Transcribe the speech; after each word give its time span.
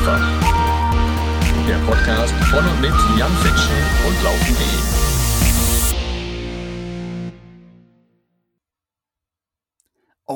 einfach. 0.00 0.20
Der 1.68 1.76
Podcast 1.86 2.34
von 2.50 2.64
und 2.64 2.80
mit 2.80 2.94
Jan 3.18 3.32
Fitschen 3.42 3.76
und 4.06 4.22
Laufen.de. 4.22 4.99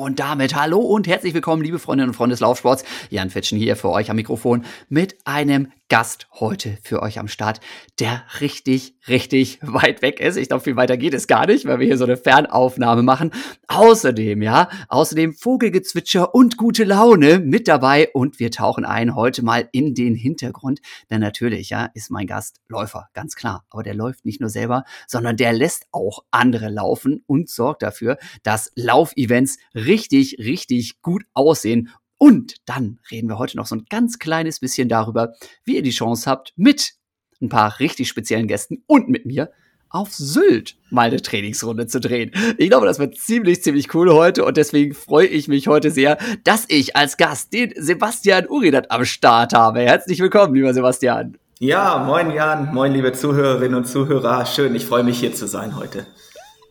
Und 0.05 0.19
damit 0.19 0.53
hallo 0.53 0.81
und 0.81 1.07
herzlich 1.07 1.33
willkommen, 1.33 1.63
liebe 1.63 1.79
Freundinnen 1.79 2.09
und 2.11 2.13
Freunde 2.13 2.33
des 2.33 2.39
Laufsports. 2.39 2.83
Jan 3.09 3.31
Fitschen 3.31 3.57
hier 3.57 3.75
für 3.75 3.89
euch 3.89 4.11
am 4.11 4.17
Mikrofon 4.17 4.63
mit 4.87 5.17
einem 5.25 5.71
Gast 5.87 6.27
heute 6.33 6.79
für 6.83 7.03
euch 7.03 7.19
am 7.19 7.27
Start, 7.27 7.59
der 7.99 8.23
richtig, 8.39 8.95
richtig 9.07 9.59
weit 9.61 10.01
weg 10.01 10.19
ist. 10.19 10.35
Ich 10.35 10.47
glaube, 10.47 10.63
viel 10.63 10.75
weiter 10.75 10.97
geht 10.97 11.13
es 11.13 11.27
gar 11.27 11.45
nicht, 11.45 11.65
weil 11.65 11.79
wir 11.79 11.85
hier 11.85 11.97
so 11.97 12.05
eine 12.05 12.17
Fernaufnahme 12.17 13.03
machen. 13.03 13.31
Außerdem, 13.67 14.41
ja, 14.41 14.69
außerdem 14.89 15.33
Vogelgezwitscher 15.33 16.33
und 16.33 16.57
gute 16.57 16.83
Laune 16.85 17.39
mit 17.39 17.67
dabei 17.67 18.09
und 18.13 18.39
wir 18.39 18.49
tauchen 18.49 18.83
ein 18.83 19.15
heute 19.15 19.43
mal 19.43 19.69
in 19.71 19.93
den 19.93 20.15
Hintergrund, 20.15 20.81
denn 21.11 21.21
natürlich, 21.21 21.69
ja, 21.69 21.89
ist 21.93 22.09
mein 22.09 22.25
Gast 22.25 22.61
Läufer, 22.67 23.09
ganz 23.13 23.35
klar. 23.35 23.65
Aber 23.69 23.83
der 23.83 23.93
läuft 23.93 24.25
nicht 24.25 24.41
nur 24.41 24.49
selber, 24.49 24.85
sondern 25.07 25.37
der 25.37 25.53
lässt 25.53 25.85
auch 25.91 26.23
andere 26.31 26.69
laufen 26.69 27.23
und 27.27 27.47
sorgt 27.49 27.83
dafür, 27.83 28.17
dass 28.41 28.71
Laufevents 28.75 29.57
richtig, 29.75 29.94
richtig 30.11 31.01
gut 31.01 31.23
aussehen 31.33 31.89
und 32.17 32.55
dann 32.65 32.99
reden 33.11 33.29
wir 33.29 33.37
heute 33.37 33.57
noch 33.57 33.65
so 33.65 33.75
ein 33.75 33.85
ganz 33.89 34.19
kleines 34.19 34.59
bisschen 34.59 34.89
darüber, 34.89 35.33
wie 35.63 35.75
ihr 35.75 35.83
die 35.83 35.91
Chance 35.91 36.29
habt, 36.29 36.53
mit 36.55 36.93
ein 37.41 37.49
paar 37.49 37.79
richtig 37.79 38.07
speziellen 38.07 38.47
Gästen 38.47 38.83
und 38.87 39.09
mit 39.09 39.25
mir 39.25 39.51
auf 39.89 40.13
Sylt 40.13 40.77
mal 40.89 41.07
eine 41.07 41.21
Trainingsrunde 41.21 41.87
zu 41.87 41.99
drehen. 41.99 42.31
Ich 42.57 42.69
glaube, 42.69 42.85
das 42.85 42.99
wird 42.99 43.17
ziemlich, 43.17 43.63
ziemlich 43.63 43.93
cool 43.93 44.11
heute 44.11 44.43
und 44.43 44.57
deswegen 44.57 44.93
freue 44.93 45.27
ich 45.27 45.47
mich 45.47 45.67
heute 45.67 45.91
sehr, 45.91 46.17
dass 46.43 46.65
ich 46.67 46.95
als 46.95 47.17
Gast 47.17 47.53
den 47.53 47.73
Sebastian 47.77 48.49
Uridat 48.49 48.91
am 48.91 49.05
Start 49.05 49.53
habe. 49.53 49.81
Herzlich 49.81 50.19
willkommen, 50.19 50.55
lieber 50.55 50.73
Sebastian. 50.73 51.37
Ja, 51.59 52.03
moin 52.05 52.31
Jan, 52.31 52.73
moin 52.73 52.91
liebe 52.91 53.13
Zuhörerinnen 53.13 53.75
und 53.75 53.85
Zuhörer. 53.85 54.45
Schön, 54.45 54.75
ich 54.75 54.85
freue 54.85 55.03
mich 55.03 55.19
hier 55.19 55.33
zu 55.33 55.47
sein 55.47 55.77
heute. 55.77 56.05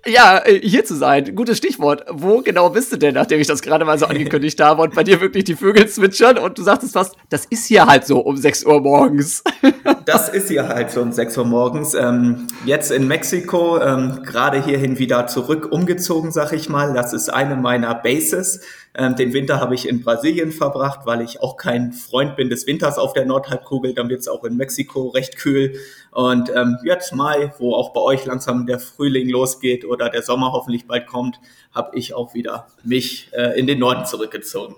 Ja, 0.06 0.38
äh, 0.44 0.60
hier 0.60 0.84
zu 0.84 0.94
sein. 0.94 1.34
Gutes 1.34 1.58
Stichwort. 1.58 2.04
Wo 2.10 2.42
genau 2.42 2.70
bist 2.70 2.92
du 2.92 2.96
denn, 2.96 3.14
nachdem 3.14 3.40
ich 3.40 3.46
das 3.46 3.62
gerade 3.62 3.84
mal 3.84 3.98
so 3.98 4.06
angekündigt 4.06 4.60
habe 4.60 4.82
und 4.82 4.94
bei 4.94 5.02
dir 5.02 5.20
wirklich 5.20 5.44
die 5.44 5.56
Vögel 5.56 5.88
zwitschern 5.88 6.38
und 6.38 6.58
du 6.58 6.62
sagtest 6.62 6.92
fast, 6.92 7.16
das 7.30 7.46
ist 7.46 7.66
hier 7.66 7.86
halt 7.86 8.06
so 8.06 8.20
um 8.20 8.36
6 8.36 8.64
Uhr 8.64 8.80
morgens. 8.80 9.42
das 10.04 10.28
ist 10.28 10.48
hier 10.48 10.68
halt 10.68 10.90
so 10.90 11.00
um 11.00 11.12
6 11.12 11.38
Uhr 11.38 11.44
morgens. 11.44 11.94
Ähm, 11.94 12.46
jetzt 12.64 12.90
in 12.90 13.08
Mexiko, 13.08 13.80
ähm, 13.80 14.20
gerade 14.24 14.62
hierhin 14.62 14.98
wieder 14.98 15.26
zurück 15.26 15.68
umgezogen, 15.70 16.32
sag 16.32 16.52
ich 16.52 16.68
mal. 16.68 16.92
Das 16.92 17.12
ist 17.12 17.30
eine 17.30 17.56
meiner 17.56 17.94
Bases. 17.94 18.60
Ähm, 18.96 19.16
den 19.16 19.32
Winter 19.32 19.58
habe 19.60 19.74
ich 19.74 19.88
in 19.88 20.02
Brasilien 20.02 20.52
verbracht, 20.52 21.00
weil 21.04 21.20
ich 21.20 21.40
auch 21.40 21.56
kein 21.56 21.92
Freund 21.92 22.36
bin 22.36 22.48
des 22.48 22.66
Winters 22.66 22.96
auf 22.96 23.12
der 23.12 23.24
Nordhalbkugel. 23.24 23.92
Dann 23.92 24.08
wird 24.08 24.20
es 24.20 24.28
auch 24.28 24.44
in 24.44 24.56
Mexiko 24.56 25.08
recht 25.08 25.36
kühl. 25.36 25.78
Und 26.12 26.50
ähm, 26.54 26.78
jetzt 26.84 27.12
Mai, 27.12 27.52
wo 27.58 27.74
auch 27.74 27.92
bei 27.92 28.00
euch 28.00 28.24
langsam 28.24 28.66
der 28.66 28.78
Frühling 28.78 29.28
losgeht 29.28 29.84
oder 29.84 30.10
der 30.10 30.22
Sommer 30.22 30.52
hoffentlich 30.52 30.86
bald 30.86 31.06
kommt, 31.08 31.40
habe 31.72 31.96
ich 31.98 32.14
auch 32.14 32.34
wieder 32.34 32.68
mich 32.84 33.30
äh, 33.32 33.58
in 33.58 33.66
den 33.66 33.80
Norden 33.80 34.06
zurückgezogen. 34.06 34.76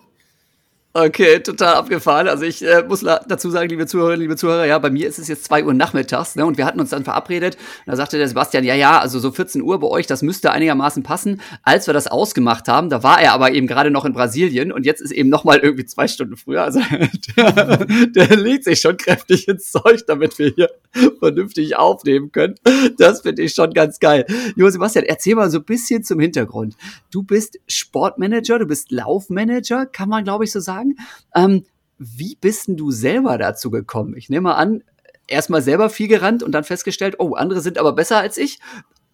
Okay, 0.99 1.41
total 1.41 1.75
abgefahren. 1.75 2.27
Also 2.27 2.45
ich 2.45 2.65
äh, 2.65 2.83
muss 2.89 3.01
dazu 3.01 3.51
sagen, 3.51 3.69
liebe 3.69 3.87
Zuhörerinnen, 3.87 4.23
liebe 4.23 4.37
Zuhörer, 4.37 4.65
ja, 4.65 4.79
bei 4.79 4.89
mir 4.89 5.07
ist 5.07 5.19
es 5.19 5.29
jetzt 5.29 5.45
zwei 5.45 5.63
Uhr 5.63 5.75
nachmittags, 5.75 6.37
ne, 6.37 6.47
und 6.47 6.57
wir 6.57 6.65
hatten 6.65 6.81
uns 6.81 6.89
dann 6.89 7.05
verabredet. 7.05 7.59
Da 7.85 7.97
sagte 7.97 8.17
der 8.17 8.27
Sebastian, 8.27 8.65
ja, 8.65 8.75
ja, 8.75 8.99
also 8.99 9.19
so 9.19 9.31
14 9.31 9.61
Uhr 9.61 9.79
bei 9.79 9.89
euch, 9.89 10.07
das 10.07 10.23
müsste 10.23 10.53
einigermaßen 10.53 11.03
passen. 11.03 11.43
Als 11.63 11.87
wir 11.87 11.93
das 11.93 12.07
ausgemacht 12.07 12.67
haben, 12.67 12.89
da 12.89 13.03
war 13.03 13.21
er 13.21 13.35
aber 13.35 13.53
eben 13.53 13.67
gerade 13.67 13.91
noch 13.91 14.07
in 14.07 14.15
Brasilien 14.15 14.73
und 14.73 14.87
jetzt 14.87 15.03
ist 15.03 15.11
eben 15.11 15.29
noch 15.29 15.45
mal 15.45 15.59
irgendwie 15.59 15.85
zwei 15.85 16.09
Stunden 16.09 16.39
früher. 16.39 16.63
Also 16.65 16.81
der, 17.37 17.85
der 18.07 18.37
legt 18.37 18.65
sich 18.65 18.81
schon 18.81 18.97
kräftig 18.97 19.49
ins 19.49 19.71
Zeug, 19.71 20.01
damit 20.07 20.39
wir 20.39 20.49
hier 20.57 20.71
vernünftig 21.19 21.77
aufnehmen 21.77 22.33
können. 22.33 22.55
Das 22.97 23.21
finde 23.21 23.43
ich 23.43 23.53
schon 23.53 23.75
ganz 23.75 23.99
geil. 24.01 24.25
Jo, 24.57 24.71
Sebastian, 24.71 25.05
erzähl 25.05 25.35
mal 25.35 25.51
so 25.51 25.59
ein 25.59 25.65
bisschen 25.65 26.05
zum 26.05 26.21
Hintergrund. 26.21 26.75
Du 27.11 27.23
bist 27.23 27.59
Sportmanager, 27.67 28.59
du 28.61 28.65
bist 28.65 28.91
Laufmanager, 28.91 29.85
kann 29.85 30.09
man 30.09 30.25
glaube 30.25 30.45
ich 30.45 30.53
so 30.53 30.61
sagen 30.61 30.86
sagen. 30.95 31.09
Ähm, 31.35 31.65
wie 31.99 32.37
bist 32.37 32.69
denn 32.69 32.77
du 32.77 32.91
selber 32.91 33.39
dazu 33.39 33.71
gekommen? 33.71 34.15
Ich 34.17 34.29
nehme 34.29 34.43
mal 34.43 34.55
an, 34.55 34.83
erstmal 35.27 35.63
selber 35.63 35.91
viel 35.91 36.09
gerannt 36.09 36.43
und 36.43 36.53
dann 36.53 36.65
festgestellt, 36.65 37.17
oh, 37.19 37.35
andere 37.35 37.61
sind 37.61 37.79
aber 37.79 37.93
besser 37.93 38.19
als 38.19 38.37
ich. 38.37 38.59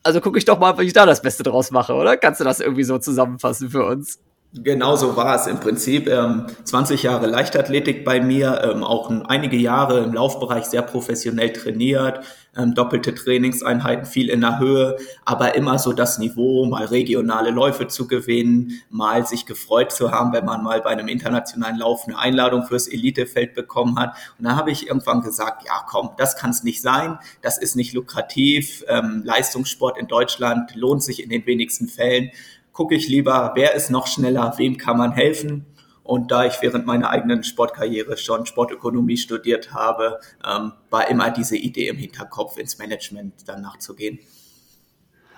Also 0.02 0.20
gucke 0.20 0.38
ich 0.38 0.44
doch 0.44 0.58
mal, 0.58 0.78
wie 0.78 0.82
ich 0.82 0.92
da 0.92 1.06
das 1.06 1.22
Beste 1.22 1.44
draus 1.44 1.70
mache, 1.70 1.94
oder? 1.94 2.16
Kannst 2.16 2.40
du 2.40 2.44
das 2.44 2.60
irgendwie 2.60 2.84
so 2.84 2.98
zusammenfassen 2.98 3.70
für 3.70 3.86
uns? 3.86 4.18
Genau 4.54 4.96
so 4.96 5.16
war 5.16 5.34
es 5.34 5.46
im 5.46 5.60
Prinzip. 5.60 6.06
Ähm, 6.08 6.46
20 6.64 7.04
Jahre 7.04 7.26
Leichtathletik 7.26 8.04
bei 8.04 8.20
mir, 8.20 8.60
ähm, 8.62 8.84
auch 8.84 9.10
einige 9.26 9.56
Jahre 9.56 10.00
im 10.00 10.12
Laufbereich 10.12 10.66
sehr 10.66 10.82
professionell 10.82 11.54
trainiert, 11.54 12.22
ähm, 12.54 12.74
doppelte 12.74 13.14
Trainingseinheiten, 13.14 14.04
viel 14.04 14.28
in 14.28 14.42
der 14.42 14.58
Höhe, 14.58 14.98
aber 15.24 15.54
immer 15.54 15.78
so 15.78 15.94
das 15.94 16.18
Niveau, 16.18 16.66
mal 16.66 16.84
regionale 16.84 17.50
Läufe 17.50 17.86
zu 17.86 18.06
gewinnen, 18.06 18.82
mal 18.90 19.26
sich 19.26 19.46
gefreut 19.46 19.90
zu 19.90 20.10
haben, 20.10 20.34
wenn 20.34 20.44
man 20.44 20.62
mal 20.62 20.82
bei 20.82 20.90
einem 20.90 21.08
internationalen 21.08 21.78
Lauf 21.78 22.06
eine 22.06 22.18
Einladung 22.18 22.64
fürs 22.66 22.88
Elitefeld 22.88 23.54
bekommen 23.54 23.98
hat. 23.98 24.14
Und 24.38 24.44
da 24.44 24.54
habe 24.54 24.70
ich 24.70 24.86
irgendwann 24.86 25.22
gesagt, 25.22 25.64
ja 25.66 25.82
komm, 25.88 26.10
das 26.18 26.36
kann 26.36 26.50
es 26.50 26.62
nicht 26.62 26.82
sein, 26.82 27.18
das 27.40 27.56
ist 27.56 27.74
nicht 27.74 27.94
lukrativ, 27.94 28.84
ähm, 28.86 29.22
Leistungssport 29.24 29.96
in 29.96 30.08
Deutschland 30.08 30.74
lohnt 30.74 31.02
sich 31.02 31.22
in 31.22 31.30
den 31.30 31.46
wenigsten 31.46 31.88
Fällen 31.88 32.32
gucke 32.72 32.94
ich 32.94 33.08
lieber, 33.08 33.52
wer 33.54 33.74
ist 33.74 33.90
noch 33.90 34.06
schneller, 34.06 34.54
wem 34.56 34.78
kann 34.78 34.98
man 34.98 35.12
helfen. 35.12 35.66
Und 36.02 36.30
da 36.30 36.46
ich 36.46 36.54
während 36.60 36.84
meiner 36.84 37.10
eigenen 37.10 37.44
Sportkarriere 37.44 38.16
schon 38.16 38.44
Sportökonomie 38.44 39.16
studiert 39.16 39.72
habe, 39.72 40.18
ähm, 40.44 40.72
war 40.90 41.08
immer 41.08 41.30
diese 41.30 41.56
Idee 41.56 41.88
im 41.88 41.96
Hinterkopf, 41.96 42.58
ins 42.58 42.78
Management 42.78 43.34
dann 43.46 43.62
nachzugehen. 43.62 44.18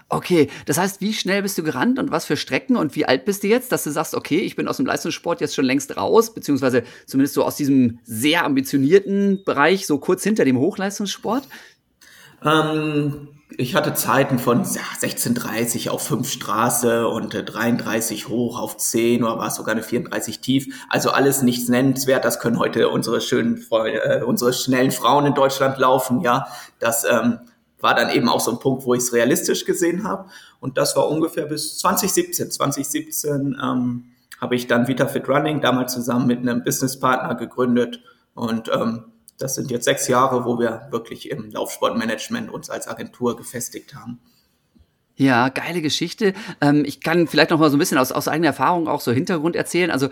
Okay, 0.09 0.49
das 0.67 0.79
heißt, 0.79 1.01
wie 1.01 1.13
schnell 1.13 1.43
bist 1.43 1.59
du 1.59 1.63
gerannt 1.63 1.99
und 1.99 2.11
was 2.11 2.25
für 2.25 2.37
Strecken 2.37 2.77
und 2.77 2.95
wie 2.95 3.07
alt 3.07 3.25
bist 3.25 3.43
du 3.43 3.49
jetzt, 3.49 3.73
dass 3.73 3.85
du 3.85 3.91
sagst, 3.91 4.15
okay, 4.15 4.39
ich 4.39 4.55
bin 4.55 4.69
aus 4.69 4.77
dem 4.77 4.87
Leistungssport 4.87 5.41
jetzt 5.41 5.55
schon 5.55 5.65
längst 5.65 5.97
raus, 5.97 6.33
beziehungsweise 6.33 6.85
zumindest 7.07 7.35
so 7.35 7.45
aus 7.45 7.57
diesem 7.57 7.99
sehr 8.05 8.45
ambitionierten 8.45 9.43
Bereich, 9.45 9.87
so 9.87 9.99
kurz 9.99 10.23
hinter 10.23 10.45
dem 10.45 10.59
Hochleistungssport? 10.59 11.49
Ähm, 12.45 13.29
ich 13.51 13.75
hatte 13.75 13.95
Zeiten 13.95 14.39
von 14.39 14.63
ja, 14.63 14.83
16,30 15.01 15.91
auf 15.91 16.03
5 16.07 16.31
Straße 16.31 17.07
und 17.07 17.35
äh, 17.35 17.45
33 17.45 18.29
hoch 18.29 18.59
auf 18.59 18.77
10 18.77 19.23
oder 19.23 19.39
war 19.39 19.49
es 19.49 19.57
sogar 19.57 19.75
eine 19.75 19.83
34 19.83 20.41
tief. 20.41 20.87
Also 20.89 21.11
alles 21.11 21.43
nichts 21.43 21.69
nennenswert. 21.69 22.25
Das 22.25 22.41
können 22.41 22.59
heute 22.59 22.89
unsere 22.89 23.21
schönen, 23.21 23.65
äh, 23.71 24.23
unsere 24.23 24.53
schnellen 24.53 24.91
Frauen 24.91 25.27
in 25.27 25.35
Deutschland 25.35 25.79
laufen. 25.79 26.21
Ja, 26.21 26.47
das 26.79 27.05
ähm, 27.05 27.39
war 27.81 27.95
dann 27.95 28.11
eben 28.11 28.29
auch 28.29 28.41
so 28.41 28.51
ein 28.51 28.59
Punkt, 28.59 28.87
wo 28.87 28.95
ich 28.95 29.03
es 29.03 29.13
realistisch 29.13 29.65
gesehen 29.65 30.05
habe. 30.05 30.27
Und 30.61 30.79
das 30.79 30.97
war 30.97 31.09
ungefähr 31.09 31.45
bis 31.45 31.79
2017. 31.79 32.51
2017 32.51 33.59
ähm, 33.63 34.05
habe 34.41 34.57
ich 34.57 34.67
dann 34.67 34.89
VitaFit 34.89 35.29
Running 35.29 35.61
damals 35.61 35.93
zusammen 35.93 36.27
mit 36.27 36.39
einem 36.39 36.65
Businesspartner 36.65 37.35
gegründet 37.35 38.01
und 38.35 38.71
ähm, 38.73 39.05
das 39.39 39.55
sind 39.55 39.71
jetzt 39.71 39.85
sechs 39.85 40.09
Jahre, 40.09 40.45
wo 40.45 40.59
wir 40.59 40.89
wirklich 40.91 41.31
im 41.31 41.51
Laufsportmanagement 41.51 42.51
uns 42.51 42.71
als 42.71 42.89
Agentur 42.89 43.37
gefestigt 43.37 43.95
haben. 43.95 44.21
Ja, 45.17 45.49
geile 45.49 45.81
Geschichte. 45.81 46.35
Ähm, 46.61 46.85
ich 46.85 47.01
kann 47.01 47.29
vielleicht 47.29 47.51
noch 47.51 47.59
mal 47.59 47.71
so 47.71 47.77
ein 47.77 47.79
bisschen 47.79 47.99
aus, 47.99 48.11
aus 48.11 48.27
eigener 48.27 48.49
Erfahrung 48.49 48.89
auch 48.89 49.01
so 49.01 49.13
Hintergrund 49.13 49.55
erzählen. 49.55 49.91
Also 49.91 50.09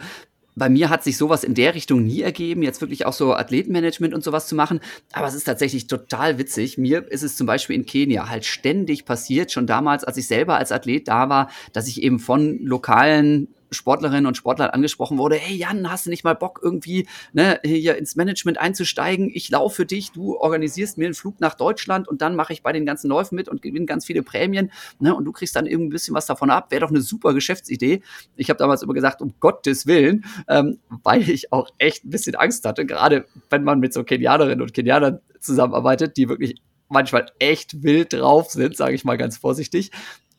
bei 0.55 0.69
mir 0.69 0.91
hat 0.91 1.03
sich 1.03 1.17
sowas 1.17 1.45
in 1.45 1.55
der 1.55 1.75
Richtung 1.75 2.05
nie 2.05 2.21
ergeben, 2.21 2.63
jetzt 2.63 2.81
wirklich 2.81 3.07
auch 3.07 3.13
so 3.13 3.35
Athletenmanagement 3.35 4.15
und 4.15 4.23
sowas 4.23 4.47
zu 4.47 4.55
machen. 4.55 4.81
Aber 5.13 5.27
es 5.27 5.35
ist 5.35 5.45
tatsächlich 5.45 5.87
total 5.87 6.39
witzig. 6.39 6.79
Mir 6.79 7.11
ist 7.11 7.23
es 7.23 7.37
zum 7.37 7.47
Beispiel 7.47 7.77
in 7.77 7.87
Kenia 7.87 8.29
halt 8.29 8.45
ständig 8.45 9.05
passiert, 9.05 9.51
schon 9.51 9.67
damals, 9.67 10.05
als 10.05 10.19
ich 10.19 10.27
selber 10.27 10.57
als 10.57 10.71
Athlet 10.71 11.09
da 11.09 11.29
war, 11.29 11.51
dass 11.73 11.89
ich 11.89 12.03
eben 12.03 12.19
von 12.19 12.59
lokalen 12.63 13.49
Sportlerinnen 13.73 14.27
und 14.27 14.37
Sportlern 14.37 14.71
angesprochen 14.71 15.19
wurde, 15.19 15.37
hey 15.37 15.57
Jan, 15.57 15.91
hast 15.91 16.07
du 16.07 16.11
nicht 16.11 16.25
mal 16.25 16.35
Bock 16.35 16.61
irgendwie 16.63 17.07
ne, 17.33 17.61
hier 17.65 17.97
ins 17.97 18.17
Management 18.17 18.59
einzusteigen? 18.59 19.31
Ich 19.33 19.51
laufe 19.51 19.77
für 19.77 19.87
dich, 19.87 20.13
du 20.13 20.37
organisierst 20.37 20.99
mir 20.99 21.07
einen 21.07 21.15
Flug 21.15 21.41
nach 21.41 21.55
Deutschland 21.55 22.09
und 22.09 22.23
dann 22.23 22.37
mache 22.37 22.53
ich 22.53 22.63
bei 22.63 22.73
den 22.73 22.87
ganzen 22.87 23.09
Läufen 23.09 23.35
mit 23.37 23.49
und 23.49 23.63
gewinne 23.63 23.87
ganz 23.87 24.07
viele 24.07 24.23
Prämien 24.23 24.71
ne, 24.99 25.15
und 25.15 25.25
du 25.25 25.33
kriegst 25.33 25.57
dann 25.57 25.67
irgendwie 25.67 25.89
ein 25.89 25.91
bisschen 25.91 26.15
was 26.15 26.27
davon 26.27 26.51
ab. 26.51 26.71
Wäre 26.71 26.81
doch 26.81 26.91
eine 26.91 27.01
super 27.01 27.35
Geschäftsidee. 27.35 28.03
Ich 28.37 28.51
habe 28.51 28.59
damals 28.59 28.83
immer 28.83 28.95
gesagt, 28.95 29.23
um 29.23 29.35
Gottes 29.41 29.87
Willen, 29.87 30.25
ähm, 30.49 30.79
weil 31.03 31.29
ich 31.29 31.53
auch 31.53 31.69
echt 31.79 32.05
ein 32.05 32.11
bisschen 32.11 32.35
Angst 32.35 32.65
hatte, 32.65 32.87
gerade 32.87 33.27
wenn 33.51 33.65
man 33.65 33.81
mit 33.81 33.93
so 33.93 34.05
Kenianerinnen 34.05 34.63
und 34.63 34.75
Kenianern 34.75 35.21
zusammenarbeitet, 35.41 36.17
die 36.17 36.29
wirklich 36.29 36.63
manchmal 36.93 37.27
echt 37.39 37.83
wild 37.83 38.13
drauf 38.13 38.51
sind, 38.51 38.77
sage 38.77 38.95
ich 38.95 39.05
mal 39.05 39.17
ganz 39.17 39.39
vorsichtig. 39.39 39.91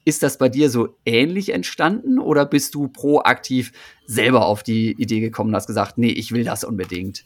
Ist 0.06 0.24
das 0.24 0.38
bei 0.38 0.50
dir 0.50 0.70
so 0.70 0.90
ähnlich 1.06 1.54
entstanden 1.54 2.20
oder 2.20 2.46
bist 2.46 2.76
du 2.76 2.88
proaktiv 2.88 3.72
selber 4.06 4.46
auf 4.46 4.64
die 4.64 4.92
Idee 4.92 5.20
gekommen 5.20 5.50
und 5.50 5.56
hast 5.56 5.68
gesagt, 5.68 5.98
nee, 5.98 6.12
ich 6.12 6.32
will 6.32 6.44
das 6.44 6.64
unbedingt? 6.64 7.26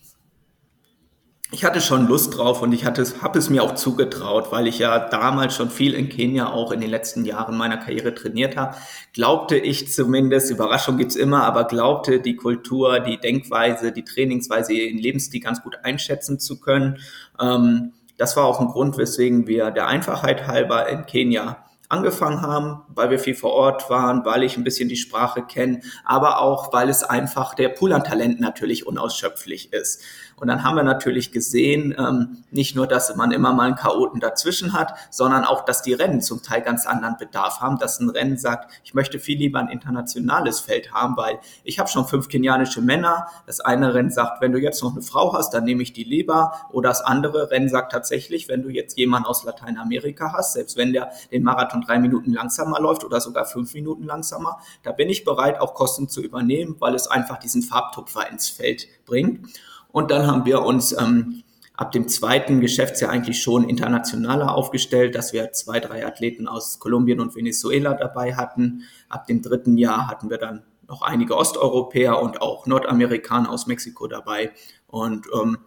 ich 1.52 1.64
hatte 1.64 1.80
schon 1.80 2.08
Lust 2.08 2.38
drauf 2.38 2.62
und 2.62 2.74
ich 2.74 2.86
hatte, 2.86 3.06
habe 3.22 3.40
es 3.40 3.50
mir 3.50 3.64
auch 3.64 3.76
zugetraut, 3.76 4.52
weil 4.52 4.68
ich 4.68 4.80
ja 4.80 5.00
damals 5.00 5.56
schon 5.56 5.70
viel 5.70 5.94
in 5.94 6.10
Kenia 6.10 6.52
auch 6.52 6.72
in 6.72 6.82
den 6.82 6.90
letzten 6.90 7.24
Jahren 7.24 7.56
meiner 7.56 7.78
Karriere 7.78 8.14
trainiert 8.14 8.58
habe. 8.58 8.76
Glaubte 9.14 9.58
ich 9.58 9.92
zumindest, 9.94 10.52
Überraschung 10.52 10.98
gibt's 10.98 11.16
immer, 11.16 11.44
aber 11.46 11.64
glaubte 11.64 12.20
die 12.20 12.36
Kultur, 12.36 13.00
die 13.00 13.18
Denkweise, 13.18 13.94
die 13.94 14.04
Trainingsweise, 14.04 14.74
den 14.74 14.98
Lebensstil 14.98 15.40
ganz 15.40 15.64
gut 15.64 15.78
einschätzen 15.84 16.38
zu 16.38 16.60
können. 16.60 16.98
Ähm, 17.40 17.94
das 18.18 18.36
war 18.36 18.44
auch 18.44 18.60
ein 18.60 18.68
Grund, 18.68 18.98
weswegen 18.98 19.48
wir 19.48 19.72
der 19.72 19.88
Einfachheit 19.88 20.48
halber 20.48 20.90
in 20.90 21.06
Kenia 21.06 21.64
angefangen 21.90 22.42
haben, 22.42 22.82
weil 22.90 23.10
wir 23.10 23.20
viel 23.20 23.36
vor 23.36 23.54
Ort 23.54 23.90
waren, 23.90 24.26
weil 24.26 24.44
ich 24.44 24.58
ein 24.58 24.64
bisschen 24.64 24.90
die 24.90 24.98
Sprache 24.98 25.44
kenne, 25.44 25.82
aber 26.04 26.40
auch, 26.40 26.74
weil 26.74 26.90
es 26.90 27.04
einfach 27.04 27.54
der 27.54 27.70
Pool 27.70 27.94
an 27.94 28.04
Talenten 28.04 28.42
natürlich 28.42 28.86
unausschöpflich 28.86 29.72
ist. 29.74 30.04
Und 30.40 30.48
dann 30.48 30.64
haben 30.64 30.76
wir 30.76 30.84
natürlich 30.84 31.32
gesehen, 31.32 31.96
ähm, 31.98 32.44
nicht 32.52 32.76
nur, 32.76 32.86
dass 32.86 33.16
man 33.16 33.32
immer 33.32 33.54
mal 33.54 33.66
einen 33.66 33.76
Chaoten 33.76 34.20
dazwischen 34.20 34.74
hat, 34.74 34.94
sondern 35.10 35.44
auch, 35.44 35.66
dass 35.66 35.82
die 35.82 35.94
Rennen 35.94 36.22
zum 36.22 36.44
Teil 36.44 36.62
ganz 36.62 36.86
anderen 36.86 37.18
Bedarf 37.18 37.60
haben, 37.60 37.80
dass 37.80 38.00
ein 38.00 38.10
Rennen 38.10 38.38
sagt, 38.38 38.72
ich 38.84 38.94
möchte 38.94 39.18
viel 39.20 39.40
lieber 39.40 39.60
ein 39.60 39.70
internationales 39.70 40.60
Feld 40.60 40.94
haben, 40.94 41.18
weil 41.18 41.40
ich 41.64 41.80
habe 41.80 41.90
schon 41.90 42.06
fünf 42.06 42.30
kenianische 42.30 42.82
Männer. 42.82 43.28
Das 43.48 43.62
eine 43.62 43.96
Rennen 43.96 44.12
sagt, 44.12 44.40
wenn 44.42 44.52
du 44.52 44.60
jetzt 44.60 44.84
noch 44.84 44.92
eine 44.92 45.02
Frau 45.02 45.34
hast, 45.34 45.56
dann 45.56 45.64
nehme 45.64 45.82
ich 45.82 45.92
die 45.92 46.04
lieber. 46.04 46.54
Oder 46.72 46.90
das 46.90 47.02
andere 47.02 47.50
Rennen 47.50 47.68
sagt 47.68 47.92
tatsächlich, 47.92 48.48
wenn 48.48 48.62
du 48.62 48.70
jetzt 48.70 48.96
jemanden 48.96 49.28
aus 49.28 49.44
Lateinamerika 49.44 50.34
hast, 50.34 50.54
selbst 50.54 50.78
wenn 50.78 50.94
der 50.94 51.10
den 51.32 51.42
Marathon 51.42 51.82
drei 51.82 51.98
Minuten 51.98 52.32
langsamer 52.32 52.80
läuft 52.80 53.04
oder 53.04 53.22
sogar 53.22 53.46
fünf 53.46 53.74
Minuten 53.74 54.04
langsamer, 54.04 54.60
da 54.84 54.92
bin 54.92 55.10
ich 55.10 55.26
bereit, 55.26 55.60
auch 55.60 55.74
Kosten 55.74 56.08
zu 56.10 56.22
übernehmen, 56.22 56.76
weil 56.78 56.94
es 56.94 57.08
einfach 57.08 57.38
diesen 57.38 57.64
Farbtupfer 57.64 58.30
ins 58.30 58.50
Feld 58.50 58.88
bringt. 59.08 59.48
Und 59.98 60.12
dann 60.12 60.28
haben 60.28 60.46
wir 60.46 60.62
uns 60.62 60.92
ähm, 60.92 61.42
ab 61.74 61.92
dem 61.92 62.08
zweiten 62.08 62.62
Geschäftsjahr 62.62 63.10
eigentlich 63.10 63.42
schon 63.42 63.68
internationaler 63.68 64.54
aufgestellt, 64.54 65.16
dass 65.16 65.34
wir 65.34 65.54
zwei, 65.54 65.80
drei 65.80 66.06
Athleten 66.06 66.48
aus 66.48 66.78
Kolumbien 66.78 67.20
und 67.20 67.36
Venezuela 67.36 67.96
dabei 67.96 68.36
hatten. 68.36 68.84
Ab 69.10 69.26
dem 69.26 69.42
dritten 69.42 69.76
Jahr 69.76 70.08
hatten 70.08 70.30
wir 70.30 70.38
dann 70.38 70.62
noch 70.88 71.02
einige 71.02 71.36
Osteuropäer 71.36 72.22
und 72.22 72.44
auch 72.44 72.68
Nordamerikaner 72.68 73.50
aus 73.50 73.66
Mexiko 73.66 74.06
dabei 74.06 74.52
und 74.86 75.26
ähm, 75.34 75.58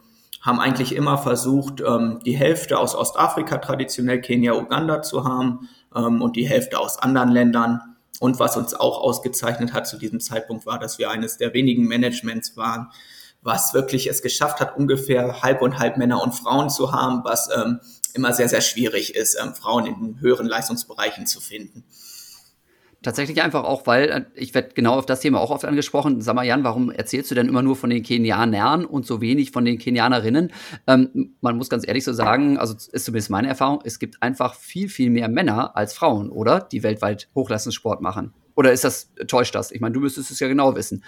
haben 0.41 0.61
eigentlich 0.61 0.95
immer 0.95 1.19
versucht, 1.19 1.81
ähm, 1.81 2.21
die 2.25 2.37
Hälfte 2.37 2.79
aus 2.79 2.95
Ostafrika, 2.95 3.59
traditionell 3.59 4.21
Kenia, 4.21 4.55
Uganda 4.55 5.03
zu 5.03 5.25
haben 5.25 5.69
ähm, 5.93 6.23
und 6.23 6.37
die 6.37 6.47
Hälfte 6.49 6.79
aus 6.79 7.03
anderen 7.03 7.31
Ländern. 7.31 7.81
Und 8.21 8.39
was 8.39 8.57
uns 8.57 8.75
auch 8.75 9.03
ausgezeichnet 9.03 9.73
hat 9.73 9.89
zu 9.89 9.99
diesem 9.99 10.21
Zeitpunkt 10.21 10.67
war, 10.67 10.79
dass 10.79 11.01
wir 11.01 11.11
eines 11.11 11.37
der 11.37 11.53
wenigen 11.53 11.89
Managements 11.89 12.57
waren, 12.57 12.93
was 13.43 13.75
wirklich 13.75 14.09
es 14.09 14.23
geschafft 14.23 14.61
hat, 14.61 14.77
ungefähr 14.77 15.43
halb 15.43 15.63
und 15.63 15.79
halb 15.79 15.97
Männer 15.97 16.23
und 16.23 16.35
Frauen 16.35 16.71
zu 16.71 16.93
haben, 16.93 17.23
was 17.25 17.49
ähm, 17.55 17.81
immer 18.15 18.33
sehr, 18.33 18.49
sehr 18.49 18.61
schwierig 18.61 19.15
ist, 19.15 19.39
ähm, 19.41 19.55
Frauen 19.55 19.87
in 19.87 20.21
höheren 20.21 20.47
Leistungsbereichen 20.47 21.27
zu 21.27 21.41
finden. 21.41 21.85
Tatsächlich 23.03 23.41
einfach 23.41 23.65
auch, 23.65 23.87
weil 23.87 24.11
äh, 24.11 24.25
ich 24.35 24.53
werde 24.53 24.71
genau 24.75 24.95
auf 24.99 25.07
das 25.07 25.21
Thema 25.21 25.41
auch 25.41 25.51
oft 25.51 25.65
angesprochen. 25.65 26.21
Sag 26.21 26.35
mal, 26.35 26.45
Jan, 26.45 26.65
warum 26.65 26.91
erzählst 26.91 27.31
du 27.31 27.35
denn 27.35 27.49
immer 27.49 27.63
nur 27.63 27.77
von 27.77 27.89
den 27.89 28.03
Kenianern 28.03 28.85
und 28.85 29.07
so 29.07 29.23
wenig 29.23 29.53
von 29.53 29.65
den 29.65 29.79
Kenianerinnen? 29.79 30.53
Ähm, 30.87 31.35
man 31.41 31.57
muss 31.57 31.71
ganz 31.71 31.87
ehrlich 31.89 32.05
so 32.05 32.13
sagen, 32.13 32.59
also 32.59 32.75
ist 32.75 33.05
zumindest 33.07 33.31
meine 33.31 33.49
Erfahrung, 33.49 33.81
es 33.85 33.99
gibt 33.99 34.23
einfach 34.23 34.55
viel, 34.55 34.91
viel 34.91 35.09
mehr 35.09 35.31
Männer 35.31 35.77
als 35.79 35.95
Frauen, 35.95 36.29
oder? 36.29 36.61
Die 36.61 36.83
weltweit 36.83 37.31
Hochleistungssport 37.35 38.03
machen. 38.03 38.35
Oder 38.55 38.73
ist 38.73 38.85
das, 38.85 39.11
täuscht 39.27 39.55
das? 39.55 39.71
Ich 39.71 39.81
meine, 39.81 39.95
du 39.95 40.01
müsstest 40.01 40.31
es 40.31 40.39
ja 40.39 40.49
genau 40.49 40.77
wissen. 40.77 41.03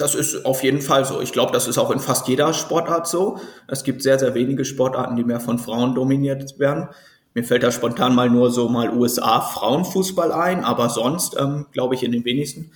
Das 0.00 0.14
ist 0.14 0.44
auf 0.44 0.62
jeden 0.62 0.80
Fall 0.80 1.04
so. 1.04 1.20
Ich 1.20 1.32
glaube, 1.32 1.52
das 1.52 1.68
ist 1.68 1.78
auch 1.78 1.90
in 1.90 2.00
fast 2.00 2.26
jeder 2.28 2.52
Sportart 2.52 3.06
so. 3.06 3.38
Es 3.66 3.84
gibt 3.84 4.02
sehr, 4.02 4.18
sehr 4.18 4.34
wenige 4.34 4.64
Sportarten, 4.64 5.16
die 5.16 5.24
mehr 5.24 5.40
von 5.40 5.58
Frauen 5.58 5.94
dominiert 5.94 6.58
werden. 6.58 6.88
Mir 7.34 7.44
fällt 7.44 7.62
da 7.62 7.70
spontan 7.70 8.14
mal 8.14 8.28
nur 8.28 8.50
so 8.50 8.68
mal 8.68 8.90
USA 8.90 9.40
Frauenfußball 9.40 10.32
ein, 10.32 10.64
aber 10.64 10.88
sonst 10.88 11.36
ähm, 11.38 11.66
glaube 11.72 11.94
ich 11.94 12.02
in 12.02 12.12
den 12.12 12.24
wenigsten. 12.24 12.72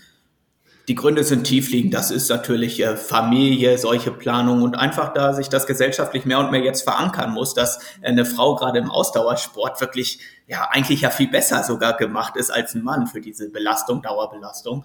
Die 0.87 0.95
Gründe 0.95 1.25
sind 1.25 1.45
tiefliegend. 1.45 1.95
Das 1.95 2.11
ist 2.11 2.29
natürlich 2.29 2.81
äh, 2.81 2.97
Familie, 2.97 3.79
solche 3.79 4.11
Planungen 4.11 4.63
und 4.63 4.75
einfach 4.75 5.15
da 5.15 5.33
sich 5.33 5.49
das 5.49 5.67
gesellschaftlich 5.67 6.27
mehr 6.27 6.39
und 6.39 6.51
mehr 6.51 6.61
jetzt 6.61 6.83
verankern 6.83 7.33
muss, 7.33 7.55
dass 7.55 7.81
eine 8.03 8.27
Frau 8.27 8.55
gerade 8.57 8.79
im 8.79 8.91
Ausdauersport 8.91 9.81
wirklich 9.81 10.19
ja 10.47 10.69
eigentlich 10.71 11.01
ja 11.01 11.11
viel 11.11 11.31
besser 11.31 11.63
sogar 11.63 11.97
gemacht 11.97 12.37
ist 12.37 12.51
als 12.51 12.75
ein 12.75 12.83
Mann 12.83 13.07
für 13.07 13.23
diese 13.23 13.51
Belastung, 13.51 14.03
Dauerbelastung. 14.03 14.85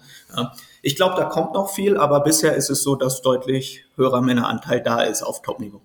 Ich 0.80 0.96
glaube, 0.96 1.16
da 1.16 1.24
kommt 1.24 1.52
noch 1.52 1.70
viel, 1.70 1.98
aber 1.98 2.20
bisher 2.20 2.54
ist 2.54 2.70
es 2.70 2.82
so, 2.82 2.96
dass 2.96 3.20
deutlich 3.20 3.84
höherer 3.96 4.22
Männeranteil 4.22 4.80
da 4.80 5.02
ist 5.02 5.22
auf 5.22 5.42
Topniveau. 5.42 5.82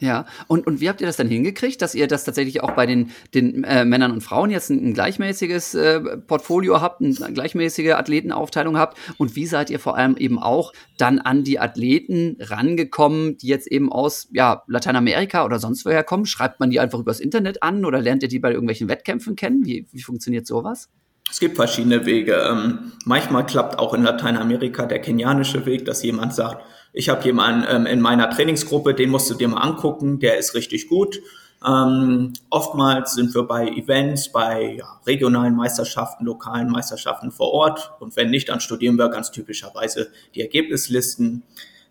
Ja, 0.00 0.24
und, 0.48 0.66
und 0.66 0.80
wie 0.80 0.88
habt 0.88 1.02
ihr 1.02 1.06
das 1.06 1.18
dann 1.18 1.28
hingekriegt, 1.28 1.82
dass 1.82 1.94
ihr 1.94 2.08
das 2.08 2.24
tatsächlich 2.24 2.62
auch 2.62 2.72
bei 2.72 2.86
den, 2.86 3.10
den 3.34 3.64
äh, 3.64 3.84
Männern 3.84 4.12
und 4.12 4.22
Frauen 4.22 4.50
jetzt 4.50 4.70
ein, 4.70 4.82
ein 4.82 4.94
gleichmäßiges 4.94 5.74
äh, 5.74 6.00
Portfolio 6.26 6.80
habt, 6.80 7.02
eine 7.02 7.12
gleichmäßige 7.12 7.92
Athletenaufteilung 7.92 8.78
habt? 8.78 8.96
Und 9.18 9.36
wie 9.36 9.44
seid 9.44 9.68
ihr 9.68 9.78
vor 9.78 9.96
allem 9.96 10.16
eben 10.16 10.38
auch 10.38 10.72
dann 10.96 11.18
an 11.18 11.44
die 11.44 11.58
Athleten 11.58 12.38
rangekommen, 12.40 13.36
die 13.36 13.48
jetzt 13.48 13.66
eben 13.66 13.92
aus 13.92 14.28
ja, 14.32 14.62
Lateinamerika 14.66 15.44
oder 15.44 15.58
sonst 15.58 15.84
woher 15.84 16.02
kommen? 16.02 16.24
Schreibt 16.24 16.60
man 16.60 16.70
die 16.70 16.80
einfach 16.80 16.98
übers 16.98 17.20
Internet 17.20 17.62
an 17.62 17.84
oder 17.84 18.00
lernt 18.00 18.22
ihr 18.22 18.30
die 18.30 18.38
bei 18.38 18.50
irgendwelchen 18.50 18.88
Wettkämpfen 18.88 19.36
kennen? 19.36 19.66
Wie, 19.66 19.86
wie 19.92 20.02
funktioniert 20.02 20.46
sowas? 20.46 20.88
Es 21.30 21.38
gibt 21.38 21.56
verschiedene 21.56 22.06
Wege. 22.06 22.42
Ähm, 22.50 22.92
manchmal 23.04 23.44
klappt 23.44 23.78
auch 23.78 23.92
in 23.92 24.02
Lateinamerika 24.02 24.86
der 24.86 25.00
kenianische 25.00 25.64
Weg, 25.66 25.84
dass 25.84 26.02
jemand 26.02 26.34
sagt, 26.34 26.64
ich 26.92 27.08
habe 27.08 27.24
jemanden 27.24 27.66
ähm, 27.68 27.86
in 27.86 28.00
meiner 28.00 28.30
Trainingsgruppe, 28.30 28.94
den 28.94 29.10
musst 29.10 29.30
du 29.30 29.34
dir 29.34 29.48
mal 29.48 29.60
angucken, 29.60 30.18
der 30.18 30.38
ist 30.38 30.54
richtig 30.54 30.88
gut. 30.88 31.20
Ähm, 31.66 32.32
oftmals 32.48 33.14
sind 33.14 33.34
wir 33.34 33.42
bei 33.42 33.68
Events, 33.68 34.32
bei 34.32 34.76
ja, 34.78 35.00
regionalen 35.06 35.54
Meisterschaften, 35.54 36.24
lokalen 36.24 36.70
Meisterschaften 36.70 37.30
vor 37.30 37.52
Ort. 37.52 37.92
Und 38.00 38.16
wenn 38.16 38.30
nicht, 38.30 38.48
dann 38.48 38.60
studieren 38.60 38.96
wir 38.96 39.08
ganz 39.10 39.30
typischerweise 39.30 40.08
die 40.34 40.40
Ergebnislisten. 40.40 41.42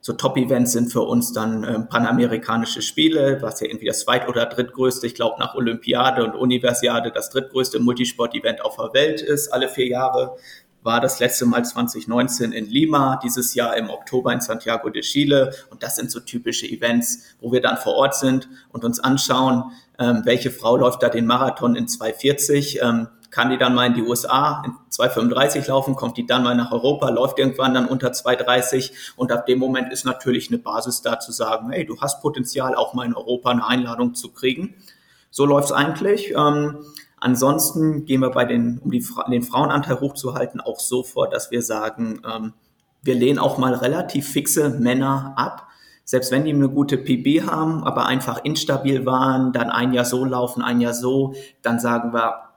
So 0.02 0.14
Top-Events 0.14 0.72
sind 0.72 0.92
für 0.92 1.02
uns 1.02 1.34
dann 1.34 1.64
ähm, 1.64 1.88
Panamerikanische 1.88 2.82
Spiele, 2.82 3.40
was 3.42 3.60
ja 3.60 3.68
irgendwie 3.68 3.86
das 3.86 4.00
zweit- 4.00 4.28
oder 4.28 4.46
drittgrößte, 4.46 5.06
ich 5.06 5.14
glaube 5.14 5.40
nach 5.40 5.56
Olympiade 5.56 6.24
und 6.24 6.36
Universiade 6.36 7.12
das 7.12 7.30
drittgrößte 7.30 7.80
Multisport-Event 7.80 8.62
auf 8.62 8.78
der 8.78 8.94
Welt 8.94 9.22
ist, 9.22 9.50
alle 9.50 9.68
vier 9.68 9.88
Jahre 9.88 10.38
war 10.82 11.02
das 11.02 11.20
letzte 11.20 11.46
Mal 11.46 11.66
2019 11.66 12.52
in 12.52 12.66
Lima, 12.66 13.20
dieses 13.24 13.54
Jahr 13.54 13.76
im 13.78 13.90
Oktober 13.90 14.32
in 14.32 14.42
Santiago 14.42 14.90
de 14.90 15.02
Chile. 15.02 15.54
Und 15.70 15.84
das 15.84 15.96
sind 15.96 16.12
so 16.12 16.20
typische 16.20 16.68
Events, 16.68 17.36
wo 17.42 17.52
wir 17.52 17.62
dann 17.62 17.78
vor 17.78 17.96
Ort 17.96 18.16
sind 18.16 18.48
und 18.70 18.84
uns 18.86 19.00
anschauen, 19.00 19.72
ähm, 19.98 20.22
welche 20.24 20.52
Frau 20.52 20.78
läuft 20.78 21.04
da 21.04 21.10
den 21.10 21.26
Marathon 21.26 21.76
in 21.76 21.88
240. 21.88 22.80
Ähm, 22.82 23.08
kann 23.32 23.52
die 23.52 23.58
dann 23.58 23.76
mal 23.76 23.86
in 23.86 23.94
die 23.94 24.02
USA 24.02 24.64
in 24.66 24.74
2,35 24.92 25.68
laufen, 25.68 25.96
kommt 25.96 26.18
die 26.18 26.26
dann 26.26 26.44
mal 26.44 26.56
nach 26.56 26.72
Europa, 26.72 27.10
läuft 27.10 27.38
irgendwann 27.38 27.74
dann 27.74 27.86
unter 27.86 28.10
2,30 28.10 28.92
und 29.16 29.32
ab 29.32 29.46
dem 29.46 29.60
Moment 29.60 29.94
ist 29.94 30.04
natürlich 30.04 30.50
eine 30.50 30.58
Basis 30.58 31.02
da 31.02 31.20
zu 31.20 31.32
sagen, 31.32 31.70
hey, 31.70 31.86
du 31.86 32.00
hast 32.02 32.22
Potenzial, 32.22 32.76
auch 32.76 32.94
mal 32.94 33.06
in 33.06 33.14
Europa 33.14 33.52
eine 33.52 33.68
Einladung 33.68 34.16
zu 34.16 34.32
kriegen. 34.32 34.74
So 35.30 35.46
läuft's 35.46 35.72
eigentlich. 35.72 36.34
Ähm, 36.36 36.80
Ansonsten 37.22 38.06
gehen 38.06 38.22
wir 38.22 38.32
bei 38.32 38.46
den, 38.46 38.80
um 38.80 38.92
die, 38.92 39.06
den 39.30 39.44
Frauenanteil 39.44 40.00
hochzuhalten, 40.00 40.62
auch 40.62 40.80
so 40.80 41.04
vor, 41.04 41.30
dass 41.30 41.52
wir 41.52 41.62
sagen, 41.62 42.22
ähm, 42.26 42.54
wir 43.02 43.16
lehnen 43.16 43.40
auch 43.40 43.58
mal 43.58 43.74
relativ 43.74 44.30
fixe 44.30 44.70
Männer 44.70 45.34
ab. 45.38 45.68
Selbst 46.06 46.32
wenn 46.32 46.46
die 46.46 46.54
eine 46.54 46.70
gute 46.70 46.98
PB 46.98 47.46
haben, 47.48 47.84
aber 47.84 48.06
einfach 48.06 48.44
instabil 48.44 49.06
waren, 49.06 49.54
dann 49.54 49.70
ein 49.70 49.94
Jahr 49.94 50.06
so 50.06 50.26
laufen, 50.26 50.62
ein 50.62 50.82
Jahr 50.82 50.94
so, 50.94 51.36
dann 51.62 51.80
sagen 51.80 52.14
wir, 52.14 52.50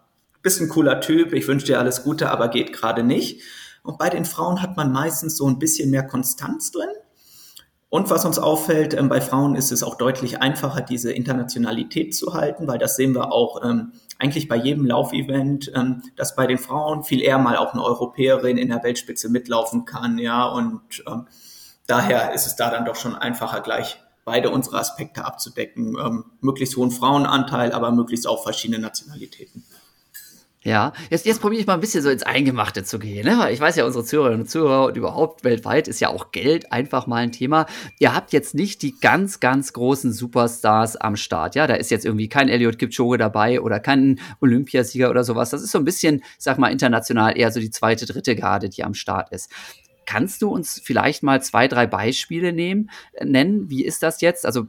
bist 0.42 0.60
ein 0.60 0.68
cooler 0.68 1.00
Typ, 1.00 1.32
ich 1.32 1.46
wünsche 1.46 1.66
dir 1.66 1.78
alles 1.78 2.02
Gute, 2.02 2.30
aber 2.30 2.48
geht 2.48 2.72
gerade 2.72 3.02
nicht. 3.02 3.42
Und 3.82 3.98
bei 3.98 4.08
den 4.08 4.24
Frauen 4.24 4.62
hat 4.62 4.76
man 4.76 4.92
meistens 4.92 5.36
so 5.36 5.46
ein 5.46 5.58
bisschen 5.58 5.90
mehr 5.90 6.06
Konstanz 6.06 6.70
drin. 6.70 6.88
Und 7.92 8.08
was 8.08 8.24
uns 8.24 8.38
auffällt, 8.38 8.94
ähm, 8.94 9.10
bei 9.10 9.20
Frauen 9.20 9.54
ist 9.54 9.70
es 9.70 9.82
auch 9.82 9.96
deutlich 9.96 10.40
einfacher, 10.40 10.80
diese 10.80 11.12
Internationalität 11.12 12.14
zu 12.14 12.32
halten, 12.32 12.66
weil 12.66 12.78
das 12.78 12.96
sehen 12.96 13.14
wir 13.14 13.32
auch 13.32 13.62
ähm, 13.62 13.92
eigentlich 14.18 14.48
bei 14.48 14.56
jedem 14.56 14.86
Laufevent, 14.86 15.70
ähm, 15.74 16.00
dass 16.16 16.34
bei 16.34 16.46
den 16.46 16.56
Frauen 16.56 17.04
viel 17.04 17.20
eher 17.20 17.36
mal 17.36 17.58
auch 17.58 17.74
eine 17.74 17.84
Europäerin 17.84 18.56
in 18.56 18.70
der 18.70 18.82
Weltspitze 18.82 19.28
mitlaufen 19.28 19.84
kann, 19.84 20.16
ja, 20.16 20.46
und 20.46 21.04
daher 21.86 22.32
ist 22.32 22.46
es 22.46 22.56
da 22.56 22.70
dann 22.70 22.86
doch 22.86 22.96
schon 22.96 23.14
einfacher, 23.14 23.60
gleich 23.60 23.98
beide 24.24 24.48
unsere 24.48 24.78
Aspekte 24.78 25.26
abzudecken, 25.26 25.98
ähm, 26.02 26.24
möglichst 26.40 26.78
hohen 26.78 26.92
Frauenanteil, 26.92 27.72
aber 27.72 27.90
möglichst 27.90 28.26
auch 28.26 28.42
verschiedene 28.42 28.78
Nationalitäten. 28.78 29.66
Ja, 30.64 30.92
jetzt, 31.10 31.26
jetzt 31.26 31.40
probiere 31.40 31.60
ich 31.60 31.66
mal 31.66 31.74
ein 31.74 31.80
bisschen 31.80 32.04
so 32.04 32.10
ins 32.10 32.22
Eingemachte 32.22 32.84
zu 32.84 33.00
gehen. 33.00 33.26
Ne? 33.26 33.50
Ich 33.50 33.58
weiß 33.58 33.74
ja, 33.74 33.84
unsere 33.84 34.04
Zuhörerinnen 34.04 34.42
und 34.42 34.48
Zuhörer 34.48 34.86
und 34.86 34.96
überhaupt 34.96 35.42
weltweit 35.42 35.88
ist 35.88 35.98
ja 36.00 36.08
auch 36.08 36.30
Geld 36.30 36.70
einfach 36.70 37.08
mal 37.08 37.16
ein 37.16 37.32
Thema. 37.32 37.66
Ihr 37.98 38.14
habt 38.14 38.32
jetzt 38.32 38.54
nicht 38.54 38.80
die 38.82 38.94
ganz, 39.00 39.40
ganz 39.40 39.72
großen 39.72 40.12
Superstars 40.12 40.96
am 40.96 41.16
Start. 41.16 41.56
Ja, 41.56 41.66
da 41.66 41.74
ist 41.74 41.90
jetzt 41.90 42.04
irgendwie 42.04 42.28
kein 42.28 42.48
Elliot 42.48 42.78
Kipchoge 42.78 43.18
dabei 43.18 43.60
oder 43.60 43.80
kein 43.80 44.20
Olympiasieger 44.40 45.10
oder 45.10 45.24
sowas. 45.24 45.50
Das 45.50 45.62
ist 45.62 45.72
so 45.72 45.78
ein 45.78 45.84
bisschen, 45.84 46.22
sag 46.38 46.58
mal, 46.58 46.70
international 46.70 47.36
eher 47.36 47.50
so 47.50 47.58
die 47.58 47.70
zweite, 47.70 48.06
dritte 48.06 48.36
Garde, 48.36 48.68
die 48.68 48.84
am 48.84 48.94
Start 48.94 49.32
ist. 49.32 49.50
Kannst 50.06 50.42
du 50.42 50.48
uns 50.48 50.80
vielleicht 50.82 51.24
mal 51.24 51.42
zwei, 51.42 51.66
drei 51.66 51.86
Beispiele 51.88 52.52
nehmen, 52.52 52.90
nennen? 53.20 53.68
Wie 53.68 53.84
ist 53.84 54.02
das 54.04 54.20
jetzt? 54.20 54.46
Also, 54.46 54.66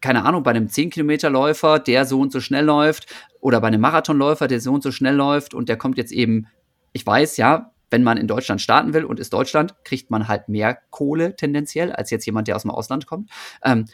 keine 0.00 0.24
Ahnung, 0.24 0.42
bei 0.42 0.50
einem 0.50 0.66
10-Kilometer-Läufer, 0.66 1.78
der 1.78 2.04
so 2.04 2.20
und 2.20 2.32
so 2.32 2.40
schnell 2.40 2.64
läuft, 2.64 3.06
oder 3.40 3.60
bei 3.60 3.68
einem 3.68 3.80
Marathonläufer, 3.80 4.48
der 4.48 4.60
so 4.60 4.72
und 4.72 4.82
so 4.82 4.90
schnell 4.92 5.14
läuft 5.14 5.54
und 5.54 5.68
der 5.68 5.76
kommt 5.76 5.98
jetzt 5.98 6.12
eben, 6.12 6.46
ich 6.92 7.06
weiß, 7.06 7.36
ja, 7.36 7.72
wenn 7.90 8.02
man 8.02 8.18
in 8.18 8.26
Deutschland 8.26 8.60
starten 8.60 8.92
will 8.92 9.04
und 9.04 9.18
ist 9.20 9.32
Deutschland, 9.32 9.74
kriegt 9.84 10.10
man 10.10 10.28
halt 10.28 10.48
mehr 10.48 10.78
Kohle 10.90 11.36
tendenziell 11.36 11.92
als 11.92 12.10
jetzt 12.10 12.26
jemand, 12.26 12.48
der 12.48 12.56
aus 12.56 12.62
dem 12.62 12.70
Ausland 12.70 13.06
kommt. 13.06 13.30
Ähm, 13.64 13.86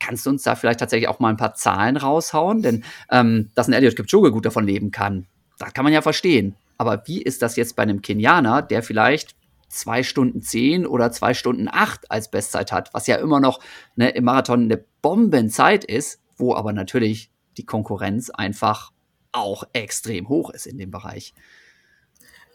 kannst 0.00 0.26
du 0.26 0.30
uns 0.30 0.42
da 0.42 0.56
vielleicht 0.56 0.80
tatsächlich 0.80 1.08
auch 1.08 1.20
mal 1.20 1.30
ein 1.30 1.36
paar 1.36 1.54
Zahlen 1.54 1.96
raushauen? 1.96 2.62
Denn 2.62 2.84
ähm, 3.10 3.50
dass 3.54 3.68
ein 3.68 3.72
Elliot 3.72 3.96
Kipchoge 3.96 4.32
gut 4.32 4.46
davon 4.46 4.66
leben 4.66 4.90
kann, 4.90 5.26
das 5.58 5.72
kann 5.74 5.84
man 5.84 5.92
ja 5.92 6.02
verstehen. 6.02 6.56
Aber 6.78 7.02
wie 7.06 7.22
ist 7.22 7.40
das 7.42 7.56
jetzt 7.56 7.76
bei 7.76 7.82
einem 7.82 8.02
Kenianer, 8.02 8.62
der 8.62 8.82
vielleicht 8.82 9.36
zwei 9.68 10.02
Stunden 10.02 10.42
zehn 10.42 10.86
oder 10.86 11.10
zwei 11.12 11.34
Stunden 11.34 11.68
acht 11.70 12.10
als 12.10 12.30
Bestzeit 12.30 12.72
hat, 12.72 12.92
was 12.94 13.06
ja 13.06 13.16
immer 13.16 13.40
noch 13.40 13.60
ne, 13.96 14.10
im 14.10 14.24
Marathon 14.24 14.64
eine 14.64 14.84
Bombenzeit 15.06 15.84
ist, 15.84 16.18
wo 16.36 16.56
aber 16.56 16.72
natürlich 16.72 17.30
die 17.58 17.64
Konkurrenz 17.64 18.28
einfach 18.28 18.90
auch 19.30 19.62
extrem 19.72 20.28
hoch 20.28 20.50
ist 20.50 20.66
in 20.66 20.78
dem 20.78 20.90
Bereich. 20.90 21.32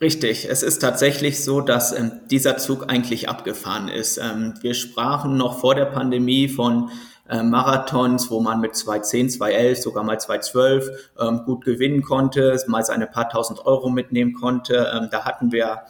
Richtig, 0.02 0.50
es 0.50 0.62
ist 0.62 0.80
tatsächlich 0.80 1.46
so, 1.46 1.62
dass 1.62 1.98
ähm, 1.98 2.12
dieser 2.30 2.58
Zug 2.58 2.92
eigentlich 2.92 3.30
abgefahren 3.30 3.88
ist. 3.88 4.18
Ähm, 4.18 4.56
wir 4.60 4.74
sprachen 4.74 5.38
noch 5.38 5.60
vor 5.60 5.76
der 5.76 5.86
Pandemie 5.86 6.50
von 6.50 6.90
äh, 7.30 7.42
Marathons, 7.42 8.30
wo 8.30 8.42
man 8.42 8.60
mit 8.60 8.74
2.10, 8.74 9.38
2.11, 9.38 9.82
sogar 9.84 10.04
mal 10.04 10.18
2.12 10.18 10.90
ähm, 11.22 11.44
gut 11.46 11.64
gewinnen 11.64 12.02
konnte, 12.02 12.62
mal 12.68 12.84
seine 12.84 13.08
paar 13.08 13.30
tausend 13.30 13.66
Euro 13.66 13.90
mitnehmen 13.90 14.34
konnte. 14.34 14.92
Ähm, 14.94 15.08
da 15.10 15.24
hatten 15.24 15.54
wir 15.54 15.84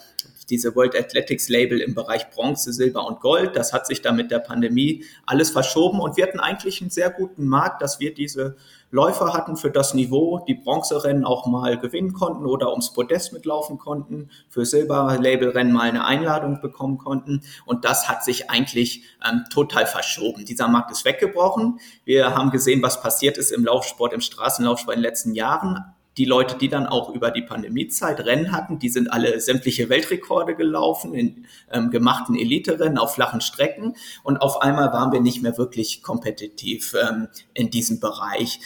diese 0.51 0.75
World 0.75 0.95
Athletics 0.95 1.49
Label 1.49 1.79
im 1.79 1.95
Bereich 1.95 2.29
Bronze, 2.29 2.73
Silber 2.73 3.07
und 3.07 3.21
Gold. 3.21 3.55
Das 3.55 3.73
hat 3.73 3.87
sich 3.87 4.01
dann 4.01 4.15
mit 4.15 4.29
der 4.29 4.39
Pandemie 4.39 5.03
alles 5.25 5.49
verschoben 5.49 5.99
und 5.99 6.17
wir 6.17 6.27
hatten 6.27 6.39
eigentlich 6.39 6.81
einen 6.81 6.91
sehr 6.91 7.09
guten 7.09 7.47
Markt, 7.47 7.81
dass 7.81 7.99
wir 7.99 8.13
diese 8.13 8.57
Läufer 8.91 9.33
hatten 9.33 9.55
für 9.55 9.71
das 9.71 9.93
Niveau, 9.93 10.43
die 10.45 10.53
Bronzerennen 10.53 11.23
auch 11.23 11.47
mal 11.47 11.79
gewinnen 11.79 12.11
konnten 12.11 12.45
oder 12.45 12.71
ums 12.71 12.91
Podest 12.91 13.31
mitlaufen 13.31 13.77
konnten, 13.77 14.29
für 14.49 14.65
Silberlabelrennen 14.65 15.71
mal 15.71 15.83
eine 15.83 16.03
Einladung 16.03 16.59
bekommen 16.61 16.97
konnten. 16.97 17.41
Und 17.65 17.85
das 17.85 18.09
hat 18.09 18.25
sich 18.25 18.49
eigentlich 18.49 19.05
ähm, 19.25 19.45
total 19.49 19.85
verschoben. 19.85 20.43
Dieser 20.43 20.67
Markt 20.67 20.91
ist 20.91 21.05
weggebrochen. 21.05 21.79
Wir 22.03 22.35
haben 22.35 22.51
gesehen, 22.51 22.83
was 22.83 23.01
passiert 23.01 23.37
ist 23.37 23.51
im 23.51 23.63
Laufsport, 23.63 24.11
im 24.11 24.21
Straßenlaufsport 24.21 24.97
in 24.97 25.01
den 25.01 25.09
letzten 25.09 25.33
Jahren 25.33 25.85
die 26.17 26.25
Leute, 26.25 26.57
die 26.57 26.67
dann 26.67 26.87
auch 26.87 27.09
über 27.09 27.31
die 27.31 27.41
Pandemiezeit 27.41 28.19
Rennen 28.25 28.51
hatten, 28.51 28.79
die 28.79 28.89
sind 28.89 29.11
alle 29.11 29.39
sämtliche 29.39 29.89
Weltrekorde 29.89 30.55
gelaufen 30.55 31.13
in 31.13 31.45
ähm, 31.71 31.89
gemachten 31.89 32.35
Elite-Rennen 32.35 32.97
auf 32.97 33.15
flachen 33.15 33.41
Strecken 33.41 33.95
und 34.23 34.37
auf 34.37 34.61
einmal 34.61 34.91
waren 34.91 35.11
wir 35.11 35.21
nicht 35.21 35.41
mehr 35.41 35.57
wirklich 35.57 36.03
kompetitiv 36.03 36.95
ähm, 37.01 37.27
in 37.53 37.69
diesem 37.69 37.99
Bereich. 37.99 38.59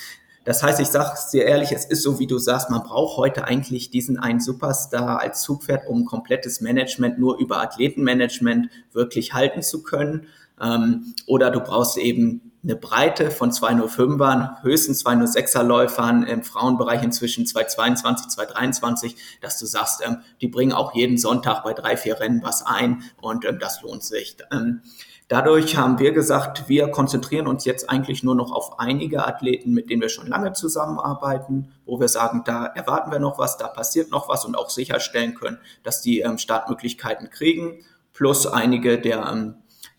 Das 0.44 0.62
heißt, 0.62 0.80
ich 0.80 0.88
sage 0.88 1.12
es 1.16 1.30
dir 1.32 1.44
ehrlich, 1.44 1.72
es 1.72 1.86
ist 1.86 2.04
so, 2.04 2.20
wie 2.20 2.28
du 2.28 2.38
sagst, 2.38 2.70
man 2.70 2.84
braucht 2.84 3.18
heute 3.18 3.46
eigentlich 3.46 3.90
diesen 3.90 4.20
einen 4.20 4.40
Superstar 4.40 5.20
als 5.20 5.42
Zugpferd, 5.42 5.88
um 5.88 6.06
komplettes 6.06 6.62
Management 6.62 7.18
nur 7.18 7.40
über 7.40 7.62
Athletenmanagement 7.62 8.70
wirklich 8.94 9.34
halten 9.34 9.64
zu 9.64 9.82
können. 9.82 10.28
Ähm, 10.62 11.16
oder 11.26 11.50
du 11.50 11.60
brauchst 11.60 11.98
eben 11.98 12.52
eine 12.66 12.76
Breite 12.76 13.30
von 13.30 13.52
205ern, 13.52 14.64
höchstens 14.64 15.06
206er 15.06 15.62
Läufern 15.62 16.24
im 16.24 16.44
Frauenbereich 16.44 17.04
inzwischen 17.04 17.46
222, 17.46 18.30
223, 18.30 19.16
dass 19.40 19.60
du 19.60 19.68
sagst, 19.68 20.02
ähm, 20.06 20.18
die 20.42 20.48
bringen 20.48 20.74
auch 20.74 20.96
jeden 20.96 21.20
Sonntag 21.20 21.64
bei 21.64 21.74
drei, 21.74 21.96
vier 21.96 22.20
Rennen 22.20 22.42
was 22.42 22.66
ein 22.66 23.04
und 23.22 23.46
ähm, 23.46 23.60
das 23.60 23.84
lohnt 23.84 24.04
sich. 24.04 24.38
Ähm, 24.52 24.82
dadurch 25.28 25.78
haben 25.78 26.00
wir 26.00 26.12
gesagt, 26.12 26.68
wir 26.68 26.90
konzentrieren 26.90 27.46
uns 27.46 27.66
jetzt 27.66 27.88
eigentlich 27.88 28.24
nur 28.24 28.34
noch 28.34 28.52
auf 28.52 28.80
einige 28.80 29.28
Athleten, 29.28 29.72
mit 29.72 29.92
denen 29.92 30.02
wir 30.02 30.10
schon 30.10 30.28
lange 30.28 30.54
zusammenarbeiten, 30.54 31.72
wo 31.86 32.00
wir 32.00 32.08
sagen, 32.08 32.42
da 32.46 32.66
erwarten 32.66 33.12
wir 33.12 33.20
noch 33.20 33.38
was, 33.38 33.58
da 33.58 33.68
passiert 33.68 34.10
noch 34.10 34.28
was 34.28 34.44
und 34.44 34.56
auch 34.56 34.72
sicherstellen 34.72 35.36
können, 35.36 35.60
dass 35.84 36.02
die 36.02 36.22
ähm, 36.22 36.40
Startmöglichkeiten 36.40 37.30
kriegen, 37.30 37.86
plus 38.12 38.48
einige 38.48 39.00
der 39.00 39.24
ähm, 39.32 39.56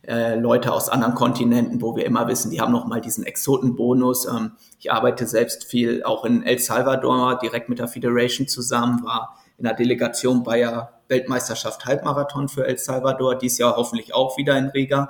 äh, 0.07 0.37
Leute 0.37 0.73
aus 0.73 0.89
anderen 0.89 1.15
Kontinenten, 1.15 1.83
wo 1.83 1.97
wir 1.97 2.05
immer 2.05 2.29
wissen, 2.29 2.51
die 2.51 2.61
haben 2.61 2.73
noch 2.73 2.87
mal 2.87 3.01
diesen 3.01 3.25
Exotenbonus. 3.25 4.27
Ähm, 4.27 4.53
ich 4.79 4.93
arbeite 4.93 5.27
selbst 5.27 5.65
viel 5.65 6.05
auch 6.05 6.25
in 6.25 6.43
El 6.45 6.59
Salvador 6.59 7.39
direkt 7.39 7.69
mit 7.69 7.79
der 7.79 7.89
Federation 7.89 8.47
zusammen, 8.47 9.05
war 9.05 9.37
in 9.59 9.65
der 9.65 9.75
Delegation 9.75 10.43
bei 10.43 10.59
der 10.59 10.93
Weltmeisterschaft 11.09 11.87
Halbmarathon 11.87 12.49
für 12.49 12.67
El 12.67 12.79
Salvador, 12.79 13.37
dies 13.37 13.59
Jahr 13.59 13.77
hoffentlich 13.77 14.15
auch 14.15 14.37
wieder 14.37 14.57
in 14.57 14.67
Riga. 14.67 15.09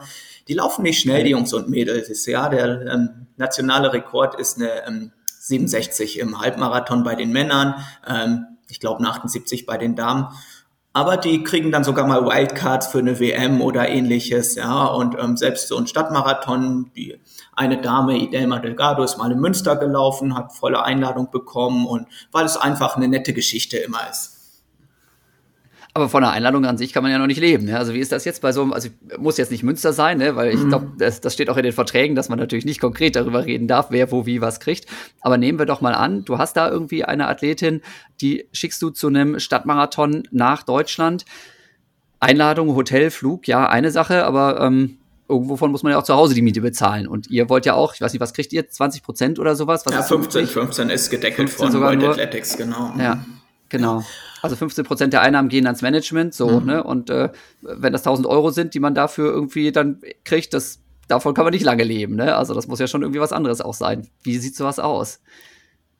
Die 0.48 0.54
laufen 0.54 0.82
nicht 0.82 1.00
schnell, 1.00 1.24
die 1.24 1.30
Jungs 1.30 1.52
und 1.52 1.68
Mädels. 1.68 2.24
Ja, 2.26 2.48
der 2.48 2.86
ähm, 2.86 3.26
nationale 3.36 3.92
Rekord 3.92 4.38
ist 4.38 4.56
eine 4.56 4.86
ähm, 4.86 5.12
67 5.40 6.18
im 6.18 6.40
Halbmarathon 6.40 7.04
bei 7.04 7.14
den 7.14 7.32
Männern, 7.32 7.74
ähm, 8.06 8.46
ich 8.68 8.80
glaube 8.80 9.04
78 9.04 9.66
bei 9.66 9.76
den 9.76 9.94
Damen 9.94 10.28
aber 10.96 11.18
die 11.18 11.44
kriegen 11.44 11.70
dann 11.70 11.84
sogar 11.84 12.06
mal 12.06 12.24
Wildcards 12.24 12.86
für 12.86 13.00
eine 13.00 13.20
WM 13.20 13.60
oder 13.60 13.86
ähnliches, 13.86 14.54
ja, 14.54 14.86
und 14.86 15.14
ähm, 15.20 15.36
selbst 15.36 15.68
so 15.68 15.76
ein 15.76 15.86
Stadtmarathon, 15.86 16.90
die 16.96 17.20
eine 17.54 17.82
Dame, 17.82 18.16
Idelma 18.16 18.60
Delgado, 18.60 19.02
ist 19.02 19.18
mal 19.18 19.30
in 19.30 19.38
Münster 19.38 19.76
gelaufen, 19.76 20.34
hat 20.34 20.54
volle 20.54 20.82
Einladung 20.82 21.30
bekommen 21.30 21.86
und 21.86 22.06
weil 22.32 22.46
es 22.46 22.56
einfach 22.56 22.96
eine 22.96 23.08
nette 23.08 23.34
Geschichte 23.34 23.76
immer 23.76 24.08
ist. 24.10 24.35
Aber 25.96 26.10
von 26.10 26.22
einer 26.22 26.30
Einladung 26.34 26.66
an 26.66 26.76
sich 26.76 26.92
kann 26.92 27.02
man 27.02 27.10
ja 27.10 27.16
noch 27.16 27.26
nicht 27.26 27.40
leben. 27.40 27.64
Ne? 27.64 27.78
Also 27.78 27.94
wie 27.94 28.00
ist 28.00 28.12
das 28.12 28.26
jetzt 28.26 28.42
bei 28.42 28.52
so 28.52 28.60
einem, 28.60 28.74
also 28.74 28.90
muss 29.16 29.38
jetzt 29.38 29.50
nicht 29.50 29.62
Münster 29.62 29.94
sein, 29.94 30.18
ne? 30.18 30.36
weil 30.36 30.52
ich 30.52 30.60
mhm. 30.60 30.68
glaube, 30.68 30.92
das, 30.98 31.22
das 31.22 31.32
steht 31.32 31.48
auch 31.48 31.56
in 31.56 31.62
den 31.62 31.72
Verträgen, 31.72 32.14
dass 32.14 32.28
man 32.28 32.38
natürlich 32.38 32.66
nicht 32.66 32.82
konkret 32.82 33.16
darüber 33.16 33.46
reden 33.46 33.66
darf, 33.66 33.86
wer 33.88 34.12
wo 34.12 34.26
wie 34.26 34.42
was 34.42 34.60
kriegt. 34.60 34.84
Aber 35.22 35.38
nehmen 35.38 35.58
wir 35.58 35.64
doch 35.64 35.80
mal 35.80 35.94
an, 35.94 36.22
du 36.26 36.36
hast 36.36 36.54
da 36.58 36.68
irgendwie 36.68 37.06
eine 37.06 37.28
Athletin, 37.28 37.80
die 38.20 38.46
schickst 38.52 38.82
du 38.82 38.90
zu 38.90 39.06
einem 39.06 39.40
Stadtmarathon 39.40 40.24
nach 40.32 40.64
Deutschland. 40.64 41.24
Einladung, 42.20 42.74
Hotel, 42.74 43.10
Flug, 43.10 43.48
ja, 43.48 43.66
eine 43.66 43.90
Sache, 43.90 44.26
aber 44.26 44.60
ähm, 44.60 44.98
irgendwovon 45.30 45.70
muss 45.70 45.82
man 45.82 45.92
ja 45.92 45.98
auch 45.98 46.02
zu 46.04 46.14
Hause 46.14 46.34
die 46.34 46.42
Miete 46.42 46.60
bezahlen. 46.60 47.08
Und 47.08 47.30
ihr 47.30 47.48
wollt 47.48 47.64
ja 47.64 47.72
auch, 47.72 47.94
ich 47.94 48.02
weiß 48.02 48.12
nicht, 48.12 48.20
was 48.20 48.34
kriegt 48.34 48.52
ihr? 48.52 48.68
20 48.68 49.02
Prozent 49.02 49.38
oder 49.38 49.56
sowas? 49.56 49.86
Was 49.86 49.94
ja, 49.94 50.02
15, 50.02 50.46
15 50.46 50.90
ist 50.90 51.08
gedeckelt 51.08 51.48
15 51.48 51.72
von 51.72 51.80
World 51.80 52.04
Athletics, 52.04 52.58
genau. 52.58 52.92
Ja, 52.98 53.24
genau. 53.70 54.04
Also 54.46 54.56
15 54.56 54.84
Prozent 54.84 55.12
der 55.12 55.22
Einnahmen 55.22 55.48
gehen 55.48 55.66
ans 55.66 55.82
Management, 55.82 56.34
so, 56.34 56.60
mhm. 56.60 56.66
ne? 56.66 56.82
Und 56.82 57.10
äh, 57.10 57.30
wenn 57.62 57.92
das 57.92 58.02
1000 58.02 58.26
Euro 58.26 58.50
sind, 58.50 58.74
die 58.74 58.80
man 58.80 58.94
dafür 58.94 59.32
irgendwie 59.32 59.72
dann 59.72 60.00
kriegt, 60.24 60.54
das, 60.54 60.80
davon 61.08 61.34
kann 61.34 61.44
man 61.44 61.52
nicht 61.52 61.64
lange 61.64 61.84
leben, 61.84 62.16
ne? 62.16 62.36
Also 62.36 62.54
das 62.54 62.66
muss 62.66 62.78
ja 62.78 62.86
schon 62.86 63.02
irgendwie 63.02 63.20
was 63.20 63.32
anderes 63.32 63.60
auch 63.60 63.74
sein. 63.74 64.08
Wie 64.22 64.38
sieht 64.38 64.56
sowas 64.56 64.78
aus? 64.78 65.20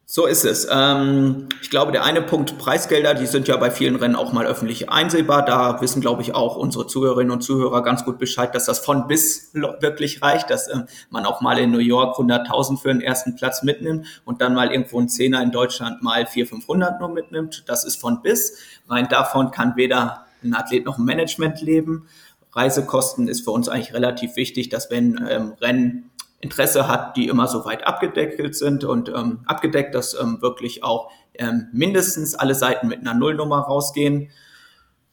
So 0.08 0.26
ist 0.26 0.44
es. 0.44 0.68
Ähm, 0.70 1.48
ich 1.60 1.68
glaube, 1.68 1.90
der 1.90 2.04
eine 2.04 2.22
Punkt 2.22 2.58
Preisgelder, 2.58 3.12
die 3.12 3.26
sind 3.26 3.48
ja 3.48 3.56
bei 3.56 3.72
vielen 3.72 3.96
Rennen 3.96 4.14
auch 4.14 4.32
mal 4.32 4.46
öffentlich 4.46 4.88
einsehbar. 4.88 5.44
Da 5.44 5.80
wissen, 5.80 6.00
glaube 6.00 6.22
ich, 6.22 6.32
auch 6.32 6.54
unsere 6.54 6.86
Zuhörerinnen 6.86 7.32
und 7.32 7.40
Zuhörer 7.40 7.82
ganz 7.82 8.04
gut 8.04 8.16
Bescheid, 8.16 8.54
dass 8.54 8.66
das 8.66 8.78
von 8.78 9.08
bis 9.08 9.50
wirklich 9.52 10.22
reicht, 10.22 10.48
dass 10.48 10.72
ähm, 10.72 10.86
man 11.10 11.26
auch 11.26 11.40
mal 11.40 11.58
in 11.58 11.72
New 11.72 11.78
York 11.78 12.16
100.000 12.18 12.80
für 12.80 12.88
den 12.88 13.00
ersten 13.00 13.34
Platz 13.34 13.64
mitnimmt 13.64 14.06
und 14.25 14.40
dann 14.40 14.54
mal 14.54 14.70
irgendwo 14.70 15.00
ein 15.00 15.08
Zehner 15.08 15.42
in 15.42 15.50
Deutschland 15.50 16.04
mal 16.04 16.25
400, 16.25 16.50
500 16.50 17.00
nur 17.00 17.08
mitnimmt. 17.08 17.64
Das 17.66 17.84
ist 17.84 17.96
von 17.96 18.22
bis. 18.22 18.58
Rein 18.88 19.08
davon 19.08 19.50
kann 19.50 19.75
weder 19.75 20.25
ein 20.44 20.54
Athlet 20.54 20.84
noch 20.84 20.98
ein 20.98 21.04
Management 21.04 21.60
leben. 21.62 22.06
Reisekosten 22.52 23.26
ist 23.26 23.42
für 23.42 23.50
uns 23.50 23.68
eigentlich 23.68 23.92
relativ 23.92 24.36
wichtig, 24.36 24.68
dass 24.68 24.88
wenn 24.88 25.26
ähm, 25.28 25.54
Rennen 25.60 26.12
Interesse 26.40 26.88
hat, 26.88 27.16
die 27.16 27.28
immer 27.28 27.48
so 27.48 27.64
weit 27.64 27.86
abgedeckelt 27.86 28.54
sind 28.54 28.84
und 28.84 29.08
ähm, 29.08 29.40
abgedeckt, 29.46 29.94
dass 29.94 30.14
ähm, 30.14 30.40
wirklich 30.42 30.84
auch 30.84 31.10
ähm, 31.34 31.68
mindestens 31.72 32.34
alle 32.34 32.54
Seiten 32.54 32.88
mit 32.88 33.00
einer 33.00 33.14
Nullnummer 33.14 33.60
rausgehen. 33.60 34.30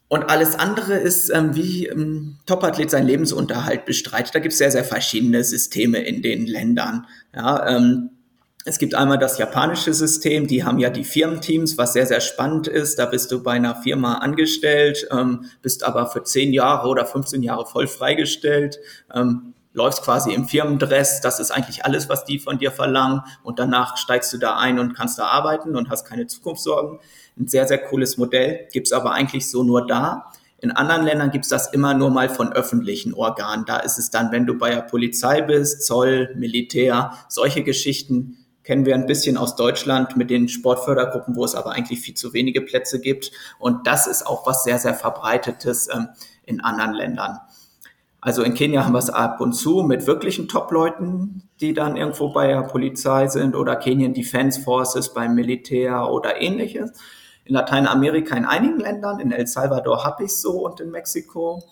Und 0.08 0.30
alles 0.30 0.58
andere 0.58 0.94
ist, 0.94 1.30
ähm, 1.30 1.56
wie 1.56 1.86
ähm, 1.86 2.36
Topathlet 2.46 2.90
seinen 2.90 3.06
Lebensunterhalt 3.06 3.84
bestreitet. 3.86 4.34
Da 4.34 4.38
gibt 4.38 4.52
es 4.52 4.58
sehr, 4.58 4.70
sehr 4.70 4.84
verschiedene 4.84 5.42
Systeme 5.42 5.98
in 5.98 6.22
den 6.22 6.46
Ländern. 6.46 7.06
Ja, 7.34 7.66
ähm, 7.66 8.10
es 8.66 8.78
gibt 8.78 8.94
einmal 8.94 9.18
das 9.18 9.38
japanische 9.38 9.92
System, 9.92 10.46
die 10.46 10.64
haben 10.64 10.78
ja 10.78 10.88
die 10.88 11.04
Firmenteams, 11.04 11.76
was 11.76 11.92
sehr, 11.94 12.06
sehr 12.06 12.20
spannend 12.20 12.66
ist. 12.66 12.98
Da 12.98 13.06
bist 13.06 13.30
du 13.30 13.42
bei 13.42 13.52
einer 13.52 13.76
Firma 13.76 14.18
angestellt, 14.18 15.06
ähm, 15.10 15.46
bist 15.62 15.84
aber 15.84 16.06
für 16.06 16.22
10 16.22 16.52
Jahre 16.52 16.88
oder 16.88 17.04
15 17.06 17.42
Jahre 17.42 17.66
voll 17.66 17.86
freigestellt. 17.86 18.78
Ähm, 19.12 19.53
läufst 19.74 20.02
quasi 20.02 20.32
im 20.32 20.46
Firmendress, 20.48 21.20
das 21.20 21.40
ist 21.40 21.50
eigentlich 21.50 21.84
alles, 21.84 22.08
was 22.08 22.24
die 22.24 22.38
von 22.38 22.58
dir 22.58 22.70
verlangen 22.70 23.22
und 23.42 23.58
danach 23.58 23.96
steigst 23.98 24.32
du 24.32 24.38
da 24.38 24.56
ein 24.56 24.78
und 24.78 24.94
kannst 24.94 25.18
da 25.18 25.26
arbeiten 25.26 25.76
und 25.76 25.90
hast 25.90 26.06
keine 26.06 26.26
Zukunftssorgen. 26.26 27.00
Ein 27.36 27.48
sehr, 27.48 27.66
sehr 27.66 27.78
cooles 27.78 28.16
Modell, 28.16 28.68
gibt's 28.72 28.92
aber 28.92 29.12
eigentlich 29.12 29.50
so 29.50 29.62
nur 29.64 29.86
da. 29.86 30.32
In 30.58 30.70
anderen 30.70 31.04
Ländern 31.04 31.30
gibt's 31.30 31.48
das 31.48 31.72
immer 31.72 31.92
nur 31.92 32.08
mal 32.10 32.28
von 32.28 32.52
öffentlichen 32.52 33.12
Organen. 33.12 33.66
Da 33.66 33.78
ist 33.78 33.98
es 33.98 34.10
dann, 34.10 34.32
wenn 34.32 34.46
du 34.46 34.56
bei 34.56 34.70
der 34.70 34.82
Polizei 34.82 35.42
bist, 35.42 35.84
Zoll, 35.84 36.32
Militär, 36.36 37.12
solche 37.28 37.64
Geschichten, 37.64 38.38
kennen 38.62 38.86
wir 38.86 38.94
ein 38.94 39.06
bisschen 39.06 39.36
aus 39.36 39.56
Deutschland 39.56 40.16
mit 40.16 40.30
den 40.30 40.48
Sportfördergruppen, 40.48 41.36
wo 41.36 41.44
es 41.44 41.54
aber 41.54 41.72
eigentlich 41.72 42.00
viel 42.00 42.14
zu 42.14 42.32
wenige 42.32 42.62
Plätze 42.62 43.00
gibt. 43.00 43.30
Und 43.58 43.86
das 43.86 44.06
ist 44.06 44.26
auch 44.26 44.46
was 44.46 44.64
sehr, 44.64 44.78
sehr 44.78 44.94
verbreitetes 44.94 45.88
ähm, 45.92 46.08
in 46.44 46.62
anderen 46.62 46.94
Ländern. 46.94 47.40
Also 48.24 48.42
in 48.42 48.54
Kenia 48.54 48.86
haben 48.86 48.94
wir 48.94 49.00
es 49.00 49.10
ab 49.10 49.42
und 49.42 49.52
zu 49.52 49.82
mit 49.82 50.06
wirklichen 50.06 50.48
Top-Leuten, 50.48 51.42
die 51.60 51.74
dann 51.74 51.98
irgendwo 51.98 52.32
bei 52.32 52.46
der 52.46 52.62
Polizei 52.62 53.28
sind 53.28 53.54
oder 53.54 53.76
Kenyan 53.76 54.14
Defense 54.14 54.62
Forces 54.62 55.12
beim 55.12 55.34
Militär 55.34 56.10
oder 56.10 56.40
ähnliches. 56.40 56.92
In 57.44 57.52
Lateinamerika 57.52 58.34
in 58.34 58.46
einigen 58.46 58.80
Ländern, 58.80 59.20
in 59.20 59.30
El 59.30 59.46
Salvador 59.46 60.04
habe 60.04 60.24
ich 60.24 60.30
es 60.30 60.40
so 60.40 60.64
und 60.64 60.80
in 60.80 60.90
Mexiko. 60.90 61.62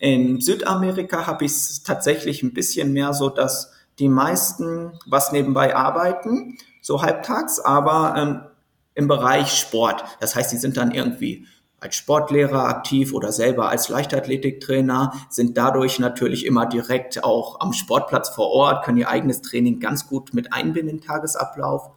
In 0.00 0.38
Südamerika 0.42 1.26
habe 1.26 1.46
ich 1.46 1.52
es 1.52 1.82
tatsächlich 1.82 2.42
ein 2.42 2.52
bisschen 2.52 2.92
mehr 2.92 3.14
so, 3.14 3.30
dass 3.30 3.72
die 3.98 4.10
meisten 4.10 4.92
was 5.06 5.32
nebenbei 5.32 5.74
arbeiten, 5.74 6.58
so 6.82 7.00
halbtags, 7.00 7.58
aber 7.58 8.14
ähm, 8.18 8.40
im 8.94 9.08
Bereich 9.08 9.50
Sport. 9.54 10.04
Das 10.20 10.34
heißt, 10.34 10.52
die 10.52 10.58
sind 10.58 10.76
dann 10.76 10.90
irgendwie 10.90 11.46
als 11.82 11.96
Sportlehrer 11.96 12.68
aktiv 12.68 13.12
oder 13.12 13.32
selber 13.32 13.68
als 13.68 13.88
Leichtathletiktrainer, 13.88 15.12
sind 15.28 15.56
dadurch 15.56 15.98
natürlich 15.98 16.46
immer 16.46 16.66
direkt 16.66 17.24
auch 17.24 17.60
am 17.60 17.72
Sportplatz 17.72 18.28
vor 18.28 18.50
Ort, 18.50 18.84
können 18.84 18.98
ihr 18.98 19.08
eigenes 19.08 19.42
Training 19.42 19.80
ganz 19.80 20.06
gut 20.06 20.32
mit 20.32 20.52
einbinden, 20.52 21.00
Tagesablauf. 21.00 21.90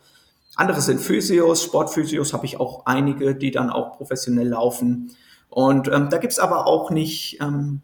Andere 0.56 0.82
sind 0.82 1.00
Physios, 1.00 1.64
Sportphysios 1.64 2.34
habe 2.34 2.46
ich 2.46 2.60
auch 2.60 2.86
einige, 2.86 3.36
die 3.36 3.52
dann 3.52 3.70
auch 3.70 3.98
professionell 3.98 4.48
laufen. 4.48 5.12
Und 5.50 5.88
ähm, 5.88 6.10
da 6.10 6.18
gibt's 6.18 6.40
aber 6.40 6.66
auch 6.66 6.90
nicht, 6.90 7.40
ähm, 7.42 7.82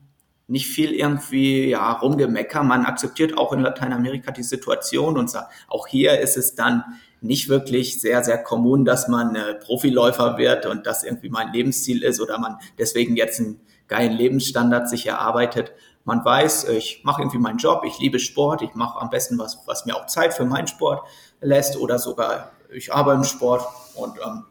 nicht 0.48 0.68
viel 0.68 0.92
irgendwie 0.92 1.70
ja, 1.70 1.92
rumgemecker. 1.92 2.64
Man 2.64 2.86
akzeptiert 2.86 3.38
auch 3.38 3.54
in 3.54 3.60
Lateinamerika 3.60 4.32
die 4.32 4.44
Situation 4.44 5.18
und 5.18 5.30
sagt, 5.30 5.52
auch 5.68 5.86
hier 5.88 6.20
ist 6.20 6.36
es 6.36 6.56
dann 6.56 6.84
nicht 7.22 7.50
wirklich 7.50 8.02
sehr, 8.02 8.24
sehr 8.24 8.42
kommun, 8.42 8.84
dass 8.84 9.08
man 9.08 9.36
äh, 9.36 9.54
Profiläufer 9.56 10.38
wird 10.38 10.66
und 10.66 10.86
das 10.86 11.04
irgendwie 11.04 11.30
mein 11.30 11.54
Lebensziel 11.54 12.04
ist 12.04 12.20
oder 12.20 12.40
man 12.40 12.58
deswegen 12.78 13.16
jetzt 13.16 13.40
einen 13.40 13.62
geilen 13.88 14.14
Lebensstandard 14.14 14.90
sich 14.90 15.06
erarbeitet. 15.08 15.72
Man 16.04 16.26
weiß, 16.26 16.70
ich 16.70 17.02
mache 17.04 17.22
irgendwie 17.22 17.38
meinen 17.38 17.60
Job, 17.60 17.84
ich 17.86 18.00
liebe 18.00 18.20
Sport, 18.20 18.64
ich 18.64 18.74
mache 18.74 19.00
am 19.00 19.12
besten 19.12 19.38
was, 19.38 19.60
was 19.68 19.86
mir 19.86 19.96
auch 19.96 20.08
Zeit 20.08 20.34
für 20.34 20.46
meinen 20.46 20.68
Sport 20.68 21.08
lässt 21.42 21.78
oder 21.78 22.00
sogar 22.00 22.52
ich 22.74 22.94
arbeite 22.94 23.18
im 23.18 23.24
Sport 23.24 23.66
und 23.96 24.18
ähm, 24.26 24.46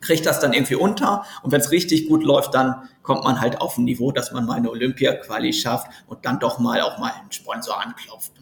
kriege 0.00 0.22
das 0.22 0.40
dann 0.40 0.52
irgendwie 0.52 0.74
unter. 0.74 1.24
Und 1.42 1.52
wenn 1.52 1.60
es 1.60 1.70
richtig 1.70 2.08
gut 2.08 2.22
läuft, 2.22 2.54
dann 2.54 2.88
kommt 3.02 3.24
man 3.24 3.40
halt 3.40 3.60
auf 3.60 3.78
ein 3.78 3.84
Niveau, 3.84 4.12
dass 4.12 4.32
man 4.32 4.46
mal 4.46 4.54
eine 4.54 4.70
Olympia-Quali 4.70 5.52
schafft 5.52 5.88
und 6.06 6.24
dann 6.24 6.38
doch 6.38 6.58
mal 6.58 6.80
auch 6.82 6.98
mal 6.98 7.12
einen 7.12 7.32
Sponsor 7.32 7.80
anklopft. 7.80 8.32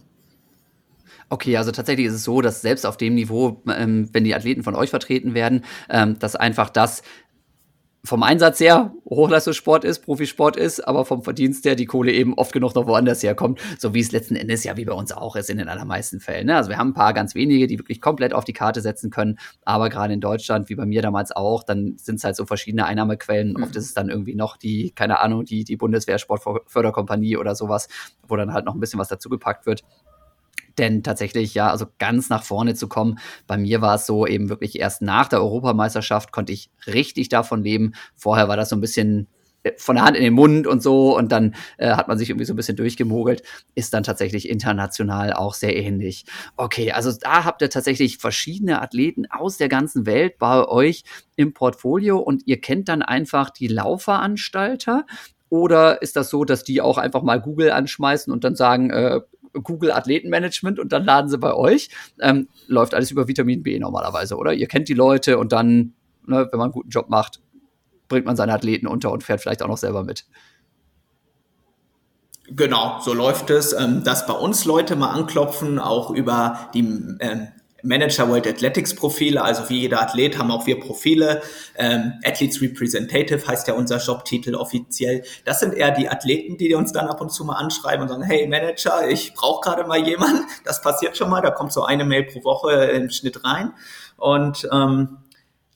Okay, 1.33 1.57
also 1.57 1.71
tatsächlich 1.71 2.07
ist 2.07 2.15
es 2.15 2.25
so, 2.25 2.41
dass 2.41 2.61
selbst 2.61 2.85
auf 2.85 2.97
dem 2.97 3.15
Niveau, 3.15 3.63
ähm, 3.69 4.09
wenn 4.13 4.25
die 4.25 4.35
Athleten 4.35 4.65
von 4.65 4.75
euch 4.75 4.91
vertreten 4.91 5.33
werden, 5.33 5.65
ähm, 5.89 6.19
dass 6.19 6.35
einfach 6.35 6.71
das 6.71 7.03
vom 8.03 8.23
Einsatz 8.23 8.59
her 8.61 8.93
Hochleistungssport 9.09 9.85
ist, 9.85 10.01
Profisport 10.01 10.57
ist, 10.57 10.81
aber 10.81 11.05
vom 11.05 11.23
Verdienst 11.23 11.65
her 11.67 11.75
die 11.75 11.85
Kohle 11.85 12.13
eben 12.13 12.35
oft 12.35 12.53
genug 12.53 12.75
noch 12.75 12.87
woanders 12.87 13.23
herkommt, 13.23 13.61
so 13.79 13.93
wie 13.95 14.01
es 14.01 14.11
letzten 14.11 14.37
Endes 14.37 14.65
ja 14.65 14.77
wie 14.77 14.87
bei 14.87 14.95
uns 14.95 15.13
auch 15.13 15.37
ist 15.37 15.51
in 15.51 15.59
den 15.59 15.69
allermeisten 15.69 16.19
Fällen. 16.19 16.47
Ne? 16.47 16.57
Also 16.57 16.71
wir 16.71 16.79
haben 16.79 16.91
ein 16.91 16.95
paar 16.95 17.13
ganz 17.13 17.35
wenige, 17.35 17.67
die 17.67 17.79
wirklich 17.79 18.01
komplett 18.01 18.33
auf 18.33 18.45
die 18.45 18.53
Karte 18.53 18.81
setzen 18.81 19.11
können, 19.11 19.39
aber 19.65 19.91
gerade 19.91 20.15
in 20.15 20.21
Deutschland, 20.21 20.69
wie 20.69 20.75
bei 20.75 20.87
mir 20.87 21.03
damals 21.03 21.31
auch, 21.31 21.63
dann 21.63 21.97
sind 21.99 22.17
es 22.17 22.25
halt 22.25 22.37
so 22.37 22.47
verschiedene 22.47 22.87
Einnahmequellen. 22.87 23.53
Mhm. 23.53 23.63
Oft 23.65 23.77
ist 23.77 23.85
es 23.85 23.95
dann 23.95 24.09
irgendwie 24.09 24.35
noch 24.35 24.57
die, 24.57 24.93
keine 24.93 25.21
Ahnung, 25.21 25.45
die, 25.45 25.65
die 25.65 25.77
Bundeswehr-Sportförderkompanie 25.77 27.37
oder 27.37 27.55
sowas, 27.55 27.89
wo 28.27 28.37
dann 28.37 28.55
halt 28.55 28.65
noch 28.65 28.75
ein 28.75 28.81
bisschen 28.81 28.99
was 28.99 29.09
dazugepackt 29.09 29.67
wird. 29.67 29.85
Denn 30.81 31.03
tatsächlich, 31.03 31.53
ja, 31.53 31.71
also 31.71 31.85
ganz 31.99 32.31
nach 32.31 32.43
vorne 32.43 32.75
zu 32.75 32.89
kommen, 32.89 33.19
bei 33.47 33.59
mir 33.59 33.83
war 33.83 33.97
es 33.97 34.07
so 34.07 34.27
eben 34.27 34.49
wirklich 34.49 34.81
erst 34.81 35.03
nach 35.03 35.29
der 35.29 35.43
Europameisterschaft 35.43 36.33
konnte 36.33 36.55
ich 36.55 36.71
richtig 36.87 37.29
davon 37.29 37.63
leben. 37.63 37.93
Vorher 38.17 38.49
war 38.49 38.57
das 38.57 38.71
so 38.71 38.77
ein 38.77 38.81
bisschen 38.81 39.27
äh, 39.63 39.73
von 39.77 39.97
der 39.97 40.07
Hand 40.07 40.17
in 40.17 40.23
den 40.23 40.33
Mund 40.33 40.67
und 40.67 40.83
so 40.83 41.15
und 41.15 41.33
dann 41.33 41.55
äh, 41.77 41.91
hat 41.91 42.09
man 42.09 42.17
sich 42.17 42.31
irgendwie 42.31 42.47
so 42.47 42.55
ein 42.55 42.57
bisschen 42.57 42.77
durchgemogelt, 42.77 43.43
ist 43.75 43.93
dann 43.93 44.05
tatsächlich 44.05 44.49
international 44.49 45.35
auch 45.35 45.53
sehr 45.53 45.77
ähnlich. 45.77 46.25
Okay, 46.57 46.93
also 46.93 47.13
da 47.13 47.45
habt 47.45 47.61
ihr 47.61 47.69
tatsächlich 47.69 48.17
verschiedene 48.17 48.81
Athleten 48.81 49.27
aus 49.31 49.59
der 49.59 49.69
ganzen 49.69 50.07
Welt 50.07 50.39
bei 50.39 50.67
euch 50.67 51.05
im 51.37 51.53
Portfolio 51.53 52.21
und 52.21 52.47
ihr 52.47 52.59
kennt 52.59 52.89
dann 52.89 53.03
einfach 53.03 53.51
die 53.51 53.69
Laufveranstalter 53.69 55.05
oder 55.51 56.01
ist 56.01 56.17
das 56.17 56.31
so, 56.31 56.47
dass 56.47 56.65
die 56.65 56.81
auch 56.81 56.97
einfach 56.97 57.23
mal 57.23 57.39
Google 57.39 57.71
anschmeißen 57.71 58.33
und 58.33 58.45
dann 58.45 58.57
sagen, 58.57 58.89
äh, 58.89 59.21
Google 59.53 59.93
Athletenmanagement 59.93 60.79
und 60.79 60.93
dann 60.93 61.05
laden 61.05 61.29
sie 61.29 61.39
bei 61.39 61.55
euch. 61.55 61.91
Ähm, 62.21 62.49
läuft 62.67 62.95
alles 62.95 63.11
über 63.11 63.29
Vitamin 63.29 63.63
B 63.63 63.79
normalerweise, 63.79 64.37
oder? 64.37 64.53
Ihr 64.53 64.69
kennt 64.69 64.89
die 64.89 64.95
Leute 64.95 65.39
und 65.39 65.53
dann, 65.53 65.95
ne, 66.27 66.49
wenn 66.51 66.59
man 66.59 66.67
einen 66.67 66.73
guten 66.73 66.91
Job 66.91 67.09
macht, 67.09 67.41
bringt 68.09 68.27
man 68.27 68.37
seine 68.37 68.53
Athleten 68.53 68.87
unter 68.87 69.11
und 69.13 69.23
fährt 69.23 69.41
vielleicht 69.41 69.63
auch 69.63 69.69
noch 69.69 69.79
selber 69.79 70.05
mit. 70.05 70.27
Genau, 72.53 72.99
so 73.01 73.15
läuft 73.15 73.51
es, 73.51 73.73
ähm, 73.73 74.03
dass 74.03 74.27
bei 74.27 74.33
uns 74.33 74.65
Leute 74.65 74.97
mal 74.97 75.11
anklopfen, 75.11 75.79
auch 75.79 76.11
über 76.11 76.71
die 76.75 76.81
ähm, 77.21 77.49
Manager 77.83 78.29
World 78.29 78.47
Athletics 78.47 78.95
Profile, 78.95 79.43
also 79.43 79.69
wie 79.69 79.81
jeder 79.81 80.03
Athlet 80.03 80.39
haben 80.39 80.51
auch 80.51 80.67
wir 80.67 80.79
Profile. 80.81 81.43
Ähm, 81.77 82.15
Athletes 82.25 82.61
Representative 82.61 83.47
heißt 83.47 83.69
ja 83.69 83.75
unser 83.75 83.99
Jobtitel 83.99 84.55
offiziell. 84.55 85.23
Das 85.45 85.61
sind 85.61 85.75
eher 85.75 85.91
die 85.91 86.09
Athleten, 86.09 86.57
die 86.57 86.75
uns 86.75 86.93
dann 86.93 87.07
ab 87.07 87.21
und 87.21 87.31
zu 87.31 87.45
mal 87.45 87.57
anschreiben 87.57 88.03
und 88.03 88.09
sagen, 88.09 88.23
hey 88.23 88.47
Manager, 88.47 89.09
ich 89.09 89.35
brauche 89.35 89.61
gerade 89.61 89.87
mal 89.87 89.99
jemanden. 89.99 90.45
Das 90.65 90.83
passiert 90.83 91.17
schon 91.17 91.31
mal, 91.31 91.41
da 91.41 91.51
kommt 91.51 91.73
so 91.73 91.83
eine 91.85 92.05
Mail 92.05 92.25
pro 92.25 92.45
Woche 92.45 92.73
im 92.73 93.11
Schnitt 93.11 93.45
rein. 93.45 93.73
Und 94.17 94.69
ähm, 94.73 95.19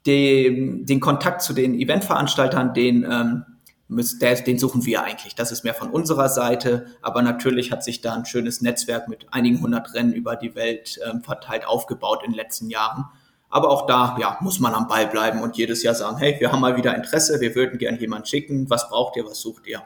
den, 0.07 0.85
den 0.85 1.01
Kontakt 1.01 1.43
zu 1.43 1.53
den 1.55 1.79
Eventveranstaltern, 1.79 2.75
den 2.75 3.05
ähm, 3.05 3.45
den 3.89 4.59
suchen 4.59 4.85
wir 4.85 5.05
eigentlich. 5.05 5.35
Das 5.35 5.53
ist 5.53 5.63
mehr 5.65 5.75
von 5.75 5.91
unserer 5.91 6.29
Seite, 6.29 6.87
aber 7.03 7.23
natürlich 7.23 7.71
hat 7.71 7.85
sich 7.85 8.01
da 8.01 8.15
ein 8.15 8.25
schönes 8.25 8.61
Netzwerk 8.61 9.09
mit 9.09 9.27
einigen 9.33 9.61
hundert 9.61 9.95
Rennen 9.95 10.13
über 10.13 10.37
die 10.37 10.55
Welt 10.55 10.99
ähm, 11.09 11.23
verteilt 11.23 11.67
aufgebaut 11.67 12.23
in 12.25 12.33
den 12.33 12.37
letzten 12.37 12.71
Jahren. 12.71 13.07
Aber 13.51 13.69
auch 13.69 13.87
da 13.87 14.17
ja, 14.19 14.39
muss 14.41 14.59
man 14.59 14.75
am 14.75 14.89
Ball 14.89 15.07
bleiben 15.07 15.43
und 15.43 15.57
jedes 15.57 15.83
Jahr 15.83 15.95
sagen, 15.95 16.17
hey, 16.17 16.37
wir 16.41 16.51
haben 16.51 16.61
mal 16.61 16.77
wieder 16.77 16.97
Interesse, 16.97 17.41
wir 17.41 17.55
würden 17.55 17.79
gern 17.79 17.97
jemanden 17.97 18.27
schicken, 18.27 18.69
was 18.69 18.89
braucht 18.89 19.17
ihr, 19.17 19.25
was 19.27 19.41
sucht 19.41 19.67
ihr? 19.67 19.83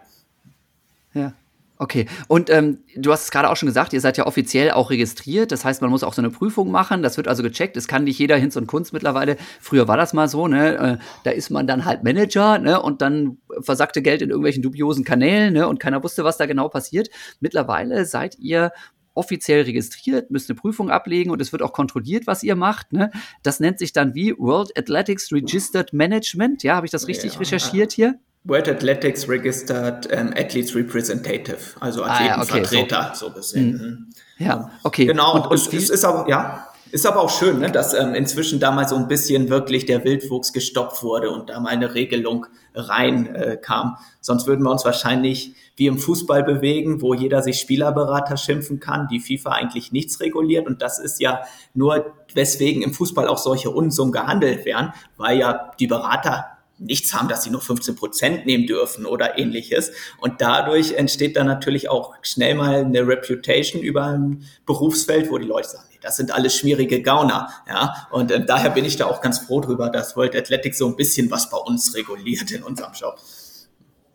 Ja, 1.12 1.32
Okay, 1.80 2.06
und 2.26 2.50
ähm, 2.50 2.78
du 2.96 3.12
hast 3.12 3.24
es 3.24 3.30
gerade 3.30 3.48
auch 3.48 3.56
schon 3.56 3.68
gesagt, 3.68 3.92
ihr 3.92 4.00
seid 4.00 4.16
ja 4.16 4.26
offiziell 4.26 4.72
auch 4.72 4.90
registriert. 4.90 5.52
Das 5.52 5.64
heißt, 5.64 5.80
man 5.80 5.90
muss 5.90 6.02
auch 6.02 6.12
so 6.12 6.20
eine 6.20 6.30
Prüfung 6.30 6.72
machen. 6.72 7.04
Das 7.04 7.16
wird 7.16 7.28
also 7.28 7.44
gecheckt. 7.44 7.76
Es 7.76 7.86
kann 7.86 8.02
nicht 8.02 8.18
jeder 8.18 8.36
Hinz 8.36 8.56
und 8.56 8.66
Kunst 8.66 8.92
mittlerweile. 8.92 9.36
Früher 9.60 9.86
war 9.86 9.96
das 9.96 10.12
mal 10.12 10.26
so, 10.26 10.48
ne? 10.48 10.76
Äh, 10.76 10.98
da 11.22 11.30
ist 11.30 11.50
man 11.50 11.68
dann 11.68 11.84
halt 11.84 12.02
Manager, 12.02 12.58
ne? 12.58 12.82
Und 12.82 13.00
dann 13.00 13.38
versackte 13.60 14.02
Geld 14.02 14.22
in 14.22 14.30
irgendwelchen 14.30 14.62
dubiosen 14.62 15.04
Kanälen, 15.04 15.54
ne? 15.54 15.68
Und 15.68 15.78
keiner 15.78 16.02
wusste, 16.02 16.24
was 16.24 16.36
da 16.36 16.46
genau 16.46 16.68
passiert. 16.68 17.10
Mittlerweile 17.38 18.04
seid 18.06 18.36
ihr 18.40 18.72
offiziell 19.14 19.62
registriert, 19.62 20.30
müsst 20.30 20.48
eine 20.48 20.56
Prüfung 20.56 20.90
ablegen 20.90 21.30
und 21.30 21.42
es 21.42 21.50
wird 21.52 21.62
auch 21.62 21.72
kontrolliert, 21.72 22.26
was 22.26 22.44
ihr 22.44 22.54
macht. 22.54 22.92
Ne? 22.92 23.10
Das 23.42 23.58
nennt 23.58 23.80
sich 23.80 23.92
dann 23.92 24.14
wie 24.14 24.32
World 24.38 24.78
Athletics 24.78 25.32
Registered 25.32 25.92
Management. 25.92 26.62
Ja, 26.62 26.76
habe 26.76 26.86
ich 26.86 26.92
das 26.92 27.08
richtig 27.08 27.34
ja. 27.34 27.38
recherchiert 27.40 27.92
hier? 27.92 28.20
World 28.44 28.68
Athletics 28.68 29.28
Registered 29.28 30.06
um, 30.12 30.32
Athletes 30.34 30.74
Representative, 30.74 31.58
also 31.80 32.04
Athletenvertreter, 32.04 32.98
ah, 32.98 33.02
ja, 33.02 33.08
okay, 33.08 33.16
so. 33.16 33.26
so 33.26 33.32
gesehen. 33.32 33.72
Mhm. 33.72 33.78
mhm. 33.78 34.06
Ja, 34.38 34.70
okay. 34.84 35.06
Genau, 35.06 35.34
und, 35.34 35.46
und, 35.46 35.50
und 35.50 35.74
es 35.74 35.90
ist 35.90 36.04
aber, 36.04 36.28
ja, 36.28 36.68
ist 36.90 37.06
aber 37.06 37.20
auch 37.20 37.30
schön, 37.30 37.58
ne, 37.58 37.70
dass 37.70 37.92
ähm, 37.92 38.14
inzwischen 38.14 38.60
da 38.60 38.70
mal 38.70 38.88
so 38.88 38.96
ein 38.96 39.08
bisschen 39.08 39.50
wirklich 39.50 39.84
der 39.84 40.04
Wildwuchs 40.04 40.52
gestoppt 40.52 41.02
wurde 41.02 41.30
und 41.30 41.50
da 41.50 41.60
mal 41.60 41.70
eine 41.70 41.94
Regelung 41.94 42.46
rein 42.74 43.34
äh, 43.34 43.56
kam. 43.60 43.96
Sonst 44.20 44.46
würden 44.46 44.62
wir 44.62 44.70
uns 44.70 44.84
wahrscheinlich 44.84 45.54
wie 45.76 45.86
im 45.86 45.98
Fußball 45.98 46.44
bewegen, 46.44 47.02
wo 47.02 47.14
jeder 47.14 47.42
sich 47.42 47.60
Spielerberater 47.60 48.36
schimpfen 48.36 48.80
kann, 48.80 49.08
die 49.08 49.20
FIFA 49.20 49.50
eigentlich 49.50 49.92
nichts 49.92 50.20
reguliert. 50.20 50.66
Und 50.66 50.80
das 50.80 50.98
ist 50.98 51.20
ja 51.20 51.42
nur, 51.74 52.14
weswegen 52.34 52.82
im 52.82 52.94
Fußball 52.94 53.28
auch 53.28 53.38
solche 53.38 53.70
Unsummen 53.70 54.12
gehandelt 54.12 54.64
werden, 54.64 54.92
weil 55.16 55.38
ja 55.38 55.72
die 55.78 55.86
Berater 55.86 56.57
nichts 56.78 57.12
haben, 57.14 57.28
dass 57.28 57.44
sie 57.44 57.50
nur 57.50 57.60
15 57.60 57.96
Prozent 57.96 58.46
nehmen 58.46 58.66
dürfen 58.66 59.06
oder 59.06 59.38
ähnliches. 59.38 59.92
Und 60.20 60.40
dadurch 60.40 60.92
entsteht 60.92 61.36
dann 61.36 61.46
natürlich 61.46 61.88
auch 61.88 62.14
schnell 62.22 62.54
mal 62.54 62.84
eine 62.84 63.06
Reputation 63.06 63.82
über 63.82 64.06
ein 64.06 64.44
Berufsfeld, 64.66 65.30
wo 65.30 65.38
die 65.38 65.46
Leute 65.46 65.68
sagen, 65.68 65.84
nee, 65.90 65.98
das 66.00 66.16
sind 66.16 66.32
alles 66.32 66.56
schmierige 66.56 67.02
Gauner. 67.02 67.48
Ja, 67.68 68.08
und 68.10 68.30
äh, 68.30 68.44
daher 68.44 68.70
bin 68.70 68.84
ich 68.84 68.96
da 68.96 69.06
auch 69.06 69.20
ganz 69.20 69.38
froh 69.38 69.60
drüber, 69.60 69.90
dass 69.90 70.16
World 70.16 70.36
Athletics 70.36 70.78
so 70.78 70.86
ein 70.86 70.96
bisschen 70.96 71.30
was 71.30 71.50
bei 71.50 71.58
uns 71.58 71.94
reguliert 71.94 72.50
in 72.50 72.62
unserem 72.62 72.92
Job. 72.92 73.18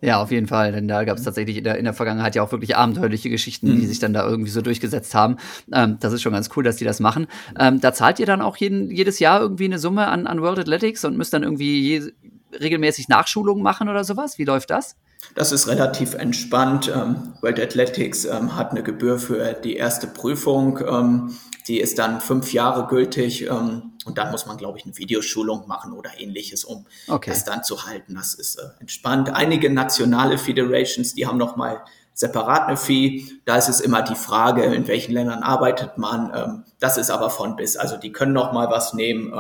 Ja, 0.04 0.22
auf 0.22 0.32
jeden 0.32 0.48
Fall, 0.48 0.74
denn 0.74 0.90
da 0.90 1.06
gab 1.06 1.18
es 1.18 1.24
tatsächlich 1.24 1.56
in 1.56 1.64
der, 1.64 1.78
in 1.78 1.86
der 1.86 1.94
Vergangenheit 1.94 2.36
ja 2.36 2.44
auch 2.44 2.52
wirklich 2.52 2.76
abenteuerliche 2.76 3.30
Geschichten, 3.30 3.70
mhm. 3.70 3.80
die 3.80 3.86
sich 3.86 4.00
dann 4.00 4.12
da 4.12 4.28
irgendwie 4.28 4.50
so 4.50 4.62
durchgesetzt 4.62 5.16
haben. 5.16 5.38
Ähm, 5.72 5.96
das 6.02 6.12
ist 6.12 6.22
schon 6.22 6.34
ganz 6.34 6.50
cool, 6.58 6.64
dass 6.66 6.76
die 6.76 6.84
das 6.84 7.00
machen. 7.00 7.28
Ähm, 7.58 7.80
da 7.80 7.94
zahlt 7.94 8.20
ihr 8.20 8.26
dann 8.26 8.42
auch 8.42 8.58
jeden, 8.58 8.92
jedes 8.92 9.20
Jahr 9.20 9.40
irgendwie 9.40 9.64
eine 9.64 9.80
Summe 9.80 10.10
an, 10.10 10.28
an 10.28 10.42
World 10.42 10.60
Athletics 10.60 11.06
und 11.06 11.16
müsst 11.16 11.34
dann 11.34 11.44
irgendwie 11.44 11.80
je, 11.80 12.12
regelmäßig 12.60 13.08
Nachschulungen 13.08 13.64
machen 13.64 13.90
oder 13.90 14.04
sowas? 14.04 14.38
Wie 14.38 14.46
läuft 14.46 14.70
das? 14.70 14.96
Das 15.36 15.52
ist 15.52 15.68
relativ 15.68 16.14
entspannt. 16.14 16.92
Ähm, 16.94 17.34
World 17.42 17.60
Athletics 17.60 18.26
ähm, 18.26 18.56
hat 18.56 18.72
eine 18.72 18.84
Gebühr 18.84 19.20
für 19.20 19.54
die 19.54 19.76
erste 19.76 20.08
Prüfung. 20.08 20.80
Ähm, 20.86 21.38
die 21.68 21.80
ist 21.80 21.98
dann 21.98 22.22
fünf 22.22 22.54
Jahre 22.54 22.88
gültig. 22.88 23.50
Und 23.50 24.18
dann 24.18 24.32
muss 24.32 24.46
man, 24.46 24.58
glaube 24.58 24.78
ich, 24.78 24.86
eine 24.86 24.98
Videoschulung 24.98 25.68
machen 25.68 25.94
oder 25.94 26.12
ähnliches, 26.20 26.66
um 26.66 26.86
okay. 27.08 27.30
das 27.30 27.46
dann 27.46 27.64
zu 27.64 27.86
halten. 27.86 28.16
Das 28.16 28.34
ist 28.34 28.58
äh, 28.58 28.64
entspannt. 28.80 29.30
Einige 29.34 29.70
nationale 29.70 30.38
Federations, 30.38 31.14
die 31.16 31.26
haben 31.26 31.38
noch 31.38 31.56
mal 31.56 31.82
separat 32.14 32.68
eine 32.68 32.78
Fee. 32.78 33.26
Da 33.46 33.56
ist 33.56 33.70
es 33.70 33.80
immer 33.80 34.02
die 34.02 34.16
Frage, 34.16 34.64
in 34.64 34.88
welchen 34.88 35.14
Ländern 35.14 35.42
arbeitet 35.42 35.98
man. 35.98 36.64
Das 36.80 36.98
ist 36.98 37.10
aber 37.10 37.32
von 37.32 37.56
bis. 37.56 37.76
Also 37.76 37.98
die 37.98 38.12
können 38.12 38.34
noch 38.34 38.54
mal 38.54 38.70
was 38.70 38.94
nehmen, 38.94 39.34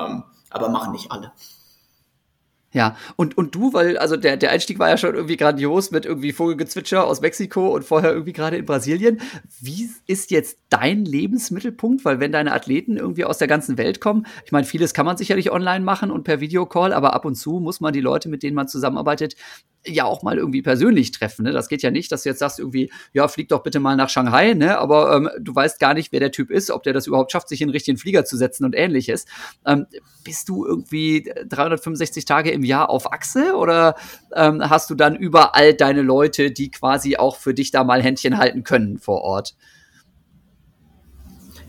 aber 0.50 0.70
machen 0.70 0.92
nicht 0.92 1.12
alle. 1.12 1.34
Ja, 2.74 2.98
und, 3.18 3.38
und 3.38 3.54
du, 3.54 3.72
weil, 3.74 3.98
also 4.00 4.18
der, 4.18 4.36
der 4.36 4.50
Einstieg 4.50 4.80
war 4.80 4.90
ja 4.90 4.98
schon 4.98 5.14
irgendwie 5.14 5.38
grandios 5.38 5.92
mit 5.92 6.06
irgendwie 6.06 6.32
Vogelgezwitscher 6.32 7.06
aus 7.06 7.22
Mexiko 7.22 7.70
und 7.70 7.84
vorher 7.84 8.12
irgendwie 8.12 8.34
gerade 8.34 8.58
in 8.58 8.66
Brasilien. 8.66 9.22
Wie 9.62 9.92
ist 10.08 10.32
jetzt 10.32 10.58
dein 10.70 11.06
Lebensmittelpunkt? 11.06 12.04
Weil 12.04 12.20
wenn 12.20 12.32
deine 12.32 12.52
Athleten 12.52 12.98
irgendwie 12.98 13.26
aus 13.26 13.38
der 13.38 13.48
ganzen 13.48 13.78
Welt 13.78 14.02
kommen, 14.02 14.26
ich 14.44 14.52
meine, 14.52 14.66
vieles 14.66 14.96
kann 14.96 15.06
man 15.06 15.18
sicherlich 15.18 15.52
online 15.52 15.86
machen 15.86 16.10
und 16.10 16.24
per 16.24 16.40
Videocall, 16.40 16.94
aber 16.94 17.14
ab 17.14 17.26
und 17.26 17.36
zu 17.36 17.60
muss 17.60 17.80
man 17.80 17.94
die 17.94 18.02
Leute, 18.02 18.28
mit 18.28 18.42
denen 18.42 18.56
man 18.56 18.68
zusammenarbeitet, 18.68 19.36
ja 19.86 20.06
auch 20.06 20.24
mal 20.24 20.38
irgendwie 20.38 20.62
persönlich 20.62 21.12
treffen. 21.12 21.44
Ne? 21.44 21.52
Das 21.52 21.68
geht 21.68 21.82
ja 21.82 21.92
nicht, 21.92 22.12
dass 22.12 22.24
du 22.24 22.30
jetzt 22.30 22.40
sagst 22.40 22.60
irgendwie, 22.60 22.92
ja, 23.12 23.28
flieg 23.28 23.50
doch 23.50 23.64
bitte 23.64 23.80
mal 23.80 23.96
nach 23.96 24.10
Shanghai, 24.10 24.54
ne? 24.54 24.78
aber 24.78 25.16
ähm, 25.16 25.30
du 25.40 25.54
weißt 25.54 25.80
gar 25.80 25.94
nicht, 25.94 26.12
wer 26.12 26.20
der 26.20 26.32
Typ 26.32 26.52
ist, 26.52 26.72
ob 26.72 26.84
der 26.84 26.94
das 26.94 27.08
überhaupt 27.08 27.32
schafft, 27.32 27.50
sich 27.50 27.62
in 27.62 27.68
den 27.68 27.74
richtigen 27.74 27.98
Flieger 27.98 28.26
zu 28.26 28.38
setzen 28.38 28.66
und 28.66 28.76
ähnliches. 28.76 29.26
Ähm, 29.66 29.86
bist 30.24 30.50
du 30.50 30.66
irgendwie 30.66 31.32
365 31.48 32.26
Tage 32.26 32.52
im 32.52 32.64
Jahr 32.64 32.90
auf 32.90 33.12
Achse 33.12 33.56
oder 33.56 33.96
ähm, 34.36 34.62
hast 34.70 34.90
du 34.90 34.96
dann 34.96 35.16
überall 35.16 35.74
deine 35.74 36.02
Leute, 36.02 36.52
die 36.52 36.72
quasi 36.72 37.18
auch 37.18 37.36
für 37.36 37.54
dich 37.54 37.72
da 37.72 37.84
mal 37.84 38.02
Händchen 38.02 38.38
halten 38.38 38.64
können 38.64 39.00
vor 39.00 39.22
Ort? 39.22 39.56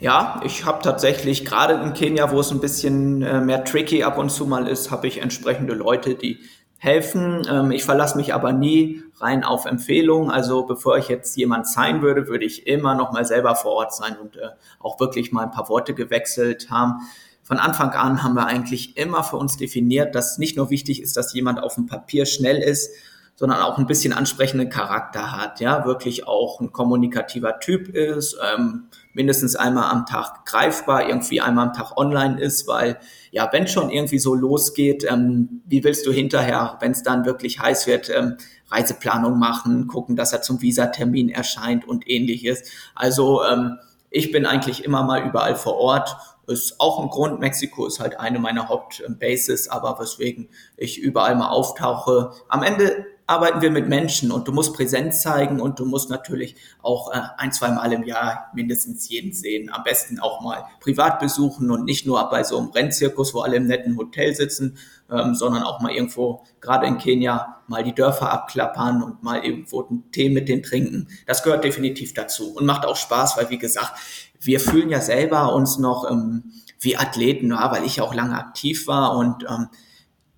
Ja, 0.00 0.42
ich 0.44 0.66
habe 0.66 0.82
tatsächlich 0.82 1.46
gerade 1.46 1.82
in 1.82 1.94
Kenia, 1.94 2.30
wo 2.30 2.40
es 2.40 2.50
ein 2.50 2.60
bisschen 2.60 3.22
äh, 3.22 3.40
mehr 3.40 3.64
tricky 3.64 4.02
ab 4.02 4.18
und 4.18 4.28
zu 4.28 4.46
mal 4.46 4.68
ist, 4.68 4.90
habe 4.90 5.06
ich 5.06 5.22
entsprechende 5.22 5.72
Leute, 5.72 6.14
die 6.14 6.40
helfen. 6.78 7.42
Ähm, 7.48 7.70
ich 7.70 7.84
verlasse 7.84 8.16
mich 8.16 8.34
aber 8.34 8.52
nie 8.52 9.02
rein 9.20 9.44
auf 9.44 9.64
Empfehlungen. 9.64 10.30
Also 10.30 10.64
bevor 10.64 10.98
ich 10.98 11.08
jetzt 11.08 11.36
jemand 11.36 11.68
sein 11.68 12.02
würde, 12.02 12.28
würde 12.28 12.44
ich 12.44 12.66
immer 12.66 12.94
noch 12.94 13.12
mal 13.12 13.24
selber 13.24 13.54
vor 13.54 13.72
Ort 13.72 13.94
sein 13.94 14.16
und 14.20 14.36
äh, 14.36 14.48
auch 14.80 15.00
wirklich 15.00 15.32
mal 15.32 15.44
ein 15.44 15.50
paar 15.50 15.68
Worte 15.68 15.94
gewechselt 15.94 16.70
haben. 16.70 17.00
Von 17.42 17.58
Anfang 17.58 17.90
an 17.90 18.22
haben 18.22 18.34
wir 18.34 18.46
eigentlich 18.46 18.96
immer 18.96 19.22
für 19.22 19.36
uns 19.36 19.56
definiert, 19.56 20.14
dass 20.14 20.38
nicht 20.38 20.56
nur 20.56 20.70
wichtig 20.70 21.02
ist, 21.02 21.16
dass 21.16 21.34
jemand 21.34 21.62
auf 21.62 21.74
dem 21.74 21.86
Papier 21.86 22.24
schnell 22.24 22.62
ist, 22.62 22.90
sondern 23.36 23.60
auch 23.60 23.78
ein 23.78 23.86
bisschen 23.86 24.12
ansprechenden 24.12 24.68
Charakter 24.68 25.32
hat, 25.32 25.60
ja, 25.60 25.84
wirklich 25.84 26.26
auch 26.26 26.60
ein 26.60 26.72
kommunikativer 26.72 27.58
Typ 27.58 27.88
ist, 27.88 28.36
ähm, 28.54 28.84
mindestens 29.12 29.56
einmal 29.56 29.90
am 29.90 30.06
Tag 30.06 30.44
greifbar, 30.44 31.08
irgendwie 31.08 31.40
einmal 31.40 31.68
am 31.68 31.72
Tag 31.72 31.96
online 31.96 32.40
ist, 32.40 32.68
weil 32.68 32.98
ja, 33.32 33.48
wenn 33.52 33.66
schon 33.66 33.90
irgendwie 33.90 34.18
so 34.18 34.34
losgeht, 34.34 35.04
ähm, 35.08 35.62
wie 35.66 35.82
willst 35.82 36.06
du 36.06 36.12
hinterher, 36.12 36.76
wenn 36.80 36.92
es 36.92 37.02
dann 37.02 37.24
wirklich 37.24 37.60
heiß 37.60 37.86
wird, 37.86 38.08
ähm, 38.10 38.36
Reiseplanung 38.70 39.38
machen, 39.38 39.88
gucken, 39.88 40.16
dass 40.16 40.32
er 40.32 40.42
zum 40.42 40.62
Visatermin 40.62 41.28
erscheint 41.28 41.86
und 41.86 42.08
ähnliches. 42.08 42.62
Also 42.94 43.44
ähm, 43.44 43.78
ich 44.10 44.30
bin 44.30 44.46
eigentlich 44.46 44.84
immer 44.84 45.02
mal 45.02 45.26
überall 45.26 45.56
vor 45.56 45.76
Ort. 45.76 46.16
Ist 46.46 46.78
auch 46.78 47.00
ein 47.00 47.08
Grund, 47.08 47.40
Mexiko 47.40 47.86
ist 47.86 48.00
halt 48.00 48.20
eine 48.20 48.38
meiner 48.38 48.68
Hauptbases, 48.68 49.68
aber 49.68 49.98
weswegen 49.98 50.50
ich 50.76 50.98
überall 50.98 51.34
mal 51.36 51.48
auftauche. 51.48 52.32
Am 52.48 52.62
Ende 52.62 53.06
arbeiten 53.26 53.62
wir 53.62 53.70
mit 53.70 53.88
Menschen 53.88 54.30
und 54.30 54.46
du 54.46 54.52
musst 54.52 54.74
Präsenz 54.74 55.22
zeigen 55.22 55.60
und 55.60 55.78
du 55.78 55.86
musst 55.86 56.10
natürlich 56.10 56.56
auch 56.82 57.12
äh, 57.12 57.20
ein, 57.38 57.52
zwei 57.52 57.70
Mal 57.70 57.92
im 57.92 58.04
Jahr 58.04 58.50
mindestens 58.54 59.08
jeden 59.08 59.32
sehen. 59.32 59.70
Am 59.72 59.82
besten 59.82 60.20
auch 60.20 60.42
mal 60.42 60.64
privat 60.80 61.20
besuchen 61.20 61.70
und 61.70 61.84
nicht 61.84 62.06
nur 62.06 62.22
bei 62.28 62.44
so 62.44 62.58
einem 62.58 62.68
Rennzirkus, 62.68 63.32
wo 63.32 63.40
alle 63.40 63.56
im 63.56 63.66
netten 63.66 63.96
Hotel 63.96 64.34
sitzen, 64.34 64.76
ähm, 65.10 65.34
sondern 65.34 65.62
auch 65.62 65.80
mal 65.80 65.92
irgendwo, 65.92 66.44
gerade 66.60 66.86
in 66.86 66.98
Kenia, 66.98 67.62
mal 67.66 67.82
die 67.82 67.94
Dörfer 67.94 68.30
abklappern 68.30 69.02
und 69.02 69.22
mal 69.22 69.42
irgendwo 69.42 69.82
einen 69.82 70.10
Tee 70.10 70.28
mit 70.28 70.48
denen 70.48 70.62
trinken. 70.62 71.08
Das 71.26 71.42
gehört 71.42 71.64
definitiv 71.64 72.12
dazu 72.12 72.54
und 72.54 72.66
macht 72.66 72.84
auch 72.84 72.96
Spaß, 72.96 73.38
weil 73.38 73.48
wie 73.48 73.58
gesagt, 73.58 73.92
wir 74.38 74.60
fühlen 74.60 74.90
ja 74.90 75.00
selber 75.00 75.54
uns 75.54 75.78
noch 75.78 76.10
ähm, 76.10 76.52
wie 76.78 76.98
Athleten, 76.98 77.50
ja, 77.50 77.72
weil 77.72 77.84
ich 77.84 78.02
auch 78.02 78.12
lange 78.12 78.36
aktiv 78.36 78.86
war 78.86 79.16
und 79.16 79.44
ähm, 79.48 79.68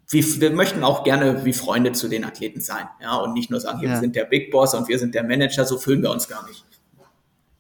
wie, 0.09 0.41
wir 0.41 0.51
möchten 0.51 0.85
auch 0.85 1.05
gerne 1.05 1.45
wie 1.45 1.53
Freunde 1.53 1.93
zu 1.93 2.09
den 2.09 2.25
Athleten 2.25 2.61
sein, 2.61 2.89
ja, 3.01 3.17
und 3.17 3.33
nicht 3.33 3.51
nur 3.51 3.61
sagen, 3.61 3.81
hier, 3.81 3.89
ja. 3.89 3.95
wir 3.95 4.01
sind 4.01 4.15
der 4.15 4.25
Big 4.25 4.51
Boss 4.51 4.75
und 4.75 4.89
wir 4.89 4.99
sind 4.99 5.15
der 5.15 5.25
Manager, 5.25 5.65
so 5.65 5.79
fühlen 5.79 6.03
wir 6.03 6.11
uns 6.11 6.29
gar 6.29 6.47
nicht. 6.47 6.65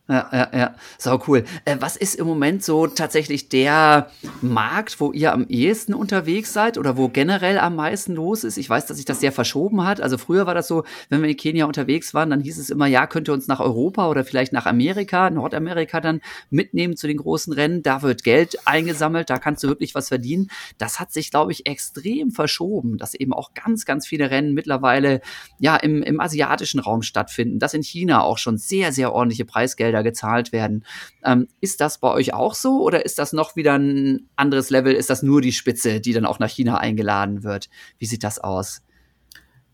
Ja, 0.09 0.29
ja, 0.33 0.49
ja. 0.57 0.75
Sau 0.99 1.21
cool. 1.27 1.43
Äh, 1.65 1.79
was 1.81 1.97
ist 1.97 2.15
im 2.15 2.29
Moment 2.29 2.63
so 2.63 2.87
tatsächlich 2.87 3.49
der 3.49 4.09
Markt, 4.41 5.01
wo 5.01 5.11
ihr 5.11 5.33
am 5.33 5.49
ehesten 5.49 5.95
unterwegs 5.95 6.53
seid 6.53 6.79
oder 6.79 6.97
wo 6.97 7.09
generell 7.09 7.59
am 7.59 7.75
meisten 7.75 8.15
los 8.15 8.45
ist? 8.45 8.57
Ich 8.57 8.71
weiß, 8.71 8.87
dass 8.87 8.99
sich 8.99 9.07
das 9.07 9.19
sehr 9.19 9.33
verschoben 9.33 9.83
hat. 9.83 10.01
Also 10.01 10.17
früher 10.17 10.47
war 10.47 10.55
das 10.55 10.69
so, 10.69 10.85
wenn 11.09 11.23
wir 11.23 11.29
in 11.29 11.37
Kenia 11.37 11.65
unterwegs 11.65 12.15
waren, 12.15 12.31
dann 12.31 12.41
hieß 12.41 12.57
es 12.59 12.71
immer, 12.71 12.87
ja, 12.87 13.09
könnt 13.09 13.29
ihr 13.29 13.35
uns 13.35 13.49
nach 13.49 13.59
Europa 13.59 14.09
oder 14.09 14.25
vielleicht 14.25 14.53
nach 14.53 14.67
Amerika, 14.67 15.29
Nordamerika 15.29 16.01
dann 16.01 16.21
mitnehmen 16.51 16.97
zu 16.97 17.09
den 17.09 17.17
großen 17.17 17.53
Rennen. 17.53 17.83
Da 17.83 18.03
wird 18.03 18.23
Geld 18.23 18.59
eingesammelt, 18.65 19.29
da 19.29 19.39
kannst 19.39 19.65
du 19.65 19.69
wirklich 19.69 19.97
was 19.97 20.07
verdienen. 20.07 20.51
Das 20.79 21.01
hat 21.01 21.13
sich, 21.13 21.33
glaube 21.33 21.51
ich, 21.51 21.67
extrem 21.67 22.31
verschoben, 22.31 22.97
dass 22.97 23.15
eben 23.15 23.33
auch 23.33 23.55
ganz, 23.55 23.85
ganz 23.85 24.07
viele 24.07 24.31
Rennen 24.31 24.55
mittlerweile 24.55 25.21
ja 25.59 25.75
im, 25.75 26.05
im 26.05 26.21
asiatischen 26.21 26.79
Raum 26.79 27.03
stattfinden, 27.03 27.59
dass 27.59 27.75
in 27.75 27.83
China 27.83 28.23
auch 28.23 28.39
schon 28.39 28.57
sehr, 28.57 28.93
sehr 28.93 29.13
ordentliche 29.13 29.45
Preisgelder 29.45 29.96
Gelder 29.97 30.03
gezahlt 30.03 30.53
werden. 30.53 30.85
Ähm, 31.25 31.49
ist 31.61 31.81
das 31.81 31.99
bei 31.99 32.11
euch 32.11 32.35
auch 32.35 32.55
so 32.55 32.83
oder 32.83 33.05
ist 33.05 33.19
das 33.19 33.33
noch 33.33 33.57
wieder 33.57 33.79
ein 33.79 34.29
anderes 34.37 34.71
Level? 34.71 34.93
Ist 34.95 35.11
das 35.11 35.23
nur 35.23 35.41
die 35.41 35.53
Spitze, 35.53 36.01
die 36.01 36.13
dann 36.13 36.27
auch 36.27 36.39
nach 36.39 36.51
China 36.51 36.79
eingeladen 36.79 37.43
wird? 37.43 37.69
Wie 37.99 38.07
sieht 38.07 38.25
das 38.25 38.39
aus? 38.39 38.83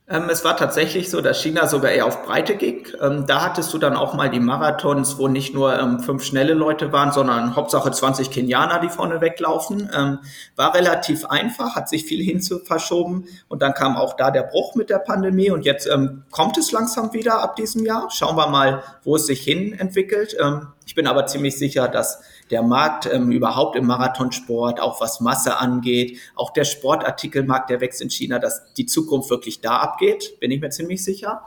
Ähm, 0.08 0.28
es 0.28 0.44
war 0.44 0.56
tatsächlich 0.56 1.10
so, 1.10 1.20
dass 1.20 1.40
China 1.40 1.68
sogar 1.68 1.92
eher 1.92 2.06
auf 2.06 2.24
Breite 2.24 2.56
ging. 2.56 2.86
Ähm, 3.00 3.24
da 3.26 3.42
hattest 3.42 3.72
du 3.72 3.78
dann 3.78 3.96
auch 3.96 4.14
mal 4.14 4.28
die 4.28 4.40
Marathons, 4.40 5.16
wo 5.16 5.28
nicht 5.28 5.54
nur 5.54 5.78
ähm, 5.78 6.00
fünf 6.00 6.24
schnelle 6.24 6.54
Leute 6.54 6.90
waren, 6.92 7.12
sondern 7.12 7.54
Hauptsache 7.54 7.92
20 7.92 8.30
Kenianer, 8.30 8.80
die 8.80 8.88
vorne 8.88 9.20
weglaufen. 9.20 9.88
War 10.56 10.74
relativ 10.74 11.24
einfach, 11.26 11.76
hat 11.76 11.88
sich 11.88 12.04
viel 12.04 12.22
hinzu 12.22 12.58
verschoben 12.58 13.26
und 13.48 13.62
dann 13.62 13.74
kam 13.74 13.96
auch 13.96 14.16
da 14.16 14.30
der 14.30 14.42
Bruch 14.42 14.74
mit 14.74 14.90
der 14.90 14.98
Pandemie 14.98 15.50
und 15.50 15.64
jetzt 15.64 15.88
kommt 16.30 16.58
es 16.58 16.72
langsam 16.72 17.12
wieder 17.12 17.40
ab 17.40 17.56
diesem 17.56 17.84
Jahr. 17.84 18.08
Schauen 18.10 18.36
wir 18.36 18.48
mal, 18.48 18.82
wo 19.04 19.16
es 19.16 19.26
sich 19.26 19.42
hin 19.42 19.72
entwickelt. 19.78 20.36
Ich 20.86 20.94
bin 20.94 21.06
aber 21.06 21.26
ziemlich 21.26 21.58
sicher, 21.58 21.88
dass 21.88 22.22
der 22.52 22.62
Markt 22.62 23.08
ähm, 23.10 23.32
überhaupt 23.32 23.76
im 23.76 23.86
Marathonsport, 23.86 24.78
auch 24.78 25.00
was 25.00 25.20
Masse 25.20 25.58
angeht, 25.58 26.18
auch 26.36 26.50
der 26.50 26.64
Sportartikelmarkt, 26.64 27.70
der 27.70 27.80
wächst 27.80 28.02
in 28.02 28.10
China, 28.10 28.38
dass 28.38 28.72
die 28.74 28.86
Zukunft 28.86 29.30
wirklich 29.30 29.62
da 29.62 29.78
abgeht, 29.78 30.38
bin 30.38 30.50
ich 30.50 30.60
mir 30.60 30.68
ziemlich 30.68 31.02
sicher. 31.02 31.42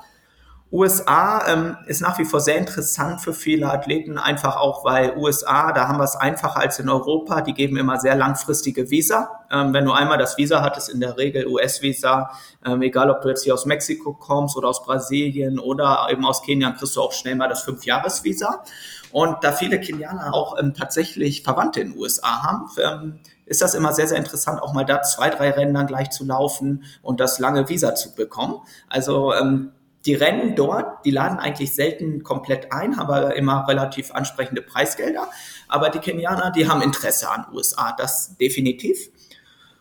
USA 0.72 1.44
ähm, 1.48 1.78
ist 1.86 2.02
nach 2.02 2.18
wie 2.18 2.26
vor 2.26 2.42
sehr 2.42 2.58
interessant 2.58 3.22
für 3.22 3.34
viele 3.34 3.72
Athleten, 3.72 4.18
einfach 4.18 4.58
auch, 4.58 4.84
weil 4.84 5.16
USA, 5.16 5.72
da 5.72 5.88
haben 5.88 6.00
wir 6.00 6.04
es 6.04 6.16
einfacher 6.16 6.60
als 6.60 6.80
in 6.80 6.90
Europa, 6.90 7.42
die 7.42 7.54
geben 7.54 7.78
immer 7.78 8.00
sehr 8.00 8.16
langfristige 8.16 8.90
Visa. 8.90 9.46
Ähm, 9.52 9.74
wenn 9.74 9.86
du 9.86 9.92
einmal 9.92 10.18
das 10.18 10.38
Visa 10.38 10.64
hattest, 10.64 10.90
in 10.90 11.00
der 11.00 11.18
Regel 11.18 11.46
US-Visa, 11.48 12.32
ähm, 12.66 12.82
egal 12.82 13.12
ob 13.12 13.22
du 13.22 13.30
jetzt 13.30 13.44
hier 13.44 13.54
aus 13.54 13.66
Mexiko 13.68 14.14
kommst 14.14 14.58
oder 14.58 14.70
aus 14.70 14.84
Brasilien 14.84 15.60
oder 15.60 16.08
eben 16.10 16.26
aus 16.26 16.42
Kenia, 16.42 16.72
kriegst 16.72 16.96
du 16.96 17.02
auch 17.02 17.14
schnell 17.14 17.36
mal 17.36 17.48
das 17.48 17.62
Fünf-Jahres-Visa. 17.62 18.64
Und 19.12 19.44
da 19.44 19.52
viele 19.52 19.80
Kenianer 19.80 20.34
auch 20.34 20.60
ähm, 20.60 20.74
tatsächlich 20.74 21.44
Verwandte 21.44 21.80
in 21.80 21.92
den 21.92 22.00
USA 22.00 22.44
haben, 22.44 22.70
ähm, 22.84 23.20
ist 23.46 23.62
das 23.62 23.76
immer 23.76 23.94
sehr, 23.94 24.08
sehr 24.08 24.18
interessant, 24.18 24.62
auch 24.62 24.74
mal 24.74 24.84
da 24.84 25.04
zwei, 25.04 25.30
drei 25.30 25.52
Rennen 25.52 25.76
dann 25.76 25.88
gleich 25.88 26.10
zu 26.10 26.26
laufen 26.26 26.84
und 27.04 27.20
das 27.20 27.38
lange 27.38 27.70
Visa 27.70 27.94
zu 27.94 28.16
bekommen. 28.16 28.56
Also 28.90 29.32
ähm, 29.34 29.72
die 30.06 30.14
Rennen 30.14 30.56
dort, 30.56 31.06
die 31.06 31.12
laden 31.12 31.40
eigentlich 31.40 31.74
selten 31.74 32.24
komplett 32.24 32.72
ein, 32.72 32.98
haben 32.98 33.10
aber 33.10 33.36
immer 33.36 33.68
relativ 33.68 34.12
ansprechende 34.12 34.62
Preisgelder. 34.62 35.28
Aber 35.68 35.90
die 35.90 36.00
Kenianer, 36.00 36.52
die 36.52 36.68
haben 36.68 36.82
Interesse 36.82 37.30
an 37.30 37.46
USA, 37.52 37.94
das 37.98 38.38
definitiv. 38.38 39.10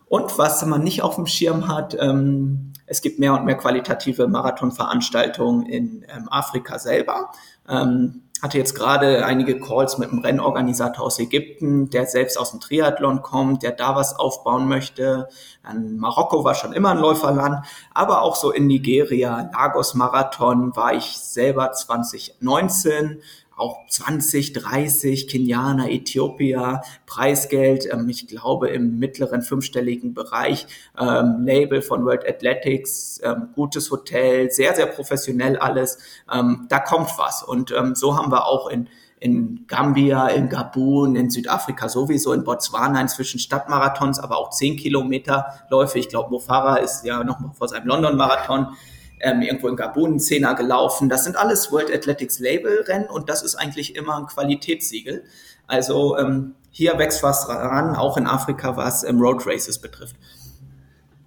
Und 0.07 0.37
was 0.39 0.65
man 0.65 0.83
nicht 0.83 1.03
auf 1.03 1.17
dem 1.17 1.27
Schirm 1.27 1.69
hat, 1.69 1.97
ähm, 1.99 2.73
es 2.87 3.01
gibt 3.01 3.19
mehr 3.19 3.35
und 3.35 3.45
mehr 3.45 3.57
qualitative 3.57 4.29
Marathonveranstaltungen 4.29 5.67
in 5.67 6.05
ähm, 6.09 6.29
Afrika 6.31 6.79
selber. 6.79 7.31
Ähm, 7.69 8.24
hatte 8.45 8.59
jetzt 8.59 8.75
gerade 8.75 9.25
einige 9.25 9.59
Calls 9.59 9.97
mit 9.97 10.11
einem 10.11 10.19
Rennorganisator 10.19 11.07
aus 11.07 11.19
Ägypten, 11.19 11.89
der 11.89 12.05
selbst 12.05 12.39
aus 12.39 12.51
dem 12.51 12.61
Triathlon 12.61 13.23
kommt, 13.23 13.63
der 13.63 13.73
da 13.73 13.97
was 13.97 14.19
aufbauen 14.19 14.69
möchte. 14.69 15.29
Dann 15.63 15.97
Marokko 15.97 16.45
war 16.45 16.55
schon 16.55 16.75
immer 16.75 16.91
ein 16.91 16.99
Läuferland, 16.99 17.65
aber 17.95 18.21
auch 18.21 18.37
so 18.37 18.53
in 18.53 18.67
Nigeria, 18.67 19.51
Lagos 19.55 19.95
Marathon 19.95 20.77
war 20.77 20.93
ich 20.93 21.17
selber 21.17 21.73
2019, 21.73 23.23
auch 23.57 23.87
20, 23.89 24.53
30 24.53 25.29
Kenianer, 25.29 25.91
Äthiopier, 25.91 26.83
Preisgeld, 27.07 27.89
ähm, 27.93 28.09
ich 28.09 28.27
glaube 28.27 28.69
im 28.69 28.99
mittleren 28.99 29.43
fünfstelligen 29.43 30.15
Bereich, 30.15 30.67
ähm, 30.99 31.43
Label 31.45 31.83
von 31.83 32.05
World 32.05 32.29
Athletics, 32.29 33.21
ähm, 33.23 33.49
gutes 33.55 33.91
Hotel, 33.91 34.51
sehr, 34.51 34.75
sehr 34.75 34.87
professionell 34.87 35.57
alles. 35.57 35.99
Ähm, 36.33 36.67
da 36.69 36.81
kommt 36.81 37.11
was. 37.19 37.43
Und 37.43 37.73
ähm, 37.73 37.95
so 37.95 38.17
haben 38.17 38.31
wir 38.31 38.47
auch 38.47 38.69
in 38.69 38.89
in 39.21 39.65
Gambia, 39.69 40.29
in 40.29 40.51
Gabun, 40.51 41.17
in 41.17 41.31
Südafrika 41.31 41.89
sowieso, 41.89 42.35
in 42.35 42.45
Botswana 42.45 43.01
inzwischen 43.01 43.41
Stadtmarathons, 43.41 44.19
aber 44.19 44.37
auch 44.37 44.51
10 44.51 44.77
Kilometer 44.77 45.47
Läufe. 45.71 45.99
Ich 45.99 46.11
glaube, 46.11 46.31
Mofara 46.31 46.77
ist 46.77 47.07
ja 47.07 47.25
noch 47.25 47.41
mal 47.41 47.53
vor 47.55 47.69
seinem 47.69 47.87
London-Marathon 47.87 48.77
ähm, 49.25 49.43
irgendwo 49.43 49.69
in 49.69 49.77
Gabun 49.77 50.21
Zehner 50.21 50.55
gelaufen. 50.55 51.09
Das 51.09 51.25
sind 51.25 51.37
alles 51.37 51.73
World 51.73 51.93
Athletics 51.93 52.39
Label 52.39 52.83
Rennen 52.87 53.07
und 53.07 53.29
das 53.29 53.43
ist 53.43 53.57
eigentlich 53.57 53.97
immer 53.97 54.17
ein 54.19 54.27
Qualitätssiegel. 54.27 55.25
Also 55.67 56.17
ähm, 56.19 56.55
hier 56.71 56.99
wächst 56.99 57.23
was 57.23 57.49
ran, 57.49 57.97
auch 57.97 58.17
in 58.17 58.27
Afrika, 58.27 58.77
was 58.77 59.05
ähm, 59.05 59.21
Road 59.21 59.47
Races 59.47 59.79
betrifft. 59.79 60.17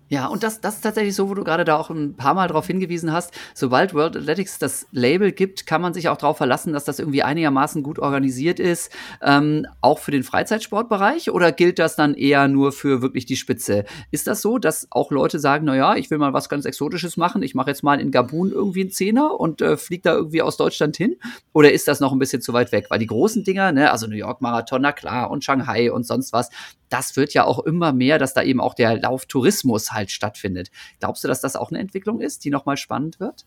Ja, 0.10 0.28
und 0.28 0.44
das, 0.44 0.62
das 0.62 0.76
ist 0.76 0.82
tatsächlich 0.82 1.16
so, 1.16 1.30
wo 1.30 1.34
du 1.34 1.44
gerade 1.44 1.66
da 1.66 1.76
auch 1.76 1.90
ein 1.90 2.16
paar 2.16 2.34
Mal 2.34 2.48
darauf 2.48 2.66
hingewiesen 2.68 3.12
hast. 3.12 3.34
Sobald 3.54 3.94
World 3.94 4.16
Athletics 4.16 4.58
das 4.58 4.88
Label 4.92 5.34
gibt, 5.34 5.68
kann 5.68 5.82
man 5.82 5.94
sich 5.94 6.08
auch 6.08 6.16
darauf 6.16 6.38
verlassen, 6.38 6.72
dass 6.72 6.86
das 6.86 7.00
irgendwie 7.00 7.24
einigermaßen 7.24 7.84
gut 7.84 8.00
organisiert 8.00 8.60
ist, 8.60 8.92
ähm, 9.22 9.66
auch 9.82 10.00
für 10.00 10.12
den 10.12 10.24
Freizeitsportbereich? 10.24 11.32
Oder 11.32 11.52
gilt 11.52 11.78
das 11.78 11.98
dann 11.98 12.14
eher 12.14 12.48
nur 12.48 12.72
für 12.72 13.02
wirklich 13.02 13.26
die 13.26 13.36
Spitze? 13.36 13.84
Ist 14.10 14.28
das 14.28 14.42
so, 14.42 14.58
dass 14.58 14.88
auch 14.92 15.12
Leute 15.12 15.40
sagen, 15.40 15.66
na 15.66 15.76
ja, 15.76 15.96
ich 15.96 16.10
will 16.10 16.20
mal 16.20 16.32
was 16.32 16.48
ganz 16.48 16.64
Exotisches 16.64 17.18
machen, 17.18 17.44
ich 17.44 17.54
mache 17.54 17.70
jetzt 17.70 17.84
mal 17.84 18.00
in 18.00 18.12
Gabun 18.12 18.52
irgendwie 18.52 18.82
einen 18.82 18.92
Zehner 18.92 19.38
und 19.38 19.62
äh, 19.62 19.76
fliege 19.76 20.04
da 20.04 20.14
irgendwie 20.14 20.42
aus 20.42 20.56
Deutschland 20.56 20.96
hin? 20.96 21.18
Oder 21.52 21.74
ist 21.74 21.88
das 21.88 22.00
noch 22.00 22.14
ein 22.14 22.20
bisschen 22.20 22.42
zu 22.42 22.54
weit 22.54 22.72
weg? 22.72 22.86
Weil 22.90 23.00
die 23.00 23.08
großen 23.08 23.44
Dinger, 23.44 23.74
ne, 23.74 23.92
also 23.92 24.08
New 24.08 24.16
York 24.16 24.42
Marathon, 24.42 24.82
na 24.82 24.94
klar, 24.94 25.30
und 25.30 25.44
Shanghai 25.44 25.92
und 25.92 26.06
sonst 26.06 26.32
was, 26.32 26.50
das 26.90 27.16
wird 27.16 27.34
ja 27.34 27.46
auch 27.46 27.60
immer 27.60 27.94
mehr, 27.94 28.20
dass 28.20 28.34
da 28.34 28.44
eben 28.44 28.62
auch 28.62 28.74
der 28.74 28.98
Lauftourismus 28.98 29.92
halt 29.92 30.12
stattfindet. 30.12 30.70
Glaubst 31.00 31.24
du, 31.24 31.28
dass 31.28 31.42
das 31.42 31.56
auch 31.56 31.72
eine 31.72 31.80
Entwicklung 31.80 32.22
ist, 32.22 32.46
die 32.46 32.50
nochmal 32.50 32.78
spannend 32.78 33.20
wird? 33.20 33.46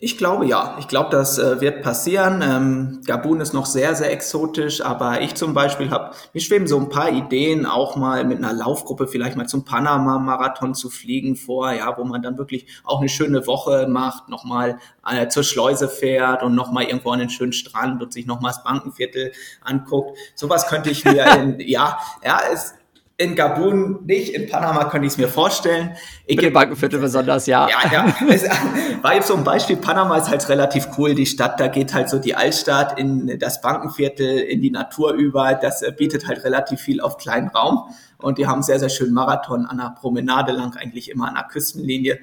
Ich 0.00 0.18
glaube 0.18 0.44
ja. 0.46 0.76
Ich 0.80 0.88
glaube, 0.88 1.10
das 1.10 1.38
äh, 1.38 1.60
wird 1.60 1.82
passieren. 1.82 2.42
Ähm, 2.42 3.00
Gabun 3.06 3.40
ist 3.40 3.54
noch 3.54 3.64
sehr, 3.64 3.94
sehr 3.94 4.12
exotisch, 4.12 4.84
aber 4.84 5.20
ich 5.22 5.34
zum 5.34 5.54
Beispiel 5.54 5.90
habe, 5.90 6.14
mir 6.32 6.40
schweben 6.40 6.66
so 6.66 6.78
ein 6.78 6.88
paar 6.88 7.10
Ideen, 7.10 7.64
auch 7.64 7.96
mal 7.96 8.24
mit 8.24 8.38
einer 8.38 8.52
Laufgruppe 8.52 9.06
vielleicht 9.06 9.36
mal 9.36 9.46
zum 9.46 9.64
Panama-Marathon 9.64 10.74
zu 10.74 10.90
fliegen 10.90 11.36
vor, 11.36 11.72
ja, 11.72 11.96
wo 11.96 12.04
man 12.04 12.22
dann 12.22 12.36
wirklich 12.38 12.66
auch 12.82 13.00
eine 13.00 13.08
schöne 13.08 13.46
Woche 13.46 13.86
macht, 13.88 14.28
nochmal 14.28 14.78
äh, 15.08 15.28
zur 15.28 15.44
Schleuse 15.44 15.88
fährt 15.88 16.42
und 16.42 16.54
nochmal 16.54 16.84
irgendwo 16.84 17.10
an 17.10 17.20
den 17.20 17.30
schönen 17.30 17.52
Strand 17.52 18.02
und 18.02 18.12
sich 18.12 18.26
nochmal 18.26 18.52
das 18.52 18.64
Bankenviertel 18.64 19.32
anguckt. 19.62 20.18
Sowas 20.34 20.66
könnte 20.66 20.90
ich 20.90 21.04
mir 21.04 21.24
in, 21.38 21.60
ja, 21.60 21.98
ja, 22.22 22.40
es, 22.52 22.74
in 23.16 23.36
Gabun 23.36 24.04
nicht, 24.06 24.34
in 24.34 24.48
Panama 24.48 24.84
könnte 24.86 25.06
ich 25.06 25.12
es 25.12 25.18
mir 25.18 25.28
vorstellen. 25.28 25.96
Ich 26.26 26.36
Mit 26.36 26.46
dem 26.46 26.52
Bankenviertel 26.52 26.98
besonders, 26.98 27.46
ja. 27.46 27.68
Ja, 27.68 27.92
ja. 27.92 28.16
Es 28.28 28.44
war 29.02 29.14
jetzt 29.14 29.28
so 29.28 29.36
ein 29.36 29.44
Beispiel, 29.44 29.76
Panama 29.76 30.16
ist 30.16 30.28
halt 30.28 30.48
relativ 30.48 30.88
cool, 30.98 31.14
die 31.14 31.26
Stadt, 31.26 31.60
da 31.60 31.68
geht 31.68 31.94
halt 31.94 32.08
so 32.08 32.18
die 32.18 32.34
Altstadt 32.34 32.98
in 32.98 33.38
das 33.38 33.60
Bankenviertel, 33.60 34.38
in 34.40 34.60
die 34.60 34.70
Natur 34.70 35.12
über, 35.12 35.54
das 35.54 35.82
äh, 35.82 35.92
bietet 35.96 36.26
halt 36.26 36.42
relativ 36.42 36.80
viel 36.80 37.00
auf 37.00 37.16
kleinen 37.16 37.48
Raum 37.48 37.84
und 38.18 38.38
die 38.38 38.48
haben 38.48 38.62
sehr, 38.62 38.80
sehr 38.80 38.88
schön 38.88 39.12
Marathon 39.12 39.66
an 39.66 39.78
der 39.78 39.94
Promenade 40.00 40.52
lang, 40.52 40.74
eigentlich 40.76 41.08
immer 41.10 41.28
an 41.28 41.34
der 41.34 41.44
Küstenlinie. 41.44 42.18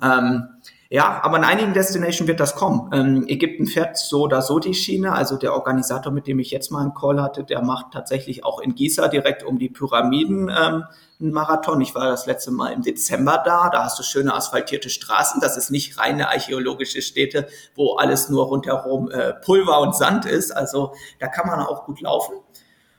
Ähm, 0.00 0.44
ja, 0.90 1.20
aber 1.22 1.36
in 1.36 1.44
einigen 1.44 1.74
Destinations 1.74 2.26
wird 2.28 2.40
das 2.40 2.54
kommen. 2.54 2.90
Ähm, 2.94 3.28
Ägypten 3.28 3.66
fährt 3.66 3.98
so 3.98 4.22
oder 4.22 4.40
so 4.40 4.58
die 4.58 4.72
Schiene. 4.72 5.12
Also 5.12 5.36
der 5.36 5.52
Organisator, 5.52 6.10
mit 6.10 6.26
dem 6.26 6.38
ich 6.38 6.50
jetzt 6.50 6.70
mal 6.70 6.80
einen 6.80 6.94
Call 6.94 7.20
hatte, 7.20 7.44
der 7.44 7.60
macht 7.62 7.92
tatsächlich 7.92 8.42
auch 8.42 8.58
in 8.58 8.74
Giza 8.74 9.08
direkt 9.08 9.42
um 9.42 9.58
die 9.58 9.68
Pyramiden 9.68 10.48
ähm, 10.48 10.84
einen 11.20 11.32
Marathon. 11.32 11.82
Ich 11.82 11.94
war 11.94 12.06
das 12.06 12.24
letzte 12.24 12.52
Mal 12.52 12.72
im 12.72 12.80
Dezember 12.80 13.42
da. 13.44 13.68
Da 13.68 13.84
hast 13.84 13.98
du 13.98 14.02
schöne 14.02 14.32
asphaltierte 14.32 14.88
Straßen. 14.88 15.42
Das 15.42 15.58
ist 15.58 15.70
nicht 15.70 15.98
reine 15.98 16.30
archäologische 16.30 17.02
Städte, 17.02 17.48
wo 17.74 17.96
alles 17.96 18.30
nur 18.30 18.46
rundherum 18.46 19.10
äh, 19.10 19.34
Pulver 19.34 19.80
und 19.80 19.94
Sand 19.94 20.24
ist. 20.24 20.52
Also 20.52 20.94
da 21.20 21.28
kann 21.28 21.46
man 21.46 21.60
auch 21.60 21.84
gut 21.84 22.00
laufen. 22.00 22.34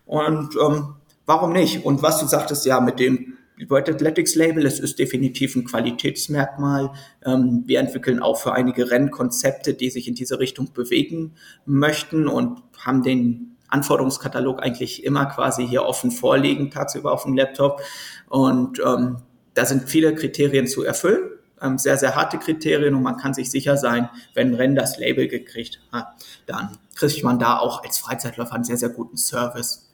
Und 0.05 0.55
ähm, 0.61 0.95
warum 1.25 1.53
nicht? 1.53 1.85
Und 1.85 2.03
was 2.03 2.19
du 2.19 2.27
sagtest, 2.27 2.67
ja, 2.67 2.81
mit 2.81 2.99
dem 2.99 3.38
World 3.67 3.89
Athletics 3.89 4.35
Label, 4.35 4.65
es 4.65 4.79
ist 4.79 4.99
definitiv 4.99 5.55
ein 5.55 5.65
Qualitätsmerkmal. 5.65 6.91
Ähm, 7.25 7.63
wir 7.65 7.79
entwickeln 7.79 8.19
auch 8.21 8.39
für 8.39 8.53
einige 8.53 8.89
Rennkonzepte, 8.89 9.73
die 9.73 9.89
sich 9.89 10.07
in 10.07 10.15
diese 10.15 10.39
Richtung 10.39 10.71
bewegen 10.73 11.33
möchten 11.65 12.27
und 12.27 12.61
haben 12.77 13.03
den 13.03 13.57
Anforderungskatalog 13.67 14.61
eigentlich 14.61 15.03
immer 15.03 15.25
quasi 15.25 15.67
hier 15.67 15.83
offen 15.83 16.11
vorliegen, 16.11 16.71
tagsüber 16.71 17.11
auf 17.11 17.23
dem 17.23 17.35
Laptop. 17.35 17.81
Und 18.27 18.79
ähm, 18.85 19.17
da 19.53 19.65
sind 19.65 19.89
viele 19.89 20.15
Kriterien 20.15 20.67
zu 20.67 20.83
erfüllen, 20.83 21.29
ähm, 21.61 21.77
sehr, 21.77 21.97
sehr 21.97 22.15
harte 22.15 22.37
Kriterien 22.37 22.95
und 22.95 23.03
man 23.03 23.17
kann 23.17 23.33
sich 23.33 23.51
sicher 23.51 23.77
sein, 23.77 24.09
wenn 24.33 24.53
Rennen 24.53 24.75
das 24.75 24.97
Label 24.97 25.27
gekriegt 25.27 25.81
hat, 25.91 26.07
dann 26.45 26.77
kriegt 26.95 27.23
man 27.23 27.39
da 27.39 27.57
auch 27.57 27.83
als 27.83 27.97
Freizeitläufer 27.97 28.53
einen 28.53 28.63
sehr, 28.63 28.77
sehr 28.77 28.89
guten 28.89 29.17
Service. 29.17 29.88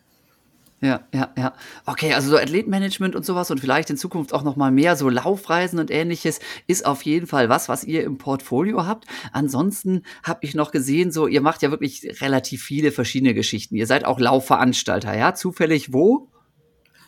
Ja, 0.86 1.02
ja, 1.12 1.30
ja. 1.36 1.54
Okay, 1.88 2.14
also 2.14 2.30
so 2.30 2.38
Athletenmanagement 2.38 3.16
und 3.16 3.26
sowas 3.26 3.50
und 3.50 3.60
vielleicht 3.60 3.90
in 3.90 3.98
Zukunft 3.98 4.34
auch 4.34 4.44
noch 4.44 4.56
mal 4.56 4.70
mehr 4.70 4.96
so 4.96 5.10
Laufreisen 5.10 5.80
und 5.80 5.90
ähnliches 5.90 6.40
ist 6.68 6.86
auf 6.86 7.02
jeden 7.02 7.26
Fall 7.26 7.50
was, 7.50 7.70
was 7.70 7.84
ihr 7.84 8.04
im 8.04 8.20
Portfolio 8.20 8.86
habt. 8.86 9.06
Ansonsten 9.34 10.04
habe 10.24 10.42
ich 10.44 10.54
noch 10.54 10.70
gesehen, 10.72 11.12
so 11.12 11.26
ihr 11.26 11.42
macht 11.42 11.64
ja 11.64 11.72
wirklich 11.72 12.22
relativ 12.22 12.64
viele 12.64 12.92
verschiedene 12.92 13.34
Geschichten. 13.34 13.76
Ihr 13.76 13.88
seid 13.88 14.06
auch 14.06 14.20
Laufveranstalter, 14.20 15.18
ja? 15.18 15.34
Zufällig 15.34 15.92
wo? 15.92 16.30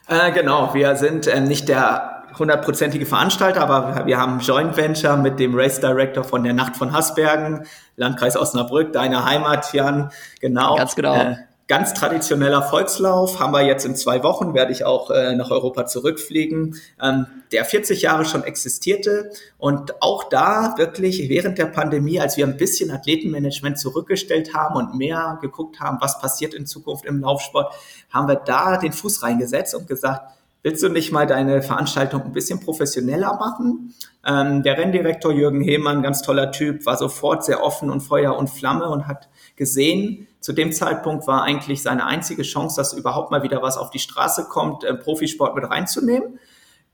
Äh, 0.07 0.31
genau, 0.31 0.73
wir 0.73 0.95
sind 0.95 1.27
äh, 1.27 1.39
nicht 1.39 1.69
der 1.69 2.23
hundertprozentige 2.39 3.05
Veranstalter, 3.05 3.61
aber 3.61 4.07
wir 4.07 4.17
haben 4.17 4.39
Joint 4.39 4.75
Venture 4.75 5.17
mit 5.17 5.39
dem 5.39 5.53
Race 5.55 5.79
Director 5.79 6.23
von 6.23 6.43
der 6.43 6.53
Nacht 6.53 6.75
von 6.75 6.93
Hasbergen, 6.93 7.67
Landkreis 7.95 8.37
Osnabrück, 8.37 8.93
deine 8.93 9.23
Heimat, 9.25 9.71
Jan. 9.73 10.11
Genau. 10.39 10.75
Ganz 10.75 10.95
genau. 10.95 11.15
Äh, 11.15 11.35
Ganz 11.67 11.93
traditioneller 11.93 12.63
Volkslauf 12.63 13.41
haben 13.41 13.51
wir 13.51 13.65
jetzt 13.65 13.85
in 13.85 13.93
zwei 13.93 14.23
Wochen, 14.23 14.53
werde 14.53 14.71
ich 14.71 14.85
auch 14.85 15.11
äh, 15.11 15.35
nach 15.35 15.51
Europa 15.51 15.85
zurückfliegen, 15.85 16.79
ähm, 17.01 17.25
der 17.51 17.65
40 17.65 18.03
Jahre 18.03 18.23
schon 18.23 18.45
existierte 18.45 19.31
und 19.57 20.01
auch 20.01 20.29
da 20.29 20.75
wirklich 20.77 21.27
während 21.27 21.57
der 21.57 21.65
Pandemie, 21.65 22.21
als 22.21 22.37
wir 22.37 22.47
ein 22.47 22.55
bisschen 22.55 22.89
Athletenmanagement 22.89 23.77
zurückgestellt 23.77 24.53
haben 24.53 24.75
und 24.75 24.95
mehr 24.95 25.39
geguckt 25.41 25.81
haben, 25.81 25.97
was 25.99 26.21
passiert 26.21 26.53
in 26.53 26.65
Zukunft 26.65 27.03
im 27.03 27.19
Laufsport, 27.19 27.73
haben 28.11 28.29
wir 28.29 28.37
da 28.37 28.77
den 28.77 28.93
Fuß 28.93 29.23
reingesetzt 29.23 29.75
und 29.75 29.87
gesagt, 29.87 30.21
willst 30.63 30.81
du 30.83 30.87
nicht 30.87 31.11
mal 31.11 31.27
deine 31.27 31.61
Veranstaltung 31.61 32.21
ein 32.21 32.31
bisschen 32.31 32.61
professioneller 32.61 33.33
machen? 33.33 33.93
Ähm, 34.25 34.63
der 34.63 34.77
Renndirektor 34.77 35.33
Jürgen 35.33 35.59
Hehmann, 35.59 36.01
ganz 36.01 36.21
toller 36.21 36.53
Typ, 36.53 36.85
war 36.85 36.95
sofort 36.95 37.43
sehr 37.43 37.61
offen 37.61 37.89
und 37.89 37.99
Feuer 37.99 38.37
und 38.37 38.49
Flamme 38.49 38.87
und 38.87 39.05
hat 39.09 39.27
gesehen, 39.57 40.27
zu 40.39 40.53
dem 40.53 40.71
Zeitpunkt 40.71 41.27
war 41.27 41.43
eigentlich 41.43 41.81
seine 41.83 42.05
einzige 42.05 42.43
Chance, 42.43 42.77
dass 42.77 42.93
überhaupt 42.93 43.31
mal 43.31 43.43
wieder 43.43 43.61
was 43.61 43.77
auf 43.77 43.89
die 43.89 43.99
Straße 43.99 44.45
kommt, 44.45 44.85
äh, 44.85 44.93
Profisport 44.93 45.55
mit 45.55 45.69
reinzunehmen. 45.69 46.39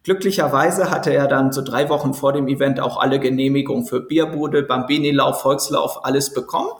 Glücklicherweise 0.03 0.91
hatte 0.91 1.13
er 1.13 1.27
dann 1.27 1.53
so 1.53 1.61
drei 1.61 1.87
Wochen 1.87 2.13
vor 2.13 2.33
dem 2.33 2.49
Event 2.49 2.81
auch 2.81 2.97
alle 2.97 3.21
Genehmigungen 3.21 3.85
für 3.85 4.01
Bierbude, 4.01 4.63
Bambini-Lauf, 4.63 5.41
Volkslauf, 5.41 6.03
alles 6.03 6.33
bekommen. 6.33 6.71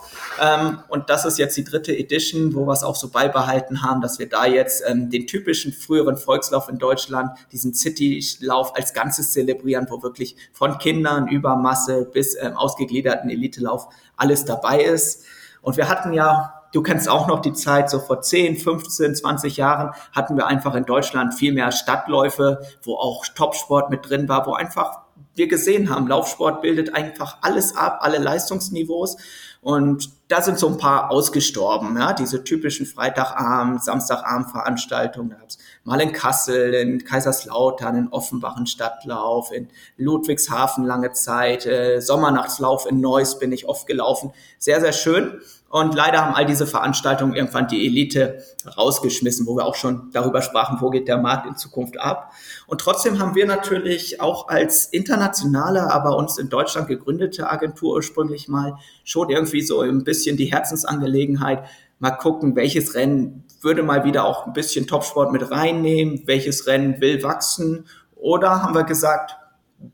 Ähm, 0.41 0.79
und 0.89 1.09
das 1.09 1.23
ist 1.23 1.37
jetzt 1.37 1.55
die 1.55 1.63
dritte 1.63 1.97
Edition, 1.97 2.53
wo 2.53 2.65
wir 2.65 2.73
es 2.73 2.83
auch 2.83 2.97
so 2.97 3.09
beibehalten 3.09 3.81
haben, 3.81 4.01
dass 4.01 4.19
wir 4.19 4.27
da 4.27 4.45
jetzt 4.45 4.83
ähm, 4.85 5.09
den 5.09 5.25
typischen 5.25 5.71
früheren 5.71 6.17
Volkslauf 6.17 6.67
in 6.67 6.79
Deutschland, 6.79 7.31
diesen 7.53 7.73
City-Lauf 7.73 8.75
als 8.75 8.93
Ganzes 8.93 9.31
zelebrieren, 9.31 9.87
wo 9.89 10.03
wirklich 10.03 10.35
von 10.51 10.77
Kindern 10.77 11.29
über 11.29 11.55
Masse 11.55 12.09
bis 12.11 12.35
ähm, 12.35 12.57
ausgegliederten 12.57 13.29
Elitelauf 13.29 13.87
alles 14.17 14.43
dabei 14.43 14.81
ist. 14.81 15.23
Und 15.63 15.77
wir 15.77 15.89
hatten 15.89 16.13
ja 16.13 16.59
Du 16.73 16.81
kennst 16.81 17.07
auch 17.07 17.27
noch 17.27 17.41
die 17.41 17.53
Zeit, 17.53 17.91
so 17.91 17.99
vor 17.99 18.21
10, 18.21 18.57
15, 18.57 19.15
20 19.15 19.57
Jahren 19.57 19.93
hatten 20.11 20.35
wir 20.35 20.47
einfach 20.47 20.73
in 20.73 20.85
Deutschland 20.85 21.35
viel 21.35 21.53
mehr 21.53 21.71
Stadtläufe, 21.71 22.61
wo 22.81 22.95
auch 22.95 23.27
Topsport 23.27 23.91
mit 23.91 24.09
drin 24.09 24.27
war, 24.27 24.47
wo 24.47 24.53
einfach 24.53 25.03
wir 25.35 25.47
gesehen 25.47 25.91
haben, 25.91 26.07
Laufsport 26.07 26.63
bildet 26.63 26.95
einfach 26.95 27.37
alles 27.41 27.75
ab, 27.75 27.99
alle 28.01 28.17
Leistungsniveaus. 28.17 29.17
Und 29.63 30.09
da 30.27 30.41
sind 30.41 30.59
so 30.59 30.67
ein 30.67 30.77
paar 30.77 31.09
ausgestorben, 31.09 31.97
ja, 31.97 32.11
diese 32.11 32.43
typischen 32.43 32.85
Freitagabend, 32.85 33.81
Samstagabend-Veranstaltungen. 33.81 35.29
Da 35.29 35.37
gab's 35.37 35.57
mal 35.85 36.01
in 36.01 36.11
Kassel, 36.11 36.73
in 36.73 37.05
Kaiserslautern, 37.05 37.95
in 37.95 38.07
Offenbach 38.09 38.57
einen 38.57 38.67
Stadtlauf, 38.67 39.53
in 39.53 39.69
Ludwigshafen 39.95 40.83
lange 40.83 41.13
Zeit, 41.13 41.65
äh, 41.65 42.01
Sommernachtslauf 42.01 42.85
in 42.85 42.99
Neuss 42.99 43.39
bin 43.39 43.53
ich 43.53 43.65
oft 43.67 43.87
gelaufen. 43.87 44.33
Sehr, 44.59 44.81
sehr 44.81 44.93
schön. 44.93 45.39
Und 45.73 45.95
leider 45.95 46.23
haben 46.23 46.35
all 46.35 46.45
diese 46.45 46.67
Veranstaltungen 46.67 47.33
irgendwann 47.33 47.67
die 47.67 47.87
Elite 47.87 48.43
rausgeschmissen, 48.77 49.47
wo 49.47 49.57
wir 49.57 49.65
auch 49.65 49.73
schon 49.73 50.11
darüber 50.13 50.43
sprachen, 50.43 50.77
wo 50.79 50.91
geht 50.91 51.07
der 51.07 51.17
Markt 51.17 51.47
in 51.47 51.57
Zukunft 51.57 51.99
ab. 51.99 52.31
Und 52.67 52.79
trotzdem 52.79 53.17
haben 53.17 53.33
wir 53.33 53.47
natürlich 53.47 54.21
auch 54.21 54.49
als 54.49 54.85
internationale, 54.85 55.91
aber 55.91 56.15
uns 56.15 56.37
in 56.37 56.49
Deutschland 56.49 56.89
gegründete 56.89 57.49
Agentur 57.49 57.95
ursprünglich 57.95 58.47
mal 58.47 58.75
schon 59.03 59.31
irgendwie 59.31 59.63
so 59.63 59.81
ein 59.81 60.03
bisschen 60.03 60.37
die 60.37 60.45
Herzensangelegenheit, 60.45 61.63
mal 61.97 62.11
gucken, 62.11 62.55
welches 62.55 62.93
Rennen 62.93 63.43
würde 63.61 63.81
mal 63.81 64.03
wieder 64.03 64.25
auch 64.25 64.45
ein 64.45 64.53
bisschen 64.53 64.85
Topsport 64.85 65.31
mit 65.31 65.49
reinnehmen, 65.49 66.21
welches 66.27 66.67
Rennen 66.67 67.01
will 67.01 67.23
wachsen. 67.23 67.87
Oder 68.15 68.61
haben 68.61 68.75
wir 68.75 68.83
gesagt, 68.83 69.37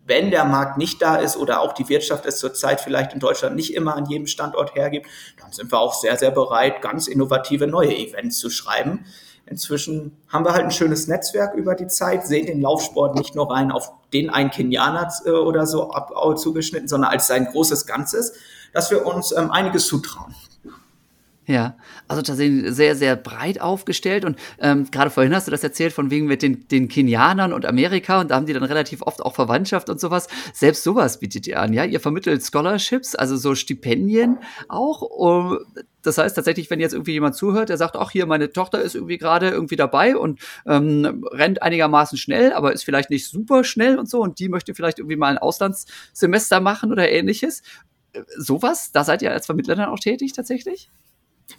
wenn 0.06 0.30
der 0.30 0.45
Markt 0.45 0.78
nicht 0.78 1.02
da 1.02 1.15
ist 1.15 1.36
oder 1.36 1.62
auch 1.62 1.73
die 1.73 1.89
Wirtschaft 1.89 2.25
es 2.25 2.38
zurzeit 2.38 2.80
vielleicht 2.82 3.13
in 3.13 3.19
Deutschland 3.19 3.56
nicht 3.56 3.73
immer 3.73 3.95
an 3.95 4.06
jedem 4.06 4.28
Standort 4.28 4.75
hergibt, 4.75 5.08
dann 5.39 5.52
sind 5.52 5.71
wir 5.71 5.80
auch 5.80 5.93
sehr, 5.93 6.17
sehr 6.17 6.32
bereit, 6.32 6.82
ganz 6.82 7.08
innovative 7.08 7.65
neue 7.65 7.95
Events 7.95 8.38
zu 8.38 8.49
schreiben. 8.49 9.06
Inzwischen 9.47 10.15
haben 10.28 10.45
wir 10.45 10.54
halt 10.54 10.65
ein 10.65 10.71
schönes 10.71 11.08
Netzwerk 11.08 11.56
über 11.56 11.73
die 11.73 11.88
Zeit, 11.88 12.28
sehen 12.28 12.45
den 12.45 12.62
Laufsport 12.62 13.15
nicht 13.15 13.34
nur 13.34 13.52
rein 13.52 13.71
auf 13.71 13.91
den 14.13 14.30
einen 14.30 14.52
Kenianer 14.52 15.12
äh, 15.25 15.32
oder 15.32 15.65
so 15.65 15.89
ab, 15.89 16.12
zugeschnitten, 16.38 16.88
sondern 16.88 17.12
als 17.12 17.25
sein 17.25 17.45
großes 17.45 17.88
Ganzes, 17.88 18.34
dass 18.73 18.91
wir 18.91 19.08
uns 19.08 19.32
ähm, 19.32 19.49
einiges 19.49 19.88
zutrauen. 19.88 20.36
Ja, 21.49 21.75
also 22.07 22.21
tatsächlich 22.21 22.71
sehr, 22.75 22.95
sehr 22.95 23.15
breit 23.15 23.59
aufgestellt. 23.59 24.23
Und 24.23 24.38
ähm, 24.59 24.85
gerade 24.91 25.09
vorhin 25.09 25.33
hast 25.33 25.47
du 25.47 25.51
das 25.51 25.63
erzählt, 25.63 25.93
von 25.93 26.12
wegen 26.12 26.27
mit 26.27 26.43
den, 26.43 26.67
den 26.67 26.88
Kenianern 26.89 27.53
und 27.53 27.65
Amerika. 27.65 28.21
Und 28.21 28.29
da 28.29 28.35
haben 28.35 28.45
die 28.45 28.53
dann 28.53 28.62
relativ 28.62 29.01
oft 29.01 29.19
auch 29.23 29.33
Verwandtschaft 29.33 29.89
und 29.89 29.99
sowas. 29.99 30.27
Selbst 30.53 30.83
sowas 30.83 31.19
bietet 31.19 31.47
ihr 31.47 31.59
an, 31.59 31.73
ja? 31.73 31.85
Ihr 31.85 31.99
vermittelt 31.99 32.45
Scholarships, 32.45 33.15
also 33.15 33.35
so 33.35 33.55
Stipendien 33.55 34.38
auch. 34.67 35.01
Um, 35.01 35.57
das 36.03 36.19
heißt 36.19 36.35
tatsächlich, 36.35 36.69
wenn 36.69 36.79
jetzt 36.79 36.93
irgendwie 36.93 37.13
jemand 37.13 37.33
zuhört, 37.33 37.69
der 37.69 37.77
sagt, 37.77 37.95
ach 37.95 38.12
hier, 38.12 38.27
meine 38.27 38.51
Tochter 38.51 38.79
ist 38.83 38.93
irgendwie 38.93 39.17
gerade 39.17 39.49
irgendwie 39.49 39.75
dabei 39.75 40.17
und 40.17 40.39
ähm, 40.67 41.25
rennt 41.31 41.63
einigermaßen 41.63 42.19
schnell, 42.19 42.53
aber 42.53 42.73
ist 42.73 42.83
vielleicht 42.83 43.09
nicht 43.09 43.27
super 43.27 43.63
schnell 43.63 43.97
und 43.97 44.07
so 44.07 44.21
und 44.21 44.38
die 44.38 44.49
möchte 44.49 44.75
vielleicht 44.75 44.99
irgendwie 44.99 45.17
mal 45.17 45.29
ein 45.31 45.39
Auslandssemester 45.39 46.59
machen 46.62 46.91
oder 46.91 47.09
ähnliches. 47.09 47.63
Äh, 48.13 48.21
sowas, 48.38 48.91
da 48.91 49.03
seid 49.03 49.23
ihr 49.23 49.31
als 49.31 49.47
Vermittler 49.47 49.73
dann 49.73 49.89
auch 49.89 49.99
tätig 49.99 50.33
tatsächlich? 50.33 50.91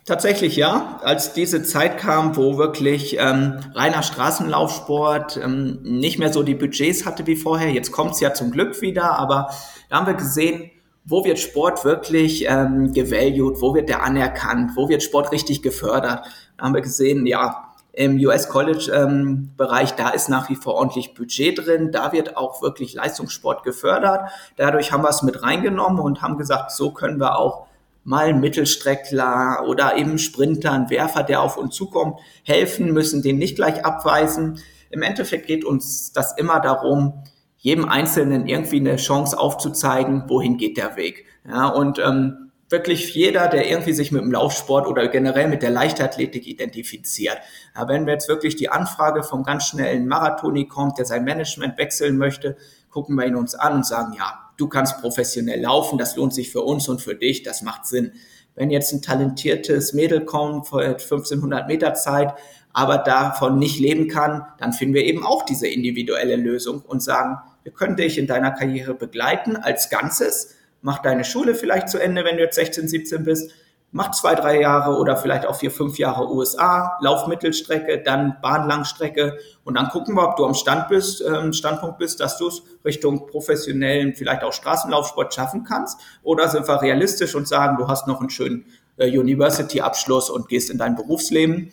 Tatsächlich 0.07 0.57
ja. 0.57 1.01
Als 1.03 1.35
diese 1.35 1.63
Zeit 1.63 1.99
kam, 1.99 2.37
wo 2.37 2.59
wirklich 2.59 3.17
ähm, 3.19 3.61
reiner 3.75 4.03
Straßenlaufsport 4.03 5.37
ähm, 5.37 5.81
nicht 5.83 6.19
mehr 6.19 6.33
so 6.33 6.43
die 6.43 6.55
Budgets 6.55 7.07
hatte 7.07 7.27
wie 7.27 7.37
vorher, 7.37 7.71
jetzt 7.71 7.93
kommt 7.93 8.13
es 8.13 8.21
ja 8.21 8.33
zum 8.33 8.51
Glück 8.51 8.81
wieder, 8.81 9.19
aber 9.19 9.51
da 9.89 9.97
haben 9.97 10.07
wir 10.07 10.15
gesehen, 10.15 10.71
wo 11.05 11.25
wird 11.25 11.39
Sport 11.39 11.85
wirklich 11.85 12.47
ähm, 12.49 12.93
gevalued, 12.93 13.61
wo 13.61 13.75
wird 13.75 13.89
der 13.89 14.03
anerkannt, 14.03 14.73
wo 14.75 14.89
wird 14.89 15.03
Sport 15.03 15.33
richtig 15.33 15.63
gefördert. 15.63 16.27
Da 16.57 16.65
haben 16.65 16.75
wir 16.75 16.83
gesehen, 16.83 17.27
ja, 17.27 17.67
im 17.93 18.17
US-College-Bereich, 18.19 19.91
ähm, 19.91 19.97
da 19.97 20.11
ist 20.11 20.29
nach 20.29 20.49
wie 20.49 20.55
vor 20.55 20.75
ordentlich 20.75 21.15
Budget 21.15 21.59
drin, 21.59 21.91
da 21.91 22.13
wird 22.13 22.37
auch 22.37 22.63
wirklich 22.63 22.95
Leistungssport 22.95 23.65
gefördert. 23.65 24.31
Dadurch 24.57 24.93
haben 24.93 25.03
wir 25.03 25.11
es 25.11 25.23
mit 25.23 25.43
reingenommen 25.43 26.01
und 26.01 26.23
haben 26.23 26.39
gesagt, 26.39 26.71
so 26.71 26.93
können 26.93 27.19
wir 27.19 27.37
auch 27.37 27.67
mal 28.05 28.35
Mittelstreckler 28.35 29.65
oder 29.69 29.97
eben 29.97 30.19
Sprinter, 30.19 30.73
ein 30.73 30.91
Werfer, 30.91 31.23
der 31.23 31.43
auf 31.43 31.57
uns 31.57 31.75
zukommt, 31.75 32.19
helfen, 32.45 32.93
müssen 32.93 33.23
den 33.23 33.39
nicht 33.39 33.57
gleich 33.57 33.85
abweisen. 33.85 34.61
Im 34.91 35.03
Endeffekt 35.03 35.47
geht 35.47 35.65
uns 35.65 36.13
das 36.13 36.37
immer 36.37 36.61
darum, 36.61 37.23
jedem 37.59 37.89
Einzelnen 37.89 38.47
irgendwie 38.47 38.81
eine 38.81 38.97
Chance 38.97 39.39
aufzuzeigen, 39.39 40.25
wohin 40.29 40.57
geht 40.57 40.79
der 40.79 40.97
Weg. 40.97 41.27
Ja, 41.47 41.69
und 41.69 41.99
ähm, 41.99 42.51
wirklich 42.71 43.15
jeder, 43.15 43.49
der 43.49 43.69
irgendwie 43.69 43.93
sich 43.93 44.13
mit 44.13 44.23
dem 44.23 44.33
Laufsport 44.33 44.87
oder 44.87 45.09
generell 45.09 45.49
mit 45.49 45.63
der 45.63 45.71
Leichtathletik 45.71 46.47
identifiziert. 46.47 47.39
Ja, 47.77 47.89
wenn 47.89 48.07
wir 48.07 48.15
jetzt 48.15 48.29
wirklich 48.29 48.57
die 48.57 48.71
Anfrage 48.71 49.23
vom 49.23 49.43
ganz 49.43 49.67
schnellen 49.67 50.07
Marathoni 50.07 50.69
kommt, 50.69 50.99
der 50.99 51.05
sein 51.05 51.25
Management 51.25 51.77
wechseln 51.79 52.17
möchte, 52.17 52.57
gucken 52.89 53.17
wir 53.17 53.27
ihn 53.27 53.37
uns 53.37 53.55
an 53.55 53.75
und 53.75 53.87
sagen, 53.87 54.15
ja, 54.17 54.50
du 54.61 54.69
kannst 54.69 55.01
professionell 55.01 55.61
laufen, 55.63 55.99
das 55.99 56.17
lohnt 56.17 56.35
sich 56.35 56.51
für 56.51 56.61
uns 56.61 56.89
und 56.89 57.01
für 57.01 57.15
dich, 57.15 57.43
das 57.43 57.63
macht 57.63 57.87
Sinn. 57.87 58.13
Wenn 58.55 58.71
jetzt 58.71 58.93
ein 58.93 59.01
talentiertes 59.01 59.95
Mädel 59.95 60.25
kommt 60.25 60.67
vor 60.67 60.83
1500 60.83 61.67
Meter 61.67 61.95
Zeit, 61.95 62.35
aber 62.73 62.99
davon 62.99 63.59
nicht 63.59 63.81
leben 63.81 64.09
kann, 64.09 64.47
dann 64.59 64.73
finden 64.73 64.95
wir 64.95 65.05
eben 65.05 65.25
auch 65.25 65.45
diese 65.45 65.67
individuelle 65.67 66.37
Lösung 66.37 66.83
und 66.83 67.03
sagen, 67.03 67.39
wir 67.63 67.73
können 67.73 67.97
dich 67.97 68.19
in 68.19 68.27
deiner 68.27 68.51
Karriere 68.51 68.95
begleiten 68.95 69.57
als 69.57 69.89
Ganzes, 69.89 70.57
mach 70.83 71.01
deine 71.01 71.25
Schule 71.25 71.55
vielleicht 71.55 71.89
zu 71.89 71.99
Ende, 71.99 72.25
wenn 72.25 72.37
du 72.37 72.43
jetzt 72.43 72.57
16, 72.57 72.89
17 72.89 73.25
bist, 73.25 73.53
mach 73.93 74.13
zwei, 74.13 74.35
drei 74.35 74.61
Jahre 74.61 74.97
oder 74.99 75.17
vielleicht 75.17 75.47
auch 75.47 75.57
vier, 75.57 75.71
fünf 75.71 75.99
Jahre 75.99 76.31
USA, 76.31 76.99
lauf 77.01 77.27
Mittelstrecke, 77.27 78.03
dann 78.03 78.37
Bahnlangstrecke 78.41 79.39
und 79.65 79.75
dann 79.75 79.89
gucken 79.89 80.15
wir, 80.15 80.29
ob 80.29 80.37
du 80.37 80.45
am 80.45 80.55
Stand 80.55 80.89
bist, 80.89 81.23
ähm, 81.23 81.53
Standpunkt 81.53 81.99
bist, 81.99 82.21
dass 82.21 82.39
du 82.39 82.49
es 82.49 82.63
Richtung 82.85 83.27
professionellen, 83.27 84.15
vielleicht 84.15 84.45
auch 84.45 84.53
Straßenlaufsport 84.53 85.35
schaffen 85.35 85.65
kannst. 85.65 86.01
Oder 86.23 86.49
sind 86.49 86.69
wir 86.69 86.81
realistisch 86.81 87.35
und 87.35 87.49
sagen, 87.49 87.77
du 87.79 87.89
hast 87.89 88.07
noch 88.07 88.21
einen 88.21 88.31
schönen 88.31 88.67
äh, 88.97 89.19
University-Abschluss 89.19 90.31
und 90.31 90.49
gehst 90.49 90.71
in 90.71 90.79
dein 90.79 90.95
Berufsleben. 90.95 91.73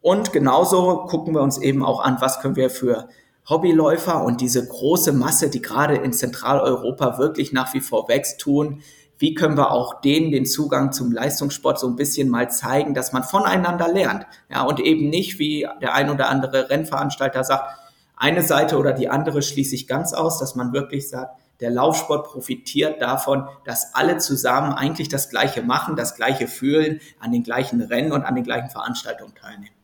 Und 0.00 0.32
genauso 0.32 1.06
gucken 1.06 1.34
wir 1.34 1.40
uns 1.40 1.58
eben 1.58 1.84
auch 1.84 2.00
an, 2.00 2.16
was 2.20 2.40
können 2.40 2.56
wir 2.56 2.68
für 2.68 3.08
Hobbyläufer 3.48 4.22
und 4.24 4.40
diese 4.40 4.66
große 4.66 5.12
Masse, 5.12 5.50
die 5.50 5.60
gerade 5.60 5.96
in 5.96 6.12
Zentraleuropa 6.12 7.18
wirklich 7.18 7.52
nach 7.52 7.74
wie 7.74 7.80
vor 7.80 8.08
wächst, 8.08 8.40
tun, 8.40 8.82
wie 9.18 9.34
können 9.34 9.56
wir 9.56 9.70
auch 9.70 10.00
denen 10.00 10.30
den 10.30 10.46
Zugang 10.46 10.92
zum 10.92 11.12
Leistungssport 11.12 11.78
so 11.78 11.86
ein 11.86 11.96
bisschen 11.96 12.28
mal 12.28 12.50
zeigen, 12.50 12.94
dass 12.94 13.12
man 13.12 13.22
voneinander 13.22 13.88
lernt. 13.88 14.26
Ja, 14.50 14.62
und 14.62 14.80
eben 14.80 15.08
nicht, 15.08 15.38
wie 15.38 15.66
der 15.80 15.94
ein 15.94 16.10
oder 16.10 16.28
andere 16.28 16.68
Rennveranstalter 16.70 17.44
sagt, 17.44 17.78
eine 18.16 18.42
Seite 18.42 18.78
oder 18.78 18.92
die 18.92 19.08
andere 19.08 19.42
schließe 19.42 19.74
ich 19.74 19.86
ganz 19.86 20.12
aus, 20.12 20.38
dass 20.38 20.54
man 20.54 20.72
wirklich 20.72 21.08
sagt, 21.08 21.40
der 21.60 21.70
Laufsport 21.70 22.26
profitiert 22.26 23.00
davon, 23.00 23.48
dass 23.64 23.94
alle 23.94 24.18
zusammen 24.18 24.72
eigentlich 24.72 25.08
das 25.08 25.30
Gleiche 25.30 25.62
machen, 25.62 25.96
das 25.96 26.16
Gleiche 26.16 26.48
fühlen, 26.48 27.00
an 27.20 27.32
den 27.32 27.42
gleichen 27.42 27.80
Rennen 27.80 28.12
und 28.12 28.22
an 28.22 28.34
den 28.34 28.44
gleichen 28.44 28.70
Veranstaltungen 28.70 29.34
teilnehmen. 29.34 29.74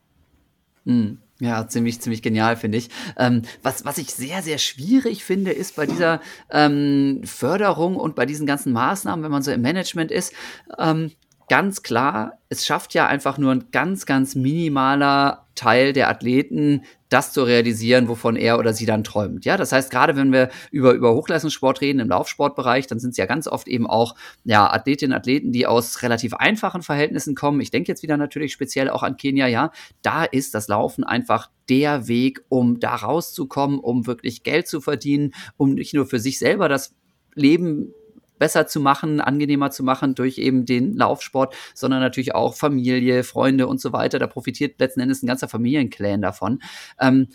Mhm. 0.84 1.18
Ja, 1.40 1.66
ziemlich, 1.66 2.00
ziemlich 2.00 2.20
genial, 2.20 2.57
finde 2.57 2.79
ich. 2.79 2.90
Ähm, 3.16 3.42
was, 3.62 3.85
was 3.87 3.96
ich 3.96 4.12
sehr, 4.14 4.42
sehr 4.42 4.59
schwierig 4.59 5.24
finde, 5.24 5.53
ist 5.53 5.74
bei 5.74 5.87
dieser 5.87 6.20
ähm, 6.50 7.22
Förderung 7.24 7.96
und 7.96 8.14
bei 8.14 8.26
diesen 8.26 8.46
ganzen 8.46 8.72
Maßnahmen, 8.74 9.24
wenn 9.24 9.31
man 9.31 9.42
so 9.42 9.50
im 9.50 9.62
Management 9.62 10.11
ist, 10.11 10.35
ähm, 10.79 11.12
ganz 11.48 11.83
klar, 11.83 12.38
es 12.50 12.66
schafft 12.66 12.92
ja 12.92 13.07
einfach 13.07 13.38
nur 13.38 13.53
ein 13.53 13.64
ganz, 13.72 14.05
ganz 14.05 14.35
minimaler 14.35 15.46
Teil 15.55 15.94
der 15.94 16.11
Athleten, 16.11 16.83
das 17.11 17.33
zu 17.33 17.42
realisieren, 17.42 18.09
wovon 18.09 18.37
er 18.37 18.59
oder 18.59 18.73
sie 18.73 18.87
dann 18.87 19.05
träumt. 19.05 19.44
Ja, 19.44 19.57
das 19.57 19.73
heißt, 19.73 19.90
gerade 19.90 20.16
wenn 20.16 20.33
wir 20.33 20.49
über, 20.70 20.92
über 20.92 21.12
Hochleistungssport 21.12 21.81
reden 21.83 21.99
im 21.99 22.09
Laufsportbereich, 22.09 22.87
dann 22.87 22.99
sind 22.99 23.11
es 23.11 23.16
ja 23.18 23.27
ganz 23.27 23.46
oft 23.46 23.68
eben 23.68 23.87
auch 23.87 24.14
ja, 24.44 24.73
Athletinnen, 24.73 25.12
Athleten, 25.12 25.53
die 25.53 25.66
aus 25.66 26.03
relativ 26.03 26.35
einfachen 26.35 26.83
Verhältnissen 26.83 27.35
kommen. 27.35 27.61
Ich 27.61 27.70
denke 27.70 27.88
jetzt 27.88 28.03
wieder 28.03 28.16
natürlich 28.16 28.53
speziell 28.53 28.88
auch 28.88 29.03
an 29.03 29.16
Kenia, 29.16 29.46
ja. 29.46 29.73
Da 30.03 30.25
ist 30.25 30.55
das 30.55 30.68
Laufen 30.68 31.05
einfach 31.05 31.51
der 31.68 32.09
Weg, 32.09 32.42
um 32.49 32.81
da 32.81 32.94
rauszukommen, 32.94 33.79
um 33.79 34.07
wirklich 34.07 34.42
Geld 34.42 34.68
zu 34.68 34.81
verdienen, 34.81 35.35
um 35.57 35.75
nicht 35.75 35.94
nur 35.94 36.07
für 36.07 36.18
sich 36.18 36.38
selber 36.38 36.68
das 36.68 36.94
Leben 37.35 37.92
besser 38.40 38.66
zu 38.66 38.81
machen, 38.81 39.20
angenehmer 39.20 39.70
zu 39.70 39.85
machen 39.85 40.16
durch 40.16 40.38
eben 40.38 40.66
den 40.66 40.96
Laufsport, 40.96 41.55
sondern 41.74 42.00
natürlich 42.00 42.35
auch 42.35 42.57
Familie, 42.57 43.22
Freunde 43.22 43.68
und 43.68 43.81
so 43.81 43.92
weiter. 43.92 44.18
Da 44.18 44.26
profitiert 44.26 44.81
letzten 44.81 44.98
Endes 44.98 45.22
ein 45.22 45.29
ganzer 45.29 45.48
Familienclan 45.48 46.20
davon. 46.20 46.61
Ähm, 46.98 47.29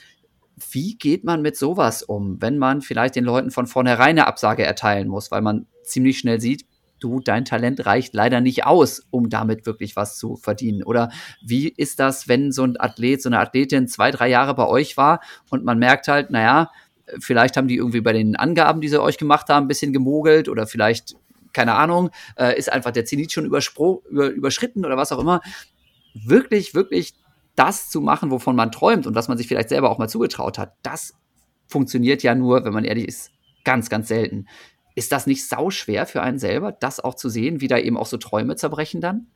wie 0.71 0.97
geht 0.97 1.23
man 1.23 1.41
mit 1.41 1.55
sowas 1.55 2.03
um, 2.03 2.41
wenn 2.41 2.57
man 2.57 2.81
vielleicht 2.81 3.15
den 3.15 3.25
Leuten 3.25 3.51
von 3.51 3.67
vornherein 3.67 4.09
eine 4.09 4.27
Absage 4.27 4.63
erteilen 4.63 5.07
muss, 5.07 5.31
weil 5.31 5.41
man 5.41 5.67
ziemlich 5.83 6.17
schnell 6.17 6.39
sieht, 6.39 6.65
du, 6.99 7.19
dein 7.19 7.45
Talent 7.45 7.85
reicht 7.85 8.13
leider 8.13 8.41
nicht 8.41 8.65
aus, 8.65 9.05
um 9.11 9.29
damit 9.29 9.65
wirklich 9.65 9.95
was 9.95 10.17
zu 10.17 10.37
verdienen? 10.37 10.83
Oder 10.83 11.09
wie 11.45 11.67
ist 11.67 11.99
das, 11.99 12.27
wenn 12.27 12.51
so 12.51 12.63
ein 12.63 12.79
Athlet, 12.79 13.21
so 13.21 13.29
eine 13.29 13.39
Athletin 13.39 13.87
zwei, 13.87 14.11
drei 14.11 14.29
Jahre 14.29 14.55
bei 14.55 14.67
euch 14.67 14.97
war 14.97 15.21
und 15.49 15.63
man 15.63 15.77
merkt 15.77 16.07
halt, 16.07 16.31
naja, 16.31 16.71
vielleicht 17.19 17.57
haben 17.57 17.67
die 17.67 17.77
irgendwie 17.77 18.01
bei 18.01 18.13
den 18.13 18.35
Angaben, 18.35 18.81
die 18.81 18.89
sie 18.89 19.01
euch 19.01 19.17
gemacht 19.17 19.49
haben, 19.49 19.65
ein 19.65 19.67
bisschen 19.67 19.93
gemogelt 19.93 20.49
oder 20.49 20.67
vielleicht, 20.67 21.15
keine 21.53 21.75
Ahnung, 21.75 22.09
äh, 22.37 22.57
ist 22.57 22.71
einfach 22.71 22.91
der 22.91 23.05
Zenit 23.05 23.31
schon 23.31 23.45
über, 23.45 23.59
überschritten 24.29 24.85
oder 24.85 24.97
was 24.97 25.11
auch 25.11 25.19
immer. 25.19 25.41
Wirklich, 26.13 26.73
wirklich 26.73 27.13
das 27.55 27.89
zu 27.89 28.01
machen, 28.01 28.31
wovon 28.31 28.55
man 28.55 28.71
träumt 28.71 29.07
und 29.07 29.15
was 29.15 29.27
man 29.27 29.37
sich 29.37 29.47
vielleicht 29.47 29.69
selber 29.69 29.89
auch 29.89 29.97
mal 29.97 30.09
zugetraut 30.09 30.57
hat, 30.57 30.73
das 30.83 31.13
funktioniert 31.67 32.23
ja 32.23 32.35
nur, 32.35 32.65
wenn 32.65 32.73
man 32.73 32.83
ehrlich 32.83 33.07
ist, 33.07 33.31
ganz, 33.63 33.89
ganz 33.89 34.07
selten. 34.07 34.47
Ist 34.93 35.11
das 35.11 35.27
nicht 35.27 35.47
sauschwer 35.47 36.05
für 36.05 36.21
einen 36.21 36.39
selber, 36.39 36.71
das 36.71 36.99
auch 36.99 37.15
zu 37.15 37.29
sehen, 37.29 37.61
wie 37.61 37.67
da 37.67 37.77
eben 37.77 37.97
auch 37.97 38.05
so 38.05 38.17
Träume 38.17 38.55
zerbrechen 38.55 39.01
dann? 39.01 39.27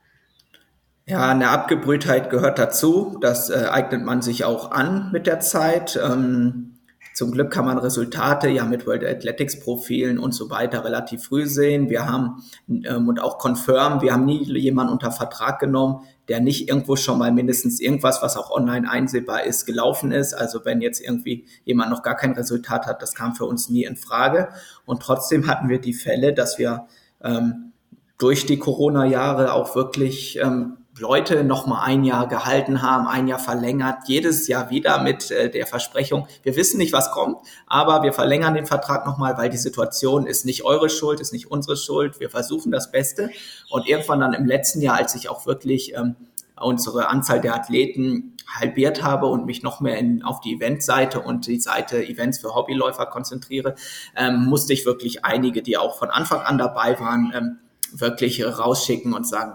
Ja, 1.05 1.27
eine 1.27 1.49
Abgebrühtheit 1.49 2.29
gehört 2.29 2.59
dazu. 2.59 3.17
Das 3.19 3.49
äh, 3.49 3.67
eignet 3.69 4.05
man 4.05 4.21
sich 4.21 4.45
auch 4.45 4.71
an 4.71 5.09
mit 5.11 5.25
der 5.25 5.39
Zeit. 5.39 5.99
Ähm, 6.01 6.78
zum 7.19 7.33
Glück 7.33 7.51
kann 7.51 7.65
man 7.65 7.77
Resultate 7.77 8.47
ja 8.47 8.63
mit 8.63 8.87
World 8.87 9.03
Athletics 9.03 9.59
Profilen 9.59 10.19
und 10.19 10.31
so 10.31 10.49
weiter 10.49 10.85
relativ 10.85 11.25
früh 11.25 11.47
sehen. 11.47 11.89
Wir 11.89 12.05
haben 12.05 12.41
ähm, 12.69 13.09
und 13.09 13.21
auch 13.21 13.45
confirm, 13.45 14.01
wir 14.01 14.13
haben 14.13 14.23
nie 14.23 14.41
jemanden 14.57 14.93
unter 14.93 15.11
Vertrag 15.11 15.59
genommen, 15.59 16.05
der 16.29 16.39
nicht 16.39 16.69
irgendwo 16.69 16.95
schon 16.95 17.19
mal 17.19 17.33
mindestens 17.33 17.81
irgendwas, 17.81 18.21
was 18.21 18.37
auch 18.37 18.51
online 18.51 18.89
einsehbar 18.89 19.43
ist, 19.43 19.65
gelaufen 19.65 20.13
ist. 20.13 20.33
Also 20.33 20.63
wenn 20.63 20.79
jetzt 20.79 21.01
irgendwie 21.01 21.45
jemand 21.65 21.89
noch 21.89 22.03
gar 22.03 22.15
kein 22.15 22.31
Resultat 22.31 22.85
hat, 22.85 23.01
das 23.01 23.13
kam 23.15 23.35
für 23.35 23.43
uns 23.43 23.67
nie 23.67 23.83
in 23.83 23.97
Frage. 23.97 24.47
Und 24.85 25.01
trotzdem 25.01 25.45
hatten 25.47 25.67
wir 25.67 25.81
die 25.81 25.93
Fälle, 25.93 26.33
dass 26.33 26.57
wir 26.57 26.87
ähm, 27.21 27.73
durch 28.17 28.45
die 28.45 28.59
Corona-Jahre 28.59 29.51
auch 29.51 29.75
wirklich 29.75 30.39
ähm, 30.41 30.77
Leute 30.99 31.43
noch 31.43 31.65
mal 31.65 31.81
ein 31.81 32.03
Jahr 32.03 32.27
gehalten 32.27 32.81
haben, 32.81 33.07
ein 33.07 33.27
Jahr 33.27 33.39
verlängert, 33.39 34.07
jedes 34.07 34.47
Jahr 34.47 34.69
wieder 34.69 35.01
mit 35.01 35.31
äh, 35.31 35.49
der 35.49 35.65
Versprechung, 35.65 36.27
wir 36.43 36.55
wissen 36.55 36.77
nicht, 36.77 36.93
was 36.93 37.11
kommt, 37.11 37.37
aber 37.67 38.03
wir 38.03 38.13
verlängern 38.13 38.53
den 38.53 38.65
Vertrag 38.65 39.05
noch 39.05 39.17
mal, 39.17 39.37
weil 39.37 39.49
die 39.49 39.57
Situation 39.57 40.27
ist 40.27 40.45
nicht 40.45 40.65
eure 40.65 40.89
Schuld, 40.89 41.19
ist 41.19 41.33
nicht 41.33 41.49
unsere 41.49 41.77
Schuld. 41.77 42.19
Wir 42.19 42.29
versuchen 42.29 42.71
das 42.71 42.91
Beste 42.91 43.29
und 43.69 43.87
irgendwann 43.87 44.19
dann 44.19 44.33
im 44.33 44.45
letzten 44.45 44.81
Jahr, 44.81 44.97
als 44.97 45.15
ich 45.15 45.29
auch 45.29 45.45
wirklich 45.45 45.95
ähm, 45.95 46.15
unsere 46.59 47.07
Anzahl 47.07 47.39
der 47.39 47.55
Athleten 47.55 48.35
halbiert 48.47 49.03
habe 49.03 49.27
und 49.27 49.45
mich 49.45 49.63
noch 49.63 49.79
mehr 49.79 49.97
in, 49.97 50.23
auf 50.23 50.41
die 50.41 50.55
Eventseite 50.55 51.21
und 51.21 51.47
die 51.47 51.59
Seite 51.59 52.05
Events 52.05 52.39
für 52.39 52.55
Hobbyläufer 52.55 53.05
konzentriere, 53.05 53.75
ähm, 54.15 54.45
musste 54.45 54.73
ich 54.73 54.85
wirklich 54.85 55.23
einige, 55.23 55.61
die 55.61 55.77
auch 55.77 55.97
von 55.97 56.09
Anfang 56.09 56.41
an 56.41 56.57
dabei 56.57 56.99
waren, 56.99 57.31
ähm, 57.35 57.57
wirklich 57.91 58.43
rausschicken 58.43 59.13
und 59.13 59.27
sagen, 59.27 59.53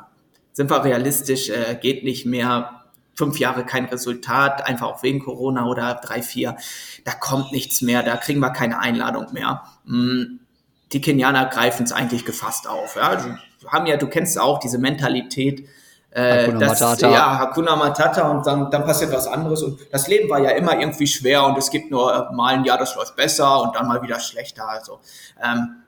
sind 0.54 0.70
wir 0.70 0.82
realistisch, 0.82 1.50
äh, 1.50 1.76
geht 1.80 2.04
nicht 2.04 2.24
mehr. 2.24 2.80
Fünf 3.16 3.38
Jahre 3.38 3.64
kein 3.64 3.84
Resultat, 3.84 4.66
einfach 4.66 4.88
auch 4.88 5.02
wegen 5.04 5.20
Corona 5.20 5.66
oder 5.66 6.00
drei, 6.02 6.20
vier. 6.22 6.56
Da 7.04 7.12
kommt 7.12 7.52
nichts 7.52 7.80
mehr, 7.80 8.02
da 8.02 8.16
kriegen 8.16 8.40
wir 8.40 8.50
keine 8.50 8.80
Einladung 8.80 9.32
mehr. 9.32 9.62
Mm, 9.84 10.40
die 10.92 11.00
Kenianer 11.00 11.46
greifen 11.46 11.84
es 11.84 11.92
eigentlich 11.92 12.24
gefasst 12.24 12.68
auf. 12.68 12.96
Ja? 12.96 13.14
Du, 13.14 13.68
haben 13.68 13.86
ja, 13.86 13.96
du 13.96 14.08
kennst 14.08 14.38
auch 14.38 14.58
diese 14.58 14.78
Mentalität, 14.78 15.68
äh, 16.10 16.46
Hakuna 16.46 16.58
das, 16.60 16.80
Matata. 16.80 17.10
Ja, 17.10 17.38
Hakuna 17.38 17.76
Matata 17.76 18.30
und 18.30 18.46
dann, 18.46 18.70
dann 18.70 18.84
passiert 18.84 19.12
was 19.12 19.26
anderes. 19.26 19.62
Und 19.62 19.80
das 19.92 20.08
Leben 20.08 20.28
war 20.30 20.40
ja 20.40 20.50
immer 20.50 20.78
irgendwie 20.78 21.06
schwer 21.06 21.44
und 21.44 21.58
es 21.58 21.70
gibt 21.70 21.90
nur 21.90 22.12
äh, 22.12 22.34
mal 22.34 22.54
ein 22.54 22.64
Jahr, 22.64 22.78
das 22.78 22.94
läuft 22.94 23.16
besser 23.16 23.62
und 23.62 23.76
dann 23.76 23.86
mal 23.86 24.02
wieder 24.02 24.20
schlechter. 24.20 24.68
Also 24.68 25.00
ähm, 25.42 25.83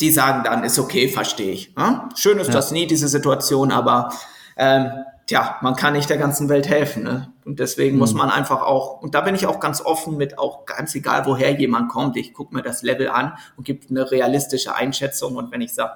die 0.00 0.10
sagen 0.10 0.44
dann, 0.44 0.64
ist 0.64 0.78
okay, 0.78 1.08
verstehe 1.08 1.52
ich. 1.52 1.72
Ja? 1.76 2.08
Schön 2.16 2.38
ist 2.38 2.48
ja. 2.48 2.52
das 2.52 2.70
nie, 2.70 2.86
diese 2.86 3.08
Situation, 3.08 3.72
aber 3.72 4.12
ähm, 4.56 4.90
tja, 5.26 5.56
man 5.62 5.74
kann 5.76 5.94
nicht 5.94 6.10
der 6.10 6.18
ganzen 6.18 6.48
Welt 6.48 6.68
helfen. 6.68 7.02
Ne? 7.02 7.32
Und 7.44 7.60
deswegen 7.60 7.94
mhm. 7.94 8.00
muss 8.00 8.14
man 8.14 8.30
einfach 8.30 8.62
auch, 8.62 9.02
und 9.02 9.14
da 9.14 9.20
bin 9.22 9.34
ich 9.34 9.46
auch 9.46 9.60
ganz 9.60 9.80
offen 9.80 10.16
mit, 10.16 10.38
auch 10.38 10.66
ganz 10.66 10.94
egal, 10.94 11.26
woher 11.26 11.52
jemand 11.52 11.90
kommt, 11.90 12.16
ich 12.16 12.34
gucke 12.34 12.54
mir 12.54 12.62
das 12.62 12.82
Level 12.82 13.08
an 13.08 13.32
und 13.56 13.64
gebe 13.64 13.86
eine 13.88 14.10
realistische 14.10 14.74
Einschätzung. 14.74 15.36
Und 15.36 15.50
wenn 15.50 15.60
ich 15.60 15.72
sage, 15.74 15.92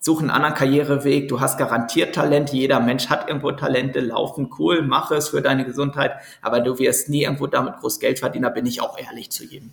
such 0.00 0.20
einen 0.20 0.30
anderen 0.30 0.54
Karriereweg, 0.54 1.28
du 1.28 1.40
hast 1.40 1.58
garantiert 1.58 2.14
Talent, 2.14 2.52
jeder 2.52 2.80
Mensch 2.80 3.08
hat 3.08 3.28
irgendwo 3.28 3.52
Talente, 3.52 4.00
laufen 4.00 4.50
cool, 4.58 4.82
mach 4.82 5.10
es 5.10 5.28
für 5.28 5.42
deine 5.42 5.64
Gesundheit, 5.64 6.12
aber 6.40 6.60
du 6.60 6.78
wirst 6.78 7.10
nie 7.10 7.24
irgendwo 7.24 7.46
damit 7.46 7.76
groß 7.76 8.00
Geld 8.00 8.18
verdienen, 8.18 8.44
da 8.44 8.48
bin 8.48 8.64
ich 8.66 8.80
auch 8.80 8.98
ehrlich 8.98 9.30
zu 9.30 9.44
jedem. 9.44 9.72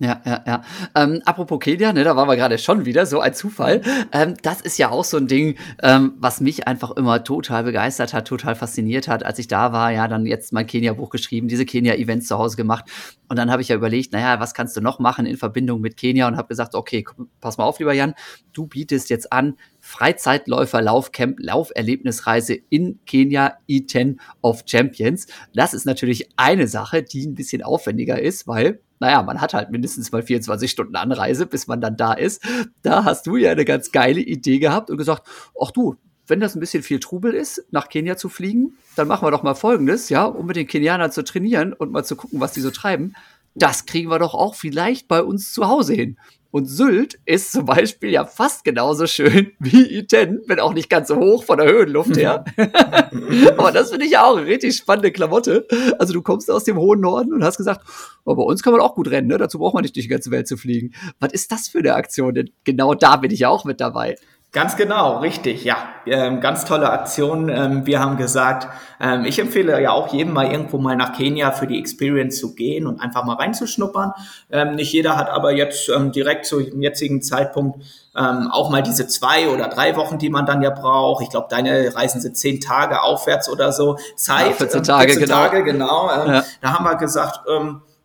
Ja, 0.00 0.22
ja, 0.24 0.44
ja. 0.46 0.62
Ähm, 0.94 1.22
apropos 1.24 1.58
Kenia, 1.58 1.92
ne, 1.92 2.04
da 2.04 2.14
waren 2.14 2.28
wir 2.28 2.36
gerade 2.36 2.56
schon 2.58 2.84
wieder, 2.84 3.04
so 3.04 3.18
ein 3.18 3.34
Zufall. 3.34 3.82
Ähm, 4.12 4.34
das 4.42 4.60
ist 4.60 4.78
ja 4.78 4.90
auch 4.90 5.02
so 5.02 5.16
ein 5.16 5.26
Ding, 5.26 5.56
ähm, 5.82 6.14
was 6.18 6.40
mich 6.40 6.68
einfach 6.68 6.92
immer 6.92 7.24
total 7.24 7.64
begeistert 7.64 8.14
hat, 8.14 8.28
total 8.28 8.54
fasziniert 8.54 9.08
hat. 9.08 9.24
Als 9.24 9.40
ich 9.40 9.48
da 9.48 9.72
war, 9.72 9.90
ja, 9.90 10.06
dann 10.06 10.24
jetzt 10.24 10.52
mein 10.52 10.68
Kenia-Buch 10.68 11.10
geschrieben, 11.10 11.48
diese 11.48 11.66
Kenia-Events 11.66 12.28
zu 12.28 12.38
Hause 12.38 12.56
gemacht. 12.56 12.84
Und 13.28 13.38
dann 13.38 13.50
habe 13.50 13.60
ich 13.60 13.68
ja 13.68 13.76
überlegt, 13.76 14.12
naja, 14.12 14.38
was 14.38 14.54
kannst 14.54 14.76
du 14.76 14.80
noch 14.80 15.00
machen 15.00 15.26
in 15.26 15.36
Verbindung 15.36 15.80
mit 15.80 15.96
Kenia? 15.96 16.28
Und 16.28 16.36
habe 16.36 16.48
gesagt, 16.48 16.76
okay, 16.76 17.04
pass 17.40 17.58
mal 17.58 17.64
auf, 17.64 17.80
lieber 17.80 17.92
Jan, 17.92 18.14
du 18.52 18.68
bietest 18.68 19.10
jetzt 19.10 19.32
an, 19.32 19.56
Freizeitläufer 19.80 20.80
Laufcamp 20.80 21.40
Lauferlebnisreise 21.40 22.54
in 22.54 23.00
Kenia 23.04 23.54
E10 23.68 24.18
of 24.42 24.62
Champions. 24.64 25.26
Das 25.54 25.74
ist 25.74 25.86
natürlich 25.86 26.28
eine 26.36 26.68
Sache, 26.68 27.02
die 27.02 27.26
ein 27.26 27.34
bisschen 27.34 27.62
aufwendiger 27.62 28.20
ist, 28.20 28.46
weil 28.46 28.80
naja, 29.00 29.22
man 29.22 29.40
hat 29.40 29.54
halt 29.54 29.70
mindestens 29.70 30.12
mal 30.12 30.22
24 30.22 30.70
Stunden 30.70 30.96
Anreise, 30.96 31.46
bis 31.46 31.66
man 31.66 31.80
dann 31.80 31.96
da 31.96 32.12
ist. 32.12 32.42
Da 32.82 33.04
hast 33.04 33.26
du 33.26 33.36
ja 33.36 33.52
eine 33.52 33.64
ganz 33.64 33.92
geile 33.92 34.20
Idee 34.20 34.58
gehabt 34.58 34.90
und 34.90 34.96
gesagt, 34.96 35.28
ach 35.60 35.70
du, 35.70 35.96
wenn 36.26 36.40
das 36.40 36.54
ein 36.54 36.60
bisschen 36.60 36.82
viel 36.82 37.00
Trubel 37.00 37.32
ist, 37.32 37.64
nach 37.70 37.88
Kenia 37.88 38.16
zu 38.16 38.28
fliegen, 38.28 38.74
dann 38.96 39.08
machen 39.08 39.26
wir 39.26 39.30
doch 39.30 39.42
mal 39.42 39.54
Folgendes, 39.54 40.08
ja, 40.10 40.24
um 40.24 40.46
mit 40.46 40.56
den 40.56 40.66
Kenianern 40.66 41.10
zu 41.10 41.24
trainieren 41.24 41.72
und 41.72 41.90
mal 41.90 42.04
zu 42.04 42.16
gucken, 42.16 42.40
was 42.40 42.52
die 42.52 42.60
so 42.60 42.70
treiben. 42.70 43.14
Das 43.54 43.86
kriegen 43.86 44.10
wir 44.10 44.18
doch 44.18 44.34
auch 44.34 44.54
vielleicht 44.54 45.08
bei 45.08 45.22
uns 45.22 45.52
zu 45.52 45.66
Hause 45.68 45.94
hin. 45.94 46.18
Und 46.50 46.64
Sylt 46.64 47.18
ist 47.26 47.52
zum 47.52 47.66
Beispiel 47.66 48.10
ja 48.10 48.24
fast 48.24 48.64
genauso 48.64 49.06
schön 49.06 49.52
wie 49.58 49.98
Iten, 49.98 50.40
wenn 50.46 50.60
auch 50.60 50.72
nicht 50.72 50.88
ganz 50.88 51.08
so 51.08 51.16
hoch 51.16 51.44
von 51.44 51.58
der 51.58 51.68
Höhenluft 51.68 52.16
her. 52.16 52.44
Aber 53.58 53.70
das 53.70 53.90
finde 53.90 54.06
ich 54.06 54.12
ja 54.12 54.24
auch 54.24 54.36
eine 54.36 54.46
richtig 54.46 54.76
spannende 54.76 55.12
Klamotte. 55.12 55.66
Also 55.98 56.14
du 56.14 56.22
kommst 56.22 56.50
aus 56.50 56.64
dem 56.64 56.78
hohen 56.78 57.00
Norden 57.00 57.34
und 57.34 57.44
hast 57.44 57.58
gesagt, 57.58 57.86
oh, 58.24 58.34
bei 58.34 58.42
uns 58.42 58.62
kann 58.62 58.72
man 58.72 58.80
auch 58.80 58.94
gut 58.94 59.10
rennen, 59.10 59.28
ne? 59.28 59.36
dazu 59.36 59.58
braucht 59.58 59.74
man 59.74 59.82
nicht 59.82 59.94
durch 59.94 60.06
die 60.06 60.10
ganze 60.10 60.30
Welt 60.30 60.48
zu 60.48 60.56
fliegen. 60.56 60.94
Was 61.20 61.32
ist 61.32 61.52
das 61.52 61.68
für 61.68 61.78
eine 61.78 61.94
Aktion? 61.94 62.34
Denn 62.34 62.50
genau 62.64 62.94
da 62.94 63.16
bin 63.16 63.30
ich 63.30 63.40
ja 63.40 63.50
auch 63.50 63.64
mit 63.66 63.80
dabei. 63.80 64.16
Ganz 64.50 64.76
genau, 64.76 65.18
richtig, 65.18 65.62
ja. 65.64 65.76
Ähm, 66.06 66.40
ganz 66.40 66.64
tolle 66.64 66.88
Aktion. 66.88 67.50
Ähm, 67.50 67.84
wir 67.84 68.00
haben 68.00 68.16
gesagt, 68.16 68.66
ähm, 68.98 69.26
ich 69.26 69.38
empfehle 69.38 69.80
ja 69.82 69.92
auch 69.92 70.10
jedem 70.10 70.32
mal 70.32 70.50
irgendwo 70.50 70.78
mal 70.78 70.96
nach 70.96 71.12
Kenia 71.12 71.52
für 71.52 71.66
die 71.66 71.78
Experience 71.78 72.38
zu 72.38 72.54
gehen 72.54 72.86
und 72.86 72.98
einfach 72.98 73.24
mal 73.24 73.34
reinzuschnuppern. 73.34 74.14
Ähm, 74.50 74.76
nicht 74.76 74.90
jeder 74.90 75.18
hat 75.18 75.28
aber 75.28 75.52
jetzt 75.52 75.90
ähm, 75.90 76.12
direkt 76.12 76.46
zu 76.46 76.62
dem 76.62 76.80
jetzigen 76.80 77.20
Zeitpunkt 77.20 77.84
ähm, 78.16 78.48
auch 78.50 78.70
mal 78.70 78.82
diese 78.82 79.06
zwei 79.06 79.50
oder 79.50 79.68
drei 79.68 79.96
Wochen, 79.96 80.18
die 80.18 80.30
man 80.30 80.46
dann 80.46 80.62
ja 80.62 80.70
braucht. 80.70 81.22
Ich 81.22 81.28
glaube, 81.28 81.48
deine 81.50 81.94
Reisen 81.94 82.22
sind 82.22 82.38
zehn 82.38 82.58
Tage 82.58 83.02
aufwärts 83.02 83.50
oder 83.50 83.70
so. 83.70 83.98
Zeit. 84.16 84.46
Ja, 84.46 84.52
14 84.52 84.82
Tage, 84.82 85.12
14 85.12 85.28
genau. 85.28 85.42
Tage, 85.42 85.62
genau. 85.62 86.08
Ja. 86.08 86.44
Da 86.62 86.72
haben 86.72 86.86
wir 86.86 86.96
gesagt, 86.96 87.40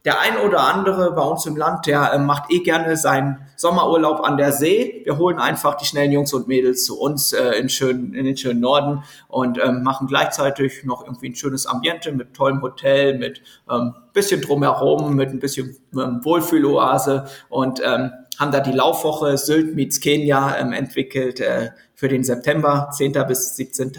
der 0.05 0.19
ein 0.19 0.37
oder 0.37 0.61
andere 0.61 1.13
bei 1.13 1.21
uns 1.21 1.45
im 1.45 1.55
Land, 1.55 1.85
der 1.85 2.13
äh, 2.13 2.19
macht 2.19 2.51
eh 2.51 2.59
gerne 2.59 2.97
seinen 2.97 3.47
Sommerurlaub 3.55 4.19
an 4.19 4.35
der 4.35 4.51
See. 4.51 5.01
Wir 5.05 5.17
holen 5.17 5.39
einfach 5.39 5.75
die 5.75 5.85
schnellen 5.85 6.11
Jungs 6.11 6.33
und 6.33 6.47
Mädels 6.47 6.83
zu 6.83 6.99
uns 6.99 7.31
äh, 7.31 7.51
in, 7.53 7.69
schönen, 7.69 8.13
in 8.13 8.25
den 8.25 8.35
schönen 8.35 8.59
Norden 8.59 9.03
und 9.29 9.57
ähm, 9.63 9.83
machen 9.83 10.07
gleichzeitig 10.07 10.83
noch 10.83 11.05
irgendwie 11.05 11.29
ein 11.29 11.35
schönes 11.35 11.65
Ambiente 11.65 12.11
mit 12.11 12.33
tollem 12.33 12.61
Hotel, 12.61 13.17
mit 13.17 13.41
ähm, 13.71 13.93
bisschen 14.11 14.41
drumherum, 14.41 15.15
mit 15.15 15.29
ein 15.29 15.39
bisschen 15.39 15.77
ähm, 15.93 16.19
Wohlfühloase 16.23 17.25
und 17.49 17.81
ähm, 17.83 18.11
haben 18.39 18.51
da 18.51 18.59
die 18.59 18.71
Laufwoche 18.71 19.37
Sylt 19.37 19.75
meets 19.75 20.01
Kenia 20.01 20.57
ähm, 20.57 20.73
entwickelt 20.73 21.39
äh, 21.39 21.69
für 21.93 22.09
den 22.09 22.23
September, 22.23 22.89
10. 22.91 23.13
bis 23.27 23.55
17. 23.55 23.93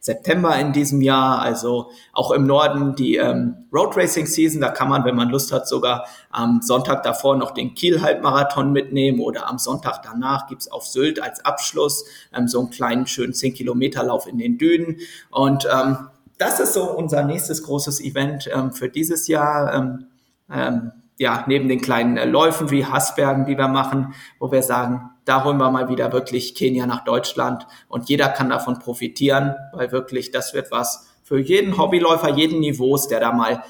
September 0.00 0.58
in 0.58 0.72
diesem 0.72 1.02
Jahr. 1.02 1.40
Also 1.40 1.90
auch 2.12 2.30
im 2.30 2.46
Norden 2.46 2.94
die 2.96 3.16
ähm, 3.16 3.66
Road 3.72 3.96
Racing 3.96 4.26
Season. 4.26 4.60
Da 4.60 4.70
kann 4.70 4.88
man, 4.88 5.04
wenn 5.04 5.14
man 5.14 5.28
Lust 5.28 5.52
hat, 5.52 5.68
sogar 5.68 6.06
am 6.30 6.62
Sonntag 6.62 7.02
davor 7.02 7.36
noch 7.36 7.52
den 7.52 7.74
Kiel-Halbmarathon 7.74 8.72
mitnehmen 8.72 9.20
oder 9.20 9.48
am 9.48 9.58
Sonntag 9.58 10.02
danach 10.02 10.46
gibt's 10.46 10.68
auf 10.68 10.86
Sylt 10.86 11.22
als 11.22 11.44
Abschluss 11.44 12.06
ähm, 12.34 12.48
so 12.48 12.60
einen 12.60 12.70
kleinen, 12.70 13.06
schönen 13.06 13.34
10-Kilometer-Lauf 13.34 14.26
in 14.26 14.38
den 14.38 14.58
Dünen. 14.58 14.96
Und 15.30 15.68
ähm, 15.70 16.08
das 16.38 16.58
ist 16.58 16.72
so 16.72 16.90
unser 16.90 17.22
nächstes 17.22 17.62
großes 17.62 18.00
Event 18.00 18.48
ähm, 18.52 18.72
für 18.72 18.88
dieses 18.88 19.28
Jahr. 19.28 19.74
Ähm, 19.74 20.06
ähm, 20.50 20.92
ja, 21.20 21.44
neben 21.46 21.68
den 21.68 21.82
kleinen 21.82 22.16
äh, 22.16 22.24
Läufen 22.24 22.70
wie 22.70 22.86
Hassbergen, 22.86 23.44
die 23.44 23.58
wir 23.58 23.68
machen, 23.68 24.14
wo 24.38 24.50
wir 24.50 24.62
sagen, 24.62 25.10
da 25.26 25.44
holen 25.44 25.58
wir 25.58 25.70
mal 25.70 25.90
wieder 25.90 26.14
wirklich 26.14 26.54
Kenia 26.54 26.86
nach 26.86 27.04
Deutschland 27.04 27.66
und 27.88 28.08
jeder 28.08 28.30
kann 28.30 28.48
davon 28.48 28.78
profitieren, 28.78 29.54
weil 29.74 29.92
wirklich 29.92 30.30
das 30.30 30.54
wird 30.54 30.70
was 30.70 31.10
für 31.22 31.38
jeden 31.38 31.76
Hobbyläufer, 31.76 32.30
jeden 32.30 32.60
Niveaus, 32.60 33.06
der 33.06 33.20
da 33.20 33.32
mal 33.32 33.62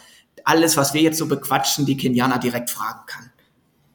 alles, 0.45 0.77
was 0.77 0.95
wir 0.95 1.03
jetzt 1.03 1.19
so 1.19 1.27
bequatschen, 1.27 1.87
die 1.87 1.97
Kenianer 1.97 2.39
direkt 2.39 2.71
fragen 2.71 3.01
kann. 3.07 3.33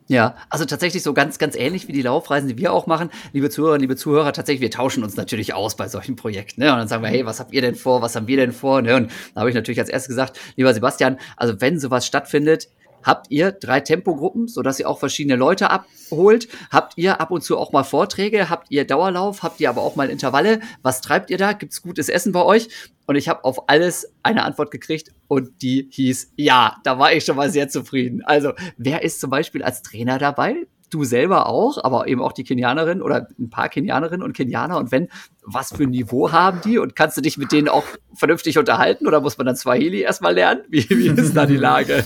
Ja, 0.08 0.36
also 0.49 0.66
tatsächlich 0.66 1.01
so 1.01 1.14
ganz, 1.14 1.39
ganz 1.39 1.56
ähnlich 1.56 1.88
wie 1.88 1.93
die 1.93 2.01
Laufreisen, 2.01 2.49
die 2.49 2.58
wir 2.58 2.74
auch 2.74 2.88
machen. 2.88 3.10
Liebe 3.32 3.49
Zuhörerinnen, 3.49 3.82
liebe 3.82 3.95
Zuhörer, 3.95 4.34
tatsächlich, 4.34 4.62
wir 4.62 4.70
tauschen 4.70 5.01
uns 5.01 5.16
natürlich 5.16 5.53
aus 5.53 5.78
bei 5.78 5.88
solchen 5.88 6.18
Projekten. 6.18 6.62
Ne? 6.62 6.74
Und 6.74 6.78
dann 6.78 6.88
sagen 6.89 7.01
wir, 7.01 7.10
hey, 7.10 7.26
was 7.26 7.39
habt 7.39 7.53
ihr 7.53 7.62
denn 7.62 7.76
vor? 7.76 8.01
Was 8.01 8.18
haben 8.18 8.28
wir 8.28 8.38
denn 8.38 8.51
vor? 8.51 8.82
Ne? 8.82 8.97
Und 8.97 9.12
da 9.34 9.39
habe 9.39 9.49
ich 9.49 9.56
natürlich 9.56 9.80
als 9.80 9.89
erstes 9.89 10.10
gesagt, 10.10 10.38
lieber 10.58 10.74
Sebastian, 10.74 11.18
also 11.38 11.60
wenn 11.60 11.80
sowas 11.80 12.06
stattfindet, 12.06 12.68
Habt 13.06 13.30
ihr 13.30 13.51
drei 13.51 13.82
Tempogruppen, 13.82 14.47
sodass 14.47 14.80
ihr 14.80 14.89
auch 14.89 14.99
verschiedene 14.99 15.36
Leute 15.36 15.70
abholt? 15.70 16.47
Habt 16.72 16.97
ihr 16.97 17.22
ab 17.22 17.30
und 17.30 17.43
zu 17.43 17.58
auch 17.58 17.72
mal 17.72 17.84
Vorträge? 17.84 18.49
Habt 18.49 18.72
ihr 18.72 18.86
Dauerlauf? 18.86 19.43
Habt 19.43 19.60
ihr 19.60 19.70
aber 19.70 19.84
auch 19.84 19.95
mal 19.95 20.10
Intervalle? 20.10 20.60
Was 20.82 21.01
treibt 21.01 21.30
ihr 21.30 21.38
da? 21.38 21.53
Gibt's 21.53 21.84
gutes 21.84 22.10
Essen 22.10 22.32
bei 22.32 22.43
euch? 22.43 22.68
Und 23.06 23.16
ich 23.16 23.30
habe 23.30 23.43
auf 23.43 23.70
alles 23.70 24.12
eine 24.24 24.43
Antwort 24.43 24.72
gekriegt 24.72 25.12
und 25.28 25.62
die 25.62 25.88
hieß 25.91 26.34
ja. 26.36 26.78
Da 26.84 26.97
war 26.97 27.14
ich 27.14 27.24
schon 27.24 27.36
mal 27.36 27.51
sehr 27.51 27.70
zufrieden. 27.70 28.24
Also, 28.26 28.53
wer 28.78 29.03
ist 29.03 29.20
zum 29.20 29.30
Beispiel 29.30 29.62
als 29.62 29.84
Trainer 29.84 30.18
dabei? 30.18 30.66
Du 30.89 31.03
selber 31.03 31.47
auch, 31.47 31.83
aber 31.83 32.07
eben 32.07 32.21
auch 32.21 32.31
die 32.31 32.43
Kenianerin 32.43 33.01
oder 33.01 33.27
ein 33.39 33.49
paar 33.49 33.69
Kenianerinnen 33.69 34.23
und 34.23 34.33
Kenianer. 34.33 34.77
Und 34.77 34.91
wenn, 34.91 35.09
was 35.43 35.73
für 35.73 35.83
ein 35.83 35.89
Niveau 35.89 36.31
haben 36.31 36.61
die? 36.63 36.77
Und 36.77 36.95
kannst 36.95 37.17
du 37.17 37.21
dich 37.21 37.38
mit 37.38 37.51
denen 37.51 37.69
auch 37.69 37.83
vernünftig 38.13 38.57
unterhalten 38.57 39.07
oder 39.07 39.21
muss 39.21 39.38
man 39.38 39.47
dann 39.47 39.55
Swahili 39.55 40.01
erstmal 40.01 40.33
lernen? 40.33 40.61
Wie, 40.69 40.89
wie 40.89 41.07
ist 41.07 41.36
da 41.36 41.45
die 41.45 41.57
Lage? 41.57 42.03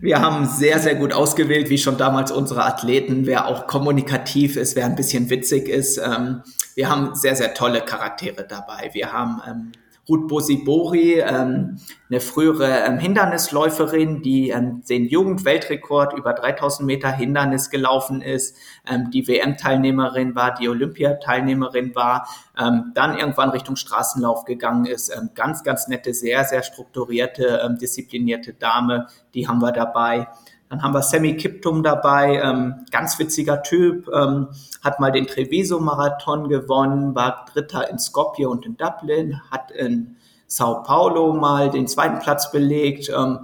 Wir 0.00 0.20
haben 0.20 0.46
sehr, 0.46 0.78
sehr 0.78 0.96
gut 0.96 1.12
ausgewählt, 1.12 1.70
wie 1.70 1.78
schon 1.78 1.96
damals 1.96 2.32
unsere 2.32 2.64
Athleten, 2.64 3.26
wer 3.26 3.46
auch 3.46 3.66
kommunikativ 3.66 4.56
ist, 4.56 4.74
wer 4.74 4.86
ein 4.86 4.96
bisschen 4.96 5.30
witzig 5.30 5.68
ist. 5.68 5.98
Ähm, 5.98 6.42
wir 6.74 6.88
haben 6.88 7.14
sehr, 7.14 7.36
sehr 7.36 7.54
tolle 7.54 7.82
Charaktere 7.82 8.46
dabei. 8.48 8.90
Wir 8.92 9.12
haben 9.12 9.40
ähm, 9.46 9.72
Ruth 10.08 10.26
Bosibori, 10.26 11.20
ähm, 11.20 11.78
eine 12.10 12.20
frühere 12.20 12.84
ähm, 12.84 12.98
Hindernisläuferin, 12.98 14.20
die 14.20 14.50
ähm, 14.50 14.82
den 14.88 15.06
Jugendweltrekord 15.06 16.14
über 16.14 16.32
3000 16.32 16.86
Meter 16.86 17.12
Hindernis 17.12 17.70
gelaufen 17.70 18.20
ist, 18.20 18.56
ähm, 18.90 19.10
die 19.12 19.28
WM-Teilnehmerin 19.28 20.34
war, 20.34 20.54
die 20.54 20.68
Olympiateilnehmerin 20.68 21.94
war, 21.94 22.28
ähm, 22.58 22.90
dann 22.94 23.16
irgendwann 23.16 23.50
Richtung 23.50 23.76
Straßenlauf 23.76 24.44
gegangen 24.44 24.86
ist. 24.86 25.08
Ähm, 25.08 25.30
ganz, 25.34 25.62
ganz 25.62 25.86
nette, 25.86 26.12
sehr, 26.14 26.42
sehr 26.44 26.64
strukturierte, 26.64 27.62
ähm, 27.64 27.78
disziplinierte 27.78 28.54
Dame, 28.54 29.06
die 29.34 29.46
haben 29.46 29.62
wir 29.62 29.72
dabei. 29.72 30.26
Dann 30.72 30.82
haben 30.82 30.94
wir 30.94 31.02
Sammy 31.02 31.36
Kiptum 31.36 31.82
dabei, 31.82 32.40
ähm, 32.42 32.86
ganz 32.90 33.18
witziger 33.18 33.62
Typ, 33.62 34.08
ähm, 34.08 34.48
hat 34.82 35.00
mal 35.00 35.12
den 35.12 35.26
Treviso-Marathon 35.26 36.48
gewonnen, 36.48 37.14
war 37.14 37.44
Dritter 37.52 37.90
in 37.90 37.98
Skopje 37.98 38.48
und 38.48 38.64
in 38.64 38.78
Dublin, 38.78 39.38
hat 39.50 39.70
in 39.70 40.16
Sao 40.46 40.82
Paulo 40.82 41.34
mal 41.34 41.68
den 41.68 41.86
zweiten 41.88 42.20
Platz 42.20 42.50
belegt. 42.50 43.12
Ähm, 43.14 43.40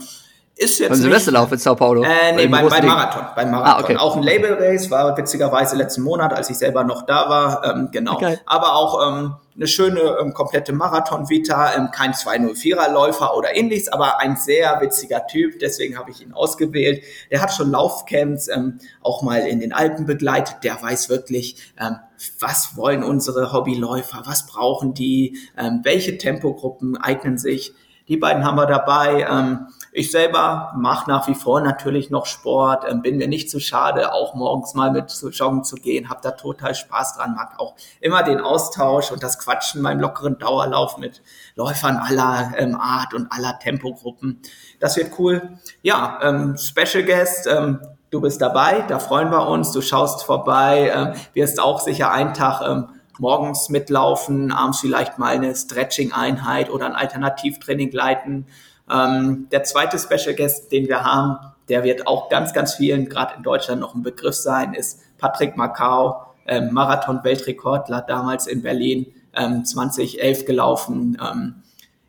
ist 0.59 0.81
jetzt. 0.81 0.91
Beim 0.91 0.99
Silvesterlauf 0.99 1.53
in 1.53 1.59
Sao 1.59 1.75
Paulo? 1.75 2.03
Äh, 2.03 2.33
nee, 2.35 2.49
beim, 2.49 2.69
beim 2.69 2.87
Marathon. 2.87 3.27
Beim 3.35 3.51
Marathon. 3.51 3.75
Ah, 3.75 3.81
okay. 3.81 3.97
Auch 3.97 4.17
ein 4.17 4.23
Label-Race, 4.23 4.91
war 4.91 5.17
witzigerweise 5.17 5.77
letzten 5.77 6.03
Monat, 6.03 6.33
als 6.33 6.51
ich 6.51 6.59
selber 6.59 6.85
noch 6.85 7.07
da 7.07 7.29
war. 7.29 7.65
Ähm, 7.65 7.89
genau. 7.93 8.15
Okay. 8.15 8.39
Aber 8.45 8.75
auch 8.75 9.07
ähm, 9.07 9.37
eine 9.55 9.67
schöne 9.67 10.19
ähm, 10.21 10.35
komplette 10.35 10.73
Marathon-Vita, 10.73 11.75
ähm, 11.77 11.91
kein 11.93 12.13
204er-Läufer 12.13 13.37
oder 13.37 13.57
ähnliches, 13.57 13.89
aber 13.89 14.21
ein 14.21 14.37
sehr 14.37 14.81
witziger 14.81 15.27
Typ, 15.27 15.59
deswegen 15.61 15.99
habe 15.99 16.11
ich 16.11 16.23
ihn 16.23 16.33
ausgewählt. 16.33 17.03
Der 17.31 17.41
hat 17.41 17.53
schon 17.53 17.71
Laufcamps 17.71 18.49
ähm, 18.49 18.79
auch 19.01 19.23
mal 19.23 19.41
in 19.41 19.61
den 19.61 19.73
Alpen 19.73 20.07
begleitet, 20.07 20.59
der 20.65 20.81
weiß 20.81 21.09
wirklich, 21.09 21.73
ähm, 21.81 21.97
was 22.41 22.77
wollen 22.77 23.05
unsere 23.05 23.53
Hobbyläufer, 23.53 24.23
was 24.25 24.47
brauchen 24.47 24.95
die, 24.95 25.39
ähm, 25.57 25.81
welche 25.85 26.19
Tempogruppen 26.19 26.97
eignen 26.97 27.39
sich. 27.39 27.75
Die 28.09 28.17
beiden 28.17 28.45
haben 28.45 28.57
wir 28.57 28.67
dabei. 28.67 29.27
Ähm, 29.31 29.67
ich 29.93 30.11
selber 30.11 30.73
mache 30.77 31.11
nach 31.11 31.29
wie 31.29 31.35
vor 31.35 31.61
natürlich 31.61 32.11
noch 32.11 32.27
Sport, 32.27 32.85
ähm, 32.89 33.03
bin 33.03 33.17
mir 33.17 33.29
nicht 33.29 33.51
zu 33.51 33.61
schade, 33.61 34.13
auch 34.13 34.35
morgens 34.35 34.75
mal 34.75 34.91
mit 34.91 35.11
zu 35.11 35.31
joggen 35.31 35.65
zu 35.65 35.77
gehen, 35.77 36.09
habe 36.09 36.21
da 36.23 36.33
total 36.33 36.75
Spaß 36.75 37.17
dran, 37.17 37.35
mag 37.35 37.59
auch 37.59 37.75
immer 38.01 38.23
den 38.23 38.41
Austausch 38.41 39.11
und 39.11 39.23
das 39.23 39.39
Quatschen 39.39 39.83
beim 39.83 40.01
lockeren 40.01 40.39
Dauerlauf 40.39 40.99
mit 40.99 41.23
Läufern 41.55 41.97
aller 41.97 42.53
ähm, 42.57 42.77
Art 42.77 43.15
und 43.15 43.33
aller 43.33 43.59
Tempogruppen. 43.59 44.41
Das 44.81 44.97
wird 44.97 45.19
cool. 45.19 45.59
Ja, 45.83 46.19
ähm, 46.23 46.57
Special 46.57 47.05
Guest, 47.05 47.47
ähm, 47.47 47.81
du 48.11 48.21
bist 48.21 48.41
dabei, 48.41 48.85
da 48.89 48.99
freuen 48.99 49.31
wir 49.31 49.49
uns, 49.49 49.73
du 49.73 49.81
schaust 49.81 50.23
vorbei, 50.23 50.93
ähm, 50.95 51.13
wirst 51.33 51.61
auch 51.61 51.81
sicher 51.81 52.11
einen 52.13 52.35
Tag 52.35 52.63
ähm, 52.67 52.89
morgens 53.19 53.69
mitlaufen, 53.69 54.53
abends 54.53 54.81
vielleicht 54.81 55.19
mal 55.19 55.35
eine 55.35 55.55
Stretching-Einheit 55.55 56.71
oder 56.71 56.87
ein 56.87 56.95
Alternativtraining 56.95 57.91
leiten 57.91 58.47
ähm, 58.91 59.49
der 59.51 59.65
zweite 59.65 59.99
Special 59.99 60.35
Guest, 60.35 60.73
den 60.73 60.89
wir 60.89 61.05
haben, 61.05 61.39
der 61.69 61.85
wird 61.85 62.07
auch 62.07 62.29
ganz, 62.29 62.53
ganz 62.53 62.75
vielen, 62.75 63.09
gerade 63.09 63.35
in 63.37 63.43
Deutschland, 63.43 63.81
noch 63.81 63.95
ein 63.95 64.03
Begriff 64.03 64.35
sein, 64.35 64.75
ist 64.75 65.01
Patrick 65.19 65.57
Macau, 65.57 66.27
ähm, 66.47 66.73
Marathon-Weltrekordler, 66.73 68.03
damals 68.03 68.47
in 68.47 68.63
Berlin 68.63 69.07
ähm, 69.35 69.65
2011 69.65 70.47
gelaufen. 70.47 71.19
Ähm, 71.21 71.63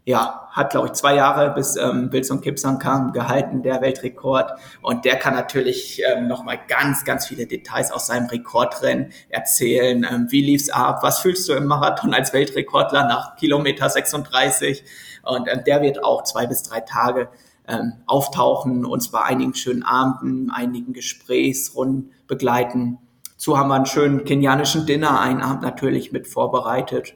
ja, 0.05 0.47
hat, 0.49 0.71
glaube 0.71 0.87
ich, 0.87 0.93
zwei 0.93 1.13
Jahre 1.15 1.53
bis 1.53 1.75
ähm, 1.75 2.11
Wilson 2.11 2.41
Kipsang 2.41 2.79
kam, 2.79 3.11
gehalten, 3.13 3.61
der 3.61 3.81
Weltrekord. 3.81 4.51
Und 4.81 5.05
der 5.05 5.17
kann 5.17 5.35
natürlich 5.35 6.01
ähm, 6.03 6.27
nochmal 6.27 6.59
ganz, 6.67 7.05
ganz 7.05 7.27
viele 7.27 7.45
Details 7.45 7.91
aus 7.91 8.07
seinem 8.07 8.25
Rekordrennen 8.27 9.11
erzählen. 9.29 10.03
Ähm, 10.09 10.27
wie 10.29 10.41
lief's 10.41 10.71
ab? 10.71 11.03
Was 11.03 11.19
fühlst 11.19 11.47
du 11.47 11.53
im 11.53 11.67
Marathon 11.67 12.13
als 12.15 12.33
Weltrekordler 12.33 13.07
nach 13.07 13.35
Kilometer 13.35 13.87
36? 13.87 14.83
Und 15.23 15.47
ähm, 15.47 15.61
der 15.65 15.81
wird 15.81 16.03
auch 16.03 16.23
zwei 16.23 16.47
bis 16.47 16.63
drei 16.63 16.81
Tage 16.81 17.29
ähm, 17.67 17.93
auftauchen, 18.05 18.85
uns 18.85 19.09
bei 19.09 19.21
einigen 19.21 19.53
schönen 19.53 19.83
Abenden, 19.83 20.49
einigen 20.49 20.93
Gesprächsrunden 20.93 22.11
begleiten. 22.27 22.97
Zu 23.37 23.57
haben 23.57 23.69
wir 23.69 23.75
einen 23.75 23.85
schönen 23.85 24.25
kenianischen 24.25 24.85
Dinner, 24.85 25.19
einen 25.19 25.41
Abend 25.41 25.61
natürlich 25.61 26.11
mit 26.11 26.27
vorbereitet. 26.27 27.13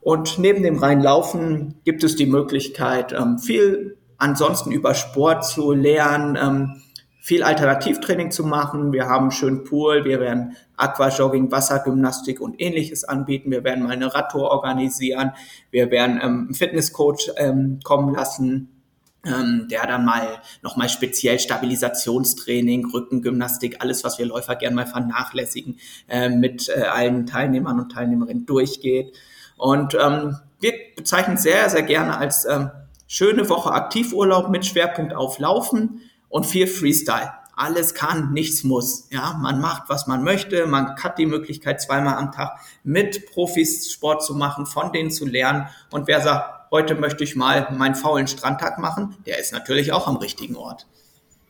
Und 0.00 0.38
neben 0.38 0.62
dem 0.62 0.78
Reinlaufen 0.78 1.74
gibt 1.84 2.04
es 2.04 2.16
die 2.16 2.26
Möglichkeit, 2.26 3.12
ähm, 3.12 3.38
viel 3.38 3.98
ansonsten 4.16 4.72
über 4.72 4.94
Sport 4.94 5.44
zu 5.44 5.72
lernen, 5.72 6.38
ähm, 6.40 6.82
viel 7.28 7.42
Alternativtraining 7.42 8.30
zu 8.30 8.42
machen. 8.42 8.90
Wir 8.94 9.04
haben 9.04 9.30
schönen 9.30 9.62
Pool, 9.62 10.06
wir 10.06 10.18
werden 10.18 10.56
Aquajogging, 10.78 11.52
Wassergymnastik 11.52 12.40
und 12.40 12.58
ähnliches 12.58 13.04
anbieten. 13.04 13.50
Wir 13.50 13.64
werden 13.64 13.84
mal 13.84 13.92
eine 13.92 14.14
Radtour 14.14 14.50
organisieren. 14.50 15.32
Wir 15.70 15.90
werden 15.90 16.18
ähm, 16.22 16.44
einen 16.46 16.54
Fitnesscoach 16.54 17.32
ähm, 17.36 17.80
kommen 17.84 18.14
lassen, 18.14 18.70
ähm, 19.26 19.68
der 19.70 19.86
dann 19.86 20.06
mal 20.06 20.40
nochmal 20.62 20.88
speziell 20.88 21.38
Stabilisationstraining, 21.38 22.86
Rückengymnastik, 22.86 23.82
alles, 23.82 24.04
was 24.04 24.18
wir 24.18 24.24
Läufer 24.24 24.56
gern 24.56 24.72
mal 24.72 24.86
vernachlässigen, 24.86 25.78
äh, 26.08 26.30
mit 26.30 26.70
äh, 26.70 26.80
allen 26.80 27.26
Teilnehmern 27.26 27.78
und 27.78 27.92
Teilnehmerinnen 27.92 28.46
durchgeht. 28.46 29.14
Und 29.58 29.94
ähm, 30.00 30.38
wir 30.60 30.72
bezeichnen 30.96 31.36
sehr, 31.36 31.68
sehr 31.68 31.82
gerne 31.82 32.16
als 32.16 32.46
ähm, 32.46 32.70
schöne 33.06 33.50
Woche 33.50 33.70
Aktivurlaub 33.70 34.48
mit 34.48 34.64
Schwerpunkt 34.64 35.12
auf 35.12 35.38
Laufen 35.38 36.00
und 36.28 36.46
viel 36.46 36.66
Freestyle. 36.66 37.32
Alles 37.56 37.94
kann, 37.94 38.32
nichts 38.32 38.62
muss. 38.62 39.08
Ja, 39.10 39.36
man 39.40 39.60
macht, 39.60 39.88
was 39.88 40.06
man 40.06 40.22
möchte. 40.22 40.66
Man 40.66 40.96
hat 40.96 41.18
die 41.18 41.26
Möglichkeit, 41.26 41.82
zweimal 41.82 42.14
am 42.14 42.30
Tag 42.30 42.60
mit 42.84 43.26
Profis 43.26 43.90
Sport 43.92 44.24
zu 44.24 44.34
machen, 44.36 44.64
von 44.64 44.92
denen 44.92 45.10
zu 45.10 45.26
lernen. 45.26 45.66
Und 45.90 46.06
wer 46.06 46.20
sagt, 46.20 46.70
heute 46.70 46.94
möchte 46.94 47.24
ich 47.24 47.34
mal 47.34 47.68
meinen 47.72 47.96
faulen 47.96 48.28
Strandtag 48.28 48.78
machen, 48.78 49.16
der 49.26 49.40
ist 49.40 49.52
natürlich 49.52 49.92
auch 49.92 50.06
am 50.06 50.16
richtigen 50.16 50.54
Ort. 50.54 50.86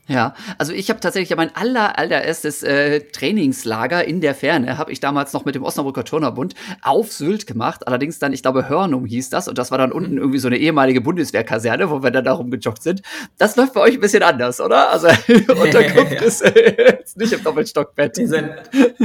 Ja, 0.09 0.35
also 0.57 0.73
ich 0.73 0.89
habe 0.89 1.01
tatsächlich 1.01 1.37
mein 1.37 1.55
aller, 1.55 1.99
allererstes 1.99 2.63
äh, 2.63 3.01
Trainingslager 3.01 4.03
in 4.05 4.23
der 4.23 4.35
Ferne, 4.35 4.79
habe 4.79 4.91
ich 4.91 5.01
damals 5.01 5.35
noch 5.35 5.45
mit 5.45 5.55
dem 5.55 5.63
Osnabrücker 5.63 6.03
Turnerbund 6.03 6.55
auf 6.83 7.13
Sylt 7.13 7.47
gemacht. 7.47 7.87
Allerdings 7.87 8.19
dann, 8.19 8.33
ich 8.33 8.41
glaube, 8.41 8.71
Hörnum 8.71 9.05
hieß 9.05 9.29
das. 9.29 9.49
Und 9.49 9.59
das 9.59 9.71
war 9.71 9.77
dann 9.77 9.93
unten 9.93 10.13
mhm. 10.13 10.19
irgendwie 10.19 10.39
so 10.39 10.49
eine 10.49 10.57
ehemalige 10.57 11.03
Bundeswehrkaserne, 11.03 11.91
wo 11.91 12.03
wir 12.03 12.11
dann 12.11 12.25
darum 12.25 12.51
gejoggt 12.51 12.83
sind. 12.83 13.03
Das 13.37 13.57
läuft 13.57 13.75
bei 13.75 13.81
euch 13.81 13.95
ein 13.95 14.01
bisschen 14.01 14.23
anders, 14.23 14.61
oder? 14.63 14.91
Also 14.91 15.09
Unterkunft 15.29 16.13
ja. 16.13 16.23
ist 16.23 16.41
äh, 16.41 16.99
nicht 17.17 17.35
im 17.35 17.45
Doppelstockbett. 17.45 18.17
Sind, 18.17 18.51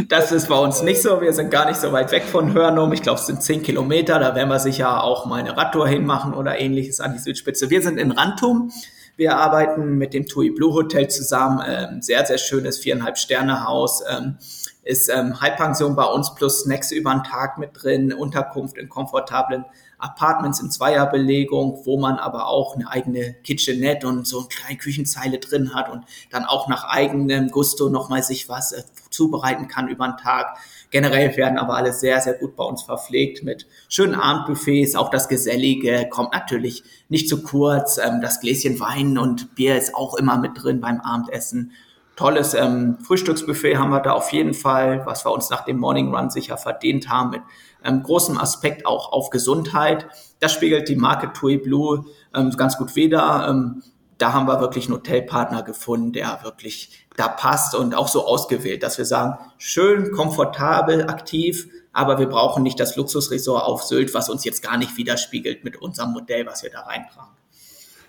das 0.08 0.32
ist 0.32 0.47
bei 0.47 0.58
uns 0.58 0.82
nicht 0.84 1.01
so. 1.01 1.20
Wir 1.20 1.34
sind 1.34 1.51
gar 1.51 1.68
nicht 1.68 1.82
so 1.82 1.91
weit 1.91 2.14
weg 2.14 2.24
von 2.24 2.54
Hörnum. 2.54 2.93
Ich 2.93 3.01
glaube, 3.01 3.20
es 3.20 3.26
sind 3.26 3.43
zehn 3.43 3.62
Kilometer. 3.62 4.20
Da 4.20 4.36
werden 4.36 4.47
wir 4.47 4.60
sicher 4.60 5.04
auch 5.04 5.26
mal 5.26 5.41
eine 5.41 5.58
Radtour 5.58 5.86
hinmachen 5.86 6.34
oder 6.34 6.58
ähnliches 6.58 7.01
an 7.01 7.12
die 7.12 7.20
Südspitze. 7.20 7.70
Wir 7.70 7.82
sind 7.82 7.97
in 7.97 8.12
Rantum. 8.12 8.72
Wir 9.16 9.38
arbeiten 9.38 9.97
mit 9.97 10.14
dem 10.14 10.26
TUI 10.26 10.49
Blue 10.49 10.74
Hotel 10.74 11.07
zusammen, 11.07 11.61
ähm, 11.68 12.01
sehr, 12.01 12.26
sehr 12.26 12.38
schönes 12.38 12.80
viereinhalb 12.80 13.18
Sterne 13.18 13.66
Haus. 13.66 14.03
Ähm, 14.09 14.38
ist 14.84 15.10
ähm, 15.10 15.40
Halbpension 15.40 15.96
bei 15.96 16.06
uns 16.06 16.36
plus 16.36 16.62
Snacks 16.62 16.92
über 16.92 17.12
den 17.14 17.24
Tag 17.24 17.58
mit 17.58 17.72
drin, 17.74 18.14
Unterkunft 18.14 18.78
in 18.78 18.90
komfortablen 18.90 19.66
Apartments 19.98 20.60
in 20.60 20.70
Zweierbelegung, 20.70 21.82
wo 21.86 21.98
man 21.98 22.18
aber 22.18 22.48
auch 22.48 22.76
eine 22.76 22.90
eigene 22.90 23.34
Kitchenette 23.44 24.06
und 24.06 24.28
so 24.28 24.40
eine 24.40 24.48
kleine 24.50 24.78
Küchenzeile 24.78 25.40
drin 25.40 25.74
hat 25.74 25.90
und 25.90 26.04
dann 26.30 26.44
auch 26.44 26.68
nach 26.68 26.84
eigenem 26.84 27.50
Gusto 27.50 27.90
nochmal 27.90 28.22
sich 28.22 28.50
was 28.50 28.74
äh, 28.74 28.84
zubereiten 29.10 29.70
kann 29.70 29.88
über 29.88 30.06
den 30.06 30.18
Tag. 30.18 30.58
Generell 30.90 31.36
werden 31.38 31.58
aber 31.58 31.76
alle 31.76 31.94
sehr, 31.94 32.20
sehr 32.20 32.34
gut 32.34 32.58
bei 32.58 32.66
uns 32.66 32.84
verpflegt 32.84 33.44
mit 33.44 33.66
schönen 33.88 34.16
Abendbuffets. 34.16 34.96
Auch 34.96 35.10
das 35.10 35.30
Gesellige 35.30 36.08
kommt 36.10 36.34
natürlich 36.34 36.84
nicht 37.08 37.30
zu 37.30 37.42
kurz. 37.42 37.98
Ähm, 37.98 38.20
das 38.22 38.42
Gläschen 38.42 38.82
Wein 38.82 39.18
und 39.18 39.56
Bier 39.56 39.78
ist 39.78 39.96
auch 39.96 40.16
immer 40.16 40.38
mit 40.38 40.62
drin 40.62 40.82
beim 40.82 41.00
Abendessen. 41.00 41.72
Tolles 42.16 42.53
ähm, 42.53 42.97
Frühstücksbuffet 42.99 43.78
haben 43.78 43.89
wir 43.89 43.99
da 43.99 44.11
auf 44.11 44.32
jeden 44.32 44.53
Fall, 44.53 45.03
was 45.05 45.26
wir 45.26 45.32
uns 45.32 45.49
nach 45.49 45.66
dem 45.66 45.80
Morning 45.80 46.14
Run 46.14 46.30
sicher 46.30 46.57
verdient 46.57 47.09
haben, 47.09 47.32
mit 47.32 47.41
ähm, 47.84 48.03
großem 48.03 48.38
Aspekt 48.38 48.86
auch 48.86 49.11
auf 49.11 49.32
Gesundheit. 49.32 50.07
Das 50.39 50.51
spiegelt 50.51 50.89
die 50.89 50.95
Marke 50.95 51.34
TUI 51.34 51.57
Blue 51.57 52.05
ähm, 52.36 52.51
ganz 52.51 52.78
gut 52.78 52.95
wider. 52.95 53.47
Ähm, 53.49 53.82
da 54.20 54.32
haben 54.32 54.47
wir 54.47 54.61
wirklich 54.61 54.86
einen 54.86 54.95
Hotelpartner 54.95 55.64
gefunden, 55.64 56.14
der 56.14 56.39
wirklich 56.43 57.07
da 57.18 57.28
passt 57.28 57.76
und 57.76 57.95
auch 57.95 58.07
so 58.07 58.26
ausgewählt, 58.26 58.84
dass 58.84 58.97
wir 58.97 59.05
sagen, 59.05 59.38
schön, 59.57 60.11
komfortabel, 60.11 61.09
aktiv, 61.09 61.68
aber 61.93 62.20
wir 62.20 62.28
brauchen 62.28 62.64
nicht 62.64 62.80
das 62.80 62.95
Luxusresort 62.95 63.64
auf 63.64 63.84
Sylt, 63.84 64.14
was 64.14 64.30
uns 64.30 64.45
jetzt 64.45 64.61
gar 64.61 64.78
nicht 64.78 64.97
widerspiegelt 64.97 65.64
mit 65.64 65.82
unserem 65.82 66.11
Modell, 66.11 66.45
was 66.45 66.64
wir 66.64 66.70
da 66.70 66.82
reintragen. 66.82 67.34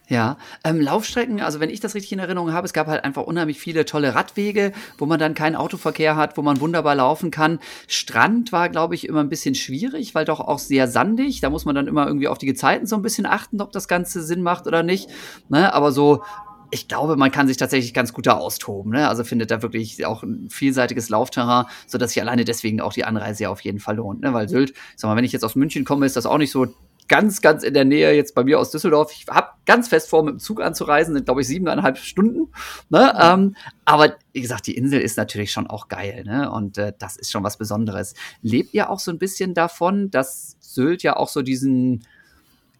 Ja, 0.06 0.36
ähm, 0.64 0.82
Laufstrecken, 0.82 1.40
also 1.40 1.60
wenn 1.60 1.70
ich 1.70 1.80
das 1.80 1.94
richtig 1.94 2.12
in 2.12 2.18
Erinnerung 2.18 2.52
habe, 2.52 2.66
es 2.66 2.74
gab 2.74 2.88
halt 2.88 3.04
einfach 3.04 3.22
unheimlich 3.22 3.58
viele 3.58 3.86
tolle 3.86 4.14
Radwege, 4.14 4.72
wo 4.98 5.06
man 5.06 5.18
dann 5.18 5.32
keinen 5.32 5.56
Autoverkehr 5.56 6.14
hat, 6.14 6.36
wo 6.36 6.42
man 6.42 6.60
wunderbar 6.60 6.94
laufen 6.94 7.30
kann. 7.30 7.58
Strand 7.88 8.52
war, 8.52 8.68
glaube 8.68 8.94
ich, 8.94 9.08
immer 9.08 9.20
ein 9.20 9.30
bisschen 9.30 9.54
schwierig, 9.54 10.14
weil 10.14 10.26
doch 10.26 10.40
auch 10.40 10.58
sehr 10.58 10.88
sandig. 10.88 11.40
Da 11.40 11.48
muss 11.48 11.64
man 11.64 11.74
dann 11.74 11.86
immer 11.86 12.06
irgendwie 12.06 12.28
auf 12.28 12.36
die 12.36 12.44
Gezeiten 12.44 12.86
so 12.86 12.96
ein 12.96 13.02
bisschen 13.02 13.24
achten, 13.24 13.62
ob 13.62 13.72
das 13.72 13.88
Ganze 13.88 14.22
Sinn 14.22 14.42
macht 14.42 14.66
oder 14.66 14.82
nicht. 14.82 15.08
Ne? 15.48 15.72
Aber 15.72 15.90
so 15.90 16.22
ich 16.70 16.88
glaube, 16.88 17.16
man 17.16 17.30
kann 17.30 17.46
sich 17.46 17.56
tatsächlich 17.56 17.94
ganz 17.94 18.12
gut 18.12 18.26
da 18.26 18.32
austoben. 18.34 18.90
Ne? 18.92 19.08
Also 19.08 19.22
findet 19.22 19.52
da 19.52 19.62
wirklich 19.62 20.04
auch 20.06 20.24
ein 20.24 20.48
vielseitiges 20.50 21.08
Laufterrain, 21.08 21.66
sodass 21.86 22.10
sich 22.12 22.20
alleine 22.20 22.44
deswegen 22.44 22.80
auch 22.80 22.92
die 22.92 23.04
Anreise 23.04 23.44
ja 23.44 23.50
auf 23.50 23.60
jeden 23.60 23.78
Fall 23.78 23.96
lohnt. 23.96 24.22
Ne? 24.22 24.34
Weil 24.34 24.48
Sylt, 24.48 24.74
sag 24.96 25.08
mal, 25.08 25.16
wenn 25.16 25.24
ich 25.24 25.30
jetzt 25.30 25.44
aus 25.44 25.54
München 25.54 25.84
komme, 25.84 26.04
ist 26.04 26.16
das 26.16 26.26
auch 26.26 26.38
nicht 26.38 26.50
so 26.50 26.66
ganz, 27.08 27.42
ganz 27.42 27.62
in 27.62 27.74
der 27.74 27.84
Nähe 27.84 28.12
jetzt 28.12 28.34
bei 28.34 28.44
mir 28.44 28.58
aus 28.58 28.70
Düsseldorf. 28.70 29.12
Ich 29.12 29.26
habe 29.28 29.48
ganz 29.66 29.88
fest 29.88 30.08
vor, 30.08 30.22
mit 30.24 30.34
dem 30.34 30.38
Zug 30.38 30.60
anzureisen, 30.60 31.14
sind, 31.14 31.24
glaube 31.24 31.42
ich, 31.42 31.46
siebeneinhalb 31.46 31.98
Stunden. 31.98 32.52
Ne? 32.90 33.12
Ähm, 33.20 33.56
aber 33.84 34.16
wie 34.32 34.40
gesagt, 34.40 34.66
die 34.66 34.76
Insel 34.76 35.00
ist 35.00 35.16
natürlich 35.16 35.52
schon 35.52 35.66
auch 35.66 35.88
geil. 35.88 36.24
Ne? 36.24 36.50
Und 36.50 36.78
äh, 36.78 36.92
das 36.98 37.16
ist 37.16 37.30
schon 37.30 37.44
was 37.44 37.58
Besonderes. 37.58 38.14
Lebt 38.42 38.74
ihr 38.74 38.90
auch 38.90 39.00
so 39.00 39.10
ein 39.10 39.18
bisschen 39.18 39.54
davon, 39.54 40.10
dass 40.10 40.56
Sylt 40.60 41.02
ja 41.02 41.16
auch 41.16 41.28
so 41.28 41.42
diesen 41.42 42.04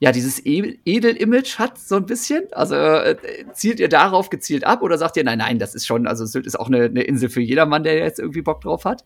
ja, 0.01 0.13
dieses 0.13 0.45
e-, 0.45 0.79
Edel-Image 0.85 1.59
hat, 1.59 1.79
so 1.79 1.97
ein 1.97 2.05
bisschen? 2.05 2.45
Also 2.53 2.75
äh, 2.75 3.17
zielt 3.53 3.81
ihr 3.81 3.89
darauf 3.89 4.29
gezielt 4.29 4.65
ab 4.65 4.83
oder 4.83 4.99
sagt 4.99 5.17
ihr, 5.17 5.25
nein, 5.25 5.39
nein, 5.39 5.59
das 5.59 5.75
ist 5.75 5.87
schon, 5.87 6.07
also 6.07 6.27
Sylt 6.27 6.47
ist 6.47 6.59
auch 6.59 6.67
eine, 6.67 6.85
eine 6.85 7.03
Insel 7.03 7.31
für 7.31 7.41
jedermann, 7.41 7.85
der 7.85 7.97
jetzt 7.97 8.19
irgendwie 8.19 8.43
Bock 8.43 8.61
drauf 8.61 8.85
hat? 8.85 9.05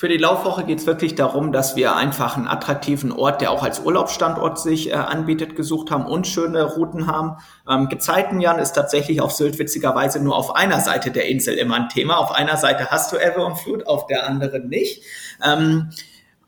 Für 0.00 0.08
die 0.08 0.16
Laufwoche 0.16 0.64
geht 0.64 0.78
es 0.78 0.86
wirklich 0.86 1.14
darum, 1.14 1.52
dass 1.52 1.76
wir 1.76 1.94
einfach 1.94 2.38
einen 2.38 2.48
attraktiven 2.48 3.12
Ort, 3.12 3.42
der 3.42 3.50
auch 3.50 3.62
als 3.62 3.80
Urlaubsstandort 3.80 4.58
sich 4.58 4.88
äh, 4.88 4.94
anbietet, 4.94 5.56
gesucht 5.56 5.90
haben 5.90 6.06
und 6.06 6.26
schöne 6.26 6.62
Routen 6.64 7.06
haben. 7.06 7.36
Ähm, 7.68 7.90
Gezeitenjan 7.90 8.58
ist 8.58 8.72
tatsächlich 8.72 9.20
auf 9.20 9.32
Sylt 9.32 9.58
witzigerweise 9.58 10.18
nur 10.24 10.36
auf 10.36 10.56
einer 10.56 10.80
Seite 10.80 11.10
der 11.10 11.28
Insel 11.28 11.58
immer 11.58 11.74
ein 11.74 11.90
Thema. 11.90 12.16
Auf 12.16 12.32
einer 12.32 12.56
Seite 12.56 12.90
hast 12.90 13.12
du 13.12 13.18
Ever 13.18 13.44
und 13.44 13.58
Flut, 13.58 13.86
auf 13.86 14.06
der 14.06 14.26
anderen 14.26 14.68
nicht. 14.70 15.02
Ähm, 15.44 15.90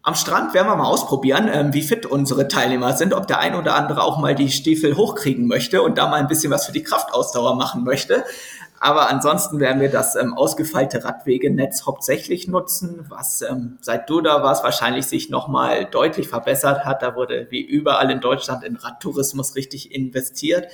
am 0.01 0.15
Strand 0.15 0.55
werden 0.55 0.69
wir 0.69 0.77
mal 0.77 0.87
ausprobieren, 0.87 1.51
ähm, 1.53 1.75
wie 1.75 1.83
fit 1.83 2.07
unsere 2.07 2.49
Teilnehmer 2.49 2.95
sind, 2.95 3.13
ob 3.13 3.27
der 3.27 3.39
ein 3.39 3.55
oder 3.55 3.75
andere 3.75 4.03
auch 4.03 4.19
mal 4.19 4.35
die 4.35 4.51
Stiefel 4.51 4.97
hochkriegen 4.97 5.47
möchte 5.47 5.83
und 5.83 5.99
da 5.99 6.09
mal 6.09 6.21
ein 6.21 6.27
bisschen 6.27 6.51
was 6.51 6.65
für 6.65 6.73
die 6.73 6.83
Kraftausdauer 6.83 7.55
machen 7.55 7.85
möchte. 7.85 8.25
Aber 8.83 9.09
ansonsten 9.09 9.61
werden 9.61 9.81
wir 9.81 9.91
das 9.91 10.17
ähm, 10.17 10.35
ausgefeilte 10.35 11.05
Radwegenetz 11.05 11.87
hauptsächlich 11.87 12.49
nutzen, 12.49 13.07
was 13.09 13.41
ähm, 13.41 13.79
seit 13.81 14.11
du 14.11 14.21
da 14.21 14.43
warst 14.43 14.65
wahrscheinlich 14.65 15.07
sich 15.07 15.31
nochmal 15.31 15.85
deutlich 15.85 16.27
verbessert 16.27 16.85
hat. 16.85 17.01
Da 17.01 17.15
wurde 17.15 17.47
wie 17.51 17.61
überall 17.61 18.11
in 18.11 18.21
Deutschland 18.21 18.65
in 18.65 18.75
Radtourismus 18.75 19.55
richtig 19.55 19.95
investiert. 19.95 20.67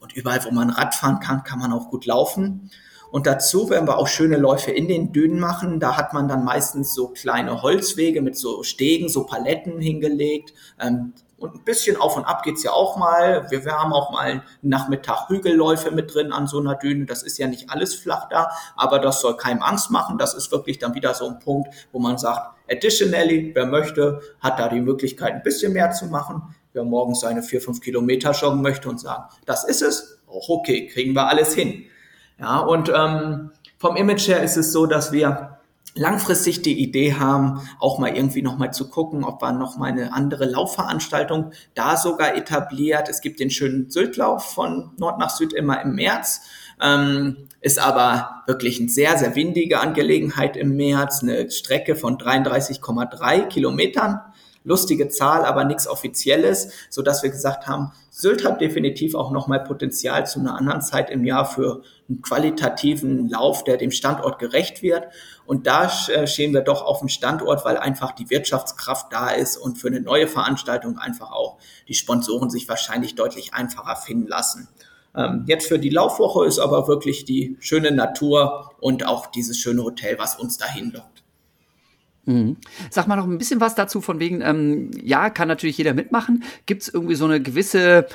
Und 0.00 0.14
überall, 0.14 0.42
wo 0.46 0.50
man 0.50 0.70
Rad 0.70 0.94
fahren 0.94 1.20
kann, 1.20 1.44
kann 1.44 1.58
man 1.58 1.74
auch 1.74 1.90
gut 1.90 2.06
laufen. 2.06 2.70
Und 3.10 3.26
dazu 3.26 3.68
werden 3.68 3.86
wir 3.86 3.98
auch 3.98 4.08
schöne 4.08 4.38
Läufe 4.38 4.70
in 4.70 4.88
den 4.88 5.12
Dünen 5.12 5.38
machen. 5.38 5.78
Da 5.78 5.98
hat 5.98 6.14
man 6.14 6.28
dann 6.28 6.44
meistens 6.44 6.94
so 6.94 7.08
kleine 7.08 7.60
Holzwege 7.60 8.22
mit 8.22 8.38
so 8.38 8.62
Stegen, 8.62 9.10
so 9.10 9.26
Paletten 9.26 9.78
hingelegt. 9.78 10.54
Ähm, 10.80 11.12
und 11.42 11.54
ein 11.54 11.64
bisschen 11.64 11.96
auf 11.96 12.16
und 12.16 12.24
ab 12.24 12.42
geht's 12.44 12.62
ja 12.62 12.70
auch 12.70 12.96
mal. 12.96 13.50
Wir, 13.50 13.64
wir 13.64 13.72
haben 13.72 13.92
auch 13.92 14.12
mal 14.12 14.20
einen 14.20 14.42
Nachmittag 14.62 15.28
Hügelläufe 15.28 15.90
mit 15.90 16.14
drin 16.14 16.32
an 16.32 16.46
so 16.46 16.60
einer 16.60 16.76
Düne. 16.76 17.04
Das 17.04 17.22
ist 17.22 17.38
ja 17.38 17.48
nicht 17.48 17.70
alles 17.70 17.94
flach 17.94 18.28
da, 18.28 18.50
aber 18.76 19.00
das 19.00 19.20
soll 19.20 19.36
keinem 19.36 19.62
Angst 19.62 19.90
machen. 19.90 20.18
Das 20.18 20.34
ist 20.34 20.52
wirklich 20.52 20.78
dann 20.78 20.94
wieder 20.94 21.14
so 21.14 21.26
ein 21.26 21.40
Punkt, 21.40 21.68
wo 21.90 21.98
man 21.98 22.16
sagt, 22.16 22.56
additionally, 22.70 23.50
wer 23.54 23.66
möchte, 23.66 24.20
hat 24.40 24.58
da 24.58 24.68
die 24.68 24.80
Möglichkeit, 24.80 25.32
ein 25.32 25.42
bisschen 25.42 25.72
mehr 25.72 25.90
zu 25.90 26.06
machen. 26.06 26.54
Wer 26.72 26.84
morgens 26.84 27.20
seine 27.20 27.42
vier, 27.42 27.60
fünf 27.60 27.80
Kilometer 27.80 28.30
joggen 28.32 28.62
möchte 28.62 28.88
und 28.88 29.00
sagen, 29.00 29.24
das 29.44 29.64
ist 29.64 29.82
es, 29.82 30.20
auch 30.28 30.48
okay, 30.48 30.86
kriegen 30.86 31.14
wir 31.14 31.28
alles 31.28 31.54
hin. 31.54 31.84
Ja, 32.38 32.60
und 32.60 32.90
ähm, 32.94 33.50
vom 33.78 33.96
Image 33.96 34.28
her 34.28 34.42
ist 34.42 34.56
es 34.56 34.72
so, 34.72 34.86
dass 34.86 35.12
wir 35.12 35.58
langfristig 35.94 36.62
die 36.62 36.82
Idee 36.82 37.14
haben, 37.14 37.60
auch 37.78 37.98
mal 37.98 38.14
irgendwie 38.14 38.42
nochmal 38.42 38.72
zu 38.72 38.88
gucken, 38.88 39.24
ob 39.24 39.42
man 39.42 39.58
noch 39.58 39.76
mal 39.76 39.90
eine 39.90 40.12
andere 40.12 40.46
Laufveranstaltung 40.46 41.52
da 41.74 41.96
sogar 41.96 42.34
etabliert. 42.36 43.08
Es 43.08 43.20
gibt 43.20 43.40
den 43.40 43.50
schönen 43.50 43.90
Syltlauf 43.90 44.54
von 44.54 44.92
Nord 44.96 45.18
nach 45.18 45.30
Süd 45.30 45.52
immer 45.52 45.82
im 45.82 45.94
März. 45.94 46.42
Ähm, 46.80 47.48
ist 47.60 47.78
aber 47.78 48.42
wirklich 48.46 48.80
eine 48.80 48.88
sehr, 48.88 49.16
sehr 49.16 49.36
windige 49.36 49.80
Angelegenheit 49.80 50.56
im 50.56 50.76
März, 50.76 51.22
eine 51.22 51.50
Strecke 51.50 51.94
von 51.94 52.18
33,3 52.18 53.46
Kilometern 53.46 54.20
lustige 54.64 55.08
Zahl, 55.08 55.44
aber 55.44 55.64
nichts 55.64 55.88
Offizielles, 55.88 56.72
so 56.88 57.02
dass 57.02 57.22
wir 57.22 57.30
gesagt 57.30 57.66
haben, 57.66 57.92
Sylt 58.10 58.44
hat 58.44 58.60
definitiv 58.60 59.14
auch 59.14 59.30
nochmal 59.30 59.64
Potenzial 59.64 60.26
zu 60.26 60.38
einer 60.38 60.56
anderen 60.56 60.82
Zeit 60.82 61.10
im 61.10 61.24
Jahr 61.24 61.46
für 61.46 61.82
einen 62.08 62.20
qualitativen 62.20 63.28
Lauf, 63.28 63.64
der 63.64 63.78
dem 63.78 63.90
Standort 63.90 64.38
gerecht 64.38 64.82
wird. 64.82 65.06
Und 65.44 65.66
da 65.66 65.90
äh, 66.08 66.26
stehen 66.26 66.52
wir 66.52 66.62
doch 66.62 66.82
auf 66.82 67.00
dem 67.00 67.08
Standort, 67.08 67.64
weil 67.64 67.76
einfach 67.76 68.12
die 68.12 68.30
Wirtschaftskraft 68.30 69.12
da 69.12 69.30
ist 69.30 69.56
und 69.56 69.78
für 69.78 69.88
eine 69.88 70.00
neue 70.00 70.28
Veranstaltung 70.28 70.98
einfach 70.98 71.32
auch 71.32 71.58
die 71.88 71.94
Sponsoren 71.94 72.50
sich 72.50 72.68
wahrscheinlich 72.68 73.14
deutlich 73.14 73.54
einfacher 73.54 73.96
finden 73.96 74.28
lassen. 74.28 74.68
Ähm, 75.14 75.44
jetzt 75.46 75.68
für 75.68 75.78
die 75.78 75.90
Laufwoche 75.90 76.46
ist 76.46 76.58
aber 76.58 76.88
wirklich 76.88 77.24
die 77.24 77.56
schöne 77.60 77.90
Natur 77.90 78.72
und 78.80 79.06
auch 79.06 79.26
dieses 79.26 79.58
schöne 79.58 79.82
Hotel, 79.82 80.18
was 80.18 80.36
uns 80.36 80.56
dahin 80.56 80.92
lockt. 80.92 81.22
Mhm. 82.24 82.56
Sag 82.90 83.08
mal 83.08 83.16
noch 83.16 83.26
ein 83.26 83.38
bisschen 83.38 83.60
was 83.60 83.74
dazu 83.74 84.00
von 84.00 84.20
wegen, 84.20 84.40
ähm, 84.42 84.90
ja, 85.02 85.28
kann 85.28 85.48
natürlich 85.48 85.76
jeder 85.76 85.92
mitmachen. 85.92 86.44
Gibt 86.66 86.82
es 86.82 86.88
irgendwie 86.88 87.16
so 87.16 87.24
eine 87.24 87.42
gewisse, 87.42 88.06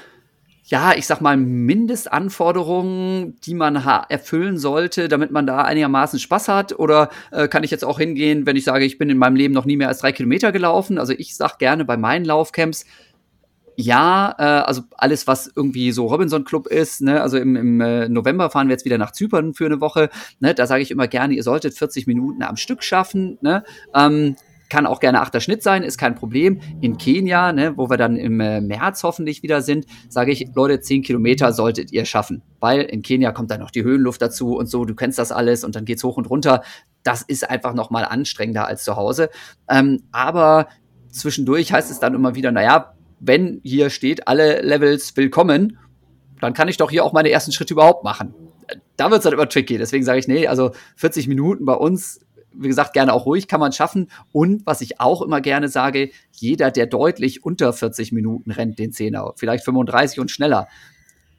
ja, 0.70 0.94
ich 0.94 1.08
sag 1.08 1.22
mal, 1.22 1.38
Mindestanforderungen, 1.38 3.40
die 3.42 3.54
man 3.54 3.76
erfüllen 3.76 4.58
sollte, 4.58 5.08
damit 5.08 5.32
man 5.32 5.48
da 5.48 5.62
einigermaßen 5.62 6.20
Spaß 6.20 6.50
hat? 6.50 6.78
Oder 6.78 7.10
äh, 7.32 7.48
kann 7.48 7.64
ich 7.64 7.72
jetzt 7.72 7.86
auch 7.86 8.00
hingehen, 8.00 8.46
wenn 8.46 8.58
ich 8.58 8.66
sage, 8.66 8.84
ich 8.84 8.98
bin 8.98 9.10
in 9.10 9.18
meinem 9.18 9.38
Leben 9.38 9.54
noch 9.54 9.64
nie 9.64 9.78
mehr 9.78 9.88
als 9.88 10.00
drei 10.00 10.12
Kilometer 10.12 10.52
gelaufen? 10.52 10.98
Also 10.98 11.14
ich 11.14 11.38
sag 11.38 11.58
gerne 11.58 11.86
bei 11.86 11.96
meinen 11.96 12.26
Laufcamps, 12.26 12.84
ja, 13.78 14.36
äh, 14.40 14.44
also 14.44 14.82
alles, 14.98 15.28
was 15.28 15.50
irgendwie 15.56 15.92
so 15.92 16.08
Robinson 16.08 16.44
Club 16.44 16.68
ist, 16.68 17.02
ne, 17.02 17.22
also 17.22 17.38
im, 17.38 17.56
im 17.56 17.80
äh, 17.80 18.10
November 18.10 18.50
fahren 18.50 18.68
wir 18.68 18.74
jetzt 18.74 18.86
wieder 18.86 18.98
nach 18.98 19.12
Zypern 19.12 19.54
für 19.54 19.68
eine 19.68 19.80
Woche, 19.80 20.10
ne, 20.40 20.56
da 20.56 20.66
sage 20.66 20.82
ich 20.82 20.90
immer 20.90 21.08
gerne, 21.08 21.36
ihr 21.36 21.44
solltet 21.44 21.78
40 21.78 22.08
Minuten 22.08 22.42
am 22.42 22.58
Stück 22.58 22.84
schaffen, 22.84 23.38
ne, 23.42 23.64
ähm, 23.94 24.36
kann 24.70 24.86
auch 24.86 25.00
gerne 25.00 25.22
achter 25.22 25.40
Schnitt 25.40 25.64
sein, 25.64 25.84
ist 25.84 25.98
kein 25.98 26.16
Problem. 26.16 26.60
In 26.82 26.98
Kenia, 26.98 27.54
ne, 27.54 27.78
wo 27.78 27.90
wir 27.90 27.98
dann 27.98 28.18
im 28.18 28.40
äh, 28.40 28.62
März 28.62 29.04
hoffentlich 29.04 29.44
wieder 29.44 29.62
sind, 29.62 29.86
sage 30.10 30.32
ich, 30.32 30.48
Leute, 30.56 30.80
10 30.80 31.04
Kilometer 31.04 31.54
solltet 31.54 31.92
ihr 31.92 32.06
schaffen. 32.06 32.42
Weil 32.60 32.82
in 32.82 33.02
Kenia 33.02 33.32
kommt 33.32 33.52
dann 33.52 33.60
noch 33.60 33.72
die 33.72 33.84
Höhenluft 33.84 34.22
dazu 34.22 34.56
und 34.58 34.68
so, 34.70 34.86
du 34.86 34.96
kennst 34.96 35.20
das 35.20 35.32
alles 35.32 35.64
und 35.64 35.76
dann 35.76 35.86
geht's 35.86 36.04
hoch 36.04 36.18
und 36.18 36.30
runter. 36.30 36.64
Das 37.04 37.22
ist 37.22 37.50
einfach 37.50 37.74
nochmal 37.74 38.06
anstrengender 38.06 38.68
als 38.68 38.84
zu 38.84 38.96
Hause. 38.96 39.30
Ähm, 39.70 40.04
aber 40.12 40.68
zwischendurch 41.10 41.72
heißt 41.72 41.92
es 41.92 42.00
dann 42.00 42.14
immer 42.14 42.36
wieder, 42.36 42.52
naja, 42.52 42.94
wenn 43.20 43.62
hier 43.64 43.90
steht, 43.90 44.28
alle 44.28 44.62
Levels 44.62 45.16
willkommen, 45.18 45.78
dann 46.40 46.54
kann 46.54 46.68
ich 46.68 46.78
doch 46.78 46.92
hier 46.92 47.04
auch 47.04 47.14
meine 47.14 47.30
ersten 47.30 47.52
Schritte 47.52 47.74
überhaupt 47.74 48.04
machen. 48.04 48.34
Da 48.96 49.10
wird 49.10 49.20
es 49.20 49.24
dann 49.24 49.34
immer 49.34 49.50
tricky. 49.50 49.78
Deswegen 49.78 50.04
sage 50.04 50.20
ich, 50.20 50.28
nee, 50.28 50.48
also 50.48 50.72
40 50.98 51.28
Minuten 51.28 51.66
bei 51.66 51.74
uns, 51.74 52.20
wie 52.54 52.68
gesagt, 52.68 52.94
gerne 52.94 53.14
auch 53.14 53.26
ruhig, 53.26 53.48
kann 53.48 53.60
man 53.60 53.72
schaffen. 53.72 54.10
Und 54.32 54.66
was 54.66 54.82
ich 54.82 55.00
auch 55.00 55.22
immer 55.22 55.42
gerne 55.42 55.70
sage, 55.70 56.12
jeder, 56.32 56.72
der 56.72 56.88
deutlich 56.88 57.44
unter 57.44 57.74
40 57.74 58.12
Minuten 58.12 58.52
rennt, 58.52 58.80
den 58.80 58.92
Zehner, 58.92 59.34
vielleicht 59.36 59.64
35 59.66 60.20
und 60.20 60.32
schneller, 60.32 60.68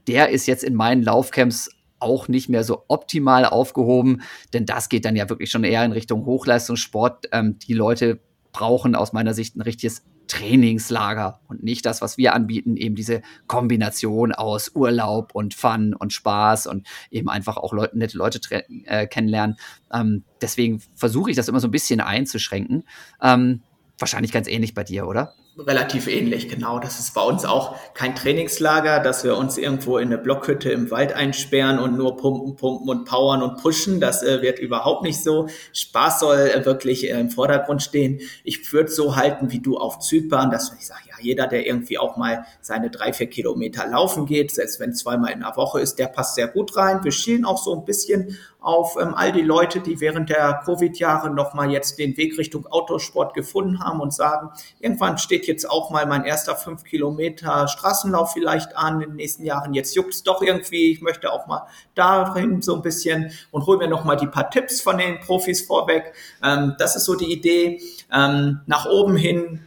der 0.07 0.31
ist 0.31 0.47
jetzt 0.47 0.65
in 0.65 0.75
meinen 0.75 1.03
Laufcamps 1.03 1.71
auch 2.01 2.29
nicht 2.29 2.49
mehr 2.49 2.65
so 2.65 2.85
optimal 2.89 3.45
aufgehoben, 3.45 4.23
denn 4.53 4.67
das 4.67 4.89
geht 4.89 5.05
dann 5.05 5.17
ja 5.17 5.29
wirklich 5.29 5.51
schon 5.51 5.65
eher 5.65 5.85
in 5.85 5.93
Richtung 5.93 6.25
Hochleistungssport. 6.25 7.29
Ähm, 7.33 7.59
die 7.59 7.75
Leute 7.75 8.21
brauchen 8.53 8.95
aus 8.95 9.13
meiner 9.13 9.35
Sicht 9.35 9.57
ein 9.57 9.63
richtiges 9.63 10.05
Trainingslager 10.29 11.41
und 11.49 11.63
nicht 11.63 11.85
das, 11.85 12.01
was 12.01 12.19
wir 12.19 12.35
anbieten, 12.35 12.77
eben 12.77 12.95
diese 12.95 13.23
Kombination 13.47 14.33
aus 14.33 14.71
Urlaub 14.75 15.35
und 15.35 15.55
Fun 15.55 15.95
und 15.95 16.13
Spaß 16.13 16.67
und 16.69 16.87
eben 17.11 17.29
einfach 17.29 17.57
auch 17.57 17.73
Leute, 17.73 17.99
nette 17.99 18.17
Leute 18.17 18.41
äh, 18.85 19.07
kennenlernen. 19.07 19.57
Ähm, 19.93 20.25
deswegen 20.41 20.81
versuche 20.95 21.31
ich 21.31 21.37
das 21.37 21.49
immer 21.49 21.61
so 21.61 21.69
ein 21.69 21.73
bisschen 21.73 22.01
einzuschränken. 22.01 22.85
Ähm, 23.21 23.63
wahrscheinlich 23.99 24.33
ganz 24.33 24.47
ähnlich 24.47 24.75
bei 24.75 24.85
dir, 24.85 25.07
oder? 25.07 25.35
Relativ 25.59 26.07
ähnlich, 26.07 26.49
genau. 26.49 26.79
Das 26.79 27.01
ist 27.01 27.15
bei 27.15 27.21
uns 27.21 27.45
auch 27.45 27.75
kein 27.93 28.15
Trainingslager, 28.15 29.01
dass 29.01 29.25
wir 29.25 29.37
uns 29.37 29.59
irgendwo 29.59 29.99
in 29.99 30.07
eine 30.07 30.19
Blockhütte 30.19 30.71
im 30.71 30.91
Wald 30.93 31.13
einsperren 31.13 31.81
und 31.81 31.97
nur 31.97 32.17
pumpen, 32.17 32.55
pumpen 32.55 32.89
und 32.89 33.05
powern 33.07 33.43
und 33.43 33.61
pushen. 33.61 34.01
Das 34.01 34.23
äh, 34.23 34.41
wird 34.41 34.61
überhaupt 34.61 35.03
nicht 35.03 35.21
so. 35.21 35.49
Spaß 35.73 36.21
soll 36.21 36.39
äh, 36.39 36.65
wirklich 36.65 37.11
äh, 37.11 37.19
im 37.19 37.31
Vordergrund 37.31 37.83
stehen. 37.83 38.21
Ich 38.45 38.73
würde 38.73 38.91
so 38.91 39.17
halten 39.17 39.51
wie 39.51 39.59
du 39.59 39.79
auf 39.79 39.99
Zypern, 39.99 40.53
dass 40.53 40.73
ich 40.79 40.87
sage, 40.87 41.08
jeder, 41.21 41.47
der 41.47 41.67
irgendwie 41.67 41.99
auch 41.99 42.17
mal 42.17 42.45
seine 42.61 42.91
drei, 42.91 43.13
vier 43.13 43.29
Kilometer 43.29 43.87
laufen 43.87 44.27
geht, 44.27 44.51
selbst 44.51 44.81
wenn 44.81 44.95
zweimal 44.95 45.33
in 45.33 45.41
der 45.41 45.57
Woche 45.57 45.81
ist, 45.81 45.99
der 45.99 46.07
passt 46.07 46.35
sehr 46.35 46.49
gut 46.49 46.77
rein. 46.77 47.05
Wir 47.05 47.13
schielen 47.13 47.45
auch 47.45 47.59
so 47.59 47.75
ein 47.75 47.85
bisschen 47.85 48.37
auf 48.61 48.97
ähm, 49.01 49.15
all 49.15 49.33
die 49.33 49.43
Leute, 49.43 49.81
die 49.81 50.01
während 50.01 50.31
der 50.31 50.61
Covid-Jahre 50.65 51.31
nochmal 51.31 51.71
jetzt 51.71 51.99
den 51.99 52.17
Weg 52.17 52.37
Richtung 52.39 52.67
Autosport 52.67 53.35
gefunden 53.35 53.81
haben 53.81 54.01
und 54.01 54.13
sagen, 54.13 54.51
irgendwann 54.81 55.17
steht 55.19 55.47
jetzt 55.47 55.71
auch 55.71 55.91
mal 55.91 56.07
mein 56.07 56.25
erster 56.25 56.57
fünf 56.57 56.85
Kilometer 56.85 57.69
Straßenlauf 57.69 58.33
vielleicht 58.33 58.77
an 58.77 59.01
in 59.01 59.11
den 59.11 59.17
nächsten 59.17 59.45
Jahren. 59.45 59.75
Jetzt 59.75 59.95
juckt 59.95 60.13
es 60.13 60.23
doch 60.23 60.43
irgendwie. 60.43 60.93
Ich 60.93 61.01
möchte 61.01 61.33
auch 61.33 61.47
mal 61.47 61.67
dahin 61.95 62.61
so 62.61 62.75
ein 62.75 62.83
bisschen 62.83 63.31
und 63.53 63.65
hol 63.67 63.79
mir 63.79 63.89
nochmal 63.89 64.17
die 64.17 64.27
paar 64.27 64.51
Tipps 64.51 64.81
von 64.81 64.99
den 64.99 65.21
Profis 65.21 65.63
vorweg. 65.63 66.13
Ähm, 66.43 66.75
das 66.79 66.97
ist 66.97 67.05
so 67.05 67.15
die 67.15 67.33
Idee. 67.33 67.81
Ähm, 68.13 68.61
nach 68.67 68.87
oben 68.87 69.17
hin 69.17 69.61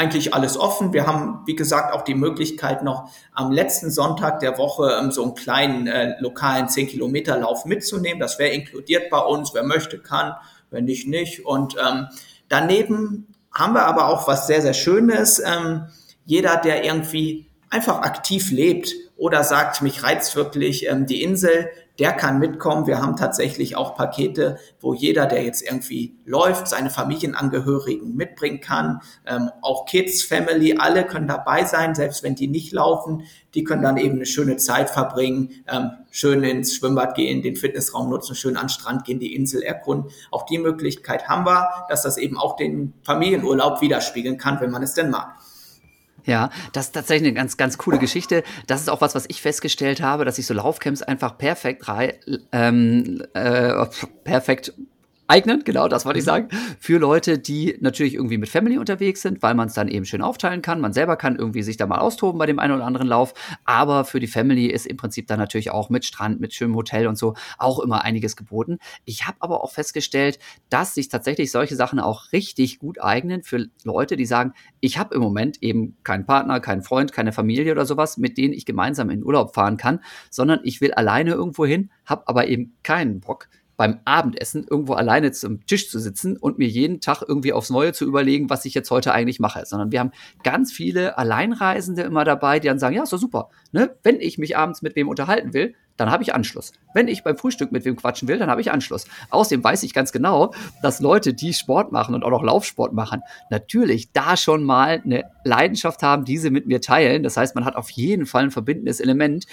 eigentlich 0.00 0.32
alles 0.32 0.56
offen. 0.56 0.94
Wir 0.94 1.06
haben, 1.06 1.40
wie 1.44 1.54
gesagt, 1.54 1.92
auch 1.92 2.02
die 2.02 2.14
Möglichkeit 2.14 2.82
noch 2.82 3.10
am 3.34 3.52
letzten 3.52 3.90
Sonntag 3.90 4.40
der 4.40 4.56
Woche 4.56 4.98
ähm, 4.98 5.10
so 5.10 5.22
einen 5.22 5.34
kleinen 5.34 5.86
äh, 5.86 6.14
lokalen 6.20 6.68
10-Kilometer-Lauf 6.68 7.66
mitzunehmen. 7.66 8.18
Das 8.18 8.38
wäre 8.38 8.50
inkludiert 8.50 9.10
bei 9.10 9.18
uns. 9.18 9.52
Wer 9.52 9.62
möchte, 9.62 9.98
kann. 9.98 10.34
Wenn 10.70 10.86
nicht, 10.86 11.06
nicht. 11.06 11.44
Und 11.44 11.76
ähm, 11.76 12.06
daneben 12.48 13.26
haben 13.52 13.74
wir 13.74 13.84
aber 13.84 14.08
auch 14.08 14.26
was 14.26 14.46
sehr, 14.46 14.62
sehr 14.62 14.72
Schönes. 14.72 15.38
Ähm, 15.38 15.88
jeder, 16.24 16.56
der 16.56 16.82
irgendwie 16.82 17.50
einfach 17.68 18.00
aktiv 18.00 18.50
lebt 18.50 18.94
oder 19.18 19.44
sagt, 19.44 19.82
mich 19.82 20.02
reizt 20.02 20.34
wirklich 20.34 20.88
ähm, 20.88 21.04
die 21.04 21.22
Insel, 21.22 21.68
der 22.00 22.12
kann 22.12 22.38
mitkommen. 22.38 22.86
Wir 22.86 23.02
haben 23.02 23.14
tatsächlich 23.14 23.76
auch 23.76 23.94
Pakete, 23.94 24.56
wo 24.80 24.94
jeder, 24.94 25.26
der 25.26 25.44
jetzt 25.44 25.60
irgendwie 25.60 26.18
läuft, 26.24 26.66
seine 26.66 26.88
Familienangehörigen 26.88 28.16
mitbringen 28.16 28.62
kann. 28.62 29.02
Ähm, 29.26 29.50
auch 29.60 29.84
Kids, 29.84 30.22
Family, 30.22 30.78
alle 30.78 31.04
können 31.04 31.28
dabei 31.28 31.66
sein, 31.66 31.94
selbst 31.94 32.22
wenn 32.22 32.34
die 32.34 32.48
nicht 32.48 32.72
laufen. 32.72 33.24
Die 33.54 33.64
können 33.64 33.82
dann 33.82 33.98
eben 33.98 34.14
eine 34.14 34.24
schöne 34.24 34.56
Zeit 34.56 34.88
verbringen, 34.88 35.50
ähm, 35.70 35.90
schön 36.10 36.42
ins 36.42 36.74
Schwimmbad 36.74 37.14
gehen, 37.16 37.42
den 37.42 37.54
Fitnessraum 37.54 38.08
nutzen, 38.08 38.34
schön 38.34 38.56
an 38.56 38.64
den 38.64 38.70
Strand 38.70 39.04
gehen, 39.04 39.20
die 39.20 39.34
Insel 39.34 39.62
erkunden. 39.62 40.10
Auch 40.30 40.46
die 40.46 40.58
Möglichkeit 40.58 41.28
haben 41.28 41.44
wir, 41.44 41.68
dass 41.90 42.02
das 42.02 42.16
eben 42.16 42.38
auch 42.38 42.56
den 42.56 42.94
Familienurlaub 43.02 43.82
widerspiegeln 43.82 44.38
kann, 44.38 44.58
wenn 44.60 44.70
man 44.70 44.82
es 44.82 44.94
denn 44.94 45.10
mag. 45.10 45.34
Ja, 46.24 46.50
das 46.72 46.86
ist 46.86 46.92
tatsächlich 46.92 47.28
eine 47.28 47.34
ganz, 47.34 47.56
ganz 47.56 47.78
coole 47.78 47.98
Geschichte. 47.98 48.42
Das 48.66 48.80
ist 48.80 48.88
auch 48.88 49.00
was, 49.00 49.14
was 49.14 49.24
ich 49.28 49.42
festgestellt 49.42 50.02
habe, 50.02 50.24
dass 50.24 50.38
ich 50.38 50.46
so 50.46 50.54
Laufcamps 50.54 51.02
einfach 51.02 51.38
perfekt, 51.38 51.84
ähm, 52.52 53.22
äh, 53.34 53.86
perfekt 54.24 54.72
eignen, 55.30 55.62
genau, 55.64 55.88
das 55.88 56.04
wollte 56.04 56.18
ich 56.18 56.24
mhm. 56.24 56.30
sagen, 56.30 56.48
für 56.78 56.98
Leute, 56.98 57.38
die 57.38 57.76
natürlich 57.80 58.14
irgendwie 58.14 58.36
mit 58.36 58.48
Family 58.48 58.78
unterwegs 58.78 59.22
sind, 59.22 59.42
weil 59.42 59.54
man 59.54 59.68
es 59.68 59.74
dann 59.74 59.88
eben 59.88 60.04
schön 60.04 60.22
aufteilen 60.22 60.60
kann. 60.60 60.80
Man 60.80 60.92
selber 60.92 61.16
kann 61.16 61.36
irgendwie 61.36 61.62
sich 61.62 61.76
da 61.76 61.86
mal 61.86 61.98
austoben 61.98 62.38
bei 62.38 62.46
dem 62.46 62.58
einen 62.58 62.74
oder 62.74 62.84
anderen 62.84 63.06
Lauf, 63.06 63.32
aber 63.64 64.04
für 64.04 64.20
die 64.20 64.26
Family 64.26 64.66
ist 64.66 64.86
im 64.86 64.96
Prinzip 64.96 65.28
dann 65.28 65.38
natürlich 65.38 65.70
auch 65.70 65.88
mit 65.88 66.04
Strand, 66.04 66.40
mit 66.40 66.52
schönem 66.52 66.74
Hotel 66.74 67.06
und 67.06 67.16
so 67.16 67.34
auch 67.58 67.78
immer 67.78 68.04
einiges 68.04 68.36
geboten. 68.36 68.78
Ich 69.04 69.26
habe 69.26 69.36
aber 69.40 69.62
auch 69.62 69.72
festgestellt, 69.72 70.38
dass 70.68 70.94
sich 70.94 71.08
tatsächlich 71.08 71.52
solche 71.52 71.76
Sachen 71.76 72.00
auch 72.00 72.32
richtig 72.32 72.78
gut 72.78 73.00
eignen 73.00 73.42
für 73.42 73.68
Leute, 73.84 74.16
die 74.16 74.26
sagen, 74.26 74.52
ich 74.80 74.98
habe 74.98 75.14
im 75.14 75.22
Moment 75.22 75.62
eben 75.62 75.96
keinen 76.02 76.26
Partner, 76.26 76.60
keinen 76.60 76.82
Freund, 76.82 77.12
keine 77.12 77.32
Familie 77.32 77.70
oder 77.72 77.86
sowas, 77.86 78.16
mit 78.16 78.36
denen 78.36 78.52
ich 78.52 78.66
gemeinsam 78.66 79.10
in 79.10 79.24
Urlaub 79.24 79.54
fahren 79.54 79.76
kann, 79.76 80.00
sondern 80.30 80.60
ich 80.64 80.80
will 80.80 80.92
alleine 80.92 81.32
irgendwo 81.32 81.64
hin, 81.64 81.90
habe 82.04 82.26
aber 82.26 82.48
eben 82.48 82.74
keinen 82.82 83.20
Bock 83.20 83.48
beim 83.80 83.98
Abendessen 84.04 84.66
irgendwo 84.68 84.92
alleine 84.92 85.32
zum 85.32 85.64
Tisch 85.64 85.88
zu 85.88 85.98
sitzen 85.98 86.36
und 86.36 86.58
mir 86.58 86.68
jeden 86.68 87.00
Tag 87.00 87.22
irgendwie 87.26 87.54
aufs 87.54 87.70
Neue 87.70 87.94
zu 87.94 88.04
überlegen, 88.04 88.50
was 88.50 88.66
ich 88.66 88.74
jetzt 88.74 88.90
heute 88.90 89.14
eigentlich 89.14 89.40
mache, 89.40 89.64
sondern 89.64 89.90
wir 89.90 90.00
haben 90.00 90.10
ganz 90.44 90.70
viele 90.70 91.16
Alleinreisende 91.16 92.02
immer 92.02 92.26
dabei, 92.26 92.60
die 92.60 92.68
dann 92.68 92.78
sagen, 92.78 92.94
ja, 92.94 93.04
ist 93.04 93.14
doch 93.14 93.18
super. 93.18 93.48
Ne? 93.72 93.96
Wenn 94.02 94.20
ich 94.20 94.36
mich 94.36 94.54
abends 94.54 94.82
mit 94.82 94.96
wem 94.96 95.08
unterhalten 95.08 95.54
will, 95.54 95.74
dann 95.96 96.10
habe 96.10 96.22
ich 96.22 96.34
Anschluss. 96.34 96.72
Wenn 96.92 97.08
ich 97.08 97.24
beim 97.24 97.38
Frühstück 97.38 97.72
mit 97.72 97.86
wem 97.86 97.96
quatschen 97.96 98.28
will, 98.28 98.38
dann 98.38 98.50
habe 98.50 98.60
ich 98.60 98.70
Anschluss. 98.70 99.06
Außerdem 99.30 99.64
weiß 99.64 99.82
ich 99.82 99.94
ganz 99.94 100.12
genau, 100.12 100.52
dass 100.82 101.00
Leute, 101.00 101.32
die 101.32 101.54
Sport 101.54 101.90
machen 101.90 102.14
und 102.14 102.22
auch 102.22 102.30
noch 102.30 102.42
Laufsport 102.42 102.92
machen, 102.92 103.22
natürlich 103.48 104.12
da 104.12 104.36
schon 104.36 104.62
mal 104.62 105.00
eine 105.02 105.24
Leidenschaft 105.44 106.02
haben, 106.02 106.26
diese 106.26 106.50
mit 106.50 106.66
mir 106.66 106.82
teilen. 106.82 107.22
Das 107.22 107.38
heißt, 107.38 107.54
man 107.54 107.64
hat 107.64 107.76
auf 107.76 107.88
jeden 107.88 108.26
Fall 108.26 108.44
ein 108.44 108.50
verbindendes 108.50 109.00
Element. 109.00 109.46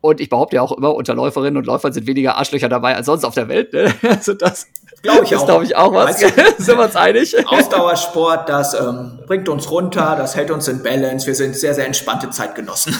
Und 0.00 0.20
ich 0.20 0.28
behaupte 0.28 0.56
ja 0.56 0.62
auch 0.62 0.72
immer, 0.72 0.94
unter 0.94 1.14
Läuferinnen 1.14 1.56
und 1.56 1.66
Läufern 1.66 1.92
sind 1.92 2.06
weniger 2.06 2.36
Arschlöcher 2.36 2.68
dabei 2.68 2.94
als 2.94 3.06
sonst 3.06 3.24
auf 3.24 3.34
der 3.34 3.48
Welt. 3.48 3.72
Ne? 3.72 3.92
Also 4.02 4.34
das 4.34 4.66
glaube 5.02 5.24
ich, 5.24 5.30
glaub 5.30 5.62
ich 5.62 5.76
auch 5.76 5.92
was. 5.92 6.18
Du, 6.18 6.28
sind 6.58 6.78
wir 6.78 6.84
uns 6.84 6.96
einig? 6.96 7.34
Ausdauersport, 7.48 8.48
das 8.48 8.74
ähm, 8.74 9.18
bringt 9.26 9.48
uns 9.48 9.70
runter, 9.70 10.14
das 10.16 10.36
hält 10.36 10.50
uns 10.50 10.68
in 10.68 10.82
Balance. 10.82 11.26
Wir 11.26 11.34
sind 11.34 11.56
sehr, 11.56 11.74
sehr 11.74 11.86
entspannte 11.86 12.30
Zeitgenossen. 12.30 12.96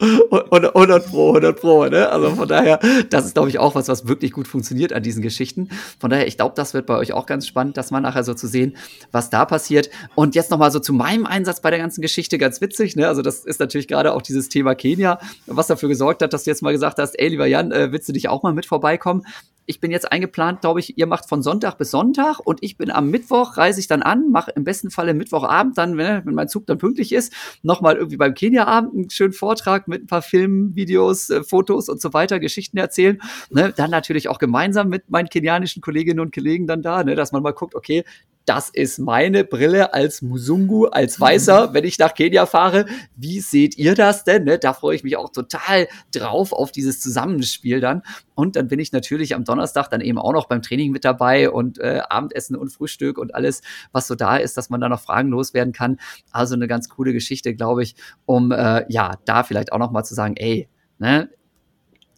100 0.00 1.06
Pro, 1.06 1.28
100 1.30 1.60
Pro, 1.60 1.86
ne? 1.86 2.08
Also 2.08 2.30
von 2.30 2.48
daher, 2.48 2.78
das 3.10 3.26
ist, 3.26 3.34
glaube 3.34 3.48
ich, 3.48 3.58
auch 3.58 3.74
was, 3.74 3.88
was 3.88 4.06
wirklich 4.08 4.32
gut 4.32 4.48
funktioniert 4.48 4.92
an 4.92 5.02
diesen 5.02 5.22
Geschichten. 5.22 5.68
Von 5.98 6.10
daher, 6.10 6.26
ich 6.26 6.36
glaube, 6.36 6.54
das 6.56 6.74
wird 6.74 6.86
bei 6.86 6.96
euch 6.96 7.12
auch 7.12 7.26
ganz 7.26 7.46
spannend, 7.46 7.76
das 7.76 7.90
mal 7.90 8.00
nachher 8.00 8.24
so 8.24 8.34
zu 8.34 8.46
sehen, 8.46 8.76
was 9.12 9.30
da 9.30 9.44
passiert. 9.44 9.90
Und 10.14 10.34
jetzt 10.34 10.50
nochmal 10.50 10.70
so 10.70 10.78
zu 10.78 10.92
meinem 10.92 11.26
Einsatz 11.26 11.60
bei 11.60 11.70
der 11.70 11.78
ganzen 11.78 12.02
Geschichte, 12.02 12.38
ganz 12.38 12.60
witzig, 12.60 12.96
ne? 12.96 13.08
Also 13.08 13.22
das 13.22 13.44
ist 13.44 13.60
natürlich 13.60 13.88
gerade 13.88 14.14
auch 14.14 14.22
dieses 14.22 14.48
Thema 14.48 14.74
Kenia, 14.74 15.18
was 15.46 15.66
dafür 15.66 15.88
gesorgt 15.88 16.22
hat, 16.22 16.32
dass 16.32 16.44
du 16.44 16.50
jetzt 16.50 16.62
mal 16.62 16.72
gesagt 16.72 16.98
hast, 16.98 17.18
ey, 17.18 17.28
lieber 17.28 17.46
Jan, 17.46 17.72
äh, 17.72 17.92
willst 17.92 18.08
du 18.08 18.12
dich 18.12 18.28
auch 18.28 18.42
mal 18.42 18.52
mit 18.52 18.66
vorbeikommen? 18.66 19.24
Ich 19.66 19.80
bin 19.80 19.90
jetzt 19.90 20.10
eingeplant, 20.10 20.60
glaube 20.60 20.80
ich, 20.80 20.98
ihr 20.98 21.06
macht 21.06 21.28
von 21.28 21.42
Sonntag 21.42 21.78
bis 21.78 21.90
Sonntag 21.90 22.40
und 22.40 22.62
ich 22.62 22.76
bin 22.76 22.90
am 22.90 23.10
Mittwoch, 23.10 23.56
reise 23.56 23.80
ich 23.80 23.86
dann 23.86 24.02
an, 24.02 24.30
mache 24.30 24.50
im 24.52 24.64
besten 24.64 24.90
Falle 24.90 25.14
Mittwochabend 25.14 25.78
dann, 25.78 25.96
wenn, 25.96 26.26
wenn 26.26 26.34
mein 26.34 26.48
Zug 26.48 26.66
dann 26.66 26.78
pünktlich 26.78 27.12
ist, 27.12 27.32
nochmal 27.62 27.96
irgendwie 27.96 28.16
beim 28.16 28.34
Kenia-Abend 28.34 28.94
einen 28.94 29.10
schönen 29.10 29.32
Vortrag 29.32 29.88
mit 29.88 30.04
ein 30.04 30.06
paar 30.06 30.22
Filmen, 30.22 30.74
Videos, 30.74 31.30
äh, 31.30 31.42
Fotos 31.42 31.88
und 31.88 32.00
so 32.00 32.12
weiter, 32.12 32.40
Geschichten 32.40 32.76
erzählen. 32.76 33.20
Ne? 33.50 33.72
Dann 33.74 33.90
natürlich 33.90 34.28
auch 34.28 34.38
gemeinsam 34.38 34.88
mit 34.88 35.10
meinen 35.10 35.28
kenianischen 35.28 35.82
Kolleginnen 35.82 36.20
und 36.20 36.34
Kollegen 36.34 36.66
dann 36.66 36.82
da, 36.82 37.02
ne? 37.02 37.14
dass 37.14 37.32
man 37.32 37.42
mal 37.42 37.52
guckt, 37.52 37.74
okay, 37.74 38.04
das 38.44 38.68
ist 38.68 38.98
meine 38.98 39.44
Brille 39.44 39.94
als 39.94 40.20
Musungu, 40.20 40.86
als 40.86 41.18
Weißer, 41.18 41.72
wenn 41.72 41.84
ich 41.84 41.98
nach 41.98 42.14
Kenia 42.14 42.46
fahre. 42.46 42.86
Wie 43.16 43.40
seht 43.40 43.78
ihr 43.78 43.94
das 43.94 44.24
denn? 44.24 44.44
Ne? 44.44 44.58
Da 44.58 44.74
freue 44.74 44.96
ich 44.96 45.04
mich 45.04 45.16
auch 45.16 45.30
total 45.30 45.88
drauf 46.12 46.52
auf 46.52 46.70
dieses 46.70 47.00
Zusammenspiel 47.00 47.80
dann. 47.80 48.02
Und 48.34 48.56
dann 48.56 48.68
bin 48.68 48.78
ich 48.80 48.92
natürlich 48.92 49.34
am 49.34 49.44
Donnerstag 49.44 49.88
dann 49.88 50.00
eben 50.00 50.18
auch 50.18 50.32
noch 50.32 50.46
beim 50.46 50.60
Training 50.60 50.92
mit 50.92 51.04
dabei 51.04 51.50
und 51.50 51.78
äh, 51.78 52.02
Abendessen 52.08 52.56
und 52.56 52.70
Frühstück 52.70 53.16
und 53.18 53.34
alles, 53.34 53.62
was 53.92 54.06
so 54.06 54.14
da 54.14 54.36
ist, 54.36 54.56
dass 54.56 54.70
man 54.70 54.80
da 54.80 54.88
noch 54.88 55.00
Fragen 55.00 55.30
loswerden 55.30 55.72
kann. 55.72 55.98
Also 56.30 56.54
eine 56.54 56.66
ganz 56.66 56.88
coole 56.88 57.12
Geschichte, 57.12 57.54
glaube 57.54 57.82
ich, 57.82 57.96
um 58.26 58.52
äh, 58.52 58.84
ja 58.88 59.14
da 59.24 59.42
vielleicht 59.42 59.72
auch 59.72 59.78
noch 59.78 59.90
mal 59.90 60.04
zu 60.04 60.14
sagen, 60.14 60.36
ey, 60.36 60.68
ne, 60.98 61.30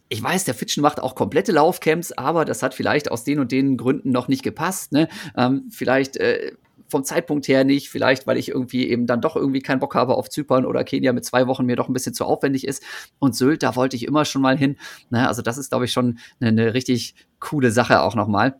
ich 0.09 0.23
weiß, 0.23 0.45
der 0.45 0.53
Fitchen 0.53 0.81
macht 0.81 1.01
auch 1.01 1.15
komplette 1.15 1.51
Laufcamps, 1.51 2.11
aber 2.11 2.45
das 2.45 2.63
hat 2.63 2.73
vielleicht 2.73 3.11
aus 3.11 3.23
den 3.23 3.39
und 3.39 3.51
den 3.51 3.77
Gründen 3.77 4.11
noch 4.11 4.27
nicht 4.27 4.43
gepasst. 4.43 4.91
Ne? 4.91 5.09
Ähm, 5.35 5.67
vielleicht 5.69 6.17
äh, 6.17 6.53
vom 6.89 7.03
Zeitpunkt 7.03 7.47
her 7.47 7.63
nicht, 7.63 7.89
vielleicht 7.89 8.27
weil 8.27 8.37
ich 8.37 8.49
irgendwie 8.49 8.87
eben 8.87 9.07
dann 9.07 9.21
doch 9.21 9.35
irgendwie 9.35 9.61
keinen 9.61 9.79
Bock 9.79 9.95
habe 9.95 10.15
auf 10.15 10.29
Zypern 10.29 10.65
oder 10.65 10.83
Kenia 10.83 11.11
mit 11.13 11.25
zwei 11.25 11.47
Wochen 11.47 11.65
mir 11.65 11.75
doch 11.75 11.89
ein 11.89 11.93
bisschen 11.93 12.13
zu 12.13 12.25
aufwendig 12.25 12.65
ist. 12.65 12.83
Und 13.19 13.35
Sylt, 13.35 13.63
da 13.63 13.75
wollte 13.75 13.95
ich 13.95 14.05
immer 14.05 14.25
schon 14.25 14.41
mal 14.41 14.57
hin. 14.57 14.77
Ne? 15.09 15.27
Also 15.27 15.41
das 15.41 15.57
ist, 15.57 15.69
glaube 15.69 15.85
ich, 15.85 15.91
schon 15.91 16.19
eine, 16.39 16.49
eine 16.49 16.73
richtig 16.73 17.15
coole 17.39 17.71
Sache 17.71 18.01
auch 18.01 18.15
nochmal. 18.15 18.55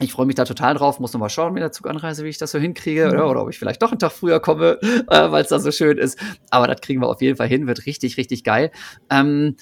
Ich 0.00 0.10
freue 0.10 0.26
mich 0.26 0.34
da 0.34 0.44
total 0.44 0.74
drauf, 0.74 0.98
muss 0.98 1.12
noch 1.12 1.20
mal 1.20 1.28
schauen 1.28 1.52
mit 1.52 1.62
der 1.62 1.70
Zuganreise, 1.70 2.24
wie 2.24 2.30
ich 2.30 2.38
das 2.38 2.50
so 2.50 2.58
hinkriege, 2.58 3.08
oder, 3.08 3.30
oder 3.30 3.42
ob 3.42 3.50
ich 3.50 3.58
vielleicht 3.58 3.82
doch 3.82 3.92
einen 3.92 3.98
Tag 3.98 4.10
früher 4.10 4.40
komme, 4.40 4.78
äh, 4.82 5.30
weil 5.30 5.42
es 5.42 5.48
da 5.48 5.60
so 5.60 5.70
schön 5.70 5.98
ist. 5.98 6.18
Aber 6.50 6.66
das 6.66 6.80
kriegen 6.80 7.00
wir 7.00 7.08
auf 7.08 7.20
jeden 7.20 7.36
Fall 7.36 7.46
hin, 7.46 7.66
wird 7.66 7.86
richtig, 7.86 8.16
richtig 8.16 8.42
geil. 8.42 8.72
Ähm, 9.10 9.56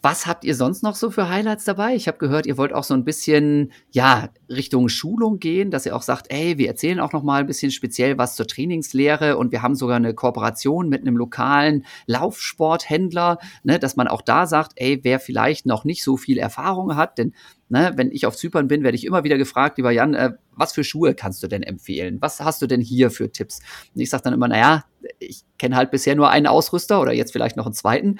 was 0.00 0.26
habt 0.26 0.44
ihr 0.44 0.54
sonst 0.54 0.82
noch 0.82 0.94
so 0.94 1.10
für 1.10 1.28
Highlights 1.28 1.64
dabei? 1.64 1.94
Ich 1.94 2.06
habe 2.06 2.18
gehört, 2.18 2.46
ihr 2.46 2.56
wollt 2.56 2.72
auch 2.72 2.84
so 2.84 2.94
ein 2.94 3.04
bisschen 3.04 3.72
ja 3.90 4.28
Richtung 4.48 4.88
Schulung 4.88 5.40
gehen, 5.40 5.70
dass 5.70 5.86
ihr 5.86 5.96
auch 5.96 6.02
sagt, 6.02 6.26
ey, 6.30 6.56
wir 6.56 6.68
erzählen 6.68 7.00
auch 7.00 7.12
noch 7.12 7.24
mal 7.24 7.40
ein 7.40 7.46
bisschen 7.46 7.72
speziell 7.72 8.16
was 8.16 8.36
zur 8.36 8.46
Trainingslehre 8.46 9.36
und 9.36 9.50
wir 9.50 9.62
haben 9.62 9.74
sogar 9.74 9.96
eine 9.96 10.14
Kooperation 10.14 10.88
mit 10.88 11.00
einem 11.00 11.16
lokalen 11.16 11.84
Laufsporthändler, 12.06 13.38
ne, 13.64 13.80
dass 13.80 13.96
man 13.96 14.06
auch 14.06 14.22
da 14.22 14.46
sagt, 14.46 14.72
ey, 14.76 15.00
wer 15.02 15.18
vielleicht 15.18 15.66
noch 15.66 15.84
nicht 15.84 16.04
so 16.04 16.16
viel 16.16 16.38
Erfahrung 16.38 16.94
hat, 16.94 17.18
denn 17.18 17.34
ne, 17.68 17.92
wenn 17.96 18.12
ich 18.12 18.24
auf 18.24 18.36
Zypern 18.36 18.68
bin, 18.68 18.84
werde 18.84 18.96
ich 18.96 19.04
immer 19.04 19.24
wieder 19.24 19.36
gefragt, 19.36 19.78
lieber 19.78 19.90
Jan, 19.90 20.14
äh, 20.14 20.32
was 20.52 20.72
für 20.72 20.84
Schuhe 20.84 21.14
kannst 21.14 21.42
du 21.42 21.48
denn 21.48 21.62
empfehlen? 21.64 22.18
Was 22.20 22.40
hast 22.40 22.62
du 22.62 22.66
denn 22.66 22.80
hier 22.80 23.10
für 23.10 23.32
Tipps? 23.32 23.60
Und 23.94 24.00
ich 24.00 24.10
sage 24.10 24.22
dann 24.24 24.34
immer, 24.34 24.48
naja, 24.48 24.84
ich 25.18 25.42
kenne 25.58 25.76
halt 25.76 25.90
bisher 25.90 26.14
nur 26.14 26.30
einen 26.30 26.46
Ausrüster 26.46 27.00
oder 27.00 27.12
jetzt 27.12 27.32
vielleicht 27.32 27.56
noch 27.56 27.66
einen 27.66 27.74
zweiten 27.74 28.18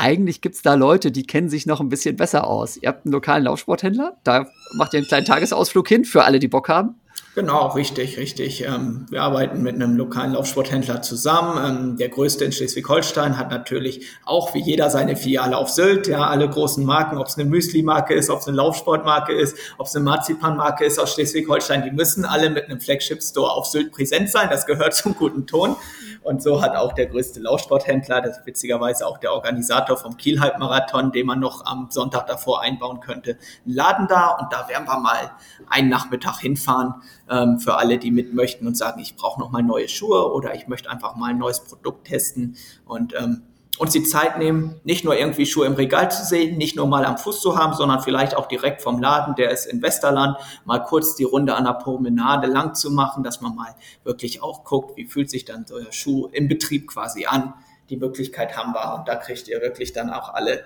eigentlich 0.00 0.40
gibt 0.40 0.54
es 0.56 0.62
da 0.62 0.74
Leute, 0.74 1.12
die 1.12 1.24
kennen 1.24 1.48
sich 1.48 1.66
noch 1.66 1.80
ein 1.80 1.88
bisschen 1.88 2.16
besser 2.16 2.46
aus. 2.46 2.76
Ihr 2.78 2.88
habt 2.88 3.04
einen 3.04 3.12
lokalen 3.12 3.44
Laufsporthändler, 3.44 4.16
da 4.24 4.46
macht 4.74 4.94
ihr 4.94 4.98
einen 4.98 5.06
kleinen 5.06 5.26
Tagesausflug 5.26 5.86
hin 5.88 6.04
für 6.04 6.24
alle, 6.24 6.38
die 6.38 6.48
Bock 6.48 6.68
haben. 6.68 6.99
Genau, 7.36 7.68
richtig, 7.68 8.18
richtig. 8.18 8.64
Ähm, 8.66 9.06
wir 9.08 9.22
arbeiten 9.22 9.62
mit 9.62 9.76
einem 9.76 9.96
lokalen 9.96 10.32
Laufsporthändler 10.32 11.00
zusammen. 11.00 11.64
Ähm, 11.64 11.96
der 11.96 12.08
größte 12.08 12.44
in 12.44 12.50
Schleswig-Holstein 12.50 13.38
hat 13.38 13.50
natürlich 13.50 14.04
auch 14.24 14.52
wie 14.52 14.60
jeder 14.60 14.90
seine 14.90 15.14
Filiale 15.14 15.56
auf 15.56 15.70
Sylt. 15.70 16.08
Ja, 16.08 16.26
alle 16.26 16.50
großen 16.50 16.84
Marken, 16.84 17.18
ob 17.18 17.28
es 17.28 17.38
eine 17.38 17.48
Müsli-Marke 17.48 18.14
ist, 18.14 18.30
ob 18.30 18.40
es 18.40 18.48
eine 18.48 18.56
Laufsportmarke 18.56 19.32
ist, 19.32 19.56
ob 19.78 19.86
es 19.86 19.94
eine 19.94 20.06
Marzipan-Marke 20.06 20.84
ist 20.84 20.98
aus 20.98 21.14
Schleswig-Holstein, 21.14 21.84
die 21.84 21.92
müssen 21.92 22.24
alle 22.24 22.50
mit 22.50 22.64
einem 22.64 22.80
Flagship-Store 22.80 23.52
auf 23.52 23.66
Sylt 23.66 23.92
präsent 23.92 24.28
sein. 24.28 24.48
Das 24.50 24.66
gehört 24.66 24.94
zum 24.96 25.14
guten 25.14 25.46
Ton. 25.46 25.76
Und 26.22 26.42
so 26.42 26.60
hat 26.60 26.74
auch 26.74 26.92
der 26.94 27.06
größte 27.06 27.38
Laufsporthändler, 27.40 28.20
das 28.20 28.38
ist 28.38 28.46
witzigerweise 28.46 29.06
auch 29.06 29.18
der 29.18 29.32
Organisator 29.32 29.96
vom 29.96 30.16
Kiel-Halbmarathon, 30.16 31.12
den 31.12 31.26
man 31.26 31.38
noch 31.38 31.64
am 31.64 31.88
Sonntag 31.90 32.26
davor 32.26 32.60
einbauen 32.60 33.00
könnte, 33.00 33.38
einen 33.64 33.74
Laden 33.74 34.08
da. 34.08 34.30
Und 34.30 34.52
da 34.52 34.68
werden 34.68 34.86
wir 34.86 34.98
mal 34.98 35.30
einen 35.68 35.88
Nachmittag 35.88 36.40
hinfahren 36.40 36.94
ähm, 37.30 37.58
für 37.58 37.76
alle, 37.76 37.98
die 37.98 38.10
mit 38.10 38.34
möchten 38.34 38.66
und 38.66 38.76
sagen, 38.76 39.00
ich 39.00 39.16
brauche 39.16 39.40
noch 39.40 39.50
mal 39.50 39.62
neue 39.62 39.88
Schuhe 39.88 40.32
oder 40.32 40.54
ich 40.54 40.66
möchte 40.66 40.90
einfach 40.90 41.16
mal 41.16 41.30
ein 41.30 41.38
neues 41.38 41.60
Produkt 41.60 42.08
testen. 42.08 42.56
Und 42.84 43.14
ähm, 43.14 43.42
uns 43.78 43.92
die 43.92 44.02
Zeit 44.02 44.36
nehmen, 44.36 44.78
nicht 44.84 45.06
nur 45.06 45.16
irgendwie 45.16 45.46
Schuhe 45.46 45.64
im 45.64 45.72
Regal 45.72 46.10
zu 46.10 46.22
sehen, 46.22 46.58
nicht 46.58 46.76
nur 46.76 46.86
mal 46.86 47.06
am 47.06 47.16
Fuß 47.16 47.40
zu 47.40 47.56
haben, 47.56 47.72
sondern 47.72 48.02
vielleicht 48.02 48.36
auch 48.36 48.46
direkt 48.46 48.82
vom 48.82 49.00
Laden, 49.00 49.34
der 49.36 49.50
ist 49.50 49.64
in 49.64 49.80
Westerland, 49.80 50.36
mal 50.66 50.80
kurz 50.80 51.14
die 51.14 51.24
Runde 51.24 51.54
an 51.54 51.64
der 51.64 51.72
Promenade 51.72 52.46
lang 52.46 52.74
zu 52.74 52.90
machen, 52.90 53.24
dass 53.24 53.40
man 53.40 53.54
mal 53.54 53.74
wirklich 54.04 54.42
auch 54.42 54.64
guckt, 54.64 54.98
wie 54.98 55.06
fühlt 55.06 55.30
sich 55.30 55.46
dann 55.46 55.64
so 55.66 55.78
der 55.78 55.92
Schuh 55.92 56.28
im 56.32 56.46
Betrieb 56.46 56.88
quasi 56.88 57.24
an. 57.24 57.54
Die 57.88 57.96
Möglichkeit 57.96 58.54
haben 58.54 58.74
wir 58.74 58.96
und 58.98 59.08
da 59.08 59.16
kriegt 59.16 59.48
ihr 59.48 59.62
wirklich 59.62 59.94
dann 59.94 60.10
auch 60.10 60.34
alle 60.34 60.62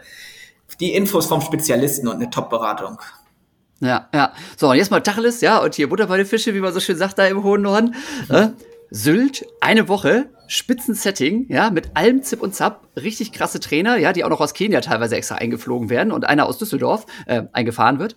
die 0.81 0.93
Infos 0.93 1.27
vom 1.27 1.41
Spezialisten 1.41 2.09
und 2.09 2.17
eine 2.17 2.31
Top-Beratung. 2.31 2.99
Ja, 3.85 4.09
ja. 4.15 4.33
So, 4.57 4.71
und 4.71 4.77
jetzt 4.77 4.91
mal 4.91 5.01
Tacheles, 5.01 5.41
ja, 5.41 5.59
und 5.59 5.75
hier 5.75 5.89
Butter 5.89 6.07
bei 6.07 6.17
den 6.17 6.27
Fische, 6.27 6.55
wie 6.55 6.61
man 6.61 6.73
so 6.73 6.81
schön 6.81 6.97
sagt, 6.97 7.19
da 7.19 7.27
im 7.27 7.43
hohen 7.43 7.63
Norden. 7.63 7.95
Äh, 8.29 8.49
Sylt, 8.91 9.45
eine 9.61 9.89
Woche, 9.89 10.27
Spitzensetting, 10.47 11.47
ja, 11.49 11.71
mit 11.71 11.97
allem 11.97 12.23
Zip 12.23 12.41
und 12.41 12.55
Zap, 12.55 12.87
richtig 12.97 13.33
krasse 13.33 13.61
Trainer, 13.61 13.97
ja, 13.97 14.13
die 14.13 14.25
auch 14.25 14.31
noch 14.31 14.41
aus 14.41 14.55
Kenia 14.55 14.81
teilweise 14.81 15.17
extra 15.17 15.37
eingeflogen 15.37 15.91
werden 15.91 16.13
und 16.13 16.25
einer 16.25 16.47
aus 16.47 16.59
Düsseldorf 16.59 17.07
äh, 17.27 17.43
eingefahren 17.53 17.99
wird. 17.99 18.17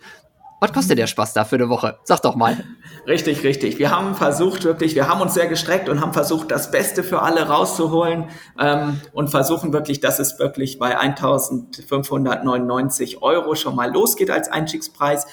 Was 0.60 0.74
kostet 0.74 0.98
der 0.98 1.06
Spaß 1.06 1.34
da 1.34 1.46
für 1.46 1.58
eine 1.58 1.70
Woche? 1.70 2.00
Sag 2.04 2.24
doch 2.24 2.36
mal. 2.36 2.58
Richtig, 3.06 3.44
richtig. 3.44 3.78
Wir 3.78 3.92
haben 3.92 4.16
versucht 4.16 4.64
wirklich, 4.64 4.96
wir 4.96 5.08
haben 5.08 5.22
uns 5.22 5.36
sehr 5.36 5.46
gestreckt 5.48 5.88
und 5.88 6.02
haben 6.02 6.14
versucht, 6.14 6.50
das 6.50 6.72
Beste 6.72 7.04
für 7.04 7.22
alle 7.22 7.48
rauszuholen 7.48 8.26
ähm, 8.60 9.00
und 9.14 9.30
versuchen 9.30 9.72
wirklich, 9.72 10.00
dass 10.00 10.18
es 10.18 10.40
wirklich 10.40 10.80
bei 10.80 10.98
1599 10.98 13.22
Euro 13.22 13.54
schon 13.54 13.76
mal 13.76 13.94
losgeht 13.94 14.32
als 14.32 14.50
Einstiegspreis. 14.50 15.28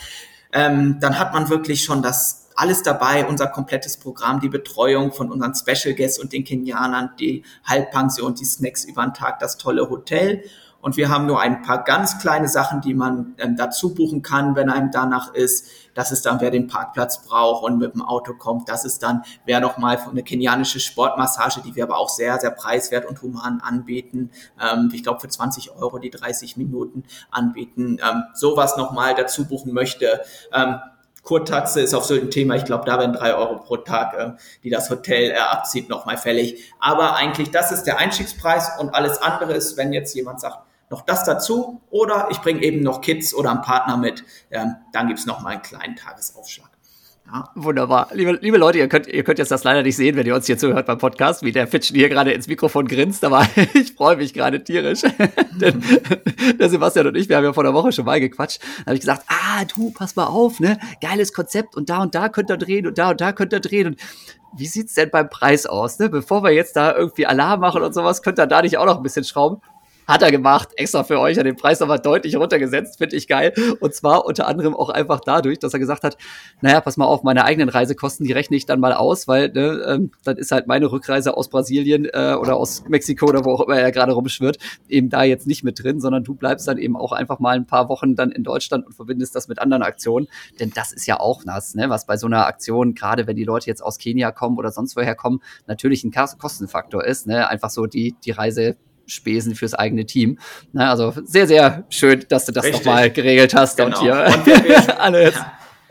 Ähm, 0.52 0.98
dann 1.00 1.18
hat 1.18 1.32
man 1.32 1.48
wirklich 1.48 1.84
schon 1.84 2.02
das 2.02 2.50
alles 2.54 2.82
dabei, 2.82 3.26
unser 3.26 3.46
komplettes 3.46 3.96
Programm, 3.96 4.40
die 4.40 4.50
Betreuung 4.50 5.12
von 5.12 5.32
unseren 5.32 5.54
Special 5.54 5.94
Guests 5.94 6.18
und 6.18 6.34
den 6.34 6.44
Kenianern, 6.44 7.12
die 7.18 7.44
Halbpension, 7.64 8.34
die 8.34 8.44
Snacks 8.44 8.84
über 8.84 9.02
den 9.02 9.14
Tag, 9.14 9.38
das 9.38 9.56
tolle 9.56 9.88
Hotel 9.88 10.44
und 10.84 10.98
wir 10.98 11.08
haben 11.08 11.24
nur 11.24 11.40
ein 11.40 11.62
paar 11.62 11.82
ganz 11.82 12.18
kleine 12.18 12.46
Sachen, 12.46 12.82
die 12.82 12.92
man 12.92 13.34
ähm, 13.38 13.56
dazu 13.56 13.94
buchen 13.94 14.20
kann, 14.20 14.54
wenn 14.54 14.68
einem 14.68 14.90
danach 14.90 15.32
ist. 15.32 15.66
Das 15.94 16.12
ist 16.12 16.26
dann, 16.26 16.42
wer 16.42 16.50
den 16.50 16.66
Parkplatz 16.66 17.26
braucht 17.26 17.64
und 17.64 17.78
mit 17.78 17.94
dem 17.94 18.02
Auto 18.02 18.34
kommt. 18.34 18.68
Das 18.68 18.84
ist 18.84 19.02
dann, 19.02 19.22
wer 19.46 19.60
noch 19.60 19.78
mal 19.78 19.96
eine 19.96 20.22
kenianische 20.22 20.80
Sportmassage, 20.80 21.62
die 21.62 21.74
wir 21.74 21.84
aber 21.84 21.96
auch 21.96 22.10
sehr, 22.10 22.38
sehr 22.38 22.50
preiswert 22.50 23.06
und 23.06 23.22
human 23.22 23.62
anbieten. 23.62 24.30
Ähm, 24.60 24.90
ich 24.92 25.02
glaube, 25.02 25.20
für 25.20 25.28
20 25.28 25.74
Euro 25.74 25.98
die 25.98 26.10
30 26.10 26.58
Minuten 26.58 27.04
anbieten. 27.30 27.96
Ähm, 28.02 28.24
sowas 28.34 28.76
noch 28.76 28.92
mal 28.92 29.14
dazu 29.14 29.48
buchen 29.48 29.72
möchte. 29.72 30.20
Ähm, 30.52 30.80
Kurtaxe 31.22 31.80
ist 31.80 31.94
auf 31.94 32.04
so 32.04 32.12
ein 32.12 32.30
Thema, 32.30 32.56
ich 32.56 32.66
glaube, 32.66 32.84
da 32.84 32.98
werden 32.98 33.14
drei 33.14 33.34
Euro 33.34 33.56
pro 33.60 33.78
Tag, 33.78 34.12
äh, 34.18 34.32
die 34.62 34.68
das 34.68 34.90
Hotel 34.90 35.30
äh, 35.30 35.38
abzieht, 35.38 35.88
nochmal 35.88 36.18
fällig. 36.18 36.74
Aber 36.78 37.16
eigentlich, 37.16 37.50
das 37.50 37.72
ist 37.72 37.84
der 37.84 37.96
Einstiegspreis 37.96 38.78
und 38.78 38.94
alles 38.94 39.22
andere 39.22 39.54
ist, 39.54 39.78
wenn 39.78 39.94
jetzt 39.94 40.14
jemand 40.14 40.42
sagt, 40.42 40.58
noch 40.94 41.02
das 41.02 41.24
dazu 41.24 41.80
oder 41.90 42.28
ich 42.30 42.40
bringe 42.40 42.62
eben 42.62 42.80
noch 42.80 43.00
Kids 43.00 43.34
oder 43.34 43.50
einen 43.50 43.62
Partner 43.62 43.96
mit, 43.96 44.24
ähm, 44.50 44.76
dann 44.92 45.08
gibt's 45.08 45.26
noch 45.26 45.40
mal 45.40 45.50
einen 45.50 45.62
kleinen 45.62 45.96
Tagesaufschlag. 45.96 46.70
Ja. 47.26 47.48
Wunderbar. 47.54 48.08
Liebe, 48.12 48.38
liebe 48.42 48.58
Leute, 48.58 48.78
ihr 48.78 48.88
könnt, 48.88 49.06
ihr 49.06 49.24
könnt 49.24 49.38
jetzt 49.38 49.50
das 49.50 49.64
leider 49.64 49.82
nicht 49.82 49.96
sehen, 49.96 50.14
wenn 50.14 50.26
ihr 50.26 50.34
uns 50.34 50.46
hier 50.46 50.58
zuhört 50.58 50.86
beim 50.86 50.98
Podcast, 50.98 51.42
wie 51.42 51.52
der 51.52 51.66
Fitchen 51.66 51.96
hier 51.96 52.10
gerade 52.10 52.32
ins 52.32 52.46
Mikrofon 52.46 52.86
grinst, 52.86 53.24
aber 53.24 53.44
ich 53.74 53.94
freue 53.94 54.18
mich 54.18 54.34
gerade 54.34 54.62
tierisch. 54.62 55.02
Denn 55.60 55.82
der 56.60 56.68
Sebastian 56.68 57.08
und 57.08 57.16
ich, 57.16 57.28
wir 57.28 57.36
haben 57.36 57.44
ja 57.44 57.52
vor 57.52 57.64
der 57.64 57.74
Woche 57.74 57.92
schon 57.92 58.04
mal 58.04 58.20
gequatscht. 58.20 58.60
Da 58.62 58.86
habe 58.86 58.94
ich 58.94 59.00
gesagt, 59.00 59.24
ah, 59.28 59.64
du, 59.74 59.90
pass 59.90 60.14
mal 60.16 60.26
auf, 60.26 60.60
ne? 60.60 60.78
Geiles 61.00 61.32
Konzept 61.32 61.76
und 61.76 61.88
da 61.88 62.02
und 62.02 62.14
da 62.14 62.28
könnt 62.28 62.50
ihr 62.50 62.58
drehen 62.58 62.86
und 62.86 62.98
da 62.98 63.10
und 63.10 63.20
da 63.20 63.32
könnt 63.32 63.52
ihr 63.52 63.60
drehen. 63.60 63.88
Und 63.88 64.00
wie 64.56 64.66
sieht's 64.66 64.94
denn 64.94 65.10
beim 65.10 65.30
Preis 65.30 65.64
aus, 65.66 65.98
ne? 65.98 66.10
Bevor 66.10 66.44
wir 66.44 66.50
jetzt 66.50 66.76
da 66.76 66.94
irgendwie 66.94 67.26
Alarm 67.26 67.60
machen 67.60 67.82
und 67.82 67.94
sowas, 67.94 68.22
könnt 68.22 68.38
ihr 68.38 68.46
da 68.46 68.60
nicht 68.60 68.76
auch 68.76 68.86
noch 68.86 68.98
ein 68.98 69.02
bisschen 69.02 69.24
schrauben? 69.24 69.62
Hat 70.06 70.22
er 70.22 70.30
gemacht, 70.30 70.70
extra 70.76 71.04
für 71.04 71.18
euch, 71.18 71.38
hat 71.38 71.46
den 71.46 71.56
Preis 71.56 71.80
aber 71.80 71.98
deutlich 71.98 72.36
runtergesetzt, 72.36 72.98
finde 72.98 73.16
ich 73.16 73.26
geil. 73.26 73.54
Und 73.80 73.94
zwar 73.94 74.26
unter 74.26 74.46
anderem 74.46 74.74
auch 74.74 74.90
einfach 74.90 75.20
dadurch, 75.20 75.58
dass 75.58 75.72
er 75.72 75.78
gesagt 75.78 76.04
hat, 76.04 76.16
naja, 76.60 76.80
pass 76.80 76.96
mal 76.96 77.06
auf, 77.06 77.22
meine 77.22 77.44
eigenen 77.44 77.68
Reisekosten, 77.68 78.26
die 78.26 78.32
rechne 78.32 78.56
ich 78.56 78.66
dann 78.66 78.80
mal 78.80 78.92
aus, 78.92 79.26
weil 79.28 79.50
ne, 79.50 79.84
ähm, 79.88 80.10
dann 80.24 80.36
ist 80.36 80.52
halt 80.52 80.66
meine 80.66 80.90
Rückreise 80.90 81.36
aus 81.36 81.48
Brasilien 81.48 82.06
äh, 82.06 82.36
oder 82.38 82.56
aus 82.56 82.84
Mexiko 82.88 83.26
oder 83.26 83.44
wo 83.44 83.52
auch 83.52 83.60
immer 83.62 83.76
er 83.76 83.92
gerade 83.92 84.12
rumschwirrt, 84.12 84.58
eben 84.88 85.08
da 85.08 85.22
jetzt 85.22 85.46
nicht 85.46 85.64
mit 85.64 85.82
drin, 85.82 86.00
sondern 86.00 86.24
du 86.24 86.34
bleibst 86.34 86.68
dann 86.68 86.78
eben 86.78 86.96
auch 86.96 87.12
einfach 87.12 87.38
mal 87.38 87.56
ein 87.56 87.66
paar 87.66 87.88
Wochen 87.88 88.14
dann 88.14 88.30
in 88.30 88.44
Deutschland 88.44 88.86
und 88.86 88.92
verbindest 88.92 89.34
das 89.34 89.48
mit 89.48 89.58
anderen 89.58 89.82
Aktionen. 89.82 90.28
Denn 90.60 90.70
das 90.74 90.92
ist 90.92 91.06
ja 91.06 91.20
auch 91.20 91.44
nass, 91.44 91.74
ne? 91.74 91.88
was 91.88 92.06
bei 92.06 92.16
so 92.16 92.26
einer 92.26 92.46
Aktion, 92.46 92.94
gerade 92.94 93.26
wenn 93.26 93.36
die 93.36 93.44
Leute 93.44 93.66
jetzt 93.66 93.82
aus 93.82 93.98
Kenia 93.98 94.32
kommen 94.32 94.58
oder 94.58 94.70
sonst 94.70 94.96
woher 94.96 95.14
kommen, 95.14 95.40
natürlich 95.66 96.04
ein 96.04 96.12
Kostenfaktor 96.12 97.04
ist. 97.04 97.26
Ne? 97.26 97.48
Einfach 97.48 97.70
so 97.70 97.86
die, 97.86 98.14
die 98.24 98.32
Reise 98.32 98.76
Spesen 99.06 99.54
fürs 99.54 99.74
eigene 99.74 100.06
Team. 100.06 100.38
Na, 100.72 100.90
also 100.90 101.12
sehr, 101.24 101.46
sehr 101.46 101.84
schön, 101.90 102.24
dass 102.28 102.46
du 102.46 102.52
das 102.52 102.70
nochmal 102.70 103.10
geregelt 103.10 103.54
hast. 103.54 103.76
Genau. 103.76 103.88
Und 103.88 104.02
hier 104.02 104.24
und 104.26 104.46
wir, 104.46 104.64
wir, 104.64 105.00
alles. 105.02 105.34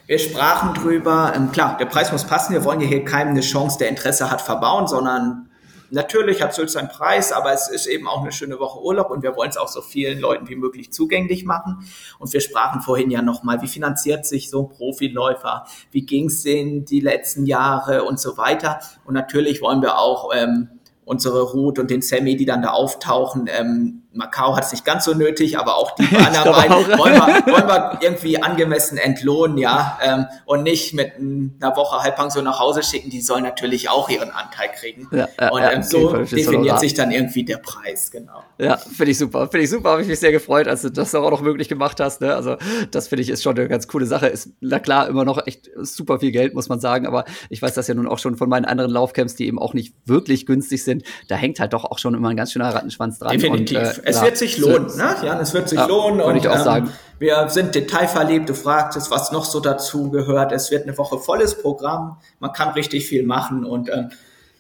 Wir 0.06 0.20
sprachen 0.20 0.74
drüber, 0.74 1.32
ähm, 1.36 1.52
klar, 1.52 1.78
der 1.78 1.86
Preis 1.86 2.12
muss 2.12 2.26
passen. 2.26 2.54
Wir 2.54 2.64
wollen 2.66 2.82
ja 2.82 2.88
hier 2.88 3.06
keinem 3.06 3.30
eine 3.30 3.42
Chance, 3.42 3.78
der 3.80 3.88
Interesse 3.88 4.30
hat, 4.30 4.42
verbauen, 4.42 4.86
sondern 4.86 5.50
natürlich 5.92 6.42
hat 6.42 6.54
Sylt 6.54 6.72
seinen 6.72 6.90
Preis, 6.90 7.32
aber 7.32 7.54
es 7.54 7.70
ist 7.70 7.86
eben 7.86 8.08
auch 8.08 8.22
eine 8.22 8.32
schöne 8.32 8.60
Woche 8.60 8.82
Urlaub 8.82 9.12
und 9.12 9.24
wir 9.24 9.36
wollen 9.36 9.52
es 9.52 9.58
auch 9.58 9.70
so 9.70 9.82
vielen 9.82 10.20
Leuten 10.20 10.50
wie 10.50 10.56
möglich 10.56 10.92
zugänglich 10.92 11.46
machen. 11.46 11.88
Und 12.20 12.34
wir 12.34 12.42
sprachen 12.42 12.82
vorhin 12.82 13.12
ja 13.12 13.22
nochmal, 13.22 13.62
wie 13.62 13.68
finanziert 13.68 14.26
sich 14.26 14.50
so 14.50 14.64
ein 14.64 14.70
Profiläufer? 14.70 15.66
Wie 15.92 16.06
ging 16.06 16.26
es 16.26 16.44
denen 16.44 16.84
die 16.84 17.00
letzten 17.00 17.46
Jahre 17.46 18.04
und 18.04 18.20
so 18.20 18.38
weiter? 18.38 18.80
Und 19.06 19.14
natürlich 19.14 19.62
wollen 19.62 19.82
wir 19.82 20.00
auch 20.00 20.32
ähm, 20.36 20.68
unsere 21.06 21.42
Ruth 21.52 21.80
und 21.80 21.90
den 21.90 22.02
Sammy, 22.02 22.36
die 22.36 22.46
dann 22.46 22.62
da 22.62 22.70
auftauchen, 22.70 23.48
ähm, 23.48 24.03
Macau 24.14 24.56
hat 24.56 24.66
es 24.66 24.72
nicht 24.72 24.86
ganz 24.86 25.06
so 25.06 25.14
nötig, 25.14 25.58
aber 25.58 25.76
auch 25.76 25.96
die 25.96 26.04
anderen 26.18 26.52
beiden 26.52 26.98
wollen 26.98 27.14
wir, 27.14 27.54
wollen 27.54 27.68
wir 27.68 27.98
irgendwie 28.02 28.42
angemessen 28.42 28.98
entlohnen, 28.98 29.58
ja, 29.58 29.98
ähm, 30.02 30.26
und 30.46 30.64
nicht 30.64 30.94
mit 30.94 31.14
einer 31.18 31.76
Woche 31.76 32.04
Halbpension 32.04 32.44
nach 32.44 32.60
Hause 32.60 32.84
schicken. 32.84 33.10
Die 33.10 33.22
sollen 33.22 33.44
natürlich 33.44 33.90
auch 33.90 34.10
ihren 34.10 34.32
Anteil 34.32 34.70
kriegen. 34.70 35.08
Ja, 35.12 35.28
ja, 35.40 35.52
und 35.52 35.62
ähm, 35.62 35.84
so 35.84 36.10
okay, 36.10 36.36
definiert 36.36 36.80
sich 36.80 36.94
dann 36.94 37.12
irgendwie 37.12 37.44
der 37.44 37.58
Preis, 37.58 38.12
genau. 38.12 38.44
Ja, 38.58 38.78
finde 38.78 39.12
ich 39.12 39.18
super. 39.18 39.48
Finde 39.48 39.64
ich 39.64 39.70
super, 39.70 39.92
habe 39.92 40.02
ich 40.02 40.08
mich 40.08 40.20
sehr 40.20 40.32
gefreut, 40.32 40.68
als 40.68 40.84
du 40.84 40.90
das 40.90 41.14
auch 41.16 41.32
noch 41.32 41.42
möglich 41.42 41.68
gemacht 41.68 42.00
hast. 42.00 42.22
Ne? 42.22 42.36
Also 42.36 42.58
das 42.92 43.08
finde 43.08 43.24
ich 43.24 43.30
ist 43.30 43.44
schon 43.44 43.58
eine 43.58 43.68
ganz 43.68 43.88
coole 43.88 44.06
Sache. 44.06 44.28
Ist 44.28 44.50
na 44.62 44.80
klar 44.80 45.08
immer 45.08 45.26
noch 45.26 45.46
echt 45.46 45.70
super 45.82 46.20
viel 46.20 46.32
Geld, 46.32 46.54
muss 46.54 46.70
man 46.70 46.80
sagen, 46.80 47.08
aber 47.08 47.26
ich 47.50 47.62
weiß 47.62 47.74
das 47.74 47.88
ja 47.88 47.96
nun 47.96 48.08
auch 48.08 48.20
schon 48.20 48.38
von 48.38 48.50
meinen 48.50 48.66
anderen 48.66 48.92
Laufcamps, 48.92 49.36
die 49.36 49.48
eben 49.48 49.60
auch 49.60 49.74
nicht 49.74 49.96
wirklich 50.06 50.46
günstig 50.46 50.84
sind. 50.84 51.04
Da 51.28 51.36
hängt 51.36 51.60
halt 51.60 51.74
doch 51.74 51.86
auch 51.86 52.00
schon 52.00 52.14
immer 52.14 52.30
ein 52.30 52.38
ganz 52.38 52.52
schöner 52.52 52.74
Rattenschwanz 52.74 53.20
dran. 53.20 53.32
Definitiv. 53.32 53.78
Und, 53.78 54.03
äh, 54.03 54.03
es 54.04 54.22
wird 54.22 54.38
sich 54.38 54.58
lohnen, 54.58 54.96
ne? 54.98 55.16
Jan, 55.24 55.40
es 55.40 55.54
wird 55.54 55.70
sich 55.70 55.80
ja, 55.80 55.86
lohnen. 55.86 56.22
Und 56.22 56.36
ich 56.36 56.48
auch 56.48 56.56
ähm, 56.56 56.64
sagen. 56.64 56.92
wir 57.20 57.50
sind 57.50 57.76
detailverliebt. 57.76 58.50
Du 58.50 58.54
fragtest, 58.54 59.12
was 59.12 59.32
noch 59.32 59.46
so 59.46 59.60
dazu 59.60 60.12
gehört. 60.12 60.52
Es 60.52 60.72
wird 60.72 60.84
eine 60.84 60.98
Woche 60.98 61.20
volles 61.20 61.62
Programm. 61.62 62.18
Man 62.40 62.54
kann 62.54 62.70
richtig 62.70 63.08
viel 63.08 63.24
machen 63.24 63.66
und 63.66 63.90
ähm, 63.90 64.12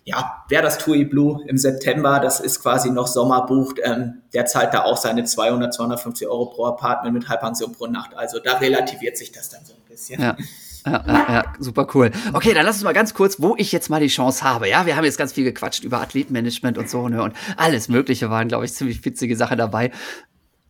ja, 0.05 0.43
wer 0.49 0.61
das 0.61 0.79
TUI 0.79 1.05
Blue 1.05 1.41
im 1.47 1.57
September, 1.57 2.19
das 2.19 2.41
ist 2.41 2.61
quasi 2.61 2.91
noch 2.91 3.07
Sommer 3.07 3.45
bucht, 3.45 3.79
ähm, 3.83 4.21
der 4.33 4.45
zahlt 4.45 4.73
da 4.73 4.83
auch 4.83 4.97
seine 4.97 5.23
200, 5.23 5.73
250 5.73 6.27
Euro 6.27 6.47
pro 6.47 6.65
Apartment 6.65 7.13
mit 7.13 7.29
Halbpension 7.29 7.71
pro 7.71 7.87
Nacht. 7.87 8.13
Also 8.15 8.39
da 8.39 8.57
relativiert 8.57 9.17
sich 9.17 9.31
das 9.31 9.49
dann 9.49 9.63
so 9.63 9.73
ein 9.73 9.81
bisschen. 9.87 10.21
Ja. 10.21 10.35
Ja, 10.85 11.03
ja, 11.07 11.33
ja, 11.33 11.53
super 11.59 11.87
cool. 11.93 12.11
Okay, 12.33 12.53
dann 12.53 12.65
lass 12.65 12.75
uns 12.75 12.83
mal 12.83 12.93
ganz 12.93 13.13
kurz, 13.13 13.41
wo 13.41 13.55
ich 13.57 13.71
jetzt 13.71 13.89
mal 13.89 14.01
die 14.01 14.07
Chance 14.07 14.43
habe. 14.43 14.69
Ja, 14.69 14.85
wir 14.85 14.95
haben 14.95 15.05
jetzt 15.05 15.17
ganz 15.17 15.33
viel 15.33 15.45
gequatscht 15.45 15.83
über 15.83 16.01
Athletenmanagement 16.01 16.77
und 16.77 16.89
so, 16.89 17.07
ne? 17.07 17.23
Und 17.23 17.33
alles 17.57 17.87
Mögliche 17.87 18.29
waren, 18.29 18.47
glaube 18.47 18.65
ich, 18.65 18.73
ziemlich 18.73 19.03
witzige 19.05 19.35
Sachen 19.37 19.57
dabei. 19.57 19.91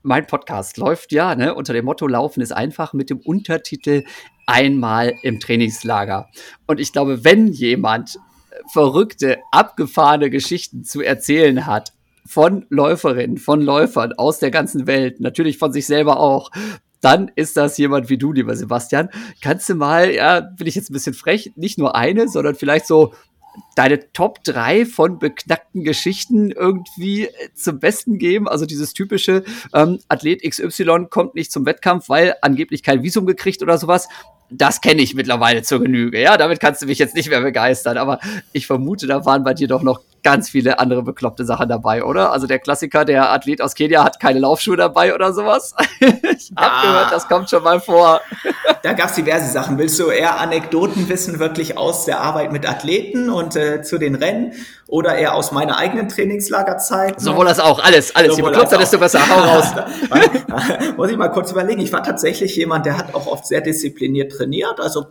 Mein 0.03 0.27
Podcast 0.27 0.77
läuft 0.77 1.13
ja, 1.13 1.33
ne, 1.33 1.55
unter 1.55 1.71
dem 1.73 1.85
Motto 1.85 2.07
Laufen 2.07 2.41
ist 2.41 2.51
einfach 2.51 2.93
mit 2.93 3.09
dem 3.09 3.19
Untertitel 3.19 4.03
Einmal 4.45 5.13
im 5.23 5.39
Trainingslager. 5.39 6.27
Und 6.67 6.81
ich 6.81 6.91
glaube, 6.91 7.23
wenn 7.23 7.47
jemand 7.47 8.19
verrückte, 8.71 9.39
abgefahrene 9.51 10.29
Geschichten 10.29 10.83
zu 10.83 11.01
erzählen 11.01 11.65
hat, 11.65 11.93
von 12.25 12.65
Läuferinnen, 12.69 13.37
von 13.37 13.61
Läufern 13.61 14.13
aus 14.13 14.39
der 14.39 14.51
ganzen 14.51 14.87
Welt, 14.87 15.19
natürlich 15.19 15.57
von 15.57 15.73
sich 15.73 15.85
selber 15.85 16.19
auch, 16.19 16.51
dann 17.03 17.31
ist 17.35 17.57
das 17.57 17.77
jemand 17.77 18.09
wie 18.09 18.17
du, 18.17 18.31
lieber 18.31 18.55
Sebastian. 18.55 19.09
Kannst 19.41 19.67
du 19.67 19.75
mal, 19.75 20.11
ja, 20.11 20.39
bin 20.39 20.67
ich 20.67 20.75
jetzt 20.75 20.89
ein 20.89 20.93
bisschen 20.93 21.13
frech, 21.13 21.51
nicht 21.55 21.77
nur 21.77 21.95
eine, 21.95 22.29
sondern 22.29 22.55
vielleicht 22.55 22.87
so 22.87 23.13
deine 23.75 24.11
Top 24.13 24.43
3 24.43 24.85
von 24.85 25.19
beknackten 25.19 25.83
Geschichten 25.83 26.51
irgendwie 26.51 27.29
zum 27.53 27.79
Besten 27.79 28.17
geben? 28.17 28.47
Also 28.47 28.65
dieses 28.65 28.93
typische 28.93 29.43
ähm, 29.73 29.99
Athlet 30.07 30.41
XY 30.43 31.07
kommt 31.09 31.35
nicht 31.35 31.51
zum 31.51 31.65
Wettkampf, 31.65 32.09
weil 32.09 32.35
angeblich 32.41 32.83
kein 32.83 33.03
Visum 33.03 33.25
gekriegt 33.25 33.61
oder 33.61 33.77
sowas. 33.77 34.07
Das 34.57 34.81
kenne 34.81 35.01
ich 35.01 35.15
mittlerweile 35.15 35.63
zur 35.63 35.81
Genüge. 35.81 36.21
Ja, 36.21 36.37
damit 36.37 36.59
kannst 36.59 36.81
du 36.81 36.85
mich 36.85 36.99
jetzt 36.99 37.15
nicht 37.15 37.29
mehr 37.29 37.41
begeistern. 37.41 37.97
Aber 37.97 38.19
ich 38.51 38.67
vermute, 38.67 39.07
da 39.07 39.25
waren 39.25 39.43
bei 39.43 39.53
dir 39.53 39.67
doch 39.67 39.81
noch 39.81 40.01
ganz 40.23 40.49
viele 40.49 40.79
andere 40.79 41.03
bekloppte 41.03 41.45
Sachen 41.45 41.69
dabei, 41.69 42.03
oder? 42.03 42.31
Also 42.31 42.47
der 42.47 42.59
Klassiker, 42.59 43.05
der 43.05 43.31
Athlet 43.31 43.61
aus 43.61 43.75
Kenia 43.75 44.03
hat 44.03 44.19
keine 44.19 44.39
Laufschuhe 44.39 44.77
dabei 44.77 45.13
oder 45.13 45.33
sowas. 45.33 45.75
ich 45.99 46.51
habe 46.55 46.71
ah, 46.71 46.81
gehört, 46.81 47.11
das 47.11 47.27
kommt 47.27 47.49
schon 47.49 47.61
mal 47.61 47.79
vor. 47.79 48.21
da 48.81 48.93
gab 48.93 49.09
es 49.09 49.15
diverse 49.15 49.51
Sachen. 49.51 49.77
Willst 49.77 49.99
du 49.99 50.07
eher 50.07 50.39
Anekdoten 50.39 51.09
wissen, 51.09 51.39
wirklich 51.39 51.77
aus 51.77 52.05
der 52.05 52.21
Arbeit 52.21 52.51
mit 52.51 52.67
Athleten 52.67 53.29
und 53.29 53.55
äh, 53.55 53.83
zu 53.83 53.97
den 53.97 54.15
Rennen 54.15 54.53
oder 54.87 55.15
eher 55.15 55.35
aus 55.35 55.51
meiner 55.51 55.77
eigenen 55.77 56.07
Trainingslagerzeit? 56.07 57.19
Sowohl 57.19 57.45
das 57.45 57.59
auch, 57.59 57.83
alles, 57.83 58.15
alles. 58.15 58.37
Je 58.37 58.43
bekloppter, 58.43 58.77
desto 58.77 58.97
besser. 58.97 59.19
Hau 59.27 59.41
raus. 59.41 59.65
Muss 60.97 61.09
ich 61.09 61.17
mal 61.17 61.29
kurz 61.29 61.51
überlegen. 61.51 61.81
Ich 61.81 61.91
war 61.91 62.03
tatsächlich 62.03 62.55
jemand, 62.55 62.85
der 62.85 62.97
hat 62.97 63.13
auch 63.13 63.27
oft 63.27 63.45
sehr 63.45 63.61
diszipliniert 63.61 64.31
trainiert. 64.31 64.42
Also 64.79 65.07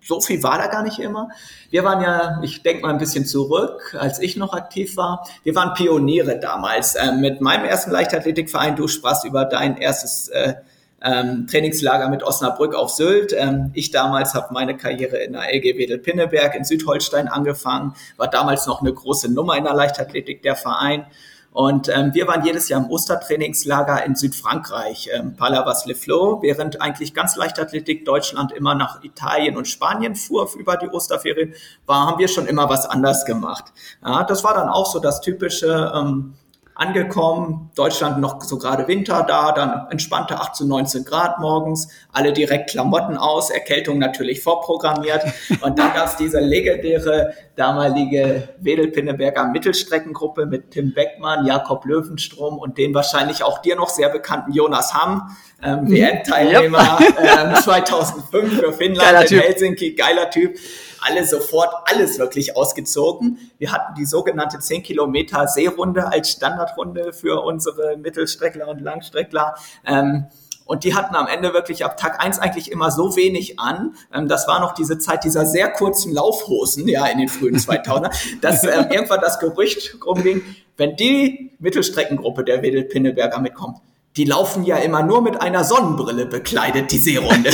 so 0.00 0.20
viel 0.20 0.42
war 0.42 0.58
da 0.58 0.66
gar 0.66 0.82
nicht 0.82 0.98
immer. 0.98 1.28
Wir 1.70 1.84
waren 1.84 2.00
ja, 2.00 2.40
ich 2.42 2.62
denke 2.62 2.82
mal 2.82 2.90
ein 2.90 2.98
bisschen 2.98 3.26
zurück, 3.26 3.96
als 3.98 4.18
ich 4.18 4.36
noch 4.36 4.54
aktiv 4.54 4.96
war. 4.96 5.26
Wir 5.42 5.54
waren 5.54 5.74
Pioniere 5.74 6.38
damals. 6.38 6.94
Äh, 6.94 7.12
mit 7.12 7.40
meinem 7.40 7.64
ersten 7.64 7.90
Leichtathletikverein, 7.90 8.76
du 8.76 8.88
sprachst 8.88 9.24
über 9.24 9.44
dein 9.44 9.76
erstes 9.76 10.28
äh, 10.28 10.54
ähm, 11.02 11.46
Trainingslager 11.46 12.08
mit 12.08 12.22
Osnabrück 12.22 12.74
auf 12.74 12.90
Sylt. 12.90 13.34
Ähm, 13.36 13.70
ich 13.74 13.90
damals 13.90 14.34
habe 14.34 14.54
meine 14.54 14.76
Karriere 14.76 15.18
in 15.18 15.34
der 15.34 15.54
LG 15.54 15.76
Wedel-Pinneberg 15.76 16.54
in 16.54 16.64
Südholstein 16.64 17.28
angefangen, 17.28 17.94
war 18.16 18.28
damals 18.28 18.66
noch 18.66 18.80
eine 18.80 18.92
große 18.92 19.32
Nummer 19.32 19.56
in 19.56 19.64
der 19.64 19.74
Leichtathletik, 19.74 20.42
der 20.42 20.56
Verein. 20.56 21.06
Und 21.54 21.88
ähm, 21.88 22.12
wir 22.14 22.26
waren 22.26 22.44
jedes 22.44 22.68
Jahr 22.68 22.82
im 22.82 22.90
Ostertrainingslager 22.90 24.04
in 24.04 24.16
Südfrankreich, 24.16 25.08
ähm, 25.14 25.36
Palavas-le-Flot, 25.36 26.42
während 26.42 26.82
eigentlich 26.82 27.14
ganz 27.14 27.36
Leichtathletik 27.36 28.04
Deutschland 28.04 28.50
immer 28.50 28.74
nach 28.74 29.04
Italien 29.04 29.56
und 29.56 29.68
Spanien 29.68 30.16
fuhr 30.16 30.50
über 30.58 30.76
die 30.76 30.88
Osterferien, 30.88 31.54
war, 31.86 32.08
haben 32.08 32.18
wir 32.18 32.26
schon 32.26 32.48
immer 32.48 32.68
was 32.68 32.86
anders 32.86 33.24
gemacht. 33.24 33.66
Ja, 34.04 34.24
das 34.24 34.42
war 34.42 34.54
dann 34.54 34.68
auch 34.68 34.86
so 34.86 34.98
das 34.98 35.20
typische 35.20 35.92
ähm, 35.94 36.34
angekommen, 36.74 37.70
Deutschland 37.76 38.18
noch 38.18 38.42
so 38.42 38.58
gerade 38.58 38.88
Winter 38.88 39.24
da, 39.26 39.52
dann 39.52 39.86
entspannte 39.90 40.40
18, 40.40 40.66
19 40.66 41.04
Grad 41.04 41.38
morgens, 41.38 41.88
alle 42.12 42.32
direkt 42.32 42.70
Klamotten 42.70 43.16
aus, 43.16 43.50
Erkältung 43.50 43.98
natürlich 43.98 44.42
vorprogrammiert 44.42 45.22
und 45.60 45.78
dann 45.78 45.94
gab 45.94 46.06
es 46.06 46.16
diese 46.16 46.40
legendäre 46.40 47.34
damalige 47.54 48.48
Wedel-Pinneberger 48.60 49.46
Mittelstreckengruppe 49.46 50.46
mit 50.46 50.72
Tim 50.72 50.92
Beckmann, 50.94 51.46
Jakob 51.46 51.84
Löwenstrom 51.84 52.58
und 52.58 52.76
den 52.76 52.92
wahrscheinlich 52.92 53.44
auch 53.44 53.58
dir 53.58 53.76
noch 53.76 53.88
sehr 53.88 54.08
bekannten 54.08 54.52
Jonas 54.52 54.94
Hamm, 54.94 55.36
ähm, 55.62 55.84
mhm. 55.84 55.92
WM-Teilnehmer 55.92 56.98
yep. 57.00 57.18
ähm, 57.18 57.54
2005 57.54 58.58
für 58.58 58.72
Finnland 58.72 59.10
geiler 59.10 59.30
in. 59.30 59.40
Helsinki, 59.40 59.94
geiler 59.94 60.28
Typ 60.30 60.58
alle 61.04 61.26
sofort 61.26 61.72
alles 61.84 62.18
wirklich 62.18 62.56
ausgezogen. 62.56 63.38
Wir 63.58 63.72
hatten 63.72 63.94
die 63.94 64.04
sogenannte 64.04 64.58
10 64.58 64.82
Kilometer 64.82 65.46
Seerunde 65.46 66.08
als 66.08 66.30
Standardrunde 66.30 67.12
für 67.12 67.42
unsere 67.42 67.96
Mittelstreckler 67.96 68.68
und 68.68 68.80
Langstreckler. 68.80 69.54
Ähm, 69.86 70.26
und 70.66 70.84
die 70.84 70.94
hatten 70.94 71.14
am 71.14 71.26
Ende 71.26 71.52
wirklich 71.52 71.84
ab 71.84 71.98
Tag 71.98 72.24
eins 72.24 72.38
eigentlich 72.38 72.72
immer 72.72 72.90
so 72.90 73.16
wenig 73.16 73.58
an. 73.58 73.94
Ähm, 74.12 74.28
das 74.28 74.48
war 74.48 74.60
noch 74.60 74.72
diese 74.72 74.98
Zeit 74.98 75.24
dieser 75.24 75.44
sehr 75.46 75.70
kurzen 75.70 76.12
Laufhosen, 76.12 76.88
ja, 76.88 77.06
in 77.06 77.18
den 77.18 77.28
frühen 77.28 77.56
2000er, 77.56 78.10
dass 78.40 78.64
ähm, 78.64 78.86
irgendwann 78.90 79.20
das 79.20 79.38
Gerücht 79.38 79.98
rumging, 80.04 80.42
wenn 80.76 80.96
die 80.96 81.52
Mittelstreckengruppe 81.58 82.44
der 82.44 82.62
Wedel 82.62 82.84
Pinneberger 82.84 83.40
mitkommt, 83.40 83.78
die 84.16 84.24
laufen 84.24 84.64
ja 84.64 84.76
immer 84.76 85.02
nur 85.02 85.22
mit 85.22 85.40
einer 85.42 85.64
Sonnenbrille 85.64 86.26
bekleidet, 86.26 86.92
die 86.92 86.98
Seerunde. 86.98 87.50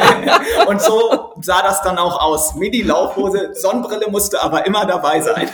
und 0.66 0.80
so 0.80 1.34
sah 1.40 1.62
das 1.62 1.82
dann 1.82 1.98
auch 1.98 2.20
aus. 2.20 2.54
Midi-Laufhose, 2.54 3.50
Sonnenbrille 3.54 4.08
musste 4.10 4.42
aber 4.42 4.66
immer 4.66 4.86
dabei 4.86 5.20
sein. 5.20 5.48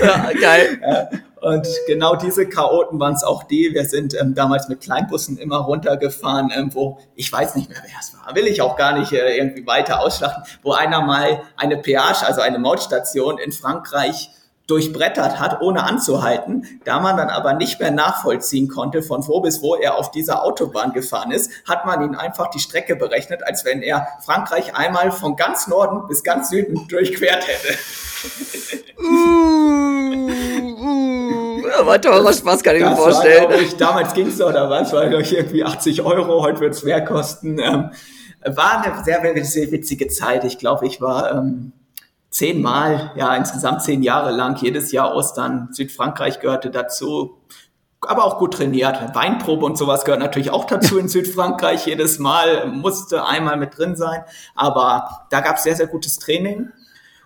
Ja, 0.00 0.30
geil. 0.40 1.20
Und 1.42 1.66
genau 1.88 2.14
diese 2.14 2.48
Chaoten 2.48 3.00
waren 3.00 3.14
es 3.14 3.24
auch 3.24 3.42
die. 3.42 3.70
Wir 3.74 3.84
sind 3.84 4.14
ähm, 4.14 4.32
damals 4.32 4.68
mit 4.68 4.80
Kleinbussen 4.80 5.38
immer 5.38 5.56
runtergefahren, 5.56 6.52
ähm, 6.54 6.70
wo, 6.72 7.00
ich 7.16 7.32
weiß 7.32 7.56
nicht 7.56 7.68
mehr, 7.68 7.80
wer 7.82 7.98
es 8.00 8.14
war, 8.14 8.32
will 8.36 8.46
ich 8.46 8.62
auch 8.62 8.76
gar 8.76 8.96
nicht 8.96 9.10
äh, 9.10 9.38
irgendwie 9.38 9.66
weiter 9.66 9.98
ausschlachten, 10.00 10.44
wo 10.62 10.70
einer 10.70 11.00
mal 11.00 11.42
eine 11.56 11.78
Peage, 11.78 12.24
also 12.24 12.42
eine 12.42 12.60
Mautstation 12.60 13.38
in 13.38 13.50
Frankreich 13.50 14.30
durchbrettert 14.66 15.40
hat, 15.40 15.60
ohne 15.60 15.84
anzuhalten. 15.84 16.80
Da 16.84 17.00
man 17.00 17.16
dann 17.16 17.30
aber 17.30 17.54
nicht 17.54 17.80
mehr 17.80 17.90
nachvollziehen 17.90 18.68
konnte, 18.68 19.02
von 19.02 19.26
wo 19.26 19.40
bis 19.40 19.62
wo 19.62 19.74
er 19.74 19.96
auf 19.96 20.10
dieser 20.10 20.44
Autobahn 20.44 20.92
gefahren 20.92 21.32
ist, 21.32 21.50
hat 21.68 21.84
man 21.84 22.02
ihn 22.02 22.14
einfach 22.14 22.48
die 22.50 22.60
Strecke 22.60 22.96
berechnet, 22.96 23.42
als 23.44 23.64
wenn 23.64 23.82
er 23.82 24.06
Frankreich 24.20 24.74
einmal 24.76 25.10
von 25.10 25.36
ganz 25.36 25.66
Norden 25.66 26.06
bis 26.08 26.22
ganz 26.22 26.50
Süden 26.50 26.86
durchquert 26.88 27.46
hätte. 27.46 27.78
uh, 28.98 29.04
uh, 30.80 31.68
aber 31.78 32.00
teurer 32.00 32.32
Spaß 32.32 32.62
kann 32.62 32.76
ich 32.76 32.82
das 32.82 32.90
mir 32.90 32.96
vorstellen. 32.96 33.50
War, 33.50 33.58
ich, 33.58 33.76
damals 33.76 34.14
ging 34.14 34.28
es 34.28 34.38
doch, 34.38 34.52
da 34.52 34.70
war 34.70 34.82
es 34.82 34.92
irgendwie 34.92 35.64
80 35.64 36.02
Euro, 36.02 36.42
heute 36.42 36.60
wird 36.60 36.74
es 36.74 36.82
mehr 36.84 37.04
kosten. 37.04 37.58
Ähm, 37.58 37.90
war 38.44 38.84
eine 38.84 39.04
sehr, 39.04 39.20
sehr 39.44 39.72
witzige 39.72 40.08
Zeit. 40.08 40.44
Ich 40.44 40.58
glaube, 40.58 40.86
ich 40.86 41.00
war 41.00 41.32
ähm, 41.32 41.72
zehnmal, 42.32 43.12
ja, 43.14 43.36
insgesamt 43.36 43.82
zehn 43.82 44.02
Jahre 44.02 44.32
lang, 44.32 44.56
jedes 44.60 44.90
Jahr 44.90 45.14
Ostern. 45.14 45.68
Südfrankreich 45.70 46.40
gehörte 46.40 46.70
dazu, 46.70 47.38
aber 48.00 48.24
auch 48.24 48.38
gut 48.38 48.54
trainiert. 48.54 49.14
Weinprobe 49.14 49.64
und 49.64 49.78
sowas 49.78 50.04
gehört 50.04 50.20
natürlich 50.20 50.50
auch 50.50 50.64
dazu 50.64 50.98
in 50.98 51.08
Südfrankreich. 51.08 51.86
Jedes 51.86 52.18
Mal 52.18 52.66
musste 52.66 53.24
einmal 53.24 53.56
mit 53.56 53.78
drin 53.78 53.94
sein. 53.94 54.24
Aber 54.54 55.26
da 55.30 55.40
gab 55.40 55.56
es 55.56 55.62
sehr, 55.62 55.76
sehr 55.76 55.86
gutes 55.86 56.18
Training. 56.18 56.70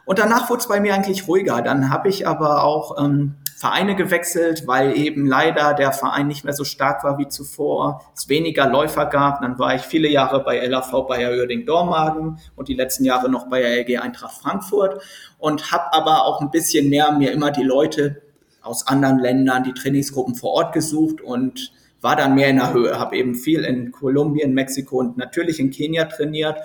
Und 0.05 0.19
danach 0.19 0.51
wurde 0.51 0.61
es 0.61 0.69
bei 0.69 0.81
mir 0.81 0.95
eigentlich 0.95 1.27
ruhiger. 1.27 1.63
Dann 1.63 1.91
habe 1.91 2.09
ich 2.09 2.29
aber 2.29 2.65
auch 2.65 3.03
ähm, 3.03 3.37
Vereine 3.57 3.97
gewechselt, 3.97 4.65
weil 4.67 4.99
eben 4.99 5.25
leider 5.25 5.73
der 5.73 5.91
Verein 5.93 6.27
nicht 6.27 6.45
mehr 6.45 6.53
so 6.53 6.65
stark 6.65 7.03
war 7.05 7.17
wie 7.17 7.27
zuvor, 7.27 8.03
es 8.15 8.29
weniger 8.29 8.69
Läufer 8.69 9.07
gab. 9.07 9.41
Dann 9.41 9.59
war 9.59 9.75
ich 9.75 9.81
viele 9.81 10.09
Jahre 10.09 10.45
bei 10.45 10.59
LAV 10.67 11.07
Bayer 11.09 11.31
Oerding 11.31 11.65
Dormagen 11.65 12.39
und 12.55 12.69
die 12.69 12.75
letzten 12.75 13.07
Jahre 13.07 13.31
noch 13.31 13.49
bei 13.49 13.63
LG 13.63 13.99
Eintracht 13.99 14.43
Frankfurt 14.43 15.03
und 15.39 15.73
habe 15.73 15.91
aber 15.95 16.27
auch 16.27 16.43
ein 16.43 16.51
bisschen 16.51 16.91
mehr 16.91 17.13
mir 17.13 17.33
immer 17.33 17.51
die 17.51 17.63
Leute 17.63 18.21
aus 18.61 18.87
anderen 18.87 19.21
Ländern, 19.21 19.65
die 19.65 19.73
Trainingsgruppen 19.73 20.35
vor 20.35 20.51
Ort 20.51 20.75
gesucht 20.75 21.23
und 21.23 21.73
war 22.03 22.15
dann 22.15 22.35
mehr 22.35 22.51
in 22.51 22.57
der 22.57 22.75
Höhe, 22.75 22.99
habe 22.99 23.17
eben 23.17 23.35
viel 23.35 23.65
in 23.65 23.91
Kolumbien, 23.91 24.53
Mexiko 24.53 24.99
und 24.99 25.17
natürlich 25.17 25.61
in 25.61 25.71
Kenia 25.71 26.05
trainiert. 26.05 26.59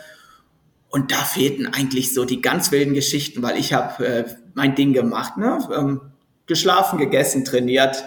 Und 0.90 1.14
da 1.14 1.16
fehlten 1.16 1.68
eigentlich 1.68 2.14
so 2.14 2.26
die 2.26 2.42
ganz 2.42 2.74
wilden 2.74 2.94
Geschichten, 2.94 3.42
weil 3.42 3.58
ich 3.58 3.72
habe 3.72 4.06
äh, 4.06 4.26
mein 4.56 4.76
Ding 4.76 4.92
gemacht. 4.92 5.38
Ne? 5.38 5.58
Ähm, 5.74 6.11
geschlafen, 6.52 7.00
gegessen, 7.00 7.46
trainiert, 7.46 8.04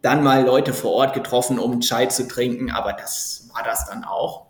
dann 0.00 0.24
mal 0.24 0.46
Leute 0.46 0.72
vor 0.72 0.92
Ort 0.92 1.12
getroffen, 1.12 1.58
um 1.58 1.80
Chai 1.80 2.06
zu 2.06 2.26
trinken, 2.26 2.70
aber 2.70 2.94
das 2.94 3.50
war 3.52 3.62
das 3.62 3.84
dann 3.84 4.02
auch. 4.02 4.45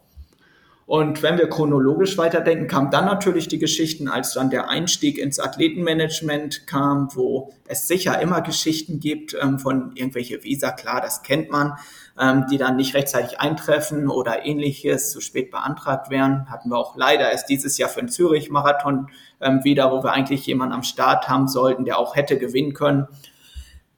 Und 0.87 1.25
wenn 1.25 1.37
wir 1.37 1.49
chronologisch 1.49 2.17
weiterdenken, 2.17 2.69
kamen 2.69 2.93
dann 2.93 3.07
natürlich 3.07 3.49
die 3.49 3.59
Geschichten, 3.59 4.07
als 4.07 4.35
dann 4.35 4.51
der 4.51 4.71
Einstieg 4.71 5.19
ins 5.19 5.41
Athletenmanagement 5.41 6.69
kam, 6.69 7.09
wo 7.13 7.53
es 7.67 7.89
sicher 7.89 8.21
immer 8.21 8.41
Geschichten 8.41 9.01
gibt 9.01 9.37
ähm, 9.43 9.59
von 9.59 9.91
irgendwelche 9.97 10.45
Visa, 10.45 10.71
klar, 10.71 11.01
das 11.01 11.25
kennt 11.25 11.51
man, 11.51 11.73
ähm, 12.21 12.47
die 12.49 12.57
dann 12.57 12.77
nicht 12.77 12.95
rechtzeitig 12.95 13.41
eintreffen 13.41 14.09
oder 14.09 14.47
ähnliches 14.47 15.11
zu 15.11 15.21
spät 15.21 15.51
beantragt 15.51 16.09
werden. 16.09 16.49
Hatten 16.49 16.71
wir 16.71 16.79
auch 16.79 16.97
leider 16.97 17.33
erst 17.33 17.49
dieses 17.49 17.77
Jahr 17.79 17.89
für 17.89 18.01
den 18.01 18.09
Zürich-Marathon 18.09 19.09
ähm, 19.41 19.65
wieder, 19.65 19.91
wo 19.91 20.05
wir 20.05 20.13
eigentlich 20.13 20.47
jemanden 20.47 20.73
am 20.73 20.85
Start 20.85 21.29
haben 21.29 21.49
sollten, 21.49 21.85
der 21.85 21.99
auch 21.99 22.15
hätte 22.15 22.39
gewinnen 22.39 22.75
können. 22.75 23.09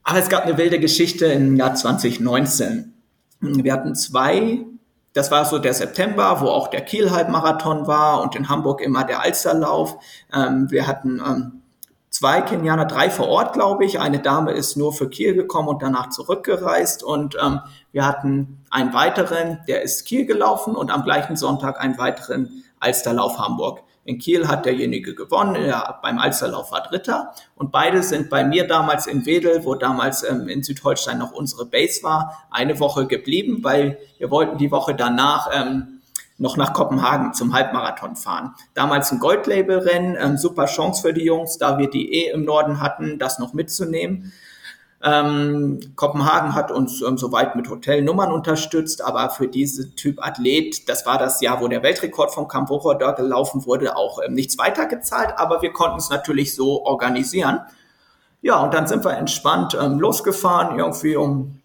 Aber 0.05 0.21
es 0.21 0.31
gab 0.31 0.47
eine 0.47 0.57
wilde 0.57 0.81
Geschichte 0.81 1.27
im 1.27 1.55
Jahr 1.55 1.75
2019. 1.75 2.95
Wir 3.41 3.75
hatten 3.75 3.95
zwei 3.95 4.65
das 5.19 5.33
war 5.33 5.45
so 5.45 5.59
der 5.59 5.75
September, 5.75 6.41
wo 6.41 6.47
auch 6.47 6.69
der 6.69 6.83
Kiel-Halbmarathon 6.83 7.89
war 7.89 8.23
und 8.23 8.37
in 8.37 8.49
Hamburg 8.49 8.81
immer 8.81 9.03
der 9.03 9.21
Alsterlauf. 9.21 9.97
Ähm, 10.33 10.71
wir 10.71 10.87
hatten 10.87 11.21
ähm, 11.27 11.63
zwei 12.09 12.41
Kenianer, 12.41 12.85
drei 12.85 13.11
vor 13.11 13.27
Ort, 13.27 13.53
glaube 13.53 13.85
ich. 13.85 13.99
Eine 13.99 14.21
Dame 14.21 14.53
ist 14.53 14.77
nur 14.77 14.93
für 14.93 15.11
Kiel 15.11 15.35
gekommen 15.35 15.67
und 15.67 15.83
danach 15.83 16.11
zurückgereist. 16.11 17.03
Und 17.03 17.37
ähm, 17.45 17.59
wir 17.91 18.07
hatten 18.07 18.63
einen 18.71 18.95
weiteren, 18.95 19.59
der 19.67 19.83
ist 19.83 20.05
Kiel 20.05 20.25
gelaufen 20.25 20.77
und 20.77 20.93
am 20.93 21.03
gleichen 21.03 21.35
Sonntag 21.35 21.81
einen 21.81 21.99
weiteren 21.99 22.63
Alsterlauf 22.79 23.41
Hamburg. 23.41 23.83
In 24.09 24.19
Kiel 24.19 24.49
hat 24.49 24.65
derjenige 24.65 25.15
gewonnen, 25.15 25.55
er 25.55 25.99
beim 26.01 26.19
Alsterlauf 26.19 26.73
war 26.73 26.83
Dritter. 26.83 27.35
Und 27.57 27.73
beide 27.73 28.03
sind 28.03 28.31
bei 28.31 28.43
mir 28.43 28.67
damals 28.67 29.07
in 29.07 29.27
Wedel, 29.27 29.67
wo 29.67 29.75
damals 29.75 30.23
ähm, 30.23 30.49
in 30.49 30.63
Südholstein 30.63 31.19
noch 31.19 31.33
unsere 31.33 31.67
Base 31.67 32.03
war, 32.03 32.47
eine 32.51 32.81
Woche 32.81 33.07
geblieben, 33.07 33.59
weil 33.61 33.99
wir 34.17 34.31
wollten 34.31 34.57
die 34.57 34.71
Woche 34.71 34.95
danach 34.95 35.51
ähm, 35.53 36.01
noch 36.39 36.57
nach 36.57 36.73
Kopenhagen 36.73 37.35
zum 37.35 37.53
Halbmarathon 37.53 38.17
fahren. 38.17 38.55
Damals 38.73 39.13
ein 39.13 39.19
Goldlabel-Rennen, 39.19 40.17
ähm, 40.19 40.39
super 40.39 40.65
Chance 40.65 41.03
für 41.03 41.13
die 41.13 41.25
Jungs, 41.25 41.59
da 41.59 41.77
wir 41.77 41.91
die 41.91 42.11
eh 42.11 42.31
im 42.31 42.47
Norden 42.47 42.81
hatten, 42.81 43.19
das 43.19 43.39
noch 43.39 43.53
mitzunehmen. 43.53 44.33
Ähm, 45.01 45.79
Kopenhagen 45.95 46.55
hat 46.55 46.73
uns 46.73 47.03
ähm, 47.03 47.19
soweit 47.19 47.55
mit 47.55 47.71
Hotelnummern 47.71 48.33
unterstützt, 48.33 49.05
aber 49.05 49.31
für 49.31 49.47
diese 49.47 49.95
Typ 49.95 50.25
Athlet, 50.27 50.89
das 50.89 51.07
war 51.07 51.19
das 51.19 51.41
Jahr, 51.41 51.61
wo 51.61 51.69
der 51.69 51.85
Weltrekord 51.85 52.33
von 52.33 52.49
Camp 52.49 52.69
da 52.99 53.13
gelaufen 53.13 53.65
wurde, 53.65 53.97
auch 53.97 54.19
ähm, 54.27 54.35
nichts 54.35 54.59
weiter 54.59 54.87
gezahlt, 54.87 55.35
aber 55.37 55.63
wir 55.63 55.73
konnten 55.73 55.99
es 55.99 56.11
natürlich 56.11 56.55
so 56.57 56.85
organisieren. 56.85 57.61
Ja, 58.43 58.61
und 58.61 58.75
dann 58.75 58.89
sind 58.89 59.05
wir 59.05 59.17
entspannt 59.17 59.79
ähm, 59.81 60.01
losgefahren, 60.01 60.79
irgendwie 60.79 61.15
um 61.15 61.61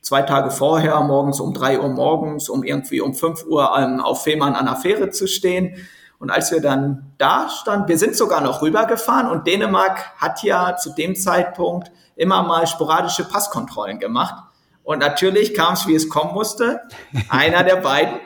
zwei 0.00 0.22
Tage 0.22 0.52
vorher, 0.52 1.00
morgens 1.00 1.40
um 1.40 1.54
drei 1.54 1.80
Uhr 1.80 1.88
morgens, 1.88 2.48
um 2.48 2.62
irgendwie 2.62 3.00
um 3.00 3.14
fünf 3.14 3.44
Uhr 3.44 3.68
ähm, 3.76 4.00
auf 4.00 4.22
Fehmarn 4.22 4.54
an 4.54 4.66
der 4.66 4.76
Fähre 4.76 5.10
zu 5.10 5.26
stehen. 5.26 5.76
Und 6.18 6.30
als 6.30 6.50
wir 6.50 6.60
dann 6.60 7.12
da 7.18 7.48
standen, 7.48 7.88
wir 7.88 7.98
sind 7.98 8.16
sogar 8.16 8.40
noch 8.40 8.62
rübergefahren 8.62 9.28
und 9.28 9.46
Dänemark 9.46 10.16
hat 10.16 10.42
ja 10.42 10.76
zu 10.76 10.90
dem 10.94 11.14
Zeitpunkt 11.14 11.90
immer 12.16 12.42
mal 12.42 12.66
sporadische 12.66 13.24
Passkontrollen 13.24 13.98
gemacht. 13.98 14.34
Und 14.82 15.00
natürlich 15.00 15.52
kam 15.54 15.74
es, 15.74 15.86
wie 15.86 15.94
es 15.94 16.08
kommen 16.08 16.32
musste. 16.32 16.80
Einer 17.28 17.64
der 17.64 17.76
beiden 17.76 18.20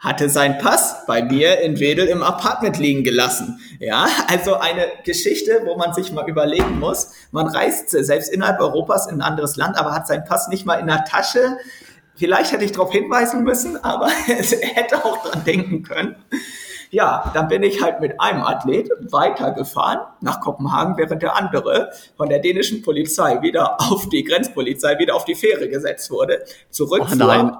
hatte 0.00 0.30
seinen 0.30 0.58
Pass 0.58 1.04
bei 1.06 1.22
mir 1.22 1.60
in 1.60 1.78
Wedel 1.78 2.06
im 2.06 2.22
Apartment 2.22 2.78
liegen 2.78 3.04
gelassen. 3.04 3.60
Ja, 3.78 4.08
also 4.28 4.54
eine 4.54 4.86
Geschichte, 5.04 5.62
wo 5.64 5.76
man 5.76 5.92
sich 5.92 6.10
mal 6.10 6.28
überlegen 6.28 6.78
muss. 6.78 7.12
Man 7.32 7.46
reist 7.46 7.90
selbst 7.90 8.32
innerhalb 8.32 8.60
Europas 8.60 9.06
in 9.06 9.16
ein 9.16 9.22
anderes 9.22 9.56
Land, 9.56 9.78
aber 9.78 9.94
hat 9.94 10.06
seinen 10.06 10.24
Pass 10.24 10.48
nicht 10.48 10.64
mal 10.64 10.76
in 10.76 10.86
der 10.86 11.04
Tasche. 11.04 11.58
Vielleicht 12.16 12.52
hätte 12.52 12.64
ich 12.64 12.72
darauf 12.72 12.92
hinweisen 12.92 13.44
müssen, 13.44 13.82
aber 13.84 14.08
er 14.26 14.68
hätte 14.68 15.04
auch 15.04 15.22
dran 15.22 15.44
denken 15.44 15.82
können. 15.82 16.16
Ja, 16.90 17.30
dann 17.34 17.46
bin 17.48 17.62
ich 17.62 17.82
halt 17.82 18.00
mit 18.00 18.20
einem 18.20 18.42
Athlet 18.42 18.90
weitergefahren 19.10 20.00
nach 20.20 20.40
Kopenhagen, 20.40 20.96
während 20.96 21.22
der 21.22 21.36
andere 21.36 21.92
von 22.16 22.28
der 22.28 22.40
dänischen 22.40 22.82
Polizei 22.82 23.40
wieder 23.42 23.80
auf 23.80 24.08
die 24.08 24.24
Grenzpolizei, 24.24 24.98
wieder 24.98 25.14
auf 25.14 25.24
die 25.24 25.36
Fähre 25.36 25.68
gesetzt 25.68 26.10
wurde. 26.10 26.44
Zurück 26.70 27.06
oh 27.10 27.14
nein. 27.14 27.56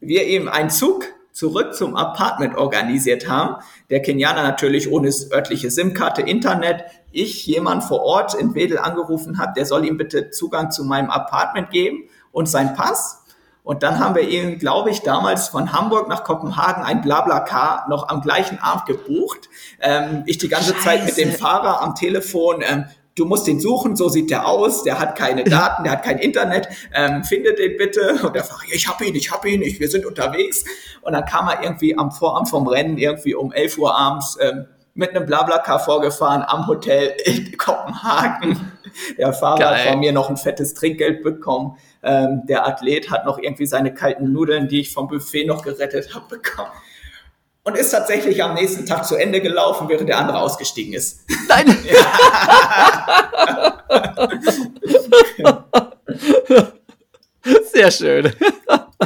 wir 0.00 0.24
eben 0.24 0.48
einen 0.48 0.70
Zug 0.70 1.06
zurück 1.38 1.74
zum 1.74 1.96
Apartment 1.96 2.56
organisiert 2.56 3.28
haben. 3.28 3.62
Der 3.90 4.02
Kenianer 4.02 4.42
natürlich 4.42 4.90
ohne 4.90 5.10
örtliche 5.32 5.70
SIM-Karte, 5.70 6.22
Internet. 6.22 6.84
Ich 7.12 7.46
jemand 7.46 7.84
vor 7.84 8.02
Ort 8.02 8.34
in 8.34 8.54
Wedel 8.54 8.78
angerufen 8.78 9.38
habe, 9.38 9.52
der 9.56 9.64
soll 9.64 9.86
ihm 9.86 9.96
bitte 9.96 10.30
Zugang 10.30 10.72
zu 10.72 10.84
meinem 10.84 11.10
Apartment 11.10 11.70
geben 11.70 12.08
und 12.32 12.48
sein 12.48 12.74
Pass. 12.74 13.24
Und 13.68 13.82
dann 13.82 13.98
haben 13.98 14.14
wir 14.14 14.26
ihn, 14.26 14.58
glaube 14.58 14.88
ich, 14.88 15.02
damals 15.02 15.48
von 15.48 15.74
Hamburg 15.74 16.08
nach 16.08 16.24
Kopenhagen 16.24 16.84
ein 16.84 17.02
Blablacar 17.02 17.84
noch 17.90 18.08
am 18.08 18.22
gleichen 18.22 18.58
Abend 18.60 18.86
gebucht. 18.86 19.50
Ähm, 19.78 20.22
ich 20.24 20.38
die 20.38 20.48
ganze 20.48 20.72
Scheiße. 20.72 20.84
Zeit 20.84 21.04
mit 21.04 21.18
dem 21.18 21.32
Fahrer 21.32 21.82
am 21.82 21.94
Telefon, 21.94 22.62
ähm, 22.66 22.86
du 23.14 23.26
musst 23.26 23.46
den 23.46 23.60
suchen, 23.60 23.94
so 23.94 24.08
sieht 24.08 24.30
der 24.30 24.48
aus, 24.48 24.84
der 24.84 24.98
hat 24.98 25.18
keine 25.18 25.44
Daten, 25.44 25.84
der 25.84 25.92
hat 25.92 26.02
kein 26.02 26.18
Internet, 26.18 26.66
ähm, 26.94 27.24
findet 27.24 27.58
den 27.58 27.76
bitte. 27.76 28.18
Und 28.22 28.34
der 28.34 28.42
Fahrer, 28.42 28.62
ich 28.72 28.88
hab 28.88 29.02
ihn, 29.02 29.14
ich 29.14 29.30
hab 29.30 29.44
ihn, 29.44 29.60
ich, 29.60 29.78
wir 29.78 29.90
sind 29.90 30.06
unterwegs. 30.06 30.64
Und 31.02 31.12
dann 31.12 31.26
kam 31.26 31.46
er 31.46 31.62
irgendwie 31.62 31.98
am 31.98 32.10
Vorabend 32.10 32.48
vom 32.48 32.66
Rennen, 32.66 32.96
irgendwie 32.96 33.34
um 33.34 33.52
11 33.52 33.76
Uhr 33.76 33.94
abends, 33.94 34.38
ähm, 34.40 34.64
mit 34.94 35.10
einem 35.10 35.26
Blablacar 35.26 35.78
vorgefahren 35.78 36.42
am 36.42 36.66
Hotel 36.68 37.14
in 37.26 37.54
Kopenhagen. 37.58 38.72
Der 39.18 39.34
Fahrer 39.34 39.58
Geil. 39.58 39.74
hat 39.74 39.90
von 39.90 40.00
mir 40.00 40.12
noch 40.12 40.30
ein 40.30 40.38
fettes 40.38 40.72
Trinkgeld 40.72 41.22
bekommen. 41.22 41.76
Ähm, 42.02 42.42
der 42.46 42.66
Athlet 42.66 43.10
hat 43.10 43.26
noch 43.26 43.38
irgendwie 43.38 43.66
seine 43.66 43.92
kalten 43.92 44.32
Nudeln, 44.32 44.68
die 44.68 44.80
ich 44.80 44.92
vom 44.92 45.08
Buffet 45.08 45.44
noch 45.46 45.62
gerettet 45.62 46.14
habe, 46.14 46.26
bekommen. 46.36 46.70
Und 47.64 47.76
ist 47.76 47.90
tatsächlich 47.90 48.42
am 48.42 48.54
nächsten 48.54 48.86
Tag 48.86 49.04
zu 49.04 49.16
Ende 49.16 49.42
gelaufen, 49.42 49.88
während 49.88 50.08
der 50.08 50.18
andere 50.18 50.40
ausgestiegen 50.40 50.94
ist. 50.94 51.20
Nein! 51.48 51.76
Sehr 57.72 57.90
schön. 57.90 58.32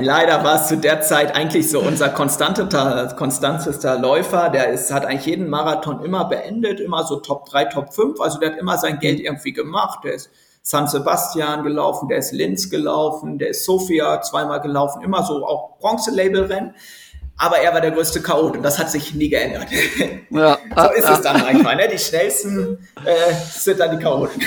Leider 0.00 0.42
war 0.42 0.56
es 0.56 0.68
zu 0.68 0.76
der 0.76 1.00
Zeit 1.00 1.34
eigentlich 1.34 1.70
so 1.70 1.80
unser 1.80 2.08
konstantester, 2.08 3.14
konstantester 3.16 3.98
Läufer. 3.98 4.48
Der 4.48 4.68
ist, 4.68 4.92
hat 4.92 5.04
eigentlich 5.04 5.26
jeden 5.26 5.48
Marathon 5.48 6.04
immer 6.04 6.24
beendet, 6.24 6.80
immer 6.80 7.04
so 7.04 7.16
Top 7.16 7.46
3, 7.46 7.66
Top 7.66 7.92
5. 7.92 8.20
Also 8.20 8.38
der 8.38 8.52
hat 8.52 8.58
immer 8.58 8.78
sein 8.78 8.98
Geld 9.00 9.20
irgendwie 9.20 9.52
gemacht. 9.52 10.00
Der 10.04 10.14
ist 10.14 10.30
San 10.62 10.86
Sebastian 10.86 11.64
gelaufen, 11.64 12.08
der 12.08 12.18
ist 12.18 12.32
Linz 12.32 12.70
gelaufen, 12.70 13.38
der 13.38 13.48
ist 13.48 13.64
Sofia 13.64 14.22
zweimal 14.22 14.60
gelaufen, 14.60 15.02
immer 15.02 15.24
so 15.24 15.44
auch 15.44 15.78
Bronze-Label-Rennen. 15.78 16.74
Aber 17.36 17.58
er 17.58 17.72
war 17.72 17.80
der 17.80 17.90
größte 17.90 18.22
Chaot 18.22 18.56
und 18.56 18.62
das 18.62 18.78
hat 18.78 18.90
sich 18.90 19.14
nie 19.14 19.28
geändert. 19.28 19.66
Ja, 20.30 20.58
so 20.76 20.92
ist 20.92 21.08
es 21.08 21.22
dann 21.22 21.40
manchmal. 21.40 21.74
Ne? 21.76 21.88
Die 21.92 21.98
schnellsten 21.98 22.78
äh, 23.04 23.34
sind 23.50 23.80
dann 23.80 23.96
die 23.96 24.02
Chaoten. 24.02 24.40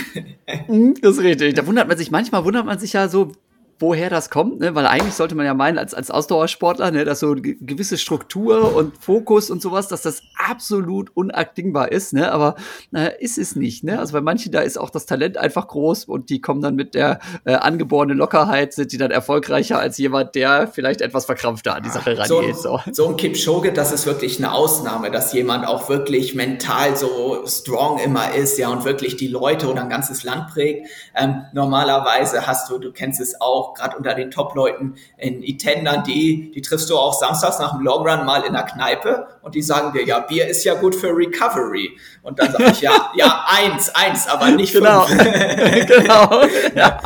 Mhm, 0.67 0.95
das 1.01 1.17
ist 1.17 1.23
richtig. 1.23 1.55
Da 1.55 1.67
wundert 1.67 1.87
man 1.87 1.97
sich, 1.97 2.11
manchmal 2.11 2.45
wundert 2.45 2.65
man 2.65 2.79
sich 2.79 2.93
ja 2.93 3.09
so, 3.09 3.31
woher 3.79 4.09
das 4.09 4.29
kommt, 4.29 4.59
ne? 4.59 4.73
weil 4.73 4.85
eigentlich 4.85 5.15
sollte 5.15 5.35
man 5.35 5.45
ja 5.45 5.53
meinen, 5.53 5.77
als, 5.77 5.93
als 5.93 6.09
Ausdauersportler, 6.09 6.91
ne, 6.91 7.03
dass 7.03 7.19
so 7.19 7.35
gewisse 7.35 7.97
Struktur 7.97 8.73
und 8.75 8.97
Fokus 8.97 9.49
und 9.49 9.61
sowas, 9.61 9.87
dass 9.87 10.01
das 10.01 10.21
absolut 10.37 11.11
unabdingbar 11.13 11.91
ist, 11.91 12.13
ne? 12.13 12.31
aber 12.31 12.55
äh, 12.93 13.11
ist 13.19 13.37
es 13.37 13.55
nicht. 13.55 13.83
Ne? 13.83 13.99
Also 13.99 14.13
bei 14.13 14.21
manchen, 14.21 14.51
da 14.51 14.61
ist 14.61 14.77
auch 14.77 14.89
das 14.89 15.05
Talent 15.05 15.37
einfach 15.37 15.67
groß 15.67 16.05
und 16.05 16.29
die 16.29 16.39
kommen 16.39 16.61
dann 16.61 16.75
mit 16.75 16.95
der 16.95 17.19
äh, 17.43 17.53
angeborenen 17.55 18.17
Lockerheit, 18.17 18.73
sind 18.73 18.91
die 18.91 18.97
dann 18.97 19.11
erfolgreicher 19.11 19.77
als 19.77 19.97
jemand, 19.97 20.35
der 20.35 20.67
vielleicht 20.67 21.01
etwas 21.01 21.25
verkrampfter 21.25 21.75
an 21.75 21.83
die 21.83 21.89
Sache 21.89 22.17
rangeht. 22.17 22.55
So, 22.55 22.79
so. 22.85 22.91
so 22.91 23.07
ein 23.09 23.17
Kipchoge, 23.17 23.73
das 23.73 23.91
ist 23.91 24.05
wirklich 24.05 24.37
eine 24.37 24.53
Ausnahme, 24.53 25.11
dass 25.11 25.33
jemand 25.33 25.67
auch 25.67 25.89
wirklich 25.89 26.33
mental 26.35 26.95
so 26.95 27.43
strong 27.45 27.99
immer 27.99 28.33
ist, 28.33 28.57
ja, 28.57 28.69
und 28.69 28.85
wirklich 28.85 29.17
die 29.17 29.27
Leute 29.27 29.67
oder 29.69 29.81
ein 29.81 29.89
ganzes 29.89 30.23
Land 30.23 30.47
prägt. 30.51 30.87
Ähm, 31.15 31.45
normalerweise 31.53 32.47
hast 32.47 32.69
du, 32.69 32.77
du 32.77 32.91
kennst 32.91 33.19
es 33.19 33.41
auch, 33.41 33.64
auch 33.65 33.73
gerade 33.73 33.97
unter 33.97 34.13
den 34.13 34.31
Top-Leuten 34.31 34.95
in 35.17 35.43
Itendern, 35.43 36.03
die, 36.03 36.51
die 36.51 36.61
triffst 36.61 36.89
du 36.89 36.97
auch 36.97 37.13
samstags 37.13 37.59
nach 37.59 37.73
dem 37.73 37.81
Long 37.81 38.07
Run 38.07 38.25
mal 38.25 38.43
in 38.43 38.53
der 38.53 38.63
Kneipe 38.63 39.27
und 39.41 39.55
die 39.55 39.61
sagen 39.61 39.93
dir, 39.93 40.05
ja, 40.05 40.19
Bier 40.19 40.47
ist 40.47 40.63
ja 40.63 40.75
gut 40.75 40.95
für 40.95 41.07
Recovery. 41.07 41.97
Und 42.21 42.39
dann 42.39 42.51
sage 42.51 42.65
ich, 42.71 42.81
ja, 42.81 43.11
ja, 43.15 43.45
eins, 43.47 43.89
eins, 43.93 44.27
aber 44.27 44.51
nicht 44.51 44.73
genau. 44.73 45.01
fünf. 45.01 45.23
genau. 45.87 46.41
ja. 46.75 47.01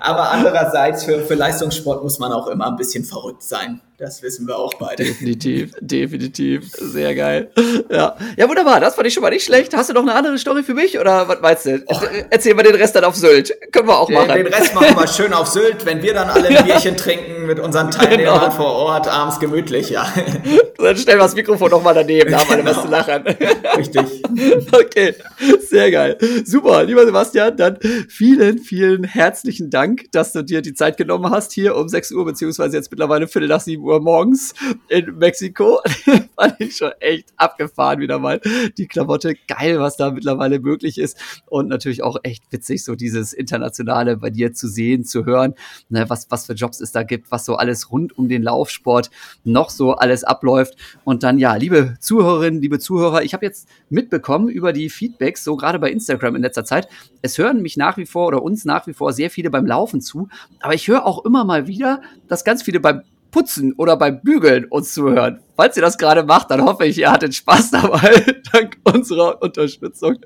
Aber 0.00 0.30
andererseits, 0.30 1.04
für, 1.04 1.20
für 1.20 1.34
Leistungssport 1.34 2.02
muss 2.02 2.18
man 2.18 2.32
auch 2.32 2.46
immer 2.46 2.66
ein 2.66 2.76
bisschen 2.76 3.04
verrückt 3.04 3.42
sein. 3.42 3.80
Das 3.98 4.22
wissen 4.22 4.46
wir 4.46 4.56
auch 4.56 4.72
beide. 4.78 5.04
Definitiv, 5.04 5.72
definitiv. 5.78 6.72
Sehr 6.72 7.14
geil. 7.14 7.50
Ja. 7.90 8.16
ja, 8.36 8.48
wunderbar. 8.48 8.80
Das 8.80 8.94
fand 8.94 9.06
ich 9.06 9.12
schon 9.12 9.22
mal 9.22 9.28
nicht 9.28 9.44
schlecht. 9.44 9.76
Hast 9.76 9.90
du 9.90 9.94
noch 9.94 10.02
eine 10.02 10.14
andere 10.14 10.38
Story 10.38 10.62
für 10.62 10.72
mich 10.72 10.98
oder 10.98 11.28
was 11.28 11.40
meinst 11.42 11.66
du? 11.66 11.82
Och. 11.86 12.02
Erzähl 12.30 12.54
mal 12.54 12.62
den 12.62 12.76
Rest 12.76 12.96
dann 12.96 13.04
auf 13.04 13.14
Sylt. 13.14 13.52
Können 13.72 13.88
wir 13.88 13.98
auch 13.98 14.08
machen. 14.08 14.28
Den 14.28 14.46
Rest 14.46 14.74
machen 14.74 14.96
wir 14.96 15.06
schön 15.06 15.34
auf 15.34 15.48
Sylt, 15.48 15.84
wenn 15.84 16.02
wir 16.02 16.14
dann 16.14 16.30
alle 16.30 16.48
ein 16.48 16.64
Bierchen 16.64 16.96
trinken 16.96 17.39
mit 17.50 17.60
unseren 17.60 17.90
Teilnehmern 17.90 18.40
genau. 18.40 18.50
vor 18.50 18.72
Ort, 18.72 19.08
abends 19.08 19.38
gemütlich, 19.38 19.90
ja. 19.90 20.06
Dann 20.78 20.96
stellen 20.96 21.18
wir 21.18 21.24
das 21.24 21.34
Mikrofon 21.34 21.70
noch 21.70 21.82
mal 21.82 21.92
daneben, 21.92 22.30
da 22.30 22.40
haben 22.40 22.50
alle 22.50 22.62
genau. 22.62 22.74
was 22.74 22.82
zu 22.82 22.88
lachen. 22.88 23.22
Richtig. 23.76 24.22
Okay, 24.72 25.14
sehr 25.68 25.90
geil. 25.90 26.16
Super, 26.44 26.84
lieber 26.84 27.04
Sebastian, 27.04 27.56
dann 27.56 27.78
vielen, 28.08 28.58
vielen 28.58 29.04
herzlichen 29.04 29.68
Dank, 29.68 30.10
dass 30.12 30.32
du 30.32 30.42
dir 30.42 30.62
die 30.62 30.74
Zeit 30.74 30.96
genommen 30.96 31.30
hast 31.30 31.52
hier 31.52 31.76
um 31.76 31.88
6 31.88 32.12
Uhr, 32.12 32.24
beziehungsweise 32.24 32.76
jetzt 32.76 32.90
mittlerweile 32.90 33.28
Viertel 33.28 33.48
nach 33.48 33.60
7 33.60 33.82
Uhr 33.82 33.90
Uhr 33.90 34.00
morgens 34.00 34.54
in 34.88 35.18
Mexiko. 35.18 35.80
Fand 36.36 36.54
ich 36.58 36.76
schon 36.76 36.92
echt 37.00 37.32
abgefahren 37.36 38.00
wieder 38.00 38.18
mal. 38.18 38.40
Die 38.78 38.86
Klamotte, 38.86 39.34
geil, 39.48 39.80
was 39.80 39.96
da 39.96 40.10
mittlerweile 40.10 40.60
möglich 40.60 40.98
ist. 40.98 41.18
Und 41.46 41.68
natürlich 41.68 42.02
auch 42.02 42.16
echt 42.22 42.44
witzig, 42.50 42.84
so 42.84 42.94
dieses 42.94 43.32
Internationale 43.32 44.16
bei 44.16 44.30
dir 44.30 44.52
zu 44.52 44.68
sehen, 44.68 45.04
zu 45.04 45.24
hören, 45.26 45.54
ne, 45.88 46.08
was, 46.08 46.30
was 46.30 46.46
für 46.46 46.54
Jobs 46.54 46.80
es 46.80 46.92
da 46.92 47.02
gibt, 47.02 47.30
was 47.30 47.39
so 47.44 47.56
alles 47.56 47.90
rund 47.90 48.16
um 48.16 48.28
den 48.28 48.42
Laufsport 48.42 49.10
noch 49.44 49.70
so 49.70 49.94
alles 49.94 50.24
abläuft. 50.24 50.76
Und 51.04 51.22
dann, 51.22 51.38
ja, 51.38 51.54
liebe 51.56 51.96
Zuhörerinnen, 52.00 52.60
liebe 52.60 52.78
Zuhörer, 52.78 53.22
ich 53.22 53.34
habe 53.34 53.46
jetzt 53.46 53.68
mitbekommen 53.88 54.48
über 54.48 54.72
die 54.72 54.90
Feedbacks, 54.90 55.44
so 55.44 55.56
gerade 55.56 55.78
bei 55.78 55.90
Instagram 55.90 56.36
in 56.36 56.42
letzter 56.42 56.64
Zeit, 56.64 56.88
es 57.22 57.38
hören 57.38 57.62
mich 57.62 57.76
nach 57.76 57.96
wie 57.96 58.06
vor 58.06 58.28
oder 58.28 58.42
uns 58.42 58.64
nach 58.64 58.86
wie 58.86 58.92
vor 58.92 59.12
sehr 59.12 59.30
viele 59.30 59.50
beim 59.50 59.66
Laufen 59.66 60.00
zu, 60.00 60.28
aber 60.60 60.74
ich 60.74 60.88
höre 60.88 61.06
auch 61.06 61.24
immer 61.24 61.44
mal 61.44 61.66
wieder, 61.66 62.00
dass 62.28 62.44
ganz 62.44 62.62
viele 62.62 62.80
beim 62.80 63.02
Putzen 63.30 63.72
oder 63.74 63.96
beim 63.96 64.20
Bügeln 64.20 64.64
uns 64.64 64.92
zuhören. 64.92 65.40
Falls 65.60 65.76
ihr 65.76 65.82
das 65.82 65.98
gerade 65.98 66.22
macht, 66.22 66.50
dann 66.50 66.62
hoffe 66.62 66.86
ich, 66.86 66.96
ihr 66.96 67.12
hattet 67.12 67.34
Spaß 67.34 67.72
dabei, 67.72 68.24
dank 68.50 68.78
unserer 68.82 69.42
Unterstützung. 69.42 70.16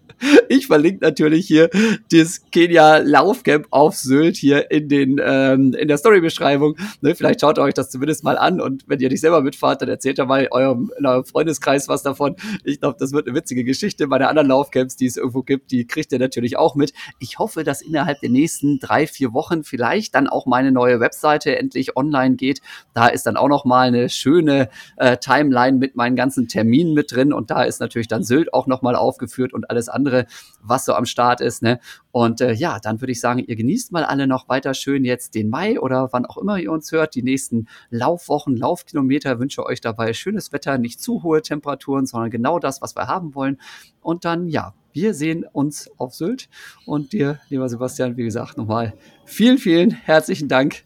Ich 0.49 0.69
verlinke 0.69 1.05
natürlich 1.05 1.49
hier 1.49 1.71
das 2.13 2.41
Kenia 2.53 2.99
Laufcamp 2.99 3.67
auf 3.71 3.97
Sylt 3.97 4.37
hier 4.37 4.71
in 4.71 4.89
den 4.89 5.21
ähm, 5.21 5.75
in 5.75 5.89
der 5.89 5.99
Story-Beschreibung. 5.99 6.77
Ne, 7.01 7.17
vielleicht 7.17 7.41
schaut 7.41 7.59
ihr 7.59 7.63
euch 7.63 7.75
das 7.75 7.91
zumindest 7.91 8.23
mal 8.23 8.39
an 8.39 8.61
und 8.61 8.85
wenn 8.87 9.01
ihr 9.01 9.09
nicht 9.09 9.23
selber 9.23 9.43
mitfahrt, 9.43 9.83
dann 9.83 9.89
erzählt 9.89 10.21
ihr 10.21 10.25
mal 10.25 10.47
eurem, 10.53 10.93
in 10.97 11.05
eurem 11.05 11.25
Freundeskreis 11.25 11.89
was 11.89 12.05
davon. 12.05 12.37
Ich 12.63 12.79
glaube, 12.79 12.97
das 13.01 13.11
wird 13.11 13.27
eine 13.27 13.35
witzige 13.37 13.65
Geschichte. 13.65 14.07
Meine 14.07 14.29
anderen 14.29 14.47
Laufcamps, 14.47 14.95
die 14.95 15.07
es 15.07 15.17
irgendwo 15.17 15.43
gibt, 15.43 15.73
die 15.73 15.85
kriegt 15.85 16.13
ihr 16.13 16.21
natürlich 16.21 16.57
auch 16.59 16.77
mit. 16.77 16.93
Ich 17.19 17.41
hoffe, 17.41 17.65
dass 17.65 17.83
innerhalb 17.83 18.21
der 18.21 18.31
nächsten 18.31 18.79
drei, 18.79 19.09
vier 19.09 19.33
Wochen 19.33 19.65
vielleicht 19.65 20.15
dann 20.15 20.29
auch 20.29 20.47
meine 20.47 20.71
neue 20.71 21.01
Webseite 21.01 21.59
endlich 21.59 21.97
online 21.97 22.37
geht. 22.37 22.61
Da 22.95 23.09
ist 23.09 23.27
dann 23.27 23.37
auch 23.37 23.49
noch 23.49 23.65
mal 23.65 23.89
eine 23.89 24.09
schöne 24.11 24.69
äh, 24.97 25.17
Timeline 25.25 25.79
mit 25.79 25.97
meinen 25.97 26.17
ganzen 26.17 26.49
Terminen 26.49 26.93
mit 26.93 27.11
drin 27.11 27.33
und 27.33 27.51
da 27.51 27.63
ist 27.63 27.81
natürlich 27.81 28.09
dann 28.09 28.23
Sylt 28.23 28.53
auch 28.53 28.67
nochmal 28.67 28.95
aufgeführt 28.95 29.55
und 29.55 29.71
alles 29.71 29.89
andere, 29.89 30.27
was 30.61 30.85
so 30.85 30.93
am 30.93 31.07
Start 31.07 31.41
ist. 31.41 31.63
Ne? 31.63 31.81
Und 32.13 32.43
äh, 32.43 32.53
ja, 32.53 32.79
dann 32.79 33.01
würde 33.01 33.13
ich 33.13 33.21
sagen, 33.21 33.39
ihr 33.39 33.57
genießt 33.57 33.91
mal 33.91 34.05
alle 34.05 34.27
noch 34.27 34.51
weiter 34.51 34.75
schön 34.75 35.05
jetzt 35.05 35.35
den 35.35 35.49
Mai 35.49 35.81
oder 35.81 36.11
wann 36.13 36.27
auch 36.27 36.37
immer 36.37 36.59
ihr 36.59 36.71
uns 36.71 36.93
hört, 36.93 37.15
die 37.15 37.23
nächsten 37.23 37.69
Laufwochen, 37.89 38.55
Laufkilometer. 38.57 39.39
Wünsche 39.39 39.65
euch 39.65 39.81
dabei 39.81 40.13
schönes 40.13 40.53
Wetter, 40.53 40.77
nicht 40.77 41.01
zu 41.01 41.23
hohe 41.23 41.41
Temperaturen, 41.41 42.05
sondern 42.05 42.31
genau 42.31 42.59
das, 42.59 42.83
was 42.83 42.95
wir 42.95 43.07
haben 43.07 43.35
wollen. 43.35 43.59
Und 44.03 44.27
dann, 44.27 44.49
ja, 44.49 44.75
Wir 44.97 45.13
sehen 45.13 45.45
uns 45.53 45.91
auf 45.99 46.15
Sylt. 46.15 46.49
Und 46.87 47.13
dir, 47.13 47.41
lieber 47.49 47.69
Sebastian, 47.69 48.17
wie 48.17 48.23
gesagt, 48.23 48.57
nochmal 48.57 48.95
vielen, 49.25 49.59
vielen 49.59 49.91
herzlichen 49.91 50.49
Dank. 50.49 50.85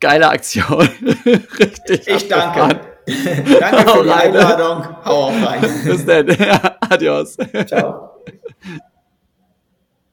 Geile 0.00 0.30
Aktion. 0.30 0.88
Richtig. 1.58 2.08
Ich 2.08 2.28
danke. 2.28 2.89
danke 3.60 3.90
für 3.90 4.04
die 4.04 4.10
Einladung. 4.10 4.84
Hau 5.04 5.24
auf 5.28 5.46
rein. 5.46 5.60
Bis 5.84 6.04
dann. 6.04 6.28
Adios. 6.90 7.36
Ciao. 7.66 8.10